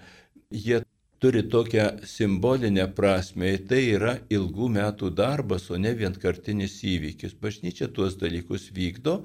Jie 0.54 0.83
turi 1.24 1.44
tokią 1.48 1.84
simbolinę 2.04 2.84
prasme 2.98 3.54
tai 3.70 3.78
yra 3.96 4.18
ilgų 4.36 4.66
metų 4.76 5.12
darbas, 5.16 5.70
o 5.72 5.78
ne 5.80 5.94
vienkartinis 5.96 6.74
įvykis. 6.84 7.38
Bažnyčia 7.40 7.88
tuos 7.96 8.18
dalykus 8.20 8.66
vykdo 8.76 9.22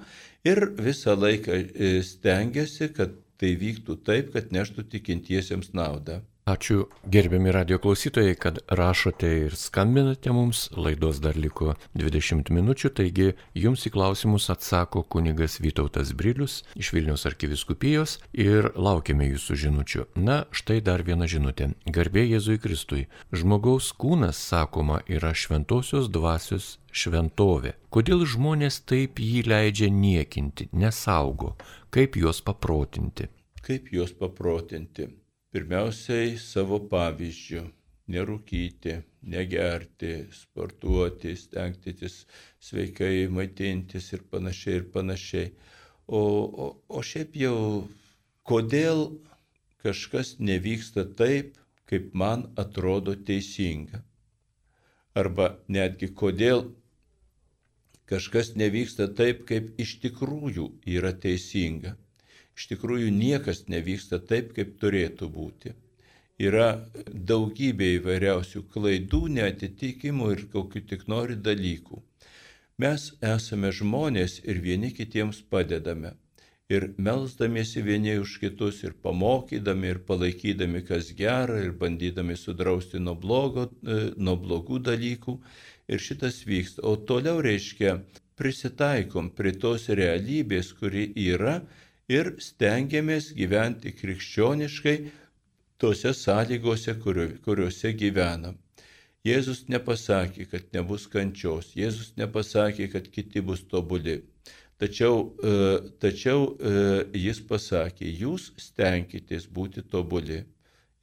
ir 0.46 0.60
visą 0.78 1.16
laiką 1.18 1.56
e, 1.58 1.88
stengiasi, 2.06 2.92
kad 2.94 3.16
tai 3.42 3.50
vyktų 3.58 3.98
taip, 4.06 4.30
kad 4.36 4.54
neštų 4.54 4.86
tikintiesiems 4.94 5.72
naudą. 5.74 6.20
Ačiū 6.48 6.86
gerbiami 7.04 7.52
radio 7.52 7.78
klausytojai, 7.78 8.34
kad 8.34 8.58
rašote 8.68 9.28
ir 9.38 9.56
skambinate 9.56 10.32
mums. 10.32 10.70
Laidos 10.72 11.18
dar 11.20 11.36
liko 11.36 11.74
20 11.92 12.48
minučių, 12.56 12.90
taigi 12.96 13.26
jums 13.52 13.84
į 13.84 13.92
klausimus 13.92 14.46
atsako 14.54 15.02
kunigas 15.02 15.58
Vytautas 15.60 16.14
Brilius 16.16 16.62
iš 16.72 16.94
Vilnius 16.96 17.26
arkiviskupijos 17.28 18.16
ir 18.32 18.70
laukiame 18.80 19.28
jūsų 19.28 19.58
žinučių. 19.64 20.06
Na, 20.24 20.38
štai 20.48 20.78
dar 20.88 21.04
viena 21.04 21.28
žinutė. 21.28 21.74
Garbė 21.84 22.24
Jėzui 22.30 22.56
Kristui. 22.64 23.04
Žmogaus 23.28 23.92
kūnas, 23.92 24.40
sakoma, 24.40 25.02
yra 25.04 25.36
šventosios 25.36 26.08
dvasios 26.08 26.78
šventovė. 26.88 27.76
Kodėl 27.92 28.24
žmonės 28.24 28.86
taip 28.88 29.20
jį 29.20 29.44
leidžia 29.52 29.92
niekinti, 29.92 30.72
nesaugo? 30.72 31.58
Kaip 31.92 32.16
juos 32.16 32.40
paprotinti? 32.40 33.28
Kaip 33.60 33.92
juos 33.92 34.16
paprotinti? 34.16 35.12
Pirmiausiai 35.48 36.34
savo 36.36 36.76
pavyzdžių- 36.92 37.60
nerūkyti, 38.14 38.96
negerti, 39.34 40.10
sportuoti, 40.38 41.30
stengtis 41.42 42.18
sveikai 42.68 43.28
maitintis 43.36 44.10
ir 44.12 44.26
panašiai 44.32 44.74
ir 44.80 44.84
panašiai. 44.96 45.46
O, 46.06 46.20
o, 46.20 46.66
o 46.88 47.00
šiaip 47.10 47.38
jau, 47.42 47.54
kodėl 48.50 49.00
kažkas 49.84 50.34
nevyksta 50.50 51.06
taip, 51.22 51.56
kaip 51.88 52.12
man 52.12 52.44
atrodo 52.64 53.14
teisinga. 53.30 54.02
Arba 55.16 55.48
netgi 55.78 56.10
kodėl 56.24 56.66
kažkas 58.12 58.52
nevyksta 58.64 59.08
taip, 59.22 59.46
kaip 59.48 59.72
iš 59.80 59.96
tikrųjų 60.04 60.68
yra 60.98 61.14
teisinga 61.24 61.96
iš 62.58 62.66
tikrųjų 62.72 63.12
niekas 63.14 63.66
nevyksta 63.70 64.18
taip, 64.18 64.52
kaip 64.56 64.74
turėtų 64.82 65.30
būti. 65.30 65.74
Yra 66.38 66.68
daugybė 67.30 67.94
įvairiausių 67.96 68.64
klaidų, 68.74 69.24
netitikimų 69.38 70.30
ir 70.34 70.44
kokiu 70.52 70.82
tik 70.86 71.08
nori 71.10 71.34
dalykų. 71.48 72.02
Mes 72.78 73.08
esame 73.26 73.72
žmonės 73.74 74.38
ir 74.44 74.60
vieni 74.62 74.92
kitiems 74.94 75.40
padedame. 75.50 76.14
Ir 76.70 76.92
melzdamiesi 77.00 77.80
vieni 77.82 78.18
už 78.20 78.36
kitus, 78.42 78.82
ir 78.84 78.92
pamokydami, 79.02 79.88
ir 79.94 79.98
palaikydami 80.06 80.84
kas 80.86 81.08
gera, 81.16 81.56
ir 81.64 81.72
bandydami 81.80 82.36
sudrausti 82.36 83.00
nuo, 83.00 83.16
blogo, 83.16 83.64
e, 83.82 84.12
nuo 84.20 84.36
blogų 84.36 84.78
dalykų. 84.90 85.38
Ir 85.88 86.04
šitas 86.04 86.42
vyksta. 86.46 86.84
O 86.84 86.94
toliau 87.08 87.40
reiškia, 87.42 87.96
prisitaikom 88.38 89.32
prie 89.34 89.56
tos 89.58 89.88
realybės, 89.88 90.74
kuri 90.76 91.08
yra 91.24 91.62
ir 92.08 92.32
stengiamės 92.40 93.32
gyventi 93.36 93.92
krikščioniškai 93.96 94.96
tose 95.78 96.14
sąlygose, 96.16 96.96
kuriuose 97.04 97.92
gyvenam. 97.92 98.56
Jėzus 99.26 99.64
nepasakė, 99.68 100.46
kad 100.48 100.68
nebus 100.72 101.06
kančios, 101.10 101.74
Jėzus 101.76 102.14
nepasakė, 102.16 102.88
kad 102.92 103.08
kiti 103.12 103.42
bus 103.44 103.64
tobuli. 103.68 104.22
Tačiau, 104.78 105.34
e, 105.42 105.54
tačiau 106.00 106.44
e, 106.54 106.72
jis 107.18 107.40
pasakė, 107.50 108.06
jūs 108.22 108.52
stenkitės 108.62 109.48
būti 109.50 109.82
tobuli. 109.82 110.44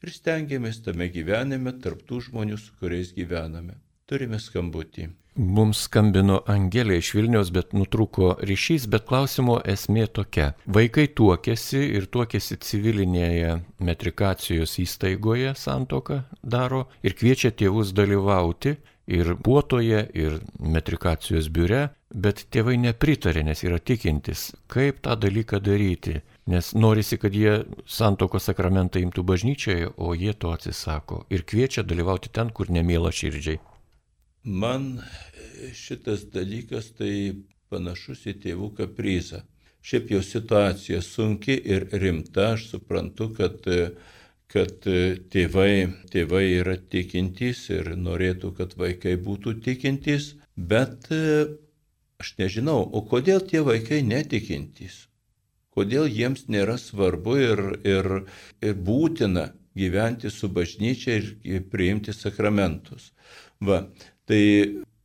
Ir 0.05 0.13
stengiamės 0.13 0.79
tame 0.85 1.09
gyvenime 1.11 1.75
tarptų 1.83 2.21
žmonių, 2.29 2.57
su 2.61 2.75
kuriais 2.79 3.11
gyvename. 3.17 3.75
Turime 4.07 4.39
skambutį. 4.39 5.09
Mums 5.35 5.81
skambino 5.89 6.37
Angelė 6.47 7.01
iš 7.01 7.09
Vilnius, 7.17 7.49
bet 7.51 7.73
nutrūko 7.75 8.37
ryšys, 8.47 8.85
bet 8.87 9.03
klausimo 9.09 9.57
esmė 9.67 10.05
tokia. 10.07 10.53
Vaikai 10.63 11.09
tuokėsi 11.11 11.81
ir 11.97 12.05
tuokėsi 12.07 12.55
civilinėje 12.63 13.57
metrikacijos 13.83 14.77
įstaigoje 14.79 15.51
santoką 15.59 16.21
daro 16.39 16.85
ir 17.03 17.17
kviečia 17.19 17.51
tėvus 17.51 17.91
dalyvauti 17.91 18.77
ir 19.11 19.33
puotoje, 19.43 20.05
ir 20.15 20.39
metrikacijos 20.59 21.51
biure, 21.51 21.89
bet 22.15 22.47
tėvai 22.47 22.79
nepritarė, 22.87 23.43
nes 23.43 23.67
yra 23.67 23.83
tikintis, 23.83 24.53
kaip 24.71 25.03
tą 25.03 25.19
dalyką 25.19 25.59
daryti. 25.59 26.21
Nes 26.47 26.71
norisi, 26.79 27.19
kad 27.19 27.35
jie 27.35 27.65
santoko 27.83 28.39
sakramentą 28.39 29.03
imtų 29.03 29.27
bažnyčioje, 29.27 29.91
o 29.97 30.15
jie 30.15 30.31
to 30.31 30.55
atsisako 30.55 31.25
ir 31.27 31.43
kviečia 31.43 31.83
dalyvauti 31.83 32.31
ten, 32.31 32.55
kur 32.55 32.71
nemėla 32.71 33.11
širdžiai. 33.11 33.59
Man 34.45 34.99
šitas 35.73 36.27
dalykas 36.29 36.91
tai 36.99 37.41
panašus 37.73 38.27
į 38.29 38.35
tėvų 38.43 38.69
kaprizą. 38.77 39.41
Šiaip 39.85 40.11
jau 40.13 40.21
situacija 40.25 41.01
sunki 41.01 41.55
ir 41.57 41.87
rimta, 42.01 42.51
aš 42.53 42.67
suprantu, 42.75 43.31
kad, 43.37 43.65
kad 44.53 44.85
tėvai, 45.33 45.73
tėvai 46.13 46.43
yra 46.59 46.77
tikintys 46.77 47.65
ir 47.73 47.91
norėtų, 47.97 48.53
kad 48.59 48.77
vaikai 48.77 49.15
būtų 49.17 49.57
tikintys, 49.65 50.35
bet 50.55 51.09
e, 51.13 51.49
aš 52.21 52.35
nežinau, 52.37 52.79
o 52.85 53.01
kodėl 53.01 53.41
tie 53.49 53.65
vaikai 53.65 54.03
netikintys? 54.05 55.07
Kodėl 55.73 56.05
jiems 56.05 56.45
nėra 56.53 56.77
svarbu 56.79 57.37
ir, 57.41 57.63
ir, 57.83 58.11
ir 58.61 58.77
būtina 58.77 59.49
gyventi 59.75 60.29
su 60.31 60.49
bažnyčia 60.53 61.17
ir 61.43 61.65
priimti 61.69 62.13
sakramentus? 62.13 63.11
Va, 63.59 63.83
tai 64.29 64.43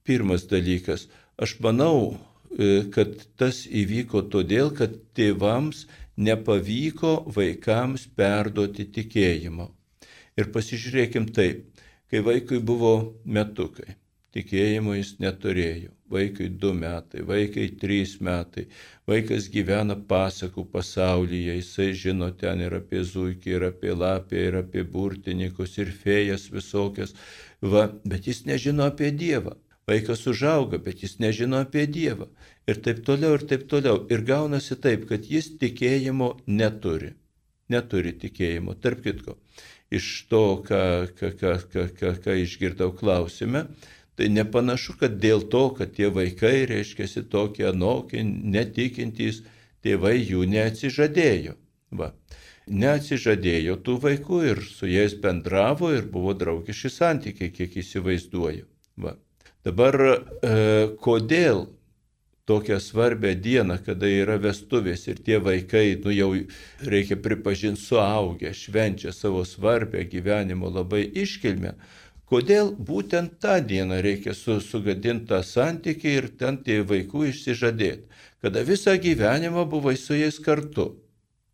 pirmas 0.05 0.47
dalykas. 0.51 1.09
Aš 1.41 1.57
manau, 1.65 2.17
e, 2.53 2.85
kad 2.95 3.15
tas 3.41 3.65
įvyko 3.67 4.25
todėl, 4.33 4.73
kad 4.77 4.97
tėvams 5.17 5.87
nepavyko 6.21 7.15
vaikams 7.37 8.09
perduoti 8.17 8.89
tikėjimo. 8.97 9.71
Ir 10.39 10.51
pasižiūrėkim 10.55 11.31
taip, 11.37 11.65
kai 12.11 12.21
vaikui 12.27 12.61
buvo 12.65 12.93
metukai, 13.25 13.97
tikėjimo 14.35 14.95
jis 14.97 15.15
neturėjo, 15.23 15.91
vaikui 16.13 16.49
du 16.63 16.71
metai, 16.77 17.25
vaikai 17.27 17.67
trys 17.81 18.17
metai, 18.25 18.67
vaikas 19.11 19.49
gyvena 19.53 19.97
pasakų 20.13 20.65
pasaulyje, 20.75 21.57
jisai 21.59 21.91
žino 22.05 22.31
ten 22.43 22.63
ir 22.67 22.77
apie 22.79 23.03
zuikį, 23.07 23.55
ir 23.57 23.69
apie 23.71 23.95
lapę, 23.95 24.39
ir 24.49 24.61
apie 24.63 24.85
burtininkus, 24.97 25.77
ir 25.83 25.91
fėjas 26.03 26.49
visokias, 26.55 27.17
va, 27.63 27.89
bet 28.05 28.27
jis 28.27 28.45
nežino 28.49 28.87
apie 28.89 29.11
Dievą. 29.13 29.57
Vaikas 29.91 30.27
užauga, 30.31 30.79
bet 30.79 31.03
jis 31.03 31.19
nežino 31.19 31.61
apie 31.65 31.87
Dievą. 31.87 32.29
Ir 32.69 32.79
taip 32.85 33.01
toliau, 33.07 33.35
ir 33.35 33.47
taip 33.51 33.67
toliau. 33.71 34.05
Ir 34.13 34.23
gaunasi 34.27 34.77
taip, 34.79 35.09
kad 35.09 35.27
jis 35.27 35.51
tikėjimo 35.59 36.37
neturi. 36.47 37.15
Neturi 37.71 38.13
tikėjimo. 38.19 38.77
Tarp 38.83 39.03
kitko, 39.07 39.37
iš 39.91 40.11
to, 40.31 40.45
ką, 40.67 40.83
ką, 41.19 41.33
ką, 41.41 41.55
ką, 41.73 41.87
ką, 41.99 42.13
ką 42.25 42.37
išgirdau 42.45 42.93
klausime, 42.95 43.67
tai 44.19 44.29
nepanašu, 44.31 44.97
kad 45.01 45.19
dėl 45.23 45.47
to, 45.51 45.65
kad 45.79 45.95
tie 45.97 46.11
vaikai, 46.15 46.67
reiškia, 46.71 47.09
tokie 47.33 47.67
anokie, 47.71 48.23
netikintys, 48.23 49.43
tėvai 49.83 50.19
jų 50.19 50.47
neatsižadėjo. 50.55 51.57
Va. 51.91 52.13
Neatsižadėjo 52.71 53.81
tų 53.83 53.97
vaikų 54.05 54.45
ir 54.53 54.63
su 54.63 54.87
jais 54.87 55.17
bendravo 55.19 55.91
ir 55.97 56.07
buvo 56.07 56.37
draugiški 56.39 56.91
santykiai, 56.95 57.51
kiek 57.51 57.75
įsivaizduoju. 57.83 58.69
Va. 59.03 59.17
Dabar 59.67 59.97
e, 60.01 60.17
kodėl 61.03 61.67
tokią 62.51 62.81
svarbę 62.81 63.35
dieną, 63.35 63.77
kada 63.87 64.09
yra 64.11 64.39
vestuvės 64.43 65.05
ir 65.11 65.19
tie 65.27 65.39
vaikai, 65.43 65.99
nu 66.05 66.15
jau 66.15 66.31
reikia 66.95 67.19
pripažinti, 67.19 67.83
suaugę, 67.83 68.55
švenčia 68.55 69.13
savo 69.15 69.45
svarbę 69.47 70.03
gyvenimo 70.11 70.71
labai 70.71 71.05
iškilmę, 71.23 71.75
kodėl 72.31 72.73
būtent 72.75 73.39
tą 73.43 73.59
dieną 73.67 74.01
reikia 74.07 74.35
su, 74.35 74.61
sugadinti 74.63 75.29
tą 75.31 75.43
santykį 75.47 76.17
ir 76.17 76.31
ten 76.41 76.59
tie 76.67 76.81
vaikų 76.87 77.29
išsižadėti, 77.31 78.07
kada 78.43 78.67
visą 78.67 78.97
gyvenimą 78.99 79.67
buvai 79.71 79.95
su 79.99 80.19
jais 80.19 80.39
kartu. 80.43 80.91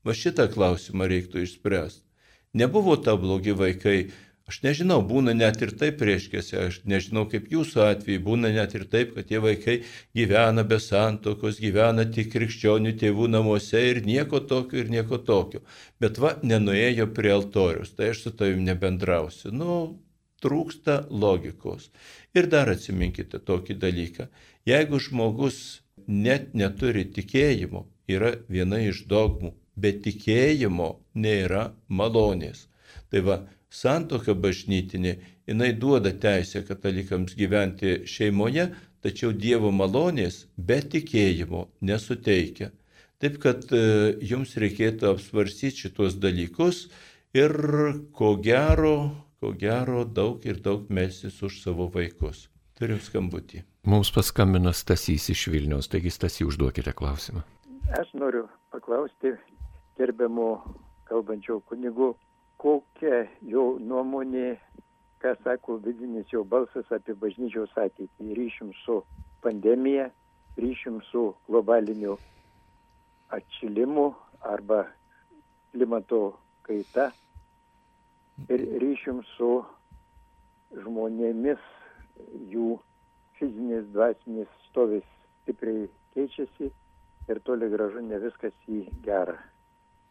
Va 0.06 0.14
šitą 0.14 0.46
klausimą 0.52 1.08
reiktų 1.10 1.42
išspręsti. 1.42 2.04
Nebuvo 2.56 2.94
ta 2.96 3.16
blogi 3.20 3.52
vaikai, 3.52 3.98
Aš 4.46 4.60
nežinau, 4.62 5.00
būna 5.02 5.32
net 5.34 5.56
ir 5.64 5.72
taip 5.74 6.02
reiškiasi, 6.06 6.52
aš 6.68 6.76
nežinau 6.86 7.24
kaip 7.30 7.48
jūsų 7.50 7.80
atveju, 7.82 8.20
būna 8.28 8.52
net 8.54 8.76
ir 8.78 8.84
taip, 8.92 9.16
kad 9.16 9.26
tie 9.26 9.40
vaikai 9.42 9.74
gyvena 10.14 10.62
be 10.62 10.78
santokos, 10.84 11.58
gyvena 11.58 12.04
tik 12.16 12.30
krikščionių 12.30 12.92
tėvų 13.00 13.26
namuose 13.32 13.82
ir 13.88 14.04
nieko 14.06 14.38
tokio 14.52 14.78
ir 14.84 14.92
nieko 14.94 15.18
tokio. 15.18 15.64
Bet 15.98 16.22
va, 16.22 16.36
nenuėjo 16.46 17.08
prie 17.18 17.34
altorius, 17.34 17.96
tai 17.98 18.12
aš 18.12 18.22
su 18.22 18.34
tavim 18.38 18.62
nebendrausiu. 18.68 19.50
Nu, 19.50 19.80
trūksta 20.46 21.00
logikos. 21.10 21.90
Ir 22.38 22.46
dar 22.46 22.70
atsiminkite 22.70 23.42
tokį 23.50 23.80
dalyką. 23.82 24.30
Jeigu 24.70 25.02
žmogus 25.02 25.80
net 26.06 26.54
neturi 26.54 27.02
tikėjimo, 27.18 27.88
yra 28.06 28.36
viena 28.46 28.78
iš 28.78 29.08
dogmų, 29.10 29.56
bet 29.76 30.02
tikėjimo 30.06 30.90
nėra 31.14 31.70
malonės. 31.88 32.66
Tai 33.12 33.22
va, 33.28 33.36
santoka 33.70 34.34
bažnytinė, 34.34 35.16
jinai 35.46 35.72
duoda 35.76 36.12
teisę 36.12 36.64
katalikams 36.66 37.36
gyventi 37.38 38.00
šeimoje, 38.08 38.70
tačiau 39.04 39.32
Dievo 39.32 39.70
malonės 39.70 40.46
be 40.56 40.80
tikėjimo 40.82 41.66
nesuteikia. 41.86 42.72
Taip 43.22 43.38
kad 43.40 43.62
e, 43.72 44.16
jums 44.28 44.56
reikėtų 44.60 45.08
apsvarsyti 45.14 45.86
šitos 45.86 46.18
dalykus 46.20 46.86
ir 47.36 47.54
ko 48.16 48.34
gero, 48.42 48.96
ko 49.40 49.54
gero 49.56 50.04
daug 50.04 50.44
ir 50.44 50.60
daug 50.60 50.90
melsis 50.92 51.38
už 51.42 51.62
savo 51.62 51.88
vaikus. 51.94 52.48
Turim 52.76 53.00
skambutį. 53.00 53.62
Mums 53.88 54.10
paskambino 54.12 54.72
Stasys 54.76 55.30
iš 55.32 55.46
Vilniaus, 55.48 55.88
taigi 55.88 56.12
Stasy 56.12 56.44
užduokite 56.44 56.92
klausimą. 56.92 57.40
Aš 57.96 58.10
noriu 58.18 58.44
paklausti 58.74 59.32
gerbiamų 59.98 60.48
kalbančių 61.08 61.60
kunigų, 61.70 62.12
kokia 62.60 63.24
jo 63.42 63.66
nuomonė, 63.80 64.56
ką 65.22 65.34
sako 65.44 65.78
vidinis 65.84 66.32
jo 66.32 66.44
balsas 66.44 66.90
apie 66.92 67.16
bažnyčios 67.18 67.72
ateitį. 67.76 68.32
Ryšim 68.38 68.72
su 68.84 69.00
pandemija, 69.44 70.10
ryšim 70.60 71.00
su 71.10 71.28
globaliniu 71.48 72.16
atšilimu 73.36 74.06
arba 74.40 74.84
klimato 75.72 76.20
kaita 76.66 77.10
ir 78.52 78.62
ryšim 78.82 79.22
su 79.36 79.50
žmonėmis, 80.76 81.62
jų 82.52 82.76
fizinis, 83.38 83.84
dvasinis 83.92 84.48
stovis 84.68 85.04
stipriai 85.42 85.86
keičiasi 86.14 86.70
ir 87.30 87.42
toli 87.48 87.68
gražu 87.72 88.02
ne 88.04 88.18
viskas 88.22 88.56
į 88.68 88.86
gerą. 89.04 89.36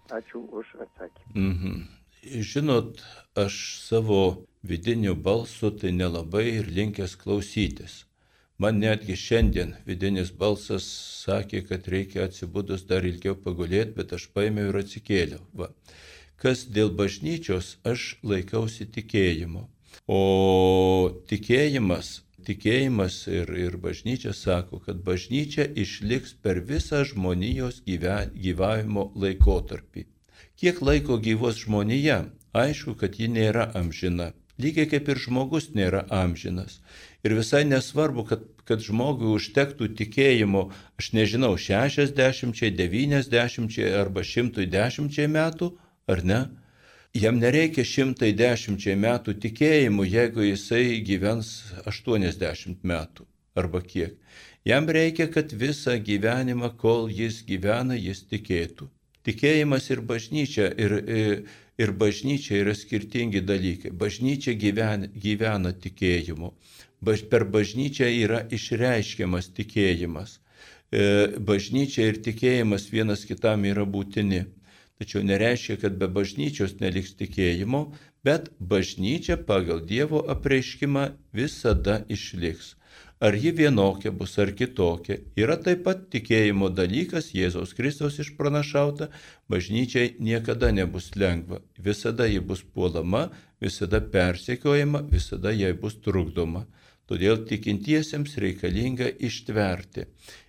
Ačiū 0.10 0.45
už 0.52 0.76
atsakymą. 0.86 1.32
Mhm. 1.36 1.88
Žinot, 2.26 3.02
aš 3.36 3.56
savo 3.86 4.45
vidiniu 4.64 5.15
balsu 5.15 5.69
tai 5.72 5.91
nelabai 5.91 6.45
ir 6.57 6.69
linkęs 6.77 7.15
klausytis. 7.22 8.06
Man 8.57 8.80
netgi 8.80 9.18
šiandien 9.19 9.76
vidinis 9.86 10.32
balsas 10.32 10.88
sakė, 11.26 11.61
kad 11.69 11.88
reikia 11.91 12.26
atsibūdus 12.26 12.86
dar 12.90 13.06
ilgiau 13.06 13.36
pagulėti, 13.36 13.94
bet 13.98 14.14
aš 14.15 14.30
paėmiau 14.34 14.72
ir 14.72 14.80
atsikėliau. 14.82 15.41
Va. 15.53 15.69
Kas 16.41 16.65
dėl 16.77 16.90
bažnyčios, 16.95 17.76
aš 17.84 18.15
laikausi 18.23 18.88
tikėjimo. 18.98 19.68
O 20.07 20.22
tikėjimas, 21.30 22.24
tikėjimas 22.47 23.17
ir, 23.31 23.51
ir 23.65 23.77
bažnyčia 23.81 24.34
sako, 24.38 24.80
kad 24.85 25.01
bažnyčia 25.07 25.65
išliks 25.84 26.35
per 26.45 26.61
visą 26.72 27.03
žmonijos 27.09 27.81
gyven, 27.88 28.34
gyvavimo 28.45 29.09
laikotarpį. 29.23 30.05
Kiek 30.55 30.81
laiko 30.81 31.17
gyvos 31.19 31.59
žmonija, 31.65 32.19
aišku, 32.55 32.95
kad 33.01 33.19
ji 33.19 33.27
nėra 33.31 33.69
amžina. 33.76 34.31
Lygiai 34.61 34.88
kaip 34.88 35.09
ir 35.11 35.19
žmogus 35.19 35.73
nėra 35.76 36.05
amžinas. 36.15 36.80
Ir 37.27 37.35
visai 37.35 37.65
nesvarbu, 37.67 38.23
kad, 38.30 38.45
kad 38.63 38.84
žmogui 38.85 39.34
užtektų 39.35 39.89
tikėjimo, 39.99 40.69
aš 41.01 41.11
nežinau, 41.17 41.55
60, 41.59 42.61
90 42.80 43.81
arba 43.99 44.23
110 44.23 45.27
metų, 45.35 45.73
ar 46.07 46.23
ne? 46.23 46.39
Jam 47.16 47.38
nereikia 47.40 47.86
110 47.88 48.98
metų 49.00 49.38
tikėjimų, 49.40 50.04
jeigu 50.04 50.44
jisai 50.50 50.98
gyvens 51.08 51.52
80 51.88 52.82
metų 52.84 53.24
arba 53.56 53.80
kiek. 53.80 54.18
Jam 54.68 54.90
reikia, 54.92 55.30
kad 55.32 55.54
visą 55.56 55.96
gyvenimą, 55.96 56.74
kol 56.76 57.08
jis 57.08 57.38
gyvena, 57.48 57.96
jis 57.96 58.26
tikėtų. 58.28 58.90
Tikėjimas 59.24 59.88
ir 59.96 60.02
bažnyčia, 60.10 60.68
ir, 60.76 60.98
ir 61.80 61.94
bažnyčia 62.02 62.60
yra 62.66 62.76
skirtingi 62.76 63.46
dalykai. 63.48 63.94
Bažnyčia 63.96 64.58
gyvena, 64.60 65.08
gyvena 65.08 65.72
tikėjimu. 65.72 66.52
Baž, 67.00 67.24
per 67.32 67.48
bažnyčią 67.48 68.12
yra 68.12 68.44
išreiškiamas 68.52 69.54
tikėjimas. 69.56 70.42
E, 70.92 71.32
bažnyčia 71.40 72.12
ir 72.12 72.20
tikėjimas 72.28 72.92
vienas 72.92 73.24
kitam 73.30 73.64
yra 73.72 73.88
būtini. 73.88 74.44
Tačiau 74.99 75.26
nereiškia, 75.27 75.76
kad 75.81 75.97
be 75.99 76.07
bažnyčios 76.07 76.77
neliks 76.80 77.17
tikėjimo, 77.19 77.81
bet 78.23 78.49
bažnyčia 78.59 79.35
pagal 79.49 79.84
Dievo 79.89 80.23
apreiškimą 80.35 81.09
visada 81.35 82.01
išliks 82.07 82.76
ar 83.19 83.35
ji 83.35 83.51
vienokia 83.51 84.11
bus 84.11 84.38
ar 84.39 84.51
kitokia, 84.51 85.17
yra 85.39 85.55
taip 85.65 85.84
pat 85.88 86.07
tikėjimo 86.11 86.69
dalykas 86.76 87.31
Jėzaus 87.35 87.73
Kristaus 87.77 88.19
išpranašauta, 88.19 89.09
bažnyčiai 89.51 90.15
niekada 90.19 90.72
nebus 90.76 91.13
lengva, 91.15 91.61
visada 91.80 92.27
ji 92.27 92.39
bus 92.39 92.63
puolama, 92.63 93.30
visada 93.61 94.01
persekiojama, 94.01 95.05
visada 95.11 95.53
jai 95.55 95.73
bus 95.73 95.97
trukdoma. 96.03 96.65
Todėl 97.05 97.43
tikintiesiems 97.45 98.34
reikalinga 98.41 99.11
ištverti. 99.27 100.07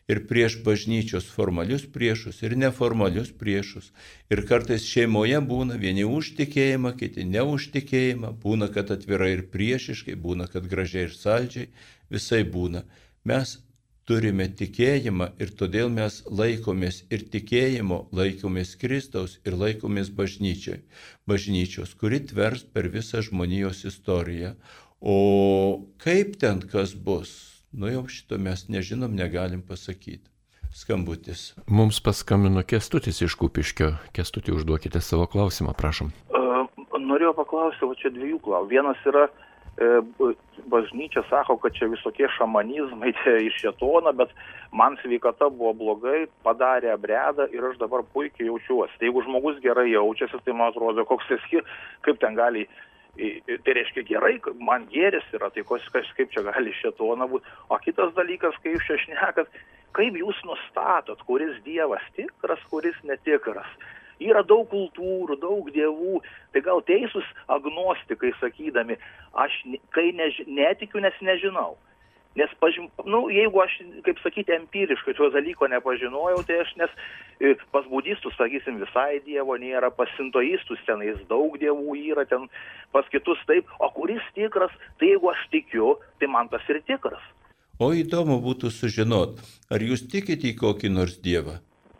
Ir 0.09 0.23
prieš 0.31 0.61
bažnyčios 0.67 1.27
formalius 1.35 1.87
priešus, 1.93 2.43
ir 2.47 2.57
neformalius 2.59 3.33
priešus. 3.39 3.91
Ir 4.31 4.45
kartais 4.47 4.87
šeimoje 4.87 5.41
būna 5.43 5.79
vieni 5.83 6.07
už 6.07 6.35
tikėjimą, 6.39 6.95
kiti 7.01 7.27
ne 7.27 7.43
už 7.43 7.71
tikėjimą, 7.75 8.33
būna, 8.43 8.71
kad 8.73 8.93
atvirai 8.95 9.33
ir 9.35 9.47
priešiškai, 9.51 10.15
būna, 10.15 10.47
kad 10.53 10.69
gražiai 10.71 11.09
ir 11.09 11.15
saldžiai, 11.17 11.71
visai 12.13 12.45
būna. 12.47 12.85
Mes 13.27 13.59
turime 14.07 14.47
tikėjimą 14.47 15.33
ir 15.43 15.51
todėl 15.59 15.91
mes 15.91 16.21
laikomės 16.31 17.03
ir 17.11 17.27
tikėjimo, 17.33 18.05
laikomės 18.15 18.77
Kristaus 18.79 19.41
ir 19.43 19.59
laikomės 19.59 20.13
bažnyčiai. 20.15 20.85
Bažnyčios, 21.27 21.97
kuri 21.99 22.23
tvers 22.31 22.63
per 22.71 22.87
visą 22.95 23.25
žmonijos 23.27 23.83
istoriją. 23.91 24.55
O 25.03 25.19
kaip 25.99 26.39
ten 26.41 26.63
kas 26.63 26.95
bus, 26.95 27.56
nu 27.77 27.93
jau 27.93 28.07
šito 28.09 28.39
mes 28.41 28.69
nežinom, 28.73 29.13
negalim 29.15 29.63
pasakyti. 29.63 30.31
Skambutis. 30.77 31.55
Mums 31.69 32.01
paskambino 32.05 32.63
Kestutis 32.69 33.23
iš 33.25 33.37
Kupiškio. 33.41 33.95
Kestutį 34.17 34.57
užduokite 34.59 35.01
savo 35.01 35.25
klausimą, 35.31 35.73
prašom. 35.79 36.11
Norėjau 37.07 37.33
paklausti, 37.37 37.87
o 37.87 37.95
čia 37.97 38.11
dviejų 38.13 38.41
klausimų. 38.45 38.73
Vienas 38.73 39.07
yra, 39.09 39.23
e, 39.79 39.89
bažnyčia 40.73 41.23
sako, 41.31 41.57
kad 41.63 41.77
čia 41.79 41.89
visokie 41.93 42.29
šamanizmai, 42.37 43.15
čia 43.23 43.39
iš 43.47 43.61
šetono, 43.63 44.13
bet 44.17 44.35
man 44.73 44.99
sveikata 45.01 45.49
buvo 45.49 45.73
blogai, 45.81 46.27
padarė 46.45 46.93
abredą 46.93 47.47
ir 47.55 47.71
aš 47.71 47.79
dabar 47.81 48.05
puikiai 48.13 48.51
jaučiuosi. 48.51 48.99
Tai 48.99 49.09
jeigu 49.09 49.25
žmogus 49.25 49.63
gerai 49.65 49.89
jaučiasi, 49.93 50.43
tai 50.45 50.57
man 50.57 50.75
atrodo, 50.75 51.07
koks 51.09 51.31
jis, 51.33 51.65
kaip 52.05 52.21
ten 52.21 52.37
gali 52.37 52.67
Tai 53.17 53.75
reiškia 53.79 54.05
gerai, 54.05 54.35
man 54.61 54.85
gėris 54.93 55.25
yra, 55.37 55.49
tai 55.55 55.65
kas, 55.65 56.09
kaip 56.19 56.33
čia 56.35 56.43
gali 56.45 56.75
šetoną 56.83 57.29
būti. 57.31 57.53
O 57.73 57.79
kitas 57.81 58.13
dalykas, 58.17 58.59
kai 58.61 58.75
jūs 58.75 58.85
čia 58.89 58.99
šnekat, 59.07 59.49
kaip 59.97 60.19
jūs 60.21 60.43
nustatot, 60.45 61.23
kuris 61.29 61.57
dievas 61.65 62.05
tikras, 62.19 62.61
kuris 62.69 62.99
netikras. 63.09 63.71
Yra 64.21 64.43
daug 64.45 64.69
kultūrų, 64.69 65.37
daug 65.41 65.69
dievų, 65.73 66.21
tai 66.53 66.63
gal 66.65 66.81
teisūs 66.89 67.27
agnostikai 67.53 68.33
sakydami, 68.41 68.97
aš 69.37 69.57
kai 69.97 70.11
než, 70.17 70.43
netikiu, 70.49 71.01
nes 71.05 71.17
nežinau. 71.25 71.75
Nes, 72.37 72.53
pažym, 72.61 72.91
nu, 73.09 73.23
jeigu 73.33 73.63
aš, 73.63 73.79
kaip 74.05 74.19
sakyti, 74.21 74.53
empiriškai 74.53 75.15
šio 75.17 75.31
dalyko 75.33 75.71
nepažinojau, 75.73 76.43
tai 76.45 76.59
aš, 76.65 76.75
nes 76.77 76.93
e, 77.41 77.55
pas 77.73 77.87
budistus, 77.89 78.37
sakysim, 78.37 78.77
visai 78.83 79.23
dievo 79.25 79.57
nėra, 79.61 79.89
pas 79.89 80.11
sintoistus 80.19 80.83
tenais 80.89 81.17
daug 81.31 81.57
dievų 81.63 81.97
yra, 82.13 82.27
ten 82.29 82.45
pas 82.93 83.09
kitus 83.13 83.41
taip, 83.49 83.71
o 83.81 83.89
kuris 83.97 84.25
tikras, 84.37 84.75
tai 85.01 85.15
jeigu 85.15 85.33
aš 85.33 85.47
tikiu, 85.55 85.95
tai 86.21 86.29
man 86.29 86.53
tas 86.53 86.69
ir 86.69 86.83
tikras. 86.85 87.25
O 87.81 87.91
įdomu 87.97 88.39
būtų 88.45 88.69
sužinot, 88.73 89.41
ar 89.73 89.83
jūs 89.85 90.05
tikite 90.13 90.53
į 90.53 90.55
kokį 90.61 90.93
nors 90.93 91.17
dievą? 91.25 91.59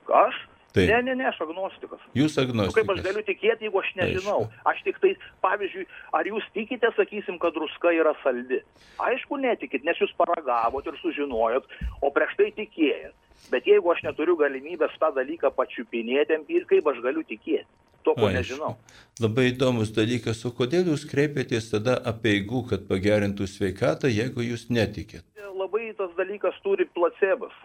Aš? 0.09 0.39
Taip. 0.77 0.91
Ne, 0.91 0.99
ne, 1.07 1.15
ne, 1.17 1.29
aš 1.31 1.39
agnostikas. 1.41 2.03
Jūs 2.17 2.35
agnostikas. 2.43 2.69
Nu, 2.69 2.77
kaip 2.77 2.91
aš 2.93 2.99
galiu 3.07 3.23
tikėti, 3.25 3.65
jeigu 3.65 3.81
aš 3.81 3.93
nežinau? 3.97 4.41
Aišku. 4.45 4.65
Aš 4.73 4.81
tik 4.85 4.99
tai, 5.01 5.13
pavyzdžiui, 5.45 5.85
ar 6.19 6.29
jūs 6.29 6.49
tikite, 6.53 6.91
sakysim, 6.99 7.39
kad 7.41 7.55
druska 7.57 7.95
yra 7.97 8.13
saldi? 8.21 8.61
Aišku, 9.07 9.39
netikit, 9.41 9.87
nes 9.89 10.03
jūs 10.03 10.13
paragavot 10.21 10.85
ir 10.85 10.99
sužinojot, 11.01 11.71
o 12.05 12.11
prieš 12.13 12.37
tai 12.37 12.51
tikėjot. 12.59 13.17
Bet 13.53 13.69
jeigu 13.69 13.93
aš 13.93 14.03
neturiu 14.05 14.37
galimybės 14.37 14.97
tą 15.01 15.13
dalyką 15.17 15.53
pačiupinėti, 15.57 16.43
ir 16.53 16.69
kaip 16.69 16.93
aš 16.93 17.01
galiu 17.05 17.25
tikėti? 17.25 17.69
To, 18.05 18.13
ko 18.15 18.29
Aišku. 18.29 18.37
nežinau. 18.37 18.73
Labai 19.19 19.49
įdomus 19.51 19.91
dalykas, 19.97 20.45
o 20.47 20.53
kodėl 20.55 20.93
jūs 20.93 21.07
kreipėtės 21.11 21.73
tada 21.73 21.97
apieigų, 22.13 22.67
kad 22.71 22.85
pagerintų 22.91 23.49
sveikatą, 23.51 24.13
jeigu 24.13 24.45
jūs 24.45 24.69
netikit? 24.71 25.25
Labai 25.57 25.89
tas 25.99 26.13
dalykas 26.21 26.55
turi 26.63 26.87
placebas. 26.95 27.57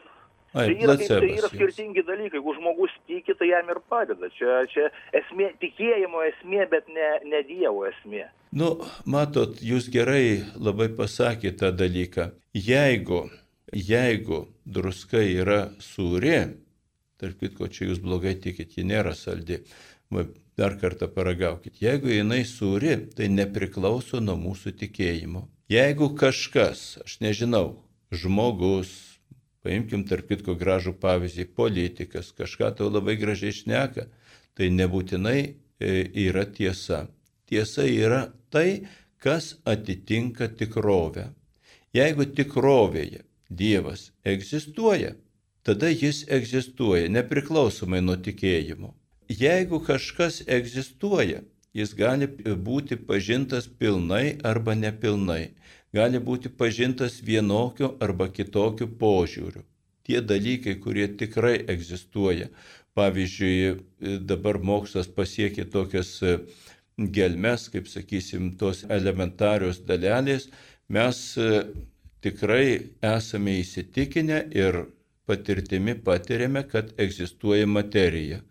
Ai, 0.54 0.66
tai, 0.68 0.84
yra, 0.84 0.96
tai 1.00 1.30
yra 1.38 1.48
skirtingi 1.48 2.04
dalykai. 2.04 2.40
Jeigu 2.42 2.54
žmogus 2.58 2.96
tiki, 3.08 3.36
tai 3.40 3.48
jam 3.54 3.70
ir 3.72 3.80
padeda. 3.88 4.28
Čia, 4.36 4.58
čia 4.72 4.90
esmė, 5.16 5.54
tikėjimo 5.62 6.24
esmė, 6.28 6.66
bet 6.72 6.90
ne, 6.92 7.12
ne 7.32 7.40
Dievo 7.48 7.86
esmė. 7.88 8.26
Nu, 8.52 8.74
matot, 9.08 9.62
jūs 9.64 9.88
gerai 9.94 10.44
labai 10.60 10.90
pasakėte 10.98 11.62
tą 11.62 11.72
dalyką. 11.80 12.28
Jeigu, 12.52 13.22
jeigu 13.72 14.42
druska 14.68 15.24
yra 15.24 15.62
sūri, 15.80 16.36
tarp 17.22 17.40
kitko, 17.40 17.70
čia 17.72 17.88
jūs 17.88 18.02
blogai 18.04 18.36
tikit, 18.44 18.76
ji 18.76 18.84
nėra 18.92 19.16
saldi. 19.16 19.62
Dar 20.60 20.76
kartą 20.82 21.08
paragaukit. 21.08 21.80
Jeigu 21.80 22.12
jinai 22.12 22.42
sūri, 22.44 22.98
tai 23.16 23.30
nepriklauso 23.32 24.20
nuo 24.20 24.36
mūsų 24.36 24.76
tikėjimo. 24.82 25.46
Jeigu 25.72 26.12
kažkas, 26.20 27.00
aš 27.06 27.22
nežinau, 27.24 27.80
žmogus, 28.12 28.92
Paimkim 29.62 30.08
tarp 30.10 30.30
kitko 30.32 30.56
gražų 30.58 30.96
pavyzdį, 31.02 31.46
politikas 31.58 32.32
kažką 32.38 32.72
tau 32.80 32.90
labai 32.90 33.18
gražiai 33.22 33.54
šneka, 33.54 34.08
tai 34.58 34.72
nebūtinai 34.74 35.40
e, 35.42 35.92
yra 36.26 36.48
tiesa. 36.50 37.06
Tiesa 37.46 37.86
yra 37.86 38.24
tai, 38.50 38.88
kas 39.22 39.56
atitinka 39.66 40.50
tikrovę. 40.58 41.30
Jeigu 41.94 42.26
tikrovėje 42.26 43.26
Dievas 43.52 44.10
egzistuoja, 44.24 45.12
tada 45.68 45.90
jis 45.92 46.24
egzistuoja 46.32 47.10
nepriklausomai 47.12 48.00
nuo 48.02 48.16
tikėjimo. 48.16 48.94
Jeigu 49.28 49.82
kažkas 49.84 50.42
egzistuoja, 50.48 51.42
jis 51.76 51.94
gali 51.96 52.28
būti 52.68 52.98
pažintas 52.98 53.68
pilnai 53.68 54.40
arba 54.48 54.76
nepilnai 54.76 55.52
gali 55.96 56.20
būti 56.20 56.52
pažintas 56.62 57.20
vienokiu 57.26 57.96
arba 58.00 58.30
kitokiu 58.32 58.88
požiūriu. 59.02 59.64
Tie 60.08 60.22
dalykai, 60.22 60.76
kurie 60.84 61.08
tikrai 61.18 61.58
egzistuoja. 61.70 62.50
Pavyzdžiui, 62.98 64.18
dabar 64.28 64.58
mokslas 64.60 65.08
pasiekė 65.08 65.64
tokias 65.72 66.18
e, 66.28 66.34
gelmes, 67.16 67.70
kaip 67.72 67.88
sakysim, 67.88 68.50
tos 68.60 68.82
elementarios 68.92 69.80
dalelės, 69.88 70.50
mes 70.92 71.22
e, 71.40 71.62
tikrai 72.26 72.66
esame 73.14 73.56
įsitikinę 73.62 74.42
ir 74.52 74.82
patirtimi 75.30 75.96
patiriame, 76.04 76.66
kad 76.68 76.92
egzistuoja 77.00 77.70
materija. 77.70 78.42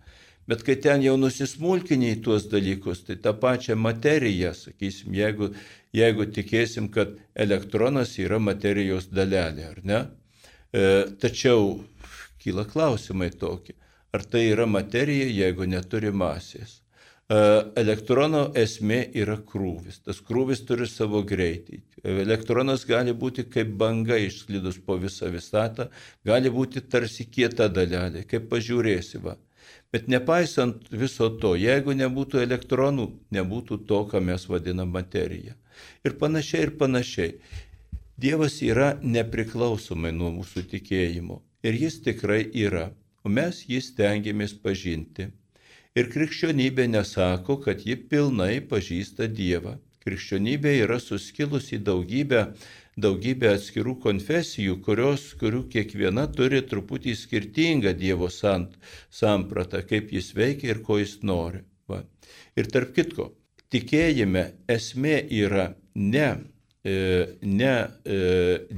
Bet 0.50 0.64
kai 0.66 0.74
ten 0.82 1.04
jau 1.04 1.14
nusismulkiniai 1.20 2.18
tuos 2.24 2.48
dalykus, 2.50 3.04
tai 3.06 3.20
tą 3.22 3.36
pačią 3.38 3.76
materiją, 3.78 4.50
sakysim, 4.58 5.14
jeigu 5.14 5.52
jeigu 5.96 6.26
tikėsim, 6.30 6.88
kad 6.92 7.16
elektronas 7.34 8.16
yra 8.22 8.38
materijos 8.42 9.10
dalelė, 9.10 9.70
ar 9.72 9.80
ne? 9.84 10.00
E, 10.72 10.84
tačiau 11.22 11.80
kyla 12.42 12.66
klausimai 12.70 13.30
tokie. 13.34 13.76
Ar 14.14 14.24
tai 14.26 14.48
yra 14.50 14.66
materija, 14.66 15.26
jeigu 15.30 15.66
neturi 15.70 16.10
masės? 16.10 16.80
E, 17.30 17.36
elektrono 17.82 18.48
esmė 18.58 19.02
yra 19.18 19.36
krūvis. 19.52 20.00
Tas 20.06 20.22
krūvis 20.26 20.64
turi 20.66 20.88
savo 20.90 21.22
greitį. 21.26 21.82
Elektronas 22.24 22.86
gali 22.88 23.14
būti 23.14 23.44
kaip 23.50 23.74
banga 23.78 24.18
išslidus 24.18 24.80
po 24.86 24.96
visą 24.98 25.30
visatą, 25.30 25.90
gali 26.26 26.50
būti 26.50 26.82
tarsi 26.88 27.26
kieta 27.30 27.68
dalelė, 27.68 28.24
kaip 28.30 28.48
pažiūrėsi 28.50 29.22
va. 29.26 29.36
Bet 29.90 30.06
nepaisant 30.06 30.86
viso 30.94 31.26
to, 31.42 31.56
jeigu 31.58 31.96
nebūtų 31.98 32.44
elektronų, 32.44 33.08
nebūtų 33.34 33.80
to, 33.90 34.04
ką 34.10 34.20
mes 34.22 34.46
vadinam 34.50 34.92
materija 34.94 35.56
ir 36.04 36.16
panašiai 36.20 36.68
ir 36.68 36.72
panašiai. 36.80 37.34
Dievas 38.20 38.58
yra 38.62 38.90
nepriklausomai 39.00 40.12
nuo 40.12 40.30
mūsų 40.34 40.66
tikėjimo 40.72 41.40
ir 41.64 41.76
jis 41.84 42.00
tikrai 42.04 42.42
yra, 42.66 42.90
o 43.24 43.32
mes 43.32 43.62
jį 43.68 43.80
stengiamės 43.84 44.56
pažinti. 44.64 45.30
Ir 45.98 46.10
krikščionybė 46.12 46.86
nesako, 46.92 47.56
kad 47.64 47.80
ji 47.86 47.96
pilnai 48.10 48.60
pažįsta 48.72 49.26
Dievą. 49.26 49.78
Krikščionybė 50.04 50.76
yra 50.84 51.00
suskilusi 51.02 51.76
į 51.76 51.82
daugybę, 51.88 52.44
daugybę 53.02 53.54
atskirų 53.56 53.96
konfesijų, 54.04 54.76
kurios, 54.86 55.30
kurių 55.40 55.64
kiekviena 55.72 56.26
turi 56.36 56.60
truputį 56.70 57.16
skirtingą 57.18 57.92
Dievo 57.98 58.30
sant, 58.32 58.76
sampratą, 59.10 59.82
kaip 59.90 60.12
jis 60.14 60.32
veikia 60.36 60.74
ir 60.74 60.82
ko 60.86 61.00
jis 61.00 61.18
nori. 61.26 61.64
Va. 61.90 62.02
Ir 62.58 62.70
tarp 62.70 62.94
kitko, 62.96 63.30
tikėjime 63.72 64.44
esmė 64.70 65.16
yra 65.42 65.70
ne, 65.94 66.28
e, 66.84 66.96
ne 67.42 67.74
e, 68.04 68.20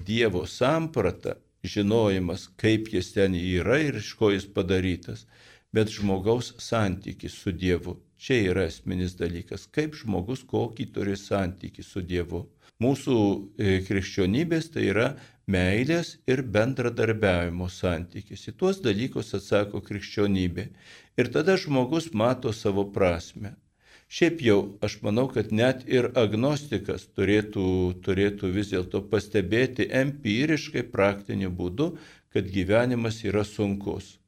Dievo 0.06 0.46
samprata, 0.46 1.36
žinojimas, 1.62 2.48
kaip 2.58 2.88
jis 2.92 3.12
ten 3.14 3.36
yra 3.38 3.78
ir 3.82 4.00
iš 4.00 4.14
ko 4.18 4.32
jis 4.32 4.48
padarytas, 4.56 5.26
bet 5.72 5.92
žmogaus 5.92 6.52
santykis 6.60 7.36
su 7.44 7.52
Dievu. 7.52 7.98
Čia 8.22 8.38
yra 8.52 8.66
esminis 8.70 9.16
dalykas, 9.18 9.66
kaip 9.74 9.96
žmogus 9.98 10.44
kokį 10.46 10.88
turi 10.94 11.16
santykį 11.18 11.84
su 11.86 12.02
Dievu. 12.06 12.44
Mūsų 12.82 13.16
e, 13.18 13.78
krikščionybės 13.86 14.70
tai 14.74 14.88
yra 14.90 15.08
meilės 15.50 16.16
ir 16.30 16.42
bendradarbiavimo 16.54 17.68
santykis. 17.70 18.46
Į 18.50 18.54
tuos 18.58 18.80
dalykus 18.84 19.34
atsako 19.38 19.82
krikščionybė. 19.86 20.68
Ir 21.20 21.32
tada 21.34 21.58
žmogus 21.60 22.12
mato 22.16 22.52
savo 22.56 22.86
prasme. 22.94 23.54
Šiaip 24.12 24.42
jau 24.44 24.56
aš 24.84 24.98
manau, 25.04 25.24
kad 25.32 25.52
net 25.56 25.86
ir 25.88 26.10
agnostikas 26.20 27.06
turėtų, 27.16 27.66
turėtų 28.04 28.50
vis 28.52 28.72
dėlto 28.72 29.00
pastebėti 29.12 29.86
empiriškai 30.02 30.82
praktiniu 30.92 31.48
būdu, 31.48 31.94
kad 32.32 32.50
gyvenimas 32.52 33.22
yra 33.24 33.44
sunkus. 33.48 34.18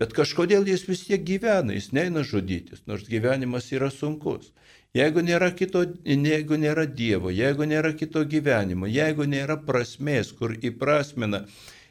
Bet 0.00 0.16
kažkodėl 0.16 0.64
jis 0.68 0.86
vis 0.88 1.04
tiek 1.06 1.22
gyvena, 1.28 1.76
jis 1.76 1.92
neina 1.92 2.24
žudytis, 2.26 2.86
nors 2.88 3.04
gyvenimas 3.08 3.68
yra 3.76 3.92
sunkus. 3.92 4.50
Jeigu 4.94 5.24
nėra, 5.26 5.48
kito, 5.58 5.80
jeigu 6.06 6.56
nėra 6.62 6.84
Dievo, 6.86 7.32
jeigu 7.34 7.66
nėra 7.66 7.90
kito 7.98 8.22
gyvenimo, 8.30 8.86
jeigu 8.86 9.26
nėra 9.26 9.56
prasmės, 9.66 10.30
kur 10.38 10.54
įprasmina, 10.54 11.40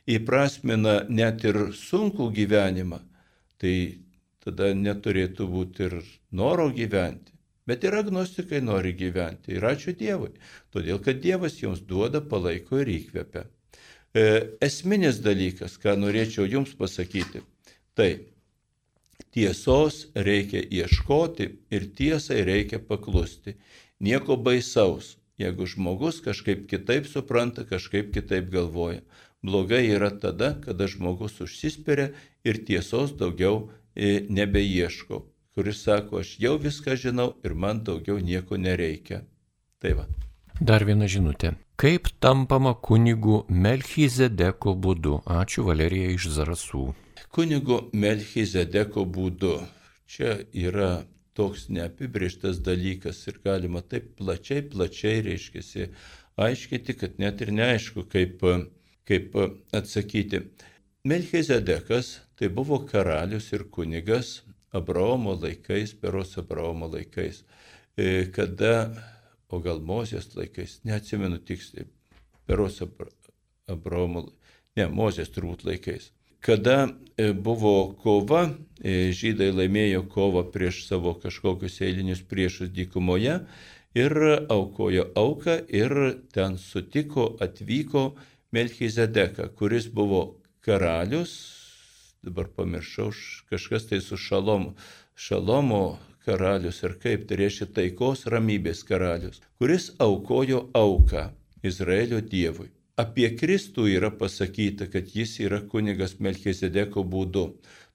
įprasmina 0.07 1.01
net 1.09 1.43
ir 1.43 1.59
sunkų 1.75 2.30
gyvenimą, 2.38 3.01
tai 3.59 3.75
tada 4.43 4.71
neturėtų 4.75 5.49
būti 5.51 5.88
ir 5.89 5.97
noro 6.31 6.69
gyventi. 6.71 7.34
Bet 7.67 7.84
ir 7.88 7.95
agnostikai 7.95 8.59
nori 8.63 8.91
gyventi. 8.99 9.53
Ir 9.55 9.63
ačiū 9.67 9.93
Dievui. 9.95 10.34
Todėl, 10.75 10.99
kad 11.03 11.21
Dievas 11.23 11.61
jums 11.61 11.84
duoda, 11.88 12.19
palaiko 12.19 12.81
ir 12.84 12.91
įkvepia. 12.91 13.45
E, 14.13 14.23
esminis 14.63 15.21
dalykas, 15.23 15.77
ką 15.80 15.95
norėčiau 15.99 16.47
jums 16.47 16.75
pasakyti, 16.80 17.39
tai 17.95 18.09
tiesos 19.31 20.07
reikia 20.15 20.63
ieškoti 20.63 21.49
ir 21.71 21.89
tiesai 21.95 22.43
reikia 22.43 22.79
paklusti. 22.79 23.55
Nieko 23.99 24.37
baisaus, 24.37 25.17
jeigu 25.39 25.67
žmogus 25.67 26.21
kažkaip 26.25 26.67
kitaip 26.67 27.07
supranta, 27.07 27.63
kažkaip 27.63 28.11
kitaip 28.13 28.51
galvoja. 28.51 29.01
Blogai 29.43 29.85
yra 29.91 30.09
tada, 30.19 30.55
kada 30.63 30.87
žmogus 30.87 31.41
užsispiria 31.43 32.11
ir 32.43 32.63
tiesos 32.65 33.15
daugiau 33.19 33.69
e, 33.95 34.23
nebeieško 34.29 35.23
kuris 35.53 35.83
sako, 35.83 36.19
aš 36.19 36.35
jau 36.39 36.57
viską 36.57 36.95
žinau 36.97 37.33
ir 37.45 37.53
man 37.53 37.83
daugiau 37.83 38.17
nieko 38.19 38.57
nereikia. 38.57 39.21
Tai 39.79 39.93
va. 39.99 40.07
Dar 40.59 40.85
viena 40.85 41.09
žinutė. 41.09 41.53
Kaip 41.77 42.09
tampama 42.21 42.73
kunigu 42.73 43.43
Melchizedeko 43.49 44.75
būdu? 44.85 45.21
Ačiū 45.25 45.65
Valerija 45.67 46.13
iš 46.13 46.29
Zarasų. 46.37 46.85
Kunigu 47.34 47.80
Melchizedeko 47.97 49.07
būdu. 49.10 49.55
Čia 50.05 50.35
yra 50.53 51.05
toks 51.34 51.64
neapibrieštas 51.73 52.60
dalykas 52.61 53.23
ir 53.31 53.39
galima 53.41 53.81
taip 53.81 54.11
plačiai, 54.19 54.61
plačiai 54.69 55.23
reiškiasi 55.26 55.88
aiškinti, 56.45 56.93
kad 56.99 57.18
net 57.18 57.41
ir 57.41 57.49
neaišku, 57.57 58.05
kaip, 58.14 58.45
kaip 59.10 59.39
atsakyti. 59.73 60.43
Melchizedekas 61.10 62.19
tai 62.38 62.53
buvo 62.53 62.84
karalius 62.85 63.49
ir 63.57 63.65
kunigas 63.65 64.43
Abraomo 64.69 65.34
laikais, 65.34 65.97
peros 65.97 66.38
Abraomo 66.38 66.91
laikais, 66.93 67.41
e, 67.97 68.27
kada, 68.30 68.76
o 69.49 69.57
gal 69.57 69.81
Mozės 69.81 70.35
laikais, 70.38 70.84
neatsimenu 70.85 71.41
tiksliai, 71.41 71.89
peros 72.45 72.77
Abraomo, 72.85 74.27
ne, 74.77 74.91
Mozės 75.01 75.34
turbūt 75.34 75.65
laikais. 75.65 76.14
Kada 76.43 76.89
e, 77.17 77.31
buvo 77.33 77.93
kova, 78.03 78.49
e, 78.83 79.13
žydai 79.15 79.53
laimėjo 79.55 80.01
kovą 80.11 80.41
prieš 80.51 80.81
savo 80.89 81.13
kažkokius 81.23 81.77
eilinius 81.87 82.19
priešus 82.27 82.73
dykumoje 82.75 83.37
ir 83.95 84.15
aukojo 84.51 85.05
auką 85.15 85.55
ir 85.71 85.95
ten 86.35 86.57
sutiko, 86.59 87.29
atvyko 87.39 88.03
Melchizedeka, 88.51 89.47
kuris 89.55 89.87
buvo 89.87 90.21
karalius, 90.67 91.31
dabar 92.27 92.51
pamiršau, 92.59 93.13
kažkas 93.49 93.87
tai 93.93 94.03
su 94.03 94.19
šalomu, 94.19 94.75
šalomo 95.15 95.97
karalius 96.27 96.83
ar 96.83 96.99
kaip, 96.99 97.23
tai 97.29 97.39
reiškia 97.45 97.71
taikos 97.79 98.27
ramybės 98.27 98.83
karalius, 98.83 99.39
kuris 99.63 99.93
aukojo 99.95 100.65
auką 100.75 101.29
Izraelio 101.63 102.19
Dievui. 102.19 102.73
Apie 103.01 103.31
Kristų 103.33 103.87
yra 103.89 104.11
pasakyta, 104.13 104.85
kad 104.93 105.15
jis 105.17 105.39
yra 105.41 105.63
kunigas 105.65 106.19
Melchizedeko 106.21 107.01
būdu. 107.15 107.47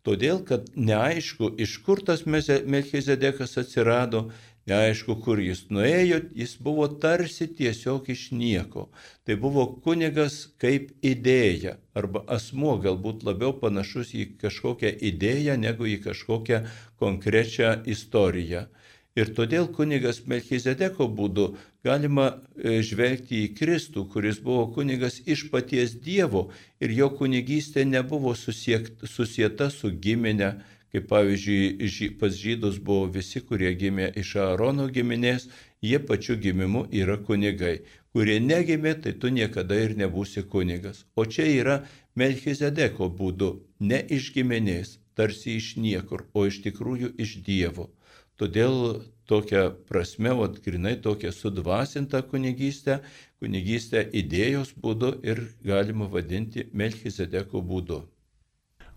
Todėl, 0.07 0.41
kad 0.49 0.71
neaišku, 0.75 1.53
iš 1.65 1.77
kur 1.87 2.03
tas 2.03 2.25
Melchizedekas 2.27 3.59
atsirado, 3.63 4.29
Neaišku, 4.69 5.15
kur 5.25 5.41
jis 5.41 5.63
nuėjo, 5.73 6.19
jis 6.37 6.51
buvo 6.61 6.85
tarsi 7.03 7.47
tiesiog 7.59 8.09
iš 8.13 8.25
nieko. 8.37 8.89
Tai 9.25 9.37
buvo 9.41 9.65
kunigas 9.85 10.37
kaip 10.61 10.91
idėja, 11.11 11.79
arba 11.97 12.21
asmuo 12.37 12.75
galbūt 12.85 13.25
labiau 13.25 13.55
panašus 13.63 14.13
į 14.13 14.27
kažkokią 14.43 14.93
idėją 15.11 15.57
negu 15.63 15.89
į 15.89 15.97
kažkokią 16.05 16.61
konkrečią 17.01 17.71
istoriją. 17.95 18.67
Ir 19.19 19.33
todėl 19.35 19.67
kunigas 19.75 20.21
Melchizedeko 20.31 21.09
būdu 21.19 21.49
galima 21.87 22.29
e, 22.31 22.79
žvelgti 22.87 23.43
į 23.45 23.53
Kristų, 23.59 24.05
kuris 24.13 24.39
buvo 24.45 24.69
kunigas 24.77 25.19
iš 25.27 25.49
paties 25.51 25.97
Dievo 26.05 26.49
ir 26.79 26.95
jo 26.95 27.09
kunigystė 27.19 27.83
nebuvo 27.89 28.37
susiekta, 28.39 29.11
susieta 29.11 29.73
su 29.75 29.91
giminė 30.07 30.53
kaip 30.93 31.09
pavyzdžiui 31.09 32.11
pas 32.21 32.33
žydus 32.33 32.79
buvo 32.85 33.09
visi, 33.17 33.43
kurie 33.45 33.75
gimė 33.81 34.09
iš 34.23 34.37
Aarono 34.45 34.87
giminės, 34.93 35.49
jie 35.85 35.99
pačiu 36.11 36.39
gimimu 36.45 36.87
yra 37.03 37.19
kunigai. 37.29 37.81
Kurie 38.17 38.39
negimė, 38.41 38.95
tai 39.03 39.13
tu 39.21 39.29
niekada 39.29 39.77
ir 39.85 39.95
nebūsi 39.99 40.47
kunigas. 40.55 41.05
O 41.15 41.27
čia 41.27 41.45
yra 41.59 41.77
Melchizedeko 42.17 43.11
būdu, 43.21 43.51
ne 43.81 44.01
iš 44.17 44.33
giminės, 44.35 44.97
tarsi 45.15 45.59
iš 45.61 45.77
niekur, 45.77 46.25
o 46.33 46.49
iš 46.49 46.63
tikrųjų 46.65 47.13
iš 47.21 47.37
Dievo. 47.47 47.91
Todėl 48.39 49.03
tokia 49.29 49.69
prasme, 49.91 50.33
o 50.33 50.47
grinai 50.65 50.97
tokia 51.03 51.33
sudvasinta 51.35 52.23
kunigystė, 52.23 53.01
kunigystė 53.43 54.05
idėjos 54.23 54.73
būdu 54.79 55.17
ir 55.27 55.43
galima 55.67 56.09
vadinti 56.09 56.69
Melchizedeko 56.73 57.63
būdu. 57.63 58.03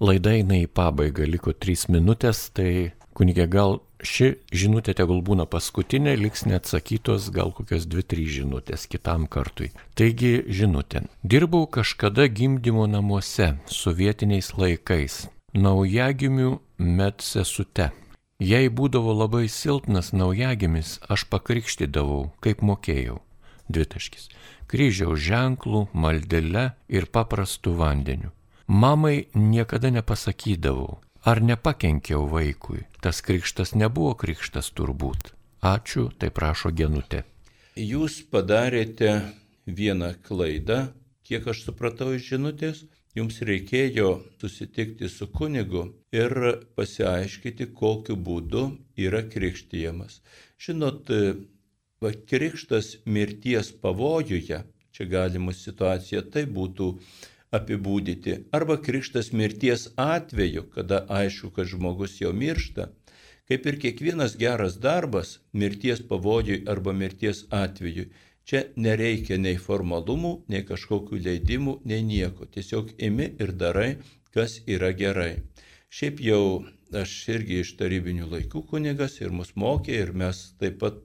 Laida 0.01 0.33
eina 0.33 0.57
į 0.61 0.67
pabaigą, 0.69 1.27
liko 1.29 1.53
3 1.53 1.89
minutės, 1.93 2.47
tai 2.53 2.93
kunigė 3.17 3.45
gal 3.51 3.81
ši 4.01 4.31
žinutė 4.53 4.95
tegul 4.97 5.21
būna 5.25 5.45
paskutinė, 5.49 6.15
liks 6.17 6.47
neatsakytos 6.49 7.29
gal 7.35 7.53
kokios 7.53 7.85
2-3 7.85 8.25
žinutės 8.39 8.87
kitam 8.89 9.27
kartui. 9.29 9.69
Taigi 9.93 10.41
žinutė. 10.49 11.05
Dirbau 11.21 11.67
kažkada 11.69 12.25
gimdymo 12.29 12.87
namuose 12.89 13.55
sovietiniais 13.69 14.53
laikais, 14.57 15.27
naujagimių 15.53 16.55
medsesute. 16.81 17.91
Jei 18.41 18.71
būdavo 18.73 19.13
labai 19.13 19.45
silpnas 19.53 20.07
naujagimis, 20.17 20.95
aš 21.13 21.27
pakrikštydavau, 21.29 22.31
kaip 22.41 22.63
mokėjau. 22.65 23.19
Dvitaškis. 23.69 24.31
Kryžiaus 24.65 25.21
ženklų, 25.21 25.83
maldele 25.93 26.71
ir 26.89 27.05
paprastu 27.05 27.75
vandeniu. 27.77 28.31
Mamai 28.65 29.27
niekada 29.35 29.91
nepasakydavau, 29.93 30.97
ar 31.21 31.41
nepakenkiau 31.45 32.25
vaikui. 32.31 32.87
Tas 33.03 33.21
krikštas 33.21 33.75
nebuvo 33.77 34.15
krikštas 34.17 34.71
turbūt. 34.73 35.35
Ačiū, 35.61 36.09
tai 36.17 36.33
prašo 36.33 36.73
genutė. 36.73 37.21
Jūs 37.77 38.23
padarėte 38.33 39.19
vieną 39.69 40.15
klaidą, 40.25 40.87
kiek 41.29 41.45
aš 41.45 41.67
supratau 41.67 42.15
iš 42.17 42.25
žinutės, 42.33 42.81
jums 43.17 43.41
reikėjo 43.47 44.11
susitikti 44.41 45.09
su 45.09 45.27
kunigu 45.31 45.83
ir 46.15 46.35
pasiaiškyti, 46.77 47.71
kokiu 47.75 48.15
būdu 48.15 48.63
yra 49.07 49.23
krikštijamas. 49.33 50.21
Žinot, 50.61 51.11
va, 52.01 52.13
krikštas 52.31 52.95
mirties 53.05 53.73
pavojuje, 53.83 54.63
čia 54.91 55.05
galima 55.11 55.53
situacija 55.55 56.23
tai 56.33 56.45
būtų 56.45 56.93
apibūdyti, 57.51 58.37
arba 58.55 58.77
krikštas 58.79 59.31
mirties 59.35 59.89
atveju, 59.99 60.69
kada 60.75 61.03
aišku, 61.11 61.51
kad 61.55 61.67
žmogus 61.67 62.19
jau 62.21 62.31
miršta, 62.33 62.87
kaip 63.51 63.65
ir 63.67 63.79
kiekvienas 63.83 64.37
geras 64.39 64.77
darbas 64.79 65.39
mirties 65.51 65.99
pavojui 66.07 66.61
arba 66.71 66.93
mirties 66.95 67.43
atveju. 67.51 68.07
Čia 68.47 68.63
nereikia 68.75 69.37
nei 69.37 69.57
formalumų, 69.61 70.33
nei 70.51 70.65
kažkokių 70.67 71.21
leidimų, 71.27 71.77
nei 71.85 72.01
nieko. 72.03 72.47
Tiesiog 72.49 72.95
imi 72.97 73.29
ir 73.39 73.53
darai, 73.53 73.91
kas 74.33 74.59
yra 74.65 74.91
gerai. 74.97 75.35
Šiaip 75.91 76.21
jau 76.23 76.43
aš 76.95 77.13
irgi 77.31 77.61
iš 77.63 77.75
tarybinių 77.79 78.27
laikų 78.31 78.65
kunigas 78.67 79.19
ir 79.21 79.31
mus 79.35 79.53
mokė 79.55 79.95
ir 80.01 80.11
mes 80.17 80.41
taip 80.59 80.79
pat 80.81 80.97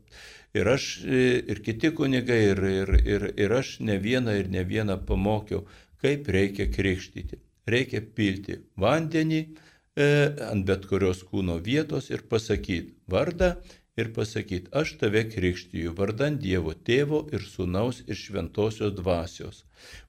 ir 0.57 0.69
aš, 0.73 0.87
ir 1.07 1.63
kiti 1.67 1.93
kunigai, 1.95 2.41
ir, 2.53 2.63
ir, 2.83 2.93
ir, 3.05 3.27
ir 3.37 3.55
aš 3.59 3.77
ne 3.87 3.99
vieną 4.03 4.35
ir 4.41 4.51
ne 4.51 4.65
vieną 4.67 4.99
pamokiau, 5.07 5.65
kaip 6.03 6.29
reikia 6.33 6.69
krikštyti. 6.73 7.41
Reikia 7.67 8.03
pilti 8.15 8.61
vandenį 8.79 9.41
e, 9.43 10.07
ant 10.51 10.67
bet 10.69 10.87
kurios 10.91 11.25
kūno 11.27 11.59
vietos 11.63 12.13
ir 12.15 12.23
pasakyti 12.31 12.95
vardą 13.11 13.57
ir 13.97 14.13
pasakyti, 14.15 14.69
aš 14.73 14.97
tave 15.01 15.23
krikštiju 15.31 15.95
vardan 15.97 16.37
Dievo 16.41 16.75
tėvo 16.89 17.23
ir 17.33 17.45
sūnaus 17.49 18.03
ir 18.07 18.19
šventosios 18.21 18.93
dvasios. 18.99 19.63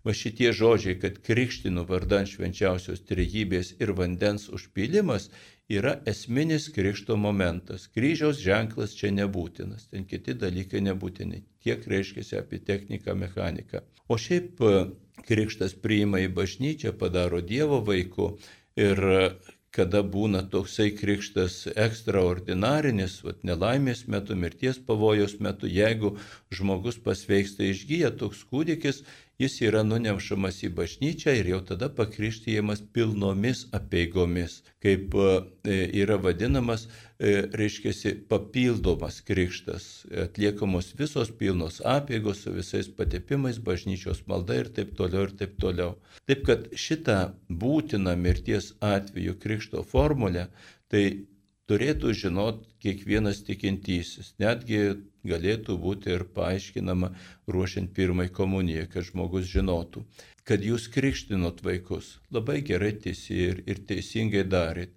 Va 0.04 0.16
šitie 0.22 0.52
žodžiai, 0.60 0.98
kad 1.00 1.22
krikštinu 1.24 1.86
vardan 1.88 2.28
švenčiausios 2.28 3.06
trejybės 3.08 3.74
ir 3.80 3.94
vandens 4.00 4.50
užpylimas 4.60 5.30
yra 5.70 5.98
esminis 6.06 6.68
krikšto 6.76 7.16
momentas. 7.16 7.88
Kryžiaus 7.96 8.44
ženklas 8.44 8.96
čia 9.00 9.12
nebūtinas, 9.16 9.90
ten 9.92 10.08
kiti 10.08 10.36
dalykai 10.36 10.84
nebūtini. 10.84 11.44
Tiek 11.64 11.88
reiškia 11.88 12.42
apie 12.42 12.60
techniką, 12.60 13.16
mechaniką. 13.16 13.84
O 14.08 14.20
šiaip 14.20 14.64
krikštas 15.28 15.76
priima 15.84 16.20
į 16.24 16.32
bažnyčią, 16.36 16.96
padaro 17.00 17.42
Dievo 17.42 17.82
vaiku 17.84 18.36
ir 18.76 19.00
kada 19.78 20.02
būna 20.16 20.42
toksai 20.50 20.90
krikštas 20.98 21.68
ekstraordinarinis, 21.78 23.20
vat, 23.26 23.44
nelaimės 23.46 24.08
metu, 24.10 24.36
mirties 24.36 24.80
pavojos 24.90 25.38
metu, 25.44 25.70
jeigu 25.70 26.16
žmogus 26.50 26.98
pasveiksta 27.06 27.68
išgyja 27.68 28.12
toks 28.18 28.42
kūdikis, 28.50 29.04
jis 29.42 29.60
yra 29.62 29.84
nunešamas 29.86 30.64
į 30.66 30.72
bažnyčią 30.78 31.34
ir 31.38 31.50
jau 31.52 31.60
tada 31.72 31.90
pakrikštyjamas 31.94 32.82
pilnomis 32.94 33.66
apieigomis, 33.78 34.62
kaip 34.84 35.14
e, 35.14 35.78
yra 36.02 36.18
vadinamas, 36.22 36.88
e, 37.20 37.46
reiškia, 37.62 38.16
papildomas 38.32 39.20
krikštas, 39.28 40.08
atliekamos 40.26 40.94
visos 40.98 41.32
pilnos 41.40 41.80
apieigos 41.86 42.42
su 42.46 42.56
visais 42.56 42.90
patepimais, 42.90 43.62
bažnyčios 43.62 44.24
malda 44.28 44.58
ir 44.64 44.74
taip 44.74 44.96
toliau 44.98 45.30
ir 45.30 45.38
taip 45.38 45.58
toliau. 45.62 45.96
Taip 46.26 46.46
kad 46.50 46.70
šitą 46.74 47.20
būtiną 47.50 48.18
mirties 48.18 48.74
atveju 48.82 49.38
krikšto 49.44 49.86
formulę, 49.86 50.48
tai 50.90 51.04
turėtų 51.68 52.14
žinot 52.16 52.64
kiekvienas 52.82 53.44
tikintysis. 53.46 54.34
Netgi 54.40 54.82
galėtų 55.26 55.78
būti 55.82 56.14
ir 56.14 56.26
paaiškinama 56.36 57.12
ruošiant 57.48 57.94
pirmąjį 57.98 58.34
komuniją, 58.38 58.86
kad 58.92 59.08
žmogus 59.10 59.50
žinotų, 59.52 60.04
kad 60.48 60.64
jūs 60.64 60.88
krikštinot 60.94 61.64
vaikus. 61.66 62.18
Labai 62.32 62.62
gerai 62.62 62.94
teisi 62.94 63.42
ir, 63.50 63.62
ir 63.66 63.84
teisingai 63.90 64.46
darėt. 64.48 64.94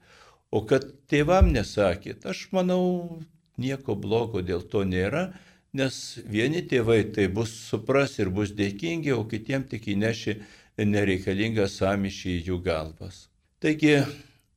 O 0.51 0.64
kad 0.66 0.86
tėvam 1.10 1.52
nesakėt, 1.55 2.26
aš 2.26 2.48
manau, 2.52 3.20
nieko 3.59 3.94
blogo 3.94 4.42
dėl 4.42 4.64
to 4.66 4.82
nėra, 4.84 5.30
nes 5.72 6.18
vieni 6.26 6.64
tėvai 6.66 7.05
tai 7.14 7.28
bus 7.30 7.52
supras 7.68 8.18
ir 8.18 8.32
bus 8.34 8.51
dėkingi, 8.59 9.12
o 9.14 9.22
kitiem 9.30 9.68
tik 9.70 9.86
įneši 9.94 10.40
nereikalingą 10.80 11.68
samišį 11.70 12.34
į 12.38 12.42
jų 12.48 12.59
galvas. 12.64 13.28
Taigi 13.60 14.01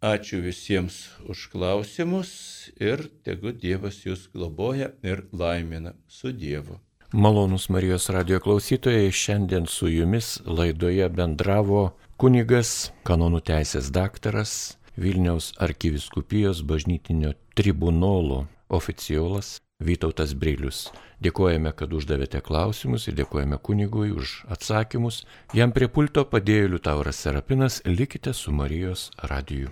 Ačiū 0.04 0.42
visiems 0.44 1.16
už 1.32 1.48
klausimus 1.48 2.30
ir 2.76 3.06
tegu 3.24 3.54
Dievas 3.56 4.02
jūs 4.04 4.26
globoja 4.34 4.90
ir 5.00 5.22
laimina 5.32 5.94
su 6.12 6.34
Dievu. 6.36 6.76
Malonus 7.16 7.70
Marijos 7.72 8.10
radio 8.12 8.42
klausytojai, 8.44 9.14
šiandien 9.16 9.64
su 9.64 9.88
jumis 9.88 10.42
laidoje 10.44 11.08
bendravo 11.08 11.94
kunigas, 12.20 12.92
kanonų 13.08 13.40
teisės 13.48 13.88
daktaras, 13.96 14.76
Vilniaus 15.00 15.54
arkiviskupijos 15.64 16.66
bažnytinio 16.68 17.32
tribunolo 17.56 18.42
oficiolas 18.68 19.62
Vytautas 19.80 20.34
Brilius. 20.36 20.90
Dėkojame, 21.24 21.72
kad 21.72 21.96
uždavėte 21.96 22.42
klausimus 22.44 23.08
ir 23.08 23.16
dėkojame 23.22 23.56
kunigui 23.64 24.12
už 24.12 24.42
atsakymus. 24.52 25.22
Jam 25.56 25.72
prie 25.72 25.88
pulto 25.88 26.26
padėjo 26.28 26.74
Liutauras 26.76 27.24
Serapinas, 27.24 27.80
likite 27.88 28.36
su 28.36 28.52
Marijos 28.52 29.08
radiju. 29.32 29.72